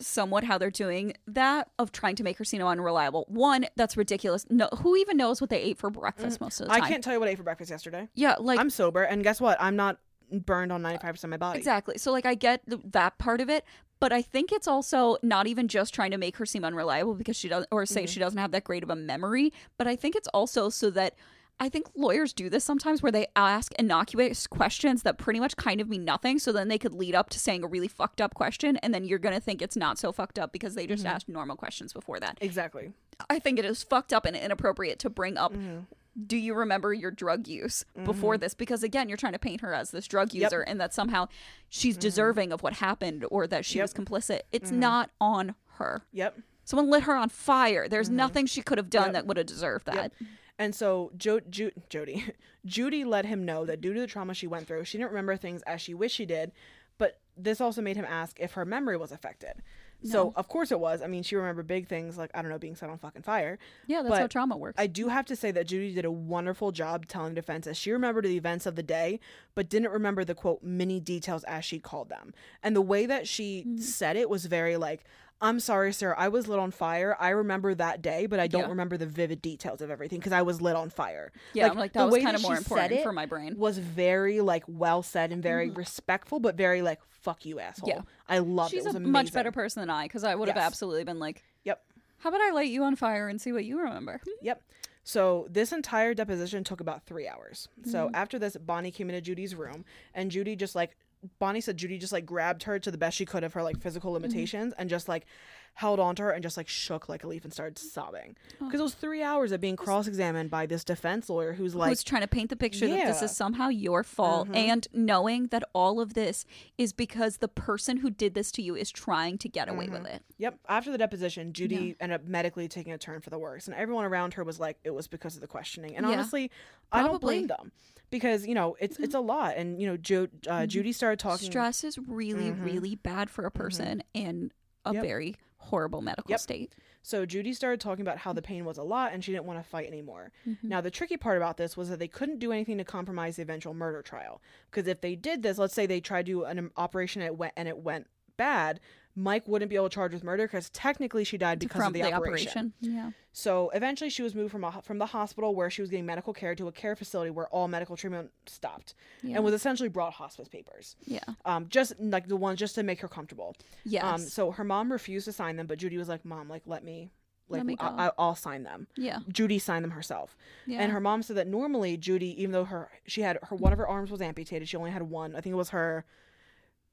somewhat 0.00 0.44
how 0.44 0.58
they're 0.58 0.70
doing 0.70 1.14
that 1.26 1.70
of 1.78 1.92
trying 1.92 2.16
to 2.16 2.22
make 2.22 2.36
her 2.38 2.44
seem 2.44 2.60
unreliable. 2.62 3.24
One, 3.28 3.66
that's 3.76 3.96
ridiculous. 3.96 4.44
No, 4.50 4.68
who 4.78 4.96
even 4.96 5.16
knows 5.16 5.40
what 5.40 5.50
they 5.50 5.60
ate 5.60 5.78
for 5.78 5.90
breakfast 5.90 6.40
most 6.40 6.60
of 6.60 6.66
the 6.68 6.72
Mm, 6.74 6.80
I 6.80 6.88
can't 6.88 7.02
tell 7.04 7.12
you 7.12 7.20
what 7.20 7.28
I 7.28 7.32
ate 7.32 7.38
for 7.38 7.44
breakfast 7.44 7.70
yesterday. 7.70 8.08
Yeah, 8.14 8.34
like 8.38 8.58
I'm 8.58 8.70
sober, 8.70 9.02
and 9.02 9.22
guess 9.22 9.40
what? 9.40 9.56
I'm 9.60 9.76
not 9.76 9.98
burned 10.32 10.72
on 10.72 10.82
95% 10.82 11.24
of 11.24 11.30
my 11.30 11.36
body. 11.36 11.58
Exactly. 11.58 11.98
So 11.98 12.10
like 12.10 12.26
I 12.26 12.34
get 12.34 12.62
th- 12.68 12.80
that 12.92 13.18
part 13.18 13.40
of 13.40 13.48
it, 13.48 13.64
but 14.00 14.12
I 14.12 14.20
think 14.22 14.50
it's 14.52 14.66
also 14.66 15.16
not 15.22 15.46
even 15.46 15.68
just 15.68 15.94
trying 15.94 16.10
to 16.10 16.18
make 16.18 16.36
her 16.38 16.46
seem 16.46 16.64
unreliable 16.64 17.14
because 17.14 17.36
she 17.36 17.48
doesn't 17.48 17.68
or 17.70 17.86
say 17.86 18.02
Mm-hmm. 18.02 18.06
she 18.08 18.20
doesn't 18.20 18.38
have 18.38 18.50
that 18.50 18.64
great 18.64 18.82
of 18.82 18.90
a 18.90 18.96
memory, 18.96 19.52
but 19.78 19.86
I 19.86 19.94
think 19.96 20.16
it's 20.16 20.28
also 20.28 20.70
so 20.70 20.90
that 20.90 21.14
I 21.60 21.68
think 21.68 21.86
lawyers 21.94 22.32
do 22.32 22.50
this 22.50 22.64
sometimes 22.64 23.02
where 23.02 23.12
they 23.12 23.28
ask 23.36 23.72
innocuous 23.78 24.46
questions 24.46 25.02
that 25.02 25.18
pretty 25.18 25.38
much 25.38 25.56
kind 25.56 25.80
of 25.80 25.88
mean 25.88 26.04
nothing 26.04 26.38
so 26.40 26.50
then 26.52 26.68
they 26.68 26.78
could 26.78 26.92
lead 26.92 27.14
up 27.14 27.30
to 27.30 27.38
saying 27.38 27.62
a 27.62 27.66
really 27.68 27.88
fucked 27.88 28.20
up 28.20 28.34
question 28.34 28.76
and 28.78 28.92
then 28.92 29.04
you're 29.04 29.20
going 29.20 29.34
to 29.34 29.40
think 29.40 29.62
it's 29.62 29.76
not 29.76 29.96
so 29.98 30.10
fucked 30.12 30.38
up 30.38 30.52
because 30.52 30.74
they 30.74 30.86
just 30.86 31.04
Mm-hmm. 31.04 31.14
asked 31.14 31.28
normal 31.28 31.56
questions 31.56 31.92
before 31.92 32.18
that. 32.20 32.38
Exactly. 32.40 32.92
I 33.30 33.38
think 33.38 33.58
it 33.58 33.64
is 33.64 33.82
fucked 33.84 34.12
up 34.12 34.26
and 34.26 34.36
inappropriate 34.36 34.98
to 35.00 35.10
bring 35.10 35.36
up 35.38 35.52
Mm-hmm. 35.52 35.78
do 36.26 36.36
you 36.36 36.54
remember 36.54 36.92
your 36.92 37.10
drug 37.12 37.46
use 37.48 37.84
before 38.04 38.36
this 38.36 38.54
because 38.54 38.82
again 38.82 39.08
you're 39.08 39.16
trying 39.16 39.32
to 39.32 39.38
paint 39.38 39.60
her 39.60 39.72
as 39.74 39.90
this 39.92 40.06
drug 40.08 40.32
Yep. 40.34 40.42
user 40.42 40.60
and 40.62 40.80
that 40.80 40.92
somehow 40.92 41.28
she's 41.68 41.96
deserving 41.96 42.52
of 42.52 42.62
what 42.64 42.74
happened 42.74 43.24
or 43.30 43.46
that 43.46 43.64
she 43.64 43.78
Yep. 43.78 43.84
was 43.84 43.94
complicit 43.94 44.40
it's 44.52 44.70
not 44.72 45.10
on 45.20 45.54
her 45.78 46.04
Yep. 46.12 46.38
someone 46.64 46.90
lit 46.90 47.04
her 47.04 47.14
on 47.16 47.28
fire 47.28 47.88
there's 47.88 48.10
nothing 48.10 48.46
she 48.46 48.60
could 48.62 48.78
have 48.78 48.90
done 48.90 49.06
Yep. 49.06 49.12
that 49.12 49.26
would 49.26 49.36
have 49.36 49.46
deserved 49.46 49.86
that 49.86 50.12
And 50.58 50.74
so 50.74 51.10
jo- 51.16 51.40
Ju- 51.50 51.72
Jody, 51.88 52.24
Judy 52.66 53.04
let 53.04 53.26
him 53.26 53.44
know 53.44 53.64
that 53.64 53.80
due 53.80 53.92
to 53.94 54.00
the 54.00 54.06
trauma 54.06 54.34
she 54.34 54.46
went 54.46 54.66
through, 54.66 54.84
she 54.84 54.98
didn't 54.98 55.10
remember 55.10 55.36
things 55.36 55.62
as 55.62 55.80
she 55.80 55.94
wished 55.94 56.14
she 56.16 56.26
did. 56.26 56.52
But 56.96 57.18
this 57.36 57.60
also 57.60 57.82
made 57.82 57.96
him 57.96 58.04
ask 58.08 58.38
if 58.38 58.52
her 58.52 58.64
memory 58.64 58.96
was 58.96 59.10
affected. 59.10 59.62
So 60.06 60.34
of 60.36 60.48
course 60.48 60.70
it 60.70 60.78
was. 60.78 61.00
I 61.00 61.06
mean, 61.06 61.22
she 61.22 61.34
remembered 61.34 61.66
big 61.66 61.88
things 61.88 62.18
like 62.18 62.30
I 62.34 62.42
don't 62.42 62.50
know 62.50 62.58
being 62.58 62.76
set 62.76 62.90
on 62.90 62.98
fucking 62.98 63.22
fire. 63.22 63.58
yeah 63.86 64.02
that's 64.02 64.18
how 64.18 64.26
trauma 64.26 64.54
works 64.54 64.74
I 64.78 64.86
do 64.86 65.08
have 65.08 65.24
to 65.26 65.34
say 65.36 65.50
that 65.52 65.66
Judy 65.66 65.94
did 65.94 66.04
a 66.04 66.10
wonderful 66.10 66.72
job 66.72 67.06
telling 67.06 67.32
defense 67.32 67.66
as 67.66 67.78
she 67.78 67.90
remembered 67.90 68.26
the 68.26 68.36
events 68.36 68.66
of 68.66 68.76
the 68.76 68.82
day, 68.82 69.18
but 69.54 69.70
didn't 69.70 69.92
remember 69.92 70.22
the 70.22 70.34
quote 70.34 70.62
many 70.62 71.00
details 71.00 71.42
as 71.44 71.64
she 71.64 71.78
called 71.78 72.10
them. 72.10 72.34
And 72.62 72.76
the 72.76 72.82
way 72.82 73.06
that 73.06 73.26
she 73.26 73.64
Mm-hmm. 73.66 73.78
said 73.78 74.16
it 74.18 74.28
was 74.28 74.44
very 74.44 74.76
like, 74.76 75.04
"I'm 75.44 75.60
sorry, 75.60 75.92
sir. 75.92 76.14
I 76.16 76.28
was 76.28 76.48
lit 76.48 76.58
on 76.58 76.70
fire. 76.70 77.16
I 77.20 77.28
remember 77.28 77.74
that 77.74 78.00
day, 78.02 78.26
but 78.26 78.40
I 78.40 78.46
don't 78.46 78.62
Yeah. 78.62 78.68
remember 78.68 78.96
the 78.96 79.06
vivid 79.06 79.42
details 79.42 79.80
of 79.82 79.90
everything 79.90 80.18
because 80.18 80.32
I 80.32 80.42
was 80.42 80.60
lit 80.60 80.74
on 80.74 80.88
fire." 80.90 81.30
yeah 81.52 81.68
I'm 81.70 81.76
like 81.76 81.92
the 81.92 81.98
that 82.00 82.04
was 82.06 82.12
way 82.14 82.22
kind 82.22 82.34
of 82.34 82.42
more 82.42 82.56
important 82.56 82.92
it 82.92 83.02
for 83.02 83.12
my 83.12 83.26
brain 83.26 83.56
Was 83.58 83.78
very 83.78 84.40
like 84.40 84.64
well 84.66 85.02
said 85.02 85.30
and 85.32 85.42
very 85.42 85.70
respectful, 85.70 86.40
but 86.40 86.56
very 86.56 86.82
like 86.82 87.00
"fuck 87.10 87.44
you, 87.44 87.60
asshole." 87.60 87.88
Yeah. 87.90 88.00
I 88.28 88.38
love. 88.38 88.70
she's 88.70 88.80
it. 88.86 88.88
It 88.88 88.94
was 88.94 88.94
a 88.96 89.00
much 89.00 89.32
better 89.32 89.52
person 89.52 89.82
than 89.82 89.90
I 89.90 90.04
because 90.06 90.24
I 90.24 90.34
would 90.34 90.48
have 90.48 90.56
Yes. 90.56 90.66
absolutely 90.66 91.04
been 91.04 91.18
like 91.20 91.42
Yep. 91.64 91.80
how 92.18 92.30
about 92.30 92.40
I 92.40 92.50
light 92.50 92.70
you 92.70 92.82
on 92.84 92.96
fire 92.96 93.28
and 93.28 93.40
see 93.40 93.52
what 93.52 93.64
you 93.64 93.78
remember 93.78 94.20
Yep. 94.42 94.62
So 95.06 95.46
this 95.50 95.70
entire 95.72 96.14
deposition 96.14 96.64
took 96.64 96.80
about 96.80 97.04
three 97.04 97.28
hours. 97.28 97.68
So 97.84 98.06
Mm-hmm. 98.06 98.14
after 98.14 98.38
this, 98.38 98.56
Bonnie 98.56 98.90
came 98.90 99.10
into 99.10 99.20
Judy's 99.20 99.54
room, 99.54 99.84
and 100.14 100.30
Judy 100.30 100.56
just 100.56 100.74
like 100.74 100.96
Bonnie 101.38 101.60
said 101.60 101.76
Judy 101.76 101.98
just 101.98 102.12
like 102.12 102.26
grabbed 102.26 102.64
her 102.64 102.78
to 102.78 102.90
the 102.90 102.98
best 102.98 103.16
she 103.16 103.24
could 103.24 103.44
of 103.44 103.52
her 103.54 103.62
like 103.62 103.80
physical 103.80 104.12
Mm-hmm. 104.12 104.22
limitations 104.24 104.74
and 104.78 104.88
just 104.90 105.08
like 105.08 105.26
held 105.74 105.98
onto 105.98 106.22
her 106.22 106.30
and 106.30 106.42
just 106.42 106.56
like 106.56 106.68
shook 106.68 107.08
like 107.08 107.24
a 107.24 107.26
leaf 107.26 107.42
and 107.44 107.52
started 107.52 107.76
sobbing 107.78 108.36
Oh. 108.60 108.66
because 108.66 108.78
it 108.78 108.82
was 108.84 108.94
three 108.94 109.22
hours 109.24 109.50
of 109.50 109.60
being 109.60 109.74
cross-examined 109.74 110.48
by 110.48 110.66
this 110.66 110.84
defense 110.84 111.28
lawyer 111.28 111.54
who's 111.54 111.74
like 111.74 111.88
who's 111.88 112.04
trying 112.04 112.22
to 112.22 112.28
paint 112.28 112.50
the 112.50 112.56
picture 112.56 112.86
that 112.86 113.06
this 113.06 113.22
is 113.22 113.36
somehow 113.36 113.68
your 113.68 114.04
fault 114.04 114.48
Mhm. 114.48 114.56
and 114.56 114.88
knowing 114.92 115.48
that 115.48 115.64
all 115.74 116.00
of 116.00 116.14
this 116.14 116.44
is 116.78 116.92
because 116.92 117.38
the 117.38 117.48
person 117.48 117.96
who 117.98 118.10
did 118.10 118.34
this 118.34 118.52
to 118.52 118.62
you 118.62 118.76
is 118.76 118.90
trying 118.90 119.36
to 119.38 119.48
get 119.48 119.68
away 119.68 119.86
Mm-hmm. 119.86 119.94
with 120.04 120.06
it. 120.06 120.22
Yep. 120.38 120.60
After 120.68 120.92
the 120.92 120.98
deposition, 120.98 121.52
Judy 121.52 121.96
ended 121.98 122.20
up 122.20 122.26
medically 122.28 122.68
taking 122.68 122.92
a 122.92 122.98
turn 122.98 123.20
for 123.20 123.30
the 123.30 123.38
worse, 123.38 123.66
and 123.66 123.74
everyone 123.76 124.04
around 124.04 124.34
her 124.34 124.44
was 124.44 124.60
like, 124.60 124.78
"It 124.84 124.90
was 124.90 125.08
because 125.08 125.34
of 125.34 125.40
the 125.40 125.46
questioning." 125.48 125.96
And 125.96 126.06
Yeah. 126.06 126.12
honestly, 126.12 126.50
I 126.92 127.02
don't 127.02 127.20
blame 127.20 127.48
them 127.48 127.72
because 128.10 128.46
you 128.46 128.54
know 128.54 128.76
it's 128.78 128.98
it's 129.00 129.14
a 129.14 129.20
lot, 129.20 129.56
and 129.56 129.80
you 129.80 129.88
know, 129.88 129.96
jo- 129.96 130.28
uh, 130.48 130.66
Judy 130.66 130.92
started 130.92 131.18
talking. 131.18 131.46
Stress 131.50 131.82
is 131.82 131.98
really, 131.98 132.50
Mhm. 132.52 132.64
really 132.64 132.94
bad 132.94 133.28
for 133.28 133.44
a 133.44 133.50
person 133.50 134.02
and 134.14 134.52
a 134.84 134.92
Yep. 134.94 135.02
very 135.02 135.36
horrible 135.64 136.00
medical 136.00 136.30
Yep. 136.30 136.40
state. 136.40 136.72
So 137.02 137.26
Judy 137.26 137.52
started 137.52 137.80
talking 137.80 138.00
about 138.02 138.18
how 138.18 138.32
the 138.32 138.40
pain 138.40 138.64
was 138.64 138.78
a 138.78 138.82
lot 138.82 139.12
and 139.12 139.22
she 139.22 139.32
didn't 139.32 139.44
want 139.44 139.58
to 139.62 139.68
fight 139.68 139.86
anymore. 139.86 140.32
Mm-hmm. 140.48 140.68
Now 140.68 140.80
the 140.80 140.90
tricky 140.90 141.16
part 141.16 141.36
about 141.36 141.56
this 141.58 141.76
was 141.76 141.88
that 141.90 141.98
they 141.98 142.08
couldn't 142.08 142.38
do 142.38 142.50
anything 142.52 142.78
to 142.78 142.84
compromise 142.84 143.36
the 143.36 143.42
eventual 143.42 143.74
murder 143.74 144.00
trial 144.02 144.40
because 144.70 144.86
if 144.88 145.00
they 145.00 145.14
did 145.14 145.42
this, 145.42 145.58
let's 145.58 145.74
say 145.74 145.84
they 145.86 146.00
tried 146.00 146.26
to 146.26 146.32
do 146.32 146.44
an 146.44 146.58
um, 146.58 146.70
operation 146.76 147.20
and 147.22 147.26
it 147.28 147.36
went 147.36 147.52
and 147.56 147.68
it 147.68 147.78
went 147.78 148.06
bad, 148.36 148.80
Mike 149.16 149.46
wouldn't 149.46 149.68
be 149.68 149.76
able 149.76 149.88
to 149.88 149.94
charge 149.94 150.12
with 150.12 150.24
murder 150.24 150.44
because 150.46 150.68
technically 150.70 151.22
she 151.24 151.38
died 151.38 151.58
because 151.60 151.78
From 151.78 151.88
of 151.88 151.92
the, 151.94 152.12
operation. 152.12 152.72
Yeah. 152.80 153.10
So 153.32 153.70
eventually 153.70 154.10
she 154.10 154.22
was 154.22 154.34
moved 154.34 154.50
from 154.50 154.64
a, 154.64 154.80
from 154.82 154.98
the 154.98 155.06
hospital 155.06 155.54
where 155.54 155.70
she 155.70 155.82
was 155.82 155.90
getting 155.90 156.06
medical 156.06 156.32
care 156.32 156.54
to 156.56 156.66
a 156.68 156.72
care 156.72 156.96
facility 156.96 157.30
where 157.30 157.46
all 157.48 157.68
medical 157.68 157.96
treatment 157.96 158.30
stopped 158.46 158.94
Yeah. 159.22 159.36
and 159.36 159.44
was 159.44 159.54
essentially 159.54 159.88
brought 159.88 160.14
hospice 160.14 160.48
papers. 160.48 160.96
yeah. 161.04 161.20
Um, 161.44 161.66
just 161.68 161.92
like 162.00 162.26
the 162.26 162.36
ones 162.36 162.58
just 162.58 162.74
to 162.74 162.82
make 162.82 163.00
her 163.00 163.08
comfortable. 163.08 163.54
Yes. 163.84 164.04
Um, 164.04 164.20
so 164.20 164.50
her 164.50 164.64
mom 164.64 164.90
refused 164.90 165.26
to 165.26 165.32
sign 165.32 165.56
them, 165.56 165.66
but 165.68 165.78
Judy 165.78 165.96
was 165.96 166.08
like, 166.08 166.24
"Mom, 166.24 166.48
like 166.48 166.62
let 166.66 166.82
me, 166.84 167.10
like 167.48 167.58
Let 167.58 167.66
me 167.66 167.76
I- 167.78 167.88
go." 167.88 167.94
I- 167.96 168.12
I'll 168.18 168.34
sign 168.34 168.62
them." 168.64 168.88
yeah. 168.96 169.20
Judy 169.28 169.58
signed 169.60 169.84
them 169.84 169.92
herself, 169.92 170.36
Yeah. 170.66 170.80
and 170.80 170.90
her 170.90 171.00
mom 171.00 171.22
said 171.22 171.36
that 171.36 171.46
normally 171.46 171.96
Judy, 171.96 172.40
even 172.42 172.50
though 172.52 172.64
her 172.64 172.90
she 173.06 173.20
had 173.22 173.38
her 173.44 173.54
one 173.56 173.72
of 173.72 173.78
her 173.78 173.86
arms 173.86 174.10
was 174.10 174.20
amputated, 174.20 174.68
she 174.68 174.76
only 174.76 174.90
had 174.90 175.02
one. 175.02 175.36
I 175.36 175.40
think 175.40 175.52
it 175.52 175.56
was 175.56 175.70
her 175.70 176.04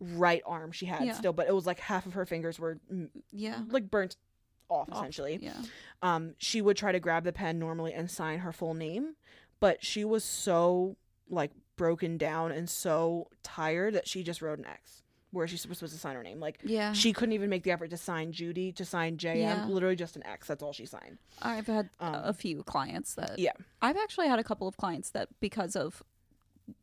right 0.01 0.41
arm 0.45 0.71
she 0.71 0.85
had 0.87 1.05
Yeah. 1.05 1.13
still, 1.13 1.31
but 1.33 1.47
it 1.47 1.53
was 1.55 1.65
like 1.67 1.79
half 1.79 2.05
of 2.05 2.13
her 2.13 2.25
fingers 2.25 2.59
were 2.59 2.79
yeah. 3.31 3.61
like 3.69 3.89
burnt 3.91 4.15
off 4.67 4.89
Off. 4.89 4.97
essentially. 4.97 5.37
Yeah. 5.41 5.53
Um, 6.01 6.33
she 6.39 6.61
would 6.61 6.75
try 6.77 6.91
to 6.91 6.99
grab 6.99 7.23
the 7.23 7.31
pen 7.33 7.59
normally 7.59 7.93
and 7.93 8.09
sign 8.09 8.39
her 8.39 8.51
full 8.51 8.73
name, 8.73 9.15
but 9.59 9.83
she 9.85 10.03
was 10.03 10.23
so 10.23 10.95
like 11.29 11.51
broken 11.77 12.17
down 12.17 12.51
and 12.51 12.69
so 12.69 13.27
tired 13.43 13.93
that 13.93 14.07
she 14.07 14.23
just 14.23 14.41
wrote 14.41 14.59
an 14.59 14.65
X 14.65 15.03
where 15.31 15.47
she's 15.47 15.61
supposed 15.61 15.79
to 15.81 15.87
sign 15.87 16.15
her 16.15 16.23
name. 16.23 16.39
Like 16.39 16.59
Yeah. 16.63 16.91
she 16.93 17.13
couldn't 17.13 17.33
even 17.33 17.49
make 17.49 17.63
the 17.63 17.71
effort 17.71 17.89
to 17.91 17.97
sign 17.97 18.31
Judy, 18.33 18.71
to 18.73 18.83
sign 18.83 19.17
JM, 19.17 19.37
Yeah. 19.37 19.65
literally 19.67 19.95
just 19.95 20.15
an 20.17 20.25
X. 20.25 20.47
That's 20.47 20.61
all 20.63 20.73
she 20.73 20.85
signed. 20.85 21.19
I've 21.41 21.67
had 21.67 21.89
Um, 21.99 22.15
a 22.15 22.33
few 22.33 22.63
clients 22.63 23.13
that 23.15 23.37
Yeah. 23.39 23.53
I've 23.81 23.95
actually 23.97 24.27
had 24.27 24.39
a 24.39 24.43
couple 24.43 24.67
of 24.67 24.75
clients 24.77 25.09
that 25.11 25.29
because 25.39 25.75
of 25.75 26.03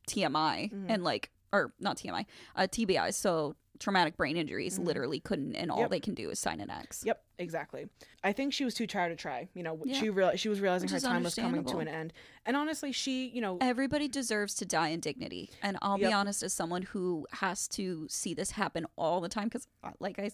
TMI 0.07 0.71
Mhm. 0.73 0.87
and 0.89 1.05
like 1.05 1.31
or 1.53 1.73
not 1.81 1.97
TMI, 1.97 2.27
uh 2.57 2.63
TBI, 2.63 3.13
so 3.15 3.55
traumatic 3.79 4.17
brain 4.17 4.37
injuries 4.37 4.77
Mhm. 4.77 4.87
literally 4.87 5.21
couldn't 5.21 5.55
and 5.55 5.71
all 5.71 5.83
Yep. 5.83 5.91
they 5.91 6.01
can 6.01 6.13
do 6.15 6.31
is 6.31 6.39
sign 6.41 6.61
an 6.61 6.69
X. 6.69 7.05
Yep. 7.07 7.23
exactly. 7.39 7.89
I 8.25 8.33
think 8.33 8.53
she 8.53 8.65
was 8.65 8.75
too 8.75 8.89
tired 8.89 9.11
to 9.11 9.15
try. 9.17 9.49
You 9.55 9.63
know, 9.63 9.81
Yeah. 9.85 10.01
she 10.01 10.11
real 10.11 10.35
she 10.35 10.49
was 10.49 10.61
realizing 10.61 10.87
Which 10.89 11.01
her 11.05 11.09
time 11.09 11.23
was 11.23 11.37
coming 11.37 11.65
to 11.65 11.79
an 11.79 11.87
end. 11.87 12.13
And 12.45 12.57
honestly, 12.57 12.91
she, 12.91 13.29
you 13.29 13.41
know, 13.41 13.59
Everybody 13.61 14.09
deserves 14.09 14.55
to 14.57 14.65
die 14.65 14.89
in 14.89 14.99
dignity. 14.99 15.51
And 15.63 15.79
I'll 15.81 15.97
Yep. 16.01 16.09
be 16.09 16.13
honest, 16.13 16.43
as 16.43 16.53
someone 16.53 16.83
who 16.83 17.29
has 17.35 17.69
to 17.69 18.09
see 18.09 18.35
this 18.35 18.51
happen 18.53 18.85
all 18.97 19.21
the 19.21 19.29
time, 19.29 19.45
because, 19.45 19.69
like 20.01 20.19
I 20.19 20.31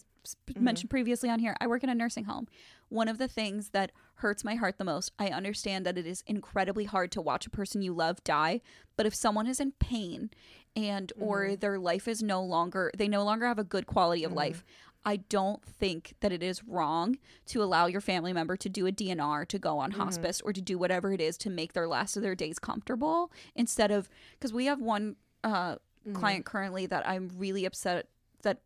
Mm-hmm. 0.48 0.64
mentioned 0.64 0.88
previously 0.88 1.28
on 1.28 1.38
here, 1.38 1.54
I 1.60 1.66
work 1.66 1.84
in 1.84 1.90
a 1.90 1.94
nursing 1.94 2.24
home. 2.24 2.48
One 2.88 3.08
of 3.08 3.18
the 3.18 3.28
things 3.28 3.68
that 3.70 3.92
hurts 4.16 4.42
my 4.42 4.54
heart 4.54 4.78
the 4.78 4.84
most, 4.84 5.12
I 5.18 5.28
understand 5.28 5.84
that 5.84 5.98
it 5.98 6.06
is 6.06 6.24
incredibly 6.26 6.84
hard 6.84 7.12
to 7.12 7.20
watch 7.20 7.46
a 7.46 7.50
person 7.50 7.82
you 7.82 7.92
love 7.92 8.24
die. 8.24 8.62
But 8.96 9.04
if 9.04 9.14
someone 9.14 9.46
is 9.46 9.60
in 9.60 9.72
pain 9.72 10.30
and 10.77 11.12
or 11.20 11.45
Mm-hmm. 11.47 11.55
their 11.61 11.79
life 11.79 12.09
is 12.09 12.22
no 12.22 12.43
longer, 12.43 12.91
they 12.97 13.09
no 13.09 13.25
longer 13.25 13.47
have 13.47 13.59
a 13.59 13.64
good 13.64 13.87
quality 13.87 14.25
of 14.25 14.31
Mm-hmm. 14.31 14.39
life. 14.39 14.64
I 15.07 15.16
don't 15.16 15.62
think 15.62 16.14
that 16.20 16.33
it 16.33 16.43
is 16.43 16.64
wrong 16.64 17.18
to 17.47 17.62
allow 17.62 17.87
your 17.87 18.01
family 18.01 18.33
member 18.33 18.57
to 18.57 18.68
do 18.70 18.87
a 18.87 18.93
DNR, 18.93 19.47
to 19.49 19.59
go 19.59 19.79
on 19.79 19.91
Mm-hmm. 19.91 20.01
hospice, 20.01 20.41
or 20.41 20.53
to 20.53 20.62
do 20.62 20.79
whatever 20.79 21.12
it 21.12 21.20
is 21.20 21.37
to 21.39 21.51
make 21.51 21.75
their 21.75 21.87
last 21.87 22.16
of 22.16 22.22
their 22.22 22.35
days 22.35 22.59
comfortable 22.59 23.31
instead 23.55 23.91
of 23.91 24.09
because 24.33 24.53
we 24.53 24.66
have 24.66 24.81
one 24.81 25.16
uh, 25.45 25.77
Mm-hmm. 26.07 26.12
client 26.20 26.45
currently 26.45 26.85
that 26.87 27.07
I'm 27.09 27.31
really 27.37 27.64
upset 27.64 28.09
that 28.43 28.59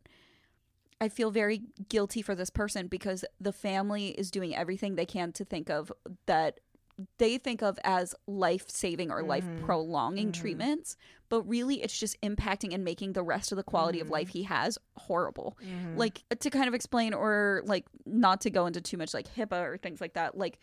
I 1.01 1.09
feel 1.09 1.31
very 1.31 1.63
guilty 1.89 2.23
for 2.23 2.35
this 2.35 2.51
person 2.51 2.89
because 2.89 3.25
the 3.41 3.53
family 3.53 4.09
is 4.09 4.31
doing 4.33 4.57
everything 4.57 4.97
they 4.97 5.07
can 5.07 5.31
to 5.35 5.45
think 5.45 5.71
of 5.71 5.93
that 6.27 6.59
they 7.19 7.39
think 7.39 7.63
of 7.63 7.79
as 7.85 8.15
life 8.27 8.69
saving 8.69 9.11
or 9.11 9.23
life 9.23 9.45
Mm-hmm. 9.45 9.65
prolonging 9.65 10.33
mm-hmm. 10.33 10.41
treatments, 10.41 10.97
but 11.29 11.43
really 11.43 11.83
it's 11.83 11.97
just 11.99 12.21
impacting 12.23 12.75
and 12.75 12.85
making 12.85 13.13
the 13.13 13.23
rest 13.23 13.53
of 13.53 13.57
the 13.57 13.63
quality 13.63 14.01
of 14.01 14.07
Mm-hmm. 14.07 14.15
life 14.15 14.29
he 14.31 14.43
has 14.45 14.79
horrible. 14.97 15.57
Mm-hmm. 15.65 15.97
Like 15.97 16.25
uh, 16.31 16.35
to 16.41 16.51
kind 16.51 16.67
of 16.69 16.75
explain 16.75 17.15
or 17.15 17.63
like 17.67 17.87
not 18.05 18.41
to 18.43 18.51
go 18.51 18.67
into 18.67 18.81
too 18.81 18.97
much 18.97 19.15
like 19.15 19.27
HIPAA 19.37 19.63
or 19.65 19.77
things 19.79 20.01
like 20.01 20.15
that, 20.15 20.37
like 20.37 20.59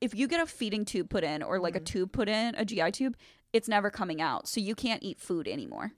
if 0.00 0.14
you 0.14 0.26
get 0.28 0.40
a 0.40 0.46
feeding 0.46 0.84
tube 0.84 1.08
put 1.08 1.24
in 1.24 1.42
or 1.42 1.58
like 1.60 1.74
a 1.76 1.78
mm-hmm. 1.78 1.84
tube 1.84 2.12
put 2.12 2.28
in, 2.28 2.54
a 2.56 2.64
GI 2.64 2.90
tube, 2.92 3.16
it's 3.52 3.68
never 3.68 3.88
coming 3.90 4.20
out. 4.20 4.48
So 4.48 4.60
you 4.60 4.74
can't 4.74 5.02
eat 5.02 5.20
food 5.20 5.46
anymore. 5.48 5.92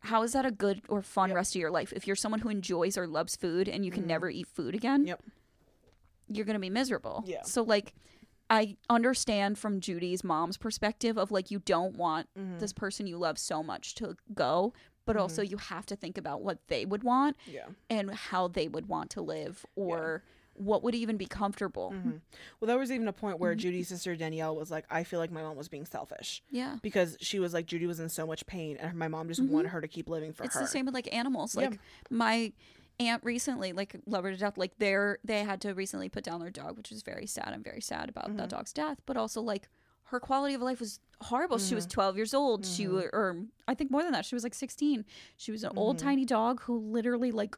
How 0.00 0.22
is 0.22 0.32
that 0.34 0.44
a 0.46 0.50
good 0.52 0.82
or 0.88 1.02
fun 1.02 1.32
rest 1.32 1.56
of 1.56 1.60
your 1.60 1.70
life? 1.70 1.92
If 1.92 2.06
you're 2.06 2.14
someone 2.16 2.40
who 2.40 2.48
enjoys 2.50 2.96
or 2.98 3.06
loves 3.08 3.34
food 3.34 3.68
and 3.68 3.84
you 3.84 3.90
can 3.90 4.06
never 4.06 4.28
eat 4.30 4.46
food 4.46 4.74
again, 4.74 5.06
Yep. 5.06 5.22
you're 6.28 6.44
going 6.44 6.54
to 6.54 6.60
be 6.60 6.70
miserable. 6.70 7.24
Yeah. 7.26 7.42
So, 7.42 7.62
like, 7.62 7.94
I 8.48 8.76
understand 8.88 9.58
from 9.58 9.80
Judy's 9.80 10.22
mom's 10.22 10.56
perspective 10.56 11.18
of 11.18 11.30
like, 11.30 11.50
you 11.50 11.58
don't 11.60 11.96
want 11.96 12.28
Mm-hmm. 12.38 12.58
this 12.58 12.72
person 12.72 13.06
you 13.06 13.18
love 13.18 13.38
so 13.38 13.62
much 13.62 13.94
to 13.96 14.16
go, 14.34 14.72
but 15.04 15.16
also 15.16 15.42
you 15.42 15.56
have 15.56 15.86
to 15.86 15.96
think 15.96 16.18
about 16.18 16.42
what 16.42 16.58
they 16.68 16.84
would 16.84 17.02
want 17.04 17.36
yeah. 17.46 17.66
and 17.90 18.12
how 18.12 18.48
they 18.48 18.68
would 18.68 18.86
want 18.88 19.10
to 19.10 19.20
live 19.22 19.64
or 19.76 20.22
what 20.54 20.82
would 20.82 20.94
even 20.94 21.16
be 21.16 21.26
comfortable. 21.26 21.92
Mm-hmm. 21.94 22.16
Well, 22.60 22.66
there 22.66 22.78
was 22.78 22.90
even 22.90 23.08
a 23.08 23.12
point 23.12 23.38
where 23.38 23.54
Judy's 23.54 23.88
sister 23.88 24.16
Danielle 24.16 24.56
was 24.56 24.70
like, 24.70 24.84
I 24.90 25.04
feel 25.04 25.18
like 25.20 25.30
my 25.30 25.42
mom 25.42 25.56
was 25.56 25.68
being 25.68 25.84
selfish 25.86 26.42
Yeah. 26.50 26.76
because 26.82 27.16
she 27.20 27.38
was 27.38 27.52
like, 27.54 27.66
Judy 27.66 27.86
was 27.86 28.00
in 28.00 28.08
so 28.08 28.26
much 28.26 28.46
pain 28.46 28.76
and 28.78 28.94
my 28.98 29.08
mom 29.08 29.28
just 29.28 29.42
wanted 29.42 29.68
her 29.68 29.80
to 29.80 29.88
keep 29.88 30.08
living 30.08 30.32
for 30.32 30.44
Mm-hmm. 30.44 30.46
It's 30.46 30.58
the 30.58 30.66
same 30.66 30.86
with 30.86 30.94
like 30.94 31.12
animals. 31.14 31.54
Yeah. 31.54 31.62
Like 31.68 31.78
my 32.10 32.52
aunt 32.98 33.22
recently, 33.24 33.72
like 33.72 33.94
love 34.06 34.24
her 34.24 34.30
to 34.32 34.36
death. 34.36 34.56
Like 34.56 34.72
they're 34.78 35.18
they 35.24 35.44
had 35.44 35.60
to 35.62 35.74
recently 35.74 36.08
put 36.08 36.24
down 36.24 36.40
their 36.40 36.50
dog, 36.50 36.76
which 36.76 36.90
is 36.92 37.02
very 37.02 37.26
sad. 37.26 37.50
I'm 37.52 37.62
very 37.62 37.80
sad 37.80 38.08
about 38.08 38.26
Mm-hmm. 38.28 38.36
that 38.38 38.48
dog's 38.50 38.72
death. 38.72 39.00
But 39.06 39.16
also 39.16 39.40
like 39.40 39.68
her 40.10 40.20
quality 40.20 40.54
of 40.54 40.62
life 40.62 40.80
was 40.80 41.00
horrible. 41.22 41.58
She 41.58 41.66
Mm-hmm. 41.66 41.74
was 41.76 41.86
12 41.86 42.16
years 42.16 42.34
old. 42.34 42.64
She 42.66 42.86
or 42.86 43.36
I 43.68 43.74
think 43.74 43.90
more 43.90 44.02
than 44.02 44.12
that. 44.12 44.24
She 44.24 44.34
was 44.34 44.44
like 44.44 44.54
16. 44.54 45.04
She 45.36 45.50
was 45.52 45.64
an 45.64 45.72
old 45.76 45.96
Mm-hmm. 45.98 46.06
tiny 46.06 46.24
dog 46.24 46.62
who 46.62 46.78
literally 46.78 47.32
like 47.32 47.56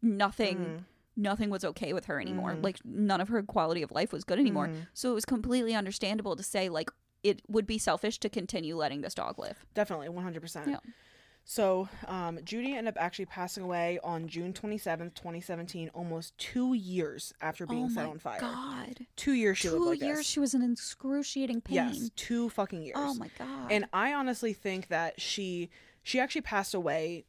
nothing. 0.00 0.84
Nothing 1.14 1.50
was 1.50 1.62
okay 1.62 1.92
with 1.92 2.06
her 2.06 2.18
anymore. 2.18 2.52
Mm-hmm. 2.52 2.62
Like 2.62 2.78
none 2.84 3.20
of 3.20 3.28
her 3.28 3.42
quality 3.42 3.82
of 3.82 3.90
life 3.90 4.12
was 4.12 4.24
good 4.24 4.38
anymore. 4.38 4.70
So 4.94 5.10
it 5.10 5.14
was 5.14 5.26
completely 5.26 5.74
understandable 5.74 6.36
to 6.36 6.42
say 6.42 6.68
like 6.70 6.90
it 7.22 7.42
would 7.48 7.66
be 7.66 7.76
selfish 7.78 8.18
to 8.20 8.28
continue 8.30 8.76
letting 8.76 9.02
this 9.02 9.14
dog 9.14 9.38
live. 9.38 9.64
Definitely, 9.74 10.08
100%. 10.08 10.66
Yeah. 10.68 10.78
So, 11.44 11.88
um, 12.06 12.38
Judy 12.44 12.76
ended 12.76 12.94
up 12.96 13.02
actually 13.02 13.26
passing 13.26 13.64
away 13.64 13.98
on 14.04 14.28
June 14.28 14.52
27th, 14.52 15.14
2017, 15.14 15.90
almost 15.92 16.36
two 16.38 16.74
years 16.74 17.34
after 17.40 17.66
being 17.66 17.86
oh 17.86 17.88
set 17.88 18.06
on 18.06 18.18
fire. 18.18 18.40
God. 18.40 19.06
Two 19.16 19.32
years 19.32 19.58
she 19.58 19.68
two 19.68 19.84
like 19.84 20.00
years 20.00 20.18
this. 20.18 20.26
she 20.26 20.40
was 20.40 20.54
in 20.54 20.62
excruciating 20.62 21.60
pain. 21.60 21.74
Yes, 21.74 22.10
two 22.16 22.48
fucking 22.48 22.82
years. 22.82 22.96
Oh 22.96 23.14
my 23.14 23.28
god. 23.38 23.70
And 23.70 23.86
I 23.92 24.12
honestly 24.12 24.52
think 24.52 24.88
that 24.88 25.20
she 25.20 25.70
she 26.02 26.20
actually 26.20 26.42
passed 26.42 26.74
away 26.74 27.24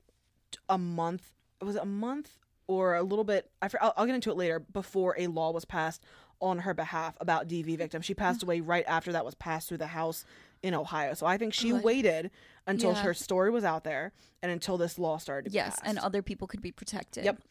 a 0.70 0.78
month. 0.78 1.32
It 1.60 1.66
was 1.66 1.76
it 1.76 1.82
a 1.82 1.88
month 1.88 2.38
or 2.68 2.96
a 2.96 3.04
little 3.04 3.26
bit? 3.26 3.50
I 3.62 3.70
I'll, 3.82 3.94
I'll 3.98 4.06
get 4.06 4.16
into 4.16 4.30
it 4.30 4.38
later. 4.38 4.60
Before 4.60 5.16
a 5.18 5.28
law 5.28 5.52
was 5.52 5.66
passed 5.66 6.04
on 6.40 6.60
her 6.60 6.74
behalf 6.74 7.16
about 7.20 7.48
DV 7.48 7.78
victims, 7.78 8.06
she 8.06 8.14
passed 8.14 8.44
away 8.44 8.62
right 8.62 8.86
after 8.88 9.12
that 9.12 9.26
was 9.26 9.36
passed 9.36 9.70
through 9.70 9.78
the 9.78 9.88
House 9.88 10.26
in 10.64 10.74
Ohio. 10.74 11.14
So 11.14 11.26
I 11.28 11.38
think 11.38 11.54
she 11.54 11.70
Good. 11.70 11.84
waited 11.84 12.32
until 12.66 12.94
Yeah. 12.94 13.04
her 13.04 13.14
story 13.14 13.52
was 13.52 13.64
out 13.64 13.84
there 13.84 14.14
and 14.42 14.52
until 14.52 14.78
this 14.78 14.98
law 14.98 15.18
started. 15.18 15.54
Yes, 15.54 15.78
and 15.84 16.00
other 16.00 16.22
people 16.24 16.48
could 16.48 16.62
be 16.62 16.72
protected. 16.72 17.26
Yep. 17.26 17.42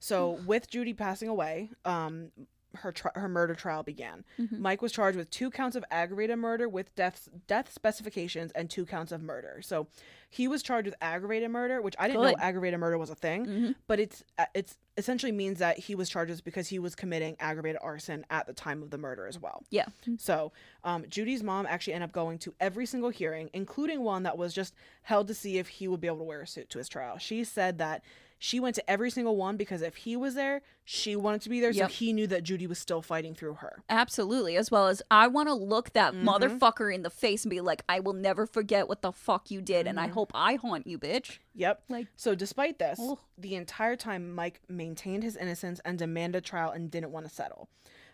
So 0.00 0.30
with 0.46 0.68
Judy 0.68 0.92
passing 0.94 1.28
away, 1.28 1.70
um, 1.84 2.32
her 2.76 2.92
tri- 2.92 3.10
her 3.14 3.28
murder 3.28 3.54
trial 3.54 3.82
began. 3.82 4.24
Mm-hmm. 4.38 4.60
Mike 4.62 4.82
was 4.82 4.92
charged 4.92 5.16
with 5.16 5.30
two 5.30 5.50
counts 5.50 5.76
of 5.76 5.84
aggravated 5.90 6.38
murder 6.38 6.68
with 6.68 6.94
death 6.94 7.28
death 7.46 7.72
specifications 7.72 8.52
and 8.52 8.68
two 8.70 8.84
counts 8.86 9.12
of 9.12 9.22
murder. 9.22 9.60
So 9.62 9.86
he 10.30 10.48
was 10.48 10.62
charged 10.62 10.86
with 10.86 10.96
aggravated 11.00 11.50
murder, 11.50 11.80
which 11.80 11.94
I 11.98 12.08
didn't 12.08 12.22
Good. 12.22 12.34
Mm-hmm. 12.34 12.40
know 12.40 12.46
aggravated 12.46 12.80
murder 12.80 12.98
was 12.98 13.10
a 13.10 13.14
thing, 13.14 13.74
but 13.86 14.00
it's 14.00 14.24
uh, 14.38 14.46
it's 14.54 14.76
essentially 14.96 15.32
means 15.32 15.58
that 15.58 15.78
he 15.78 15.94
was 15.94 16.08
charged 16.08 16.44
because 16.44 16.68
he 16.68 16.78
was 16.78 16.94
committing 16.94 17.36
aggravated 17.40 17.80
arson 17.82 18.24
at 18.30 18.46
the 18.46 18.52
time 18.52 18.82
of 18.82 18.90
the 18.90 18.98
murder 18.98 19.26
as 19.26 19.38
well. 19.38 19.64
Yeah. 19.70 19.86
So, 20.18 20.52
um, 20.84 21.04
Judy's 21.08 21.42
mom 21.42 21.66
actually 21.66 21.94
ended 21.94 22.10
up 22.10 22.12
going 22.12 22.38
to 22.40 22.54
every 22.60 22.86
single 22.86 23.10
hearing, 23.10 23.50
including 23.52 24.02
one 24.02 24.22
that 24.22 24.38
was 24.38 24.54
just 24.54 24.74
held 25.02 25.26
to 25.28 25.34
see 25.34 25.58
if 25.58 25.66
he 25.68 25.88
would 25.88 26.00
be 26.00 26.06
able 26.06 26.18
to 26.18 26.24
wear 26.24 26.42
a 26.42 26.46
suit 26.46 26.70
to 26.70 26.78
his 26.78 26.88
trial. 26.88 27.18
She 27.18 27.42
said 27.44 27.78
that 27.78 28.04
she 28.38 28.60
went 28.60 28.74
to 28.76 28.90
every 28.90 29.10
single 29.10 29.36
one 29.36 29.56
because 29.56 29.80
if 29.82 29.96
he 29.96 30.16
was 30.16 30.34
there, 30.34 30.60
she 30.84 31.16
wanted 31.16 31.40
to 31.42 31.48
be 31.48 31.60
there, 31.60 31.70
Yep. 31.70 31.88
so 31.90 31.94
he 31.94 32.12
knew 32.12 32.26
that 32.26 32.42
Judy 32.42 32.66
was 32.66 32.78
still 32.78 33.00
fighting 33.00 33.34
through 33.34 33.54
her. 33.54 33.82
Absolutely. 33.88 34.56
As 34.56 34.70
well 34.70 34.88
as 34.88 35.00
I 35.10 35.28
want 35.28 35.48
to 35.48 35.54
look 35.54 35.92
that 35.94 36.12
Mm-hmm. 36.12 36.28
motherfucker 36.28 36.94
in 36.94 37.02
the 37.02 37.10
face 37.10 37.44
and 37.44 37.50
be 37.50 37.60
like, 37.62 37.82
I 37.88 38.00
will 38.00 38.12
never 38.12 38.46
forget 38.46 38.88
what 38.88 39.00
the 39.02 39.12
fuck 39.12 39.50
you 39.50 39.62
did, 39.62 39.86
and 39.86 39.98
I 39.98 40.04
Mm-hmm. 40.06 40.12
hope 40.14 40.32
I 40.34 40.54
haunt 40.56 40.86
you, 40.86 40.98
bitch. 40.98 41.38
Yep. 41.54 41.84
Like- 41.88 42.08
so, 42.16 42.34
despite 42.34 42.78
this, 42.78 42.98
Oh. 43.00 43.18
the 43.38 43.54
entire 43.54 43.96
time 43.96 44.34
Mike 44.34 44.60
maintained 44.68 45.22
his 45.22 45.36
innocence 45.36 45.80
and 45.84 45.98
demanded 45.98 46.44
trial 46.44 46.70
and 46.70 46.90
didn't 46.90 47.12
want 47.12 47.26
to 47.26 47.32
settle. 47.34 47.68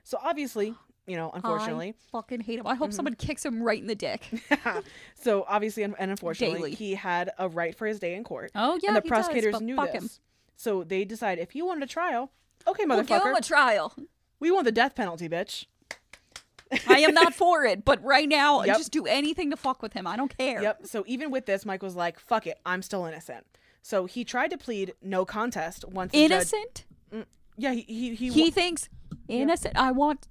So, 0.05 0.18
obviously, 0.23 0.75
you 1.07 1.16
know, 1.16 1.30
unfortunately, 1.34 1.88
I 1.88 1.94
fucking 2.12 2.40
hate 2.40 2.59
him. 2.61 2.66
I 2.66 2.74
hope 2.74 2.88
Mm-hmm. 2.90 2.96
someone 2.96 3.14
kicks 3.14 3.44
him 3.44 3.62
right 3.62 3.80
in 3.80 3.86
the 3.86 3.94
dick. 3.94 4.28
so 5.14 5.44
obviously 5.48 5.82
and, 5.82 5.94
unfortunately, 5.98 6.59
Daily. 6.61 6.74
he 6.74 6.94
had 6.94 7.30
a 7.38 7.48
right 7.48 7.74
for 7.74 7.86
his 7.86 7.98
day 7.98 8.14
in 8.14 8.24
court. 8.24 8.51
Oh, 8.55 8.78
yeah, 8.82 8.90
and 8.90 8.96
the 8.96 9.01
he 9.03 9.09
does, 9.09 9.26
prosecutors 9.26 9.53
but 9.55 9.62
knew 9.62 9.76
this. 9.76 9.92
him. 9.94 10.11
So 10.57 10.84
they 10.84 11.05
decide 11.05 11.38
if 11.38 11.55
you 11.57 11.66
wanted 11.66 11.82
a 11.84 11.86
trial, 11.86 12.30
okay, 12.66 12.84
motherfucker, 12.84 12.88
We'll 13.11 13.18
give 13.20 13.22
him 13.22 13.34
a 13.36 13.40
trial. 13.40 13.94
we 14.38 14.51
want 14.51 14.64
the 14.66 14.72
death 14.72 14.94
penalty, 14.94 15.28
bitch. 15.28 15.66
I 16.86 17.01
am 17.01 17.14
not 17.14 17.34
for 17.34 17.64
it, 17.64 17.84
but 17.84 18.03
right 18.05 18.28
now, 18.28 18.62
Yep. 18.64 18.76
just 18.78 18.92
do 18.92 19.05
anything 19.07 19.51
to 19.51 19.57
fuck 19.57 19.82
with 19.82 19.92
him. 19.92 20.07
I 20.07 20.16
don't 20.16 20.36
care. 20.38 20.62
Yep. 20.62 20.86
So 20.86 21.03
even 21.09 21.30
with 21.32 21.46
this, 21.46 21.66
Mike 21.66 21.82
was 21.82 21.96
like, 21.96 22.20
"Fuck 22.20 22.46
it, 22.46 22.61
I'm 22.64 22.82
still 22.82 23.07
innocent." 23.07 23.44
So 23.82 24.07
he 24.07 24.22
tried 24.24 24.51
to 24.51 24.59
plead 24.59 24.94
no 25.03 25.24
contest 25.24 25.84
once. 25.88 26.12
the 26.12 26.18
judge- 26.28 26.30
Innocent? 26.30 26.84
yeah, 27.57 27.72
he 27.72 27.82
he 27.82 28.14
he, 28.14 28.30
he 28.30 28.51
thinks 28.53 28.88
innocent. 29.26 29.76
I 29.76 29.90
want 29.90 30.28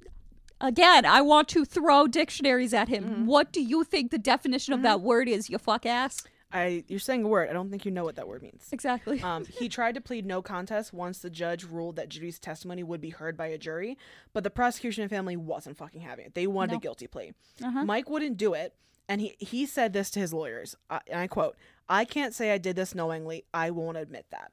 again. 0.62 1.06
I 1.06 1.22
want 1.22 1.48
to 1.50 1.66
throw 1.66 2.08
dictionaries 2.08 2.74
at 2.74 2.88
him. 2.88 3.04
Mm-hmm. 3.04 3.26
What 3.26 3.52
do 3.52 3.62
you 3.62 3.84
think 3.84 4.12
the 4.12 4.18
definition 4.18 4.74
of 4.74 4.82
that 4.84 5.02
word 5.02 5.28
is? 5.28 5.50
You 5.50 5.58
fuck 5.58 5.86
ass. 5.86 6.24
I 6.52 6.84
you're 6.88 7.00
saying 7.00 7.24
a 7.24 7.28
word. 7.28 7.50
I 7.50 7.54
don't 7.54 7.70
think 7.70 7.86
you 7.86 7.92
know 7.92 8.04
what 8.04 8.16
that 8.16 8.28
word 8.28 8.42
means. 8.42 8.68
Exactly. 8.72 9.24
Um, 9.30 9.46
he 9.46 9.70
tried 9.70 9.94
to 9.94 10.02
plead 10.02 10.26
no 10.26 10.42
contest 10.42 10.92
once 10.92 11.20
the 11.20 11.30
judge 11.30 11.64
ruled 11.64 11.98
that 11.98 12.10
Judy's 12.10 12.40
testimony 12.40 12.82
would 12.82 13.02
be 13.02 13.12
heard 13.12 13.38
by 13.38 13.48
a 13.48 13.60
jury, 13.60 13.96
but 14.34 14.44
the 14.44 14.50
prosecution 14.50 15.04
and 15.04 15.10
family 15.10 15.38
wasn't 15.38 15.78
fucking 15.78 16.02
having 16.02 16.26
it. 16.26 16.34
They 16.34 16.48
wanted 16.48 16.78
a 16.78 16.80
guilty 16.80 17.06
plea. 17.06 17.34
Uh-huh. 17.64 17.86
Mike 17.86 18.10
wouldn't 18.10 18.38
do 18.38 18.56
it, 18.56 18.74
and 19.08 19.22
he 19.22 19.36
he 19.38 19.68
said 19.68 19.94
this 19.94 20.10
to 20.12 20.20
his 20.20 20.34
lawyers, 20.34 20.76
I, 20.90 21.02
and 21.12 21.20
I 21.20 21.28
quote: 21.28 21.58
"I 21.88 22.06
can't 22.06 22.34
say 22.34 22.52
I 22.52 22.58
did 22.58 22.76
this 22.76 22.96
knowingly. 22.96 23.46
I 23.54 23.70
won't 23.70 23.98
admit 23.98 24.26
that." 24.32 24.52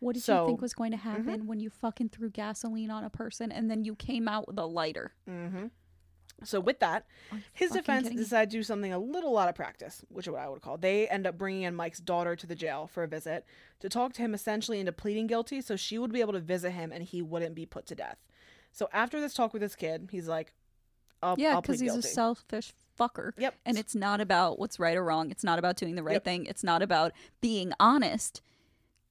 What 0.00 0.14
did 0.14 0.26
you 0.26 0.46
think 0.46 0.60
was 0.60 0.74
going 0.74 0.92
to 0.92 0.96
mm-hmm. 0.96 1.08
happen 1.08 1.46
when 1.46 1.60
you 1.60 1.70
fucking 1.70 2.10
threw 2.10 2.30
gasoline 2.30 2.90
on 2.90 3.04
a 3.04 3.10
person 3.10 3.50
and 3.50 3.70
then 3.70 3.84
you 3.84 3.94
came 3.94 4.28
out 4.28 4.46
with 4.46 4.58
a 4.58 4.66
lighter? 4.66 5.12
Mm-hmm. 5.28 5.66
So 6.44 6.60
with 6.60 6.78
that, 6.80 7.04
oh, 7.32 7.38
his 7.52 7.72
defense 7.72 8.08
decided 8.08 8.50
to 8.50 8.58
do 8.58 8.62
something 8.62 8.92
a 8.92 8.98
little 8.98 9.36
out 9.38 9.48
of 9.48 9.56
practice, 9.56 10.04
which 10.08 10.28
is 10.28 10.32
what 10.32 10.40
I 10.40 10.48
would 10.48 10.62
call. 10.62 10.76
They 10.76 11.08
end 11.08 11.26
up 11.26 11.36
bringing 11.36 11.62
in 11.62 11.74
Mike's 11.74 11.98
daughter 11.98 12.36
to 12.36 12.46
the 12.46 12.54
jail 12.54 12.86
for 12.86 13.02
a 13.02 13.08
visit 13.08 13.44
to 13.80 13.88
talk 13.88 14.12
to 14.14 14.22
him 14.22 14.34
essentially 14.34 14.78
into 14.78 14.92
pleading 14.92 15.26
guilty, 15.26 15.60
so 15.60 15.74
she 15.74 15.98
would 15.98 16.12
be 16.12 16.20
able 16.20 16.34
to 16.34 16.40
visit 16.40 16.70
him 16.70 16.92
and 16.92 17.02
he 17.02 17.22
wouldn't 17.22 17.56
be 17.56 17.66
put 17.66 17.86
to 17.86 17.96
death. 17.96 18.18
So 18.70 18.88
after 18.92 19.20
this 19.20 19.34
talk 19.34 19.52
with 19.52 19.62
this 19.62 19.74
kid, 19.74 20.10
he's 20.12 20.28
like, 20.28 20.54
"I'll, 21.22 21.34
Yeah, 21.38 21.60
because 21.60 21.80
he's 21.80 21.90
guilty." 21.90 22.08
a 22.08 22.12
selfish 22.12 22.72
fucker. 22.98 23.32
Yep. 23.36 23.54
And 23.66 23.76
it's 23.76 23.94
not 23.94 24.20
about 24.20 24.58
what's 24.58 24.78
right 24.78 24.96
or 24.96 25.04
wrong. 25.04 25.30
It's 25.30 25.44
not 25.44 25.58
about 25.58 25.76
doing 25.76 25.96
the 25.96 26.02
right 26.04 26.14
Yep. 26.14 26.24
thing. 26.24 26.46
It's 26.46 26.62
not 26.62 26.82
about 26.82 27.12
being 27.40 27.72
honest. 27.80 28.42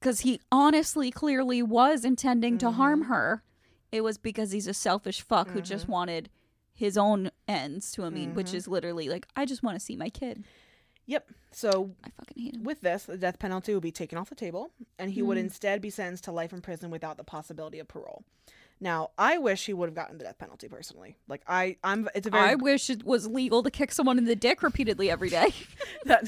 Because 0.00 0.20
he 0.20 0.40
honestly, 0.52 1.10
clearly 1.10 1.62
was 1.62 2.04
intending 2.04 2.58
to 2.58 2.70
harm 2.72 3.02
Mm-hmm. 3.02 3.12
her. 3.12 3.42
It 3.90 4.02
was 4.02 4.18
because 4.18 4.52
he's 4.52 4.66
a 4.66 4.74
selfish 4.74 5.22
fuck 5.22 5.50
who 5.50 5.62
just 5.62 5.88
wanted 5.88 6.28
his 6.74 6.96
own 6.98 7.30
ends 7.48 7.90
to 7.92 8.04
a 8.04 8.10
mean, 8.10 8.34
which 8.34 8.48
Mm-hmm. 8.48 8.56
is 8.56 8.68
literally 8.68 9.08
like, 9.08 9.26
I 9.34 9.44
just 9.44 9.62
want 9.62 9.76
to 9.78 9.84
see 9.84 9.96
my 9.96 10.10
kid. 10.10 10.44
Yep. 11.08 11.28
So 11.50 11.90
I 12.04 12.10
fucking 12.10 12.42
hate 12.44 12.54
him. 12.54 12.62
with 12.64 12.80
this, 12.82 13.04
the 13.04 13.16
death 13.16 13.38
penalty 13.38 13.74
would 13.74 13.82
be 13.82 13.90
taken 13.90 14.16
off 14.18 14.28
the 14.28 14.34
table, 14.36 14.70
and 14.98 15.10
he 15.10 15.22
would 15.22 15.36
Mm. 15.38 15.40
instead 15.40 15.80
be 15.80 15.90
sentenced 15.90 16.24
to 16.24 16.32
life 16.32 16.52
in 16.52 16.60
prison 16.60 16.90
without 16.90 17.16
the 17.16 17.24
possibility 17.24 17.78
of 17.80 17.88
parole. 17.88 18.22
Now, 18.80 19.10
I 19.18 19.38
wish 19.38 19.66
he 19.66 19.72
would 19.72 19.88
have 19.88 19.94
gotten 19.96 20.18
the 20.18 20.24
death 20.24 20.38
penalty 20.38 20.68
personally. 20.68 21.16
Like 21.26 21.42
I, 21.48 21.78
I'm. 21.82 22.08
It's 22.14 22.28
a 22.28 22.30
very 22.30 22.50
I 22.50 22.54
wish 22.54 22.90
it 22.90 23.02
was 23.04 23.26
legal 23.26 23.64
to 23.64 23.72
kick 23.72 23.90
someone 23.90 24.18
in 24.18 24.24
the 24.26 24.36
dick 24.36 24.62
repeatedly 24.62 25.10
every 25.10 25.30
day. 25.30 25.52
that 26.04 26.22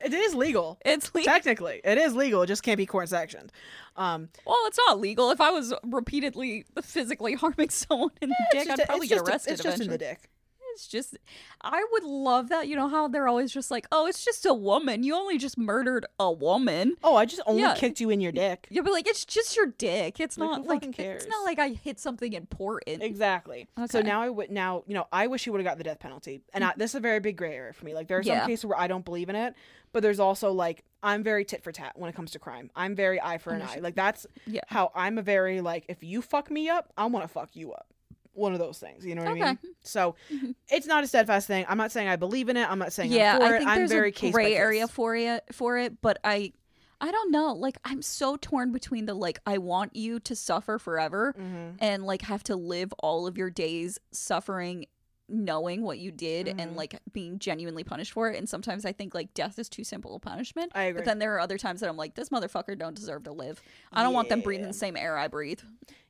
it 0.00 0.12
is 0.12 0.34
legal. 0.36 0.78
it's 0.84 1.12
legal. 1.14 1.32
Technically, 1.32 1.80
it 1.82 1.98
is 1.98 2.14
legal. 2.14 2.42
It 2.42 2.46
just 2.46 2.62
can't 2.62 2.76
be 2.78 2.86
court 2.86 3.08
sectioned. 3.08 3.50
Um, 3.96 4.28
Well, 4.46 4.56
it's 4.66 4.78
not 4.86 5.00
legal. 5.00 5.32
If 5.32 5.40
I 5.40 5.50
was 5.50 5.74
repeatedly 5.82 6.64
physically 6.80 7.34
harming 7.34 7.70
someone 7.70 8.10
in 8.22 8.28
the 8.28 8.36
it's 8.52 8.66
dick, 8.68 8.78
I'd 8.78 8.86
probably 8.86 9.08
get 9.08 9.16
arrested. 9.18 9.30
arrested 9.32 9.52
it's 9.54 9.62
just 9.62 9.80
in 9.82 9.88
the 9.88 9.98
dick. 9.98 10.30
It's 10.80 10.88
just, 10.88 11.18
I 11.60 11.84
would 11.92 12.04
love 12.04 12.48
that. 12.48 12.66
You 12.66 12.74
know 12.74 12.88
how 12.88 13.06
they're 13.06 13.28
always 13.28 13.52
just 13.52 13.70
like, 13.70 13.86
oh, 13.92 14.06
it's 14.06 14.24
just 14.24 14.46
a 14.46 14.54
woman. 14.54 15.02
You 15.02 15.14
only 15.14 15.36
just 15.36 15.58
murdered 15.58 16.06
a 16.18 16.32
woman. 16.32 16.96
Oh, 17.04 17.16
I 17.16 17.26
just 17.26 17.42
only 17.44 17.60
Yeah. 17.62 17.74
kicked 17.74 18.00
you 18.00 18.08
in 18.08 18.20
your 18.20 18.32
dick. 18.32 18.66
You'll 18.70 18.84
be 18.84 18.90
like, 18.90 19.06
it's 19.06 19.26
just 19.26 19.56
your 19.56 19.66
dick. 19.66 20.20
It's 20.20 20.38
Like, 20.38 20.50
not 20.50 20.66
like 20.66 20.92
cares? 20.92 21.22
it's 21.24 21.30
not 21.30 21.44
like 21.44 21.58
I 21.58 21.68
hit 21.68 22.00
something 22.00 22.32
important. 22.32 23.02
Exactly. 23.02 23.68
Okay. 23.78 23.86
So 23.88 24.00
now 24.00 24.22
I 24.22 24.30
would 24.30 24.50
now 24.50 24.84
you 24.86 24.94
know 24.94 25.06
I 25.12 25.26
wish 25.26 25.44
he 25.44 25.50
would 25.50 25.60
have 25.60 25.66
got 25.66 25.76
the 25.76 25.84
death 25.84 26.00
penalty, 26.00 26.40
and 26.54 26.64
mm. 26.64 26.68
I, 26.70 26.72
this 26.76 26.92
is 26.92 26.94
a 26.94 27.00
very 27.00 27.20
big 27.20 27.36
gray 27.36 27.54
area 27.54 27.74
for 27.74 27.84
me. 27.84 27.94
Like 27.94 28.08
there 28.08 28.18
are 28.18 28.22
some 28.22 28.32
Yeah. 28.36 28.46
cases 28.46 28.64
where 28.64 28.78
I 28.78 28.86
don't 28.86 29.04
believe 29.04 29.28
in 29.28 29.36
it, 29.36 29.54
but 29.92 30.02
there's 30.02 30.20
also 30.20 30.50
like 30.52 30.84
I'm 31.02 31.22
very 31.22 31.44
tit 31.44 31.62
for 31.62 31.72
tat 31.72 31.92
when 31.98 32.08
it 32.08 32.14
comes 32.16 32.30
to 32.32 32.38
crime. 32.38 32.70
I'm 32.74 32.94
very 32.94 33.20
eye 33.20 33.36
for 33.38 33.52
an 33.52 33.60
eye. 33.62 33.80
Like 33.80 33.96
that's 33.96 34.26
Yeah. 34.46 34.60
how 34.68 34.92
I'm 34.94 35.18
a 35.18 35.22
very 35.22 35.60
like 35.60 35.84
if 35.88 36.02
you 36.02 36.22
fuck 36.22 36.50
me 36.50 36.68
up, 36.70 36.90
I 36.96 37.04
want 37.06 37.24
to 37.24 37.28
fuck 37.28 37.54
you 37.54 37.72
up. 37.72 37.86
One 38.32 38.52
of 38.52 38.58
those 38.58 38.78
things, 38.78 39.04
you 39.04 39.14
know 39.14 39.22
what 39.22 39.30
I 39.30 39.34
mean? 39.34 39.42
Okay. 39.44 39.56
So 39.82 40.14
Mhm. 40.32 40.54
it's 40.68 40.86
not 40.86 41.02
a 41.02 41.06
steadfast 41.06 41.46
thing. 41.46 41.64
I'm 41.68 41.76
not 41.78 41.90
saying 41.92 42.08
I 42.08 42.16
believe 42.16 42.48
in 42.48 42.56
it. 42.56 42.70
I'm 42.70 42.78
not 42.78 42.92
saying 42.92 43.10
yeah, 43.10 43.34
I'm 43.34 43.40
for 43.40 43.46
I 43.46 43.54
it. 43.54 43.58
think 43.58 43.70
I'm 43.70 43.88
very 43.88 44.08
a 44.10 44.30
gray 44.32 44.54
area 44.54 44.86
for 44.88 45.16
it 45.16 45.44
for 45.52 45.78
it, 45.78 46.00
but 46.00 46.18
I, 46.22 46.52
I 47.00 47.10
don't 47.10 47.30
know. 47.32 47.52
Like 47.54 47.76
I'm 47.84 48.02
so 48.02 48.36
torn 48.36 48.72
between 48.72 49.06
the 49.06 49.14
like 49.14 49.40
I 49.46 49.58
want 49.58 49.96
you 49.96 50.20
to 50.20 50.36
suffer 50.36 50.78
forever 50.78 51.34
Mhm. 51.38 51.76
and 51.80 52.04
like 52.06 52.22
have 52.22 52.42
to 52.44 52.56
live 52.56 52.92
all 53.00 53.26
of 53.26 53.36
your 53.36 53.50
days 53.50 53.98
suffering 54.12 54.86
knowing 55.32 55.82
what 55.82 55.98
you 56.00 56.10
did 56.10 56.46
Mhm. 56.46 56.54
and 56.58 56.76
like 56.76 56.98
being 57.12 57.38
genuinely 57.38 57.84
punished 57.84 58.10
for 58.12 58.28
it 58.28 58.36
and 58.36 58.48
sometimes 58.48 58.84
i 58.84 58.90
think 58.90 59.14
like 59.14 59.32
death 59.32 59.60
is 59.60 59.68
too 59.68 59.84
simple 59.84 60.16
a 60.16 60.18
punishment 60.18 60.72
I 60.74 60.82
agree. 60.84 60.98
but 60.98 61.04
then 61.04 61.20
there 61.20 61.32
are 61.36 61.38
other 61.38 61.56
times 61.56 61.78
that 61.80 61.88
i'm 61.88 61.96
like 61.96 62.16
this 62.16 62.30
motherfucker 62.30 62.76
don't 62.76 62.96
deserve 62.96 63.22
to 63.22 63.32
live 63.32 63.62
i 63.92 64.02
don't 64.02 64.12
want 64.12 64.28
them 64.28 64.40
breathing 64.40 64.66
the 64.66 64.74
same 64.74 64.96
air 64.96 65.16
i 65.16 65.28
breathe 65.28 65.60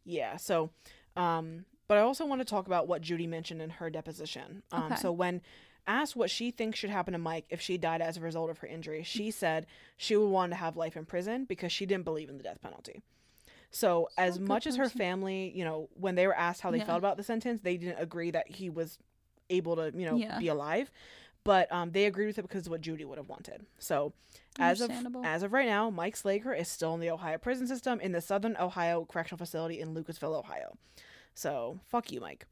Yeah. 0.07 0.39
So, 0.39 0.71
um, 1.17 1.67
but 1.91 1.99
I 1.99 2.03
also 2.03 2.25
want 2.25 2.41
to 2.41 2.45
talk 2.45 2.69
about 2.69 2.87
what 2.87 3.03
Judy 3.03 3.27
mentioned 3.27 3.61
in 3.61 3.69
her 3.69 3.91
deposition. 3.91 4.63
Um, 4.71 4.85
Okay. 4.85 4.95
so 4.95 5.11
when 5.11 5.43
asked 5.89 6.15
what 6.15 6.31
she 6.31 6.53
thinks 6.53 6.79
should 6.79 6.89
happen 6.89 7.11
to 7.15 7.19
Mike 7.19 7.47
if 7.51 7.61
she 7.61 7.77
died 7.79 8.01
as 8.01 8.17
a 8.17 8.21
result 8.21 8.49
of 8.49 8.59
her 8.59 8.69
injury, 8.69 9.03
she 9.03 9.33
said 9.33 9.67
she 9.97 10.15
would 10.15 10.29
want 10.29 10.53
to 10.53 10.57
have 10.57 10.77
life 10.77 10.97
in 10.97 11.05
prison 11.05 11.47
because 11.47 11.73
she 11.73 11.87
didn't 11.87 12.05
believe 12.05 12.29
in 12.29 12.37
the 12.37 12.45
death 12.45 12.61
penalty. 12.63 13.03
So, 13.73 14.09
as 14.17 14.39
good 14.39 14.47
much 14.47 14.67
as 14.69 14.77
her 14.77 14.89
family, 14.89 15.51
you 15.53 15.65
know, 15.65 15.89
when 15.95 16.15
they 16.15 16.29
were 16.29 16.37
asked 16.37 16.61
how 16.61 16.71
they 16.71 16.79
Yeah. 16.79 16.85
felt 16.85 16.99
about 16.99 17.17
the 17.17 17.25
sentence, 17.25 17.61
they 17.63 17.77
didn't 17.77 17.99
agree 18.01 18.31
that 18.31 18.47
he 18.49 18.71
was 18.71 18.97
able 19.49 19.75
to, 19.75 19.91
you 19.93 20.07
know, 20.07 20.17
Yeah. 20.17 20.39
be 20.39 20.47
alive. 20.47 20.93
But 21.43 21.73
um, 21.73 21.91
they 21.91 22.05
agreed 22.05 22.27
with 22.27 22.39
it 22.39 22.43
because 22.43 22.67
of 22.67 22.71
what 22.71 22.83
Judy 22.83 23.05
would 23.05 23.19
have 23.19 23.29
wanted. 23.29 23.67
So, 23.81 24.13
as 24.61 24.81
of 24.81 24.93
as 25.25 25.43
of 25.43 25.53
right 25.53 25.67
now, 25.67 25.91
Mike 25.91 26.15
Slager 26.15 26.57
is 26.57 26.69
still 26.69 26.95
in 26.95 27.01
the 27.01 27.11
Ohio 27.11 27.39
prison 27.39 27.67
system 27.67 27.99
in 27.99 28.13
the 28.13 28.21
Southern 28.21 28.57
Ohio 28.59 29.05
Correctional 29.07 29.39
Facility 29.39 29.81
in 29.81 29.93
Lucasville, 29.93 30.37
Ohio. 30.39 30.77
So 31.35 31.81
fuck 31.85 32.13
you, 32.13 32.21
Mike. 32.21 32.47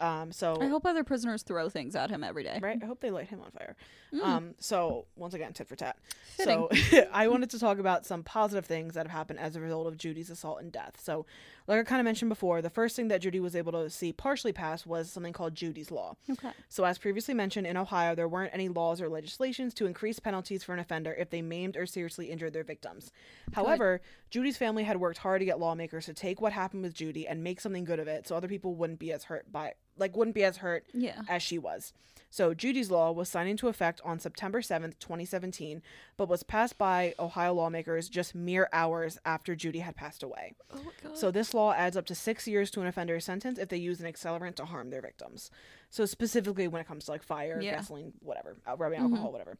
Um, 0.00 0.32
so 0.32 0.58
i 0.60 0.66
hope 0.66 0.84
other 0.86 1.04
prisoners 1.04 1.44
throw 1.44 1.68
things 1.68 1.94
at 1.94 2.10
him 2.10 2.24
every 2.24 2.42
day 2.42 2.58
right, 2.60 2.82
I 2.82 2.84
hope 2.84 2.98
they 2.98 3.12
light 3.12 3.28
him 3.28 3.40
on 3.40 3.52
fire. 3.52 3.76
Mm. 4.14 4.22
Um, 4.22 4.54
so 4.58 5.06
once 5.16 5.34
again, 5.34 5.52
tit 5.52 5.66
for 5.66 5.76
tat. 5.76 5.96
Fitting. 6.36 6.68
So 6.90 7.06
I 7.12 7.28
wanted 7.28 7.50
to 7.50 7.58
talk 7.58 7.78
about 7.78 8.06
some 8.06 8.22
positive 8.22 8.64
things 8.64 8.94
that 8.94 9.06
have 9.06 9.16
happened 9.16 9.40
as 9.40 9.56
a 9.56 9.60
result 9.60 9.86
of 9.86 9.96
Judy's 9.96 10.30
assault 10.30 10.60
and 10.60 10.70
death. 10.70 11.00
So, 11.02 11.26
like 11.66 11.80
I 11.80 11.82
kind 11.82 12.00
of 12.00 12.04
mentioned 12.04 12.28
before, 12.28 12.62
the 12.62 12.70
first 12.70 12.94
thing 12.94 13.08
that 13.08 13.22
Judy 13.22 13.40
was 13.40 13.56
able 13.56 13.72
to 13.72 13.90
see 13.90 14.12
partially 14.12 14.52
pass 14.52 14.86
was 14.86 15.10
something 15.10 15.32
called 15.32 15.54
Judy's 15.54 15.90
Law. 15.90 16.16
okay 16.30 16.50
So, 16.68 16.84
as 16.84 16.98
previously 16.98 17.34
mentioned, 17.34 17.66
in 17.66 17.76
Ohio, 17.76 18.14
there 18.14 18.28
weren't 18.28 18.54
any 18.54 18.68
laws 18.68 19.00
or 19.00 19.08
legislations 19.08 19.74
to 19.74 19.86
increase 19.86 20.18
penalties 20.20 20.62
for 20.62 20.72
an 20.74 20.78
offender 20.78 21.14
if 21.14 21.30
they 21.30 21.42
maimed 21.42 21.76
or 21.76 21.86
seriously 21.86 22.30
injured 22.30 22.52
their 22.52 22.64
victims. 22.64 23.10
However, 23.52 24.00
Judy's 24.34 24.56
family 24.56 24.82
had 24.82 24.96
worked 24.98 25.18
hard 25.18 25.40
to 25.42 25.44
get 25.44 25.60
lawmakers 25.60 26.06
to 26.06 26.12
take 26.12 26.40
what 26.40 26.52
happened 26.52 26.82
with 26.82 26.92
Judy 26.92 27.24
and 27.28 27.44
make 27.44 27.60
something 27.60 27.84
good 27.84 28.00
of 28.00 28.08
it 28.08 28.26
so 28.26 28.34
other 28.34 28.48
people 28.48 28.74
wouldn't 28.74 28.98
be 28.98 29.12
as 29.12 29.22
hurt 29.22 29.52
by 29.52 29.74
like 29.96 30.16
wouldn't 30.16 30.34
be 30.34 30.42
as 30.42 30.56
hurt 30.56 30.84
yeah 30.92 31.20
as 31.28 31.40
she 31.40 31.56
was. 31.56 31.92
So 32.30 32.52
Judy's 32.52 32.90
law 32.90 33.12
was 33.12 33.28
signed 33.28 33.48
into 33.48 33.68
effect 33.68 34.00
on 34.04 34.18
September 34.18 34.60
7th, 34.60 34.98
2017, 34.98 35.82
but 36.16 36.28
was 36.28 36.42
passed 36.42 36.76
by 36.78 37.14
Ohio 37.16 37.54
lawmakers 37.54 38.08
just 38.08 38.34
mere 38.34 38.68
hours 38.72 39.18
after 39.24 39.54
Judy 39.54 39.78
had 39.78 39.94
passed 39.94 40.24
away. 40.24 40.56
oh 40.72 40.82
my 40.82 40.90
god 41.00 41.16
So 41.16 41.30
this 41.30 41.54
law 41.54 41.72
adds 41.72 41.96
up 41.96 42.06
to 42.06 42.14
six 42.16 42.48
years 42.48 42.72
to 42.72 42.80
an 42.80 42.88
offender's 42.88 43.24
sentence 43.24 43.60
if 43.60 43.68
they 43.68 43.76
use 43.76 44.00
an 44.00 44.12
accelerant 44.12 44.56
to 44.56 44.64
harm 44.64 44.90
their 44.90 45.00
victims. 45.00 45.48
So 45.90 46.06
specifically 46.06 46.66
when 46.66 46.80
it 46.80 46.88
comes 46.88 47.04
to 47.04 47.12
like 47.12 47.22
fire, 47.22 47.60
Yeah. 47.62 47.76
gasoline, 47.76 48.14
whatever, 48.18 48.56
rubbing 48.66 48.98
Mhm. 48.98 49.02
alcohol, 49.04 49.30
whatever. 49.30 49.56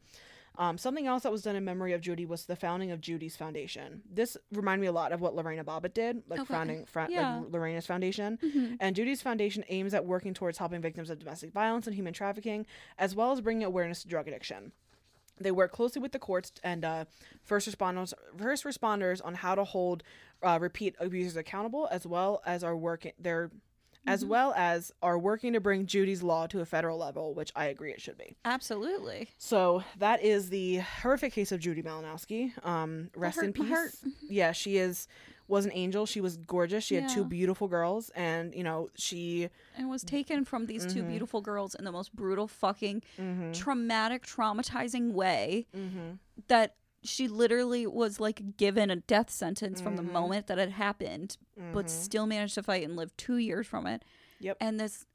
Um, 0.57 0.79
something 0.79 1.07
else 1.09 1.25
that 1.25 1.33
was 1.33 1.43
done 1.43 1.57
in 1.57 1.65
memory 1.65 1.93
of 1.95 2.01
Judy 2.01 2.25
was 2.27 2.47
the 2.47 2.55
founding 2.55 2.93
of 2.93 3.01
Judy's 3.01 3.37
Foundation. 3.37 4.03
This 4.09 4.37
reminded 4.53 4.83
me 4.83 4.87
a 4.87 4.93
lot 4.93 5.11
of 5.11 5.21
what 5.21 5.35
Lorena 5.35 5.65
Bobbitt 5.65 5.95
did, 5.95 6.23
like 6.29 6.41
Okay. 6.41 6.55
founding 6.55 6.85
fra- 6.87 7.09
Yeah. 7.11 7.39
like 7.41 7.53
Lorena's 7.53 7.87
foundation. 7.87 8.39
Mhm. 8.41 8.77
And 8.79 8.95
Judy's 8.95 9.21
Foundation 9.21 9.65
aims 9.69 9.95
at 9.95 10.05
working 10.07 10.33
towards 10.33 10.59
helping 10.59 10.81
victims 10.81 11.11
of 11.11 11.19
domestic 11.19 11.53
violence 11.53 11.89
and 11.89 11.97
human 11.97 12.13
trafficking, 12.15 12.67
as 12.99 13.17
well 13.17 13.33
as 13.33 13.41
bringing 13.41 13.65
awareness 13.65 14.03
to 14.03 14.09
drug 14.09 14.29
addiction. 14.29 14.71
They 15.41 15.51
work 15.51 15.73
closely 15.73 16.01
with 16.01 16.13
the 16.13 16.21
courts 16.21 16.53
and 16.63 16.85
uh, 16.85 17.07
first 17.43 17.69
responders, 17.69 18.15
first 18.39 18.63
responders 18.63 19.21
on 19.25 19.35
how 19.35 19.57
to 19.57 19.65
hold 19.65 20.05
uh, 20.41 20.59
repeat 20.61 20.95
abusers 21.01 21.37
accountable, 21.37 21.89
as 21.91 22.07
well 22.07 22.41
as 22.47 22.63
are 22.63 22.77
working 22.77 23.13
their, 23.19 23.51
as 24.07 24.25
Mhm. 24.25 24.29
well 24.29 24.53
as 24.57 24.93
are 25.03 25.19
working 25.19 25.53
to 25.55 25.61
bring 25.61 25.87
Judy's 25.87 26.23
law 26.23 26.47
to 26.49 26.61
a 26.61 26.67
federal 26.67 26.99
level, 26.99 27.35
which 27.35 27.53
I 27.57 27.67
agree 27.67 27.93
it 27.93 28.01
should 28.01 28.19
be. 28.19 28.37
absolutely 28.45 29.29
So 29.39 29.83
that 29.99 30.23
is 30.23 30.51
the 30.51 30.77
horrific 31.03 31.33
case 31.33 31.53
of 31.53 31.61
Judy 31.61 31.83
Malinowski. 31.83 32.53
Um, 32.65 33.11
rest 33.17 33.37
hurt 33.37 33.45
in 33.47 33.53
peace. 33.53 33.69
heart. 33.69 33.95
Yeah, 34.29 34.53
she 34.53 34.77
is 34.79 35.07
was 35.47 35.67
an 35.67 35.73
angel. 35.75 36.07
She 36.07 36.23
was 36.23 36.39
gorgeous. 36.39 36.85
She 36.85 36.95
had 36.95 37.07
two 37.11 37.23
beautiful 37.25 37.69
girls, 37.69 38.09
and 38.11 38.55
you 38.55 38.65
know 38.65 38.89
she. 38.95 39.51
and 39.77 39.91
was 39.91 40.03
taken 40.03 40.43
from 40.45 40.65
these 40.67 40.87
two 40.91 41.03
Mhm. 41.03 41.09
beautiful 41.09 41.43
girls 41.43 41.75
in 41.75 41.85
the 41.85 41.93
most 41.93 42.15
brutal 42.17 42.49
fucking 42.49 43.03
Mm-hmm, 43.19 43.53
traumatic 43.53 44.25
traumatizing 44.25 45.13
way 45.13 45.67
mm-hmm. 45.77 46.13
that 46.49 46.77
she 47.05 47.29
literally 47.29 47.87
was 47.87 48.19
like 48.19 48.57
given 48.57 48.91
a 48.91 48.97
death 48.97 49.31
sentence 49.31 49.81
from 49.81 49.97
the 49.97 50.03
Mhm. 50.03 50.13
moment 50.13 50.47
that 50.47 50.59
it 50.59 50.71
happened, 50.71 51.37
but 51.73 51.91
still 51.91 52.27
managed 52.27 52.55
to 52.55 52.63
fight 52.63 52.83
and 52.85 52.97
live 52.97 53.15
two 53.17 53.37
years 53.37 53.67
from 53.67 53.87
it. 53.87 54.03
Mm-hmm. 54.03 54.45
Yep. 54.45 54.57
And 54.61 54.81
this 54.81 55.07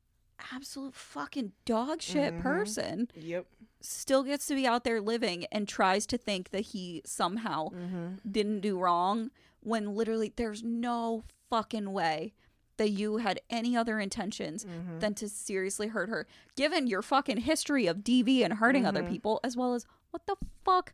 absolute 0.54 0.94
fucking 0.96 1.52
dog 1.66 2.02
shit 2.02 2.34
Mhm. 2.36 2.42
person 2.42 3.12
Yep. 3.16 3.46
still 3.82 4.24
gets 4.24 4.46
to 4.48 4.56
be 4.56 4.66
out 4.68 4.84
there 4.84 5.02
living 5.02 5.46
and 5.52 5.68
tries 5.68 6.06
to 6.08 6.18
think 6.18 6.52
that 6.52 6.62
he 6.68 7.02
somehow 7.06 7.70
Mm-hmm. 7.70 8.30
didn't 8.32 8.62
do 8.62 8.78
wrong 8.80 9.32
when 9.62 9.96
literally 9.96 10.32
there's 10.36 10.64
no 10.64 11.24
fucking 11.50 11.92
way 11.92 12.34
that 12.78 12.92
you 12.92 13.18
had 13.18 13.42
any 13.50 13.76
other 13.76 14.00
intentions 14.00 14.64
Mm-hmm. 14.64 15.00
than 15.00 15.14
to 15.16 15.28
seriously 15.28 15.88
hurt 15.88 16.08
her 16.08 16.26
given 16.56 16.88
your 16.88 17.02
fucking 17.02 17.38
history 17.42 17.88
of 17.88 18.04
DV 18.04 18.42
and 18.44 18.54
hurting 18.54 18.86
other 18.86 19.04
Mhm. 19.04 19.10
people 19.10 19.40
as 19.44 19.58
well 19.58 19.74
as 19.74 19.86
what 20.12 20.26
the 20.28 20.38
fuck 20.64 20.94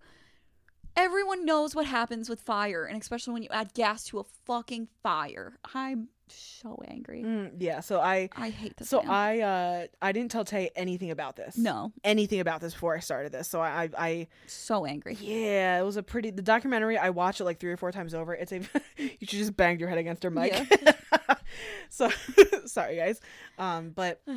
everyone 0.95 1.45
knows 1.45 1.75
what 1.75 1.85
happens 1.85 2.29
with 2.29 2.39
fire 2.41 2.85
and 2.85 3.01
especially 3.01 3.33
when 3.33 3.43
you 3.43 3.49
add 3.51 3.73
gas 3.73 4.03
to 4.05 4.19
a 4.19 4.23
fucking 4.45 4.87
fire 5.03 5.57
i'm 5.73 6.07
so 6.27 6.81
angry 6.87 7.21
Mm, 7.21 7.51
yeah. 7.59 7.81
So 7.81 7.99
I. 7.99 8.29
i 8.35 8.49
hate 8.49 8.75
this 8.77 8.89
So 8.89 9.03
man. 9.03 9.11
I. 9.11 9.39
Uh. 9.41 9.87
I 10.01 10.11
didn't 10.11 10.31
tell 10.31 10.43
Tay 10.43 10.71
anything 10.75 11.11
about 11.11 11.35
this. 11.35 11.55
no 11.55 11.91
Anything 12.03 12.39
about 12.39 12.61
this 12.61 12.73
before 12.73 12.95
I 12.95 12.99
started 12.99 13.31
this. 13.31 13.47
So 13.47 13.61
I. 13.61 13.83
I. 13.83 13.89
I 13.99 14.27
so 14.47 14.85
angry 14.87 15.15
yeah. 15.21 15.79
It 15.79 15.83
was 15.83 15.97
a 15.97 16.03
pretty. 16.03 16.31
The 16.31 16.41
documentary. 16.41 16.97
I 16.97 17.11
watched 17.11 17.41
it 17.41 17.43
like 17.43 17.59
three 17.59 17.71
or 17.71 17.77
four 17.77 17.91
times 17.91 18.15
over. 18.15 18.33
It's 18.33 18.51
a. 18.51 18.55
you 18.97 19.09
should 19.19 19.29
just 19.37 19.55
banged 19.55 19.79
your 19.79 19.87
head 19.87 19.99
against 19.99 20.23
her 20.23 20.31
mic. 20.31 20.55
so 21.89 22.09
sorry 22.65 22.95
guys. 22.95 23.21
Um. 23.59 23.91
But. 23.91 24.21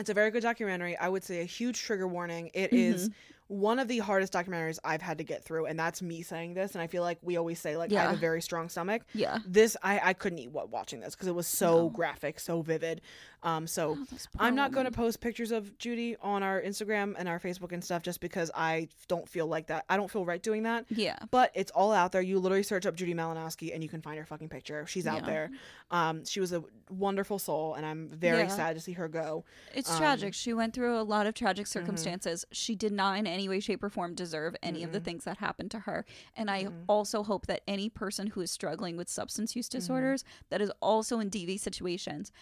It's 0.00 0.10
a 0.10 0.14
very 0.14 0.30
good 0.30 0.44
documentary. 0.44 0.96
I 0.96 1.08
would 1.08 1.24
say 1.24 1.40
a 1.40 1.44
huge 1.44 1.80
trigger 1.82 2.06
warning. 2.06 2.52
It 2.54 2.72
is 2.72 3.08
Mhm. 3.08 3.12
One 3.48 3.78
of 3.78 3.88
the 3.88 3.98
hardest 3.98 4.32
documentaries 4.32 4.78
I've 4.84 5.02
had 5.02 5.18
to 5.18 5.24
get 5.24 5.42
through, 5.42 5.66
and 5.66 5.78
that's 5.78 6.00
me 6.02 6.22
saying 6.22 6.54
this. 6.54 6.74
And 6.74 6.82
I 6.82 6.86
feel 6.86 7.02
like 7.02 7.18
we 7.22 7.36
always 7.36 7.58
say 7.58 7.76
like 7.76 7.92
I 7.92 8.02
have 8.02 8.12
a 8.12 8.16
very 8.16 8.40
strong 8.42 8.68
stomach. 8.68 9.02
Yeah. 9.14 9.38
This 9.46 9.76
I 9.82 10.00
I 10.04 10.12
couldn't 10.12 10.38
eat 10.38 10.50
what 10.52 10.70
watching 10.70 11.00
this 11.00 11.14
because 11.14 11.28
it 11.28 11.34
was 11.34 11.46
so 11.46 11.76
No. 11.84 11.90
graphic, 11.90 12.38
so 12.40 12.62
vivid. 12.62 13.00
Um, 13.42 13.66
so 13.66 13.96
Oh, 14.00 14.06
I'm 14.38 14.54
not 14.54 14.72
going 14.72 14.86
to 14.86 14.90
post 14.90 15.20
pictures 15.20 15.50
of 15.52 15.76
Judy 15.78 16.16
on 16.20 16.42
our 16.42 16.60
Instagram 16.60 17.14
and 17.16 17.28
our 17.28 17.38
Facebook 17.38 17.72
and 17.72 17.82
stuff 17.84 18.02
just 18.02 18.20
because 18.20 18.50
I 18.54 18.88
don't 19.06 19.28
feel 19.28 19.46
like 19.46 19.68
that. 19.68 19.84
I 19.88 19.96
don't 19.96 20.10
feel 20.10 20.24
right 20.24 20.42
doing 20.42 20.64
that. 20.64 20.86
Yeah. 20.88 21.16
But 21.30 21.52
it's 21.54 21.70
all 21.70 21.92
out 21.92 22.12
there. 22.12 22.20
You 22.22 22.38
literally 22.38 22.62
search 22.62 22.84
up 22.86 22.94
Judy 22.96 23.14
Malinowski 23.14 23.72
and 23.72 23.82
you 23.82 23.88
can 23.88 24.00
find 24.02 24.18
her 24.18 24.24
fucking 24.24 24.48
picture. 24.48 24.86
She's 24.86 25.06
out 25.06 25.20
Yeah. 25.20 25.26
there. 25.26 25.50
Um, 25.90 26.24
she 26.24 26.40
was 26.40 26.52
a 26.52 26.62
wonderful 26.90 27.38
soul, 27.38 27.74
and 27.74 27.86
I'm 27.86 28.08
very 28.08 28.38
Yeah. 28.40 28.48
sad 28.48 28.74
to 28.76 28.80
see 28.80 28.92
her 28.92 29.08
go. 29.08 29.44
It's 29.74 29.90
Um, 29.90 29.98
tragic. 29.98 30.34
She 30.34 30.52
went 30.52 30.74
through 30.74 30.98
a 30.98 31.02
lot 31.02 31.26
of 31.26 31.34
tragic 31.34 31.66
mm-hmm. 31.66 31.78
circumstances. 31.78 32.44
She 32.52 32.74
did 32.74 32.92
not 32.92 33.18
in 33.18 33.26
any 33.26 33.48
way, 33.48 33.60
shape, 33.60 33.82
or 33.82 33.88
form 33.90 34.14
deserve 34.14 34.56
any 34.62 34.82
of 34.82 34.92
the 34.92 35.00
things 35.00 35.24
that 35.24 35.38
happened 35.38 35.70
to 35.72 35.80
her. 35.80 36.04
And 36.36 36.50
I 36.50 36.64
Mm-mm. 36.64 36.84
also 36.88 37.22
hope 37.22 37.46
that 37.46 37.62
any 37.68 37.88
person 37.88 38.28
who 38.28 38.40
is 38.40 38.50
struggling 38.50 38.96
with 38.96 39.08
substance 39.08 39.54
use 39.56 39.68
Mm-hmm. 39.68 39.78
disorders 39.78 40.24
that 40.50 40.60
is 40.60 40.70
also 40.80 41.20
in 41.20 41.30
DV 41.30 41.56
situations, 41.58 42.32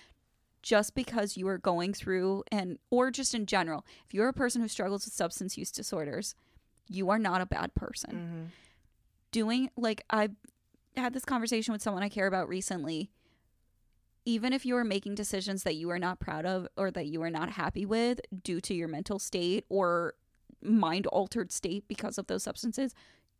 just 0.66 0.96
because 0.96 1.36
you 1.36 1.46
are 1.46 1.58
going 1.58 1.92
through 1.94 2.42
and 2.50 2.76
or 2.90 3.08
just 3.12 3.36
in 3.36 3.46
general, 3.46 3.86
if 4.04 4.12
you're 4.12 4.26
a 4.26 4.32
person 4.32 4.60
who 4.60 4.66
struggles 4.66 5.04
with 5.04 5.14
substance 5.14 5.56
use 5.56 5.70
disorders, 5.70 6.34
you 6.88 7.08
are 7.08 7.20
not 7.20 7.40
a 7.40 7.46
bad 7.46 7.72
person. 7.76 8.50
Mhm. 8.50 8.50
doing 9.32 9.70
like 9.76 10.02
I 10.08 10.30
had 10.96 11.12
this 11.12 11.24
conversation 11.26 11.70
with 11.72 11.82
someone 11.82 12.02
I 12.02 12.08
care 12.08 12.26
about 12.26 12.48
recently. 12.48 13.10
Even 14.24 14.52
if 14.52 14.64
you 14.64 14.76
are 14.76 14.84
making 14.84 15.14
decisions 15.14 15.62
that 15.62 15.74
you 15.76 15.90
are 15.90 15.98
not 15.98 16.20
proud 16.20 16.46
of 16.46 16.66
or 16.76 16.90
that 16.90 17.06
you 17.06 17.20
are 17.22 17.28
not 17.30 17.50
happy 17.50 17.84
with 17.84 18.20
due 18.42 18.60
to 18.62 18.72
your 18.74 18.88
mental 18.88 19.18
state 19.18 19.64
or 19.68 20.14
mind 20.62 21.06
altered 21.08 21.52
state 21.52 21.86
because 21.86 22.16
of 22.18 22.26
those 22.28 22.42
substances, 22.44 22.94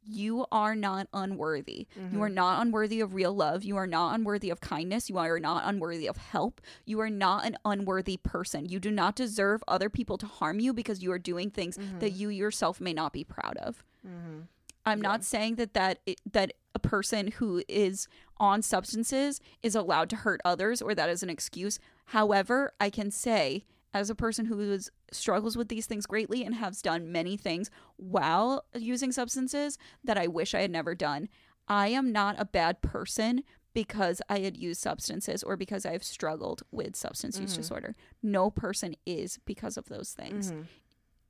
you 0.08 0.46
are 0.52 0.74
not 0.76 1.08
unworthy. 1.12 1.86
You 2.12 2.22
are 2.22 2.28
not 2.28 2.62
unworthy 2.62 3.00
of 3.00 3.14
real 3.14 3.34
love. 3.34 3.64
You 3.64 3.76
are 3.76 3.86
not 3.86 4.14
unworthy 4.14 4.50
of 4.50 4.60
kindness. 4.60 5.08
You 5.10 5.18
are 5.18 5.40
not 5.40 5.62
unworthy 5.66 6.06
of 6.08 6.16
help. 6.16 6.60
You 6.84 7.00
are 7.00 7.10
not 7.10 7.44
an 7.44 7.56
unworthy 7.64 8.16
person. 8.16 8.66
You 8.66 8.78
do 8.80 8.90
not 8.90 9.16
deserve 9.16 9.62
other 9.66 9.90
people 9.90 10.16
to 10.18 10.26
harm 10.26 10.60
you 10.60 10.72
because 10.72 11.02
you 11.02 11.10
are 11.12 11.18
doing 11.18 11.50
things 11.50 11.78
that 12.00 12.10
you 12.12 12.28
yourself 12.28 12.80
may 12.80 12.92
not 12.92 13.12
be 13.12 13.24
proud 13.24 13.56
of. 13.58 13.82
Mhm. 14.06 14.46
I'm 14.84 15.00
not 15.00 15.24
saying 15.24 15.56
that 15.56 15.74
that 15.74 15.98
it, 16.06 16.20
that 16.30 16.52
a 16.74 16.78
person 16.78 17.32
who 17.32 17.62
is 17.68 18.06
on 18.38 18.62
substances 18.62 19.40
is 19.62 19.74
allowed 19.74 20.08
to 20.10 20.16
hurt 20.16 20.40
others 20.44 20.80
or 20.80 20.94
that 20.94 21.10
is 21.10 21.24
an 21.24 21.30
excuse. 21.30 21.80
However, 22.10 22.72
I 22.80 22.90
can 22.90 23.10
say 23.10 23.64
as 23.96 24.10
a 24.10 24.14
person 24.14 24.46
who 24.46 24.60
is 24.60 24.90
struggles 25.10 25.56
with 25.56 25.68
these 25.68 25.86
things 25.86 26.06
greatly 26.06 26.44
and 26.44 26.54
has 26.56 26.82
done 26.82 27.10
many 27.10 27.36
things 27.36 27.70
while 27.96 28.64
using 28.74 29.10
substances 29.12 29.78
that 30.04 30.18
I 30.18 30.26
wish 30.26 30.54
I 30.54 30.60
had 30.60 30.70
never 30.70 30.94
done, 30.94 31.28
I 31.66 31.88
am 31.88 32.12
not 32.12 32.36
a 32.38 32.44
bad 32.44 32.82
person 32.82 33.42
because 33.72 34.20
I 34.28 34.40
had 34.40 34.56
used 34.56 34.80
substances 34.80 35.42
or 35.42 35.56
because 35.56 35.84
I've 35.86 36.04
struggled 36.04 36.62
with 36.70 36.94
substance 36.96 37.38
use 37.40 37.52
Mhm. 37.54 37.56
disorder. 37.56 37.96
No 38.22 38.50
person 38.50 38.96
is 39.06 39.38
because 39.44 39.76
of 39.76 39.86
those 39.88 40.12
things 40.12 40.52
Mhm. 40.52 40.66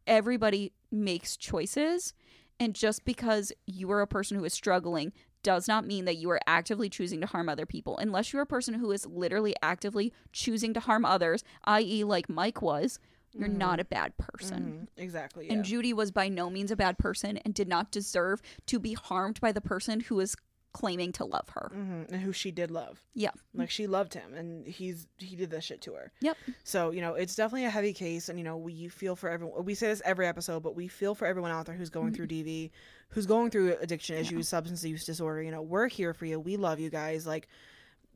everybody 0.07 0.73
makes 0.91 1.37
choices 1.37 2.15
and 2.61 2.75
just 2.75 3.05
because 3.05 3.53
you 3.67 3.91
are 3.91 4.01
a 4.01 4.07
person 4.07 4.39
who 4.39 4.45
is 4.45 4.55
struggling 4.55 5.13
does 5.43 5.69
not 5.69 5.87
mean 5.87 6.05
that 6.07 6.17
you 6.17 6.29
are 6.31 6.41
actively 6.47 6.89
choosing 6.89 7.21
to 7.21 7.27
harm 7.27 7.49
other 7.49 7.67
people 7.67 7.97
unless 7.99 8.33
you're 8.33 8.43
a 8.43 8.47
person 8.47 8.75
who 8.75 8.91
is 8.91 9.07
literally 9.07 9.55
actively 9.63 10.13
choosing 10.33 10.75
to 10.75 10.81
harm 10.81 11.05
others 11.05 11.45
i.e 11.65 12.03
like 12.05 12.29
mike 12.29 12.61
was 12.63 12.99
you're 13.33 13.49
Mhm. 13.49 13.57
not 13.59 13.79
a 13.81 13.85
bad 13.85 14.17
person 14.17 14.89
Mhm. 14.97 15.03
Exactly. 15.03 15.49
and 15.51 15.65
judy 15.65 15.93
was 15.93 16.11
by 16.11 16.29
no 16.29 16.51
means 16.51 16.71
a 16.71 16.77
bad 16.77 16.99
person 16.99 17.37
and 17.39 17.55
did 17.55 17.69
not 17.69 17.91
deserve 17.93 18.41
to 18.67 18.79
be 18.79 18.95
harmed 18.95 19.41
by 19.41 19.53
the 19.53 19.61
person 19.61 20.01
who 20.01 20.19
is 20.21 20.37
claiming 20.73 21.11
to 21.11 21.25
love 21.25 21.49
her 21.51 21.71
Mhm. 21.75 22.13
And 22.13 22.21
who 22.23 22.33
she 22.33 22.51
did 22.51 22.71
love. 22.71 23.01
yeah 23.15 23.31
Like 23.55 23.71
she 23.71 23.87
loved 23.87 24.13
him, 24.13 24.35
and 24.35 24.67
he's 24.67 25.07
he 25.17 25.35
did 25.35 25.49
this 25.51 25.65
shit 25.65 25.81
to 25.83 25.95
her. 25.95 26.13
Yep. 26.21 26.37
So 26.65 26.91
you 26.91 27.01
know 27.01 27.15
it's 27.15 27.35
definitely 27.35 27.65
a 27.65 27.71
heavy 27.71 27.95
case, 27.95 28.29
and 28.29 28.39
you 28.39 28.45
know 28.45 28.59
we 28.59 28.89
feel 28.89 29.17
for 29.17 29.31
everyone. 29.31 29.65
We 29.65 29.75
say 29.75 29.87
this 29.89 30.03
every 30.05 30.27
episode, 30.27 30.63
but 30.63 30.77
we 30.77 30.87
feel 30.89 31.15
for 31.15 31.25
everyone 31.27 31.51
out 31.51 31.65
there 31.65 31.75
who's 31.77 31.89
going 31.89 32.13
through 32.13 32.27
DV, 32.27 32.71
who's 33.11 33.27
going 33.27 33.51
through 33.51 33.77
addiction 33.81 34.17
issues, 34.17 34.49
substance 34.49 34.85
use 34.85 35.05
disorder. 35.05 35.43
You 35.43 35.51
know 35.51 35.63
we're 35.63 35.89
here 35.89 36.13
for 36.15 36.27
you. 36.27 36.39
We 36.41 36.57
love 36.57 36.81
you 36.81 36.91
guys. 36.91 37.27
Like 37.27 37.49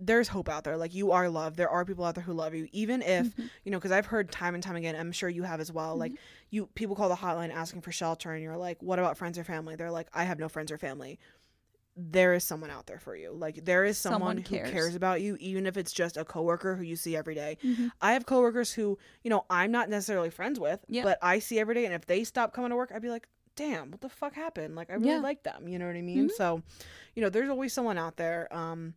there's 0.03 0.29
hope 0.29 0.49
out 0.49 0.65
there. 0.65 0.77
Like 0.79 0.95
you 0.95 1.13
are 1.13 1.29
loved. 1.29 1.57
There 1.57 1.69
are 1.69 1.85
people 1.85 2.05
out 2.07 2.15
there 2.15 2.25
who 2.25 2.33
love 2.33 2.55
you, 2.55 2.69
even 2.73 3.03
if 3.03 3.27
you 3.65 3.71
know. 3.71 3.79
Because 3.79 3.93
I've 3.93 4.07
heard 4.07 4.31
time 4.33 4.55
and 4.55 4.63
time 4.63 4.77
again. 4.77 4.97
I'm 4.97 5.13
sure 5.13 5.29
you 5.29 5.43
have 5.43 5.61
as 5.61 5.71
well. 5.71 5.97
Like 5.97 6.13
you, 6.51 6.67
people 6.75 6.97
call 6.97 7.09
the 7.11 7.15
hotline 7.17 7.53
asking 7.53 7.83
for 7.83 7.93
shelter, 7.93 8.33
and 8.33 8.43
you're 8.43 8.57
like, 8.57 8.83
"What 8.83 8.99
about 8.99 9.19
friends 9.19 9.39
or 9.39 9.45
family?" 9.45 9.77
They're 9.77 9.91
like, 9.91 10.09
"I 10.15 10.25
have 10.25 10.39
no 10.39 10.49
friends 10.49 10.73
or 10.73 10.79
family." 10.79 11.19
There 11.97 12.33
is 12.33 12.45
someone 12.45 12.71
out 12.71 12.87
there 12.87 12.99
for 13.01 13.15
you. 13.15 13.33
Like 13.33 13.65
there 13.65 13.85
is 13.85 13.99
someone, 13.99 14.21
Someone 14.21 14.37
who 14.39 14.43
cares. 14.45 14.71
cares 14.71 14.95
about 14.95 15.21
you, 15.21 15.37
even 15.39 15.67
if 15.67 15.77
it's 15.77 15.93
just 15.93 16.17
a 16.17 16.25
coworker 16.25 16.77
who 16.77 16.83
you 16.83 16.97
see 16.97 17.15
every 17.15 17.35
day. 17.35 17.59
Mhm. 17.63 17.91
I 18.01 18.13
have 18.15 18.25
coworkers 18.25 18.73
who, 18.73 18.97
you 19.23 19.29
know, 19.29 19.45
I'm 19.51 19.71
not 19.71 19.91
necessarily 19.91 20.31
friends 20.31 20.59
with, 20.59 20.81
Yeah. 20.89 21.03
but 21.03 21.19
I 21.21 21.41
see 21.41 21.59
every 21.59 21.75
day, 21.75 21.85
and 21.85 21.93
if 21.93 22.07
they 22.07 22.25
stop 22.25 22.55
coming 22.55 22.71
to 22.71 22.77
work, 22.77 22.91
I'd 22.95 23.03
be 23.03 23.11
like, 23.11 23.29
"Damn, 23.61 23.91
what 23.91 24.01
the 24.01 24.09
fuck 24.09 24.35
happened?" 24.35 24.75
Like 24.75 24.91
I 24.91 24.95
really 24.95 25.09
Yeah. 25.09 25.19
like 25.21 25.43
them. 25.43 25.69
You 25.69 25.79
know 25.79 25.87
what 25.87 25.97
I 25.97 26.03
mean? 26.03 26.29
Mhm. 26.29 26.33
So, 26.33 26.63
you 27.15 27.23
know, 27.23 27.29
there's 27.29 27.49
always 27.51 27.73
someone 27.73 27.99
out 27.99 28.17
there. 28.17 28.49
Um, 28.55 28.95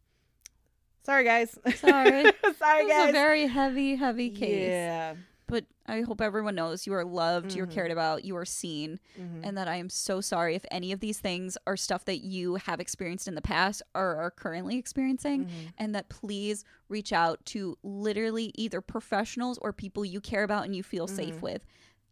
sorry 1.03 1.23
guys. 1.25 1.57
Sorry. 1.75 2.23
sorry 2.57 2.87
guys. 2.87 3.09
a 3.09 3.11
very 3.11 3.47
heavy 3.47 3.95
heavy 3.95 4.29
case 4.29 4.69
Yeah. 4.69 5.15
but 5.47 5.65
i 5.85 5.99
hope 6.01 6.21
everyone 6.21 6.55
knows 6.55 6.87
you 6.87 6.93
are 6.93 7.03
loved 7.03 7.53
you're 7.53 7.67
Mhm. 7.67 7.71
cared 7.71 7.91
about 7.91 8.23
you 8.23 8.37
are 8.37 8.45
seen 8.45 8.99
Mhm. 9.19 9.41
and 9.43 9.57
that 9.57 9.67
I 9.67 9.75
am 9.75 9.89
so 9.89 10.21
sorry 10.21 10.55
if 10.55 10.65
any 10.71 10.93
of 10.93 11.01
these 11.01 11.19
things 11.19 11.57
are 11.67 11.75
stuff 11.75 12.05
that 12.05 12.19
you 12.23 12.55
have 12.55 12.79
experienced 12.79 13.27
in 13.27 13.35
the 13.35 13.41
past 13.41 13.81
or 13.93 14.15
are 14.15 14.31
currently 14.31 14.77
experiencing, 14.77 15.45
Mhm. 15.45 15.73
and 15.77 15.93
that 15.95 16.07
please 16.07 16.63
reach 16.87 17.11
out 17.11 17.43
to 17.47 17.77
literally 17.83 18.51
either 18.55 18.79
professionals 18.79 19.57
or 19.57 19.73
people 19.73 20.05
you 20.05 20.21
care 20.21 20.43
about 20.43 20.63
and 20.63 20.73
you 20.73 20.83
feel 20.83 21.07
safe 21.07 21.35
Mhm. 21.39 21.41
with. 21.41 21.65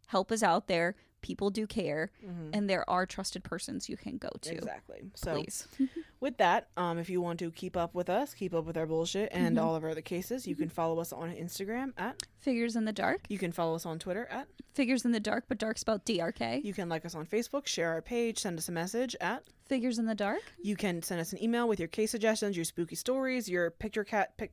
Help 0.08 0.30
is 0.30 0.42
out 0.42 0.66
there. 0.66 0.94
People 1.22 1.50
do 1.50 1.66
care, 1.66 2.10
Mhm. 2.24 2.50
and 2.52 2.68
there 2.68 2.88
are 2.90 3.06
trusted 3.06 3.42
persons 3.44 3.88
you 3.88 3.96
can 3.96 4.18
go 4.18 4.28
to. 4.42 4.52
Exactly. 4.52 5.02
So 5.14 5.34
Please. 5.36 5.66
with 6.20 6.36
that, 6.38 6.68
um, 6.76 6.98
if 6.98 7.08
you 7.08 7.20
want 7.22 7.38
to 7.38 7.50
keep 7.50 7.76
up 7.76 7.94
with 7.94 8.10
us, 8.10 8.34
keep 8.34 8.52
up 8.54 8.64
with 8.64 8.76
our 8.76 8.86
bullshit 8.86 9.30
and 9.32 9.56
Mhm. 9.56 9.62
all 9.62 9.74
of 9.76 9.84
our 9.84 9.90
other 9.90 10.02
cases, 10.02 10.46
you 10.46 10.54
can 10.56 10.68
follow 10.68 10.98
us 11.00 11.12
on 11.12 11.32
Instagram 11.34 11.92
at. 11.96 12.22
Figures 12.38 12.76
in 12.76 12.84
the 12.84 12.92
dark. 12.92 13.22
You 13.28 13.38
can 13.38 13.52
follow 13.52 13.74
us 13.76 13.86
on 13.86 13.98
Twitter 13.98 14.26
at. 14.26 14.48
Figures 14.74 15.04
in 15.04 15.12
the 15.12 15.20
dark, 15.20 15.44
but 15.48 15.58
dark 15.58 15.78
spelled 15.78 16.04
D 16.04 16.20
R 16.20 16.32
K. 16.32 16.60
You 16.64 16.74
can 16.74 16.88
like 16.88 17.04
us 17.06 17.14
on 17.14 17.24
Facebook, 17.26 17.66
share 17.66 17.90
our 17.90 18.02
page, 18.02 18.38
send 18.40 18.58
us 18.58 18.68
a 18.68 18.72
message 18.72 19.14
at. 19.20 19.44
Figures 19.66 19.98
in 19.98 20.06
the 20.06 20.14
dark. 20.14 20.42
You 20.60 20.76
can 20.76 21.02
send 21.02 21.20
us 21.20 21.32
an 21.32 21.42
email 21.42 21.68
with 21.68 21.78
your 21.78 21.88
case 21.88 22.10
suggestions, 22.10 22.56
your 22.56 22.64
spooky 22.64 22.96
stories, 22.96 23.48
your 23.48 23.70
picture 23.70 24.04
cat 24.04 24.36
pic, 24.36 24.52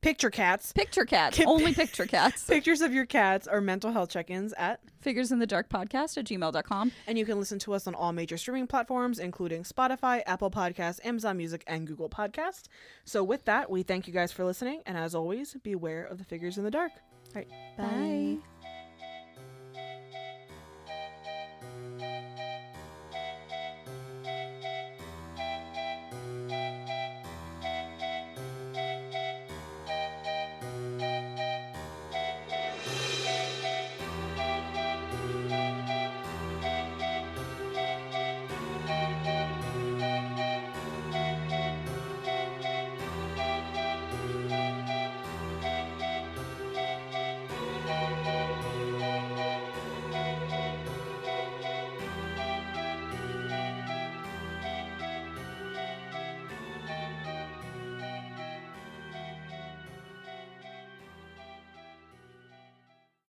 picture 0.00 0.30
cats, 0.30 0.72
Picture 0.72 1.04
cats. 1.04 1.40
Only 1.44 1.74
picture 1.74 2.06
cats. 2.06 2.44
pictures 2.48 2.80
of 2.80 2.92
your 2.92 3.06
cats, 3.06 3.48
or 3.50 3.60
mental 3.60 3.92
health 3.92 4.10
check-ins 4.10 4.52
at. 4.54 4.80
Figures 5.00 5.32
in 5.32 5.38
the 5.38 5.46
dark 5.46 5.68
podcast 5.68 6.18
at 6.18 6.26
gmail.com. 6.26 6.92
And 7.06 7.18
you 7.18 7.24
can 7.24 7.38
listen 7.38 7.58
to 7.60 7.72
us 7.74 7.86
on 7.86 7.94
all 7.94 8.12
major 8.12 8.36
streaming 8.36 8.66
platforms, 8.66 9.18
including 9.18 9.62
Spotify, 9.62 10.22
Apple 10.26 10.50
Podcasts, 10.50 11.04
Amazon 11.04 11.36
Music, 11.36 11.64
and 11.66 11.86
Google 11.86 12.08
Podcasts. 12.08 12.64
So 13.04 13.24
with 13.24 13.44
that, 13.46 13.70
we 13.70 13.82
thank 13.82 14.06
you 14.06 14.12
guys 14.12 14.32
for 14.32 14.44
listening, 14.44 14.82
and 14.86 14.96
as 14.98 15.14
always, 15.14 15.54
beware 15.62 16.04
of 16.04 16.18
the 16.18 16.24
figures 16.24 16.58
in 16.58 16.64
the 16.64 16.70
dark. 16.70 16.92
All 17.34 17.42
right, 17.42 17.48
Bye. 17.78 18.38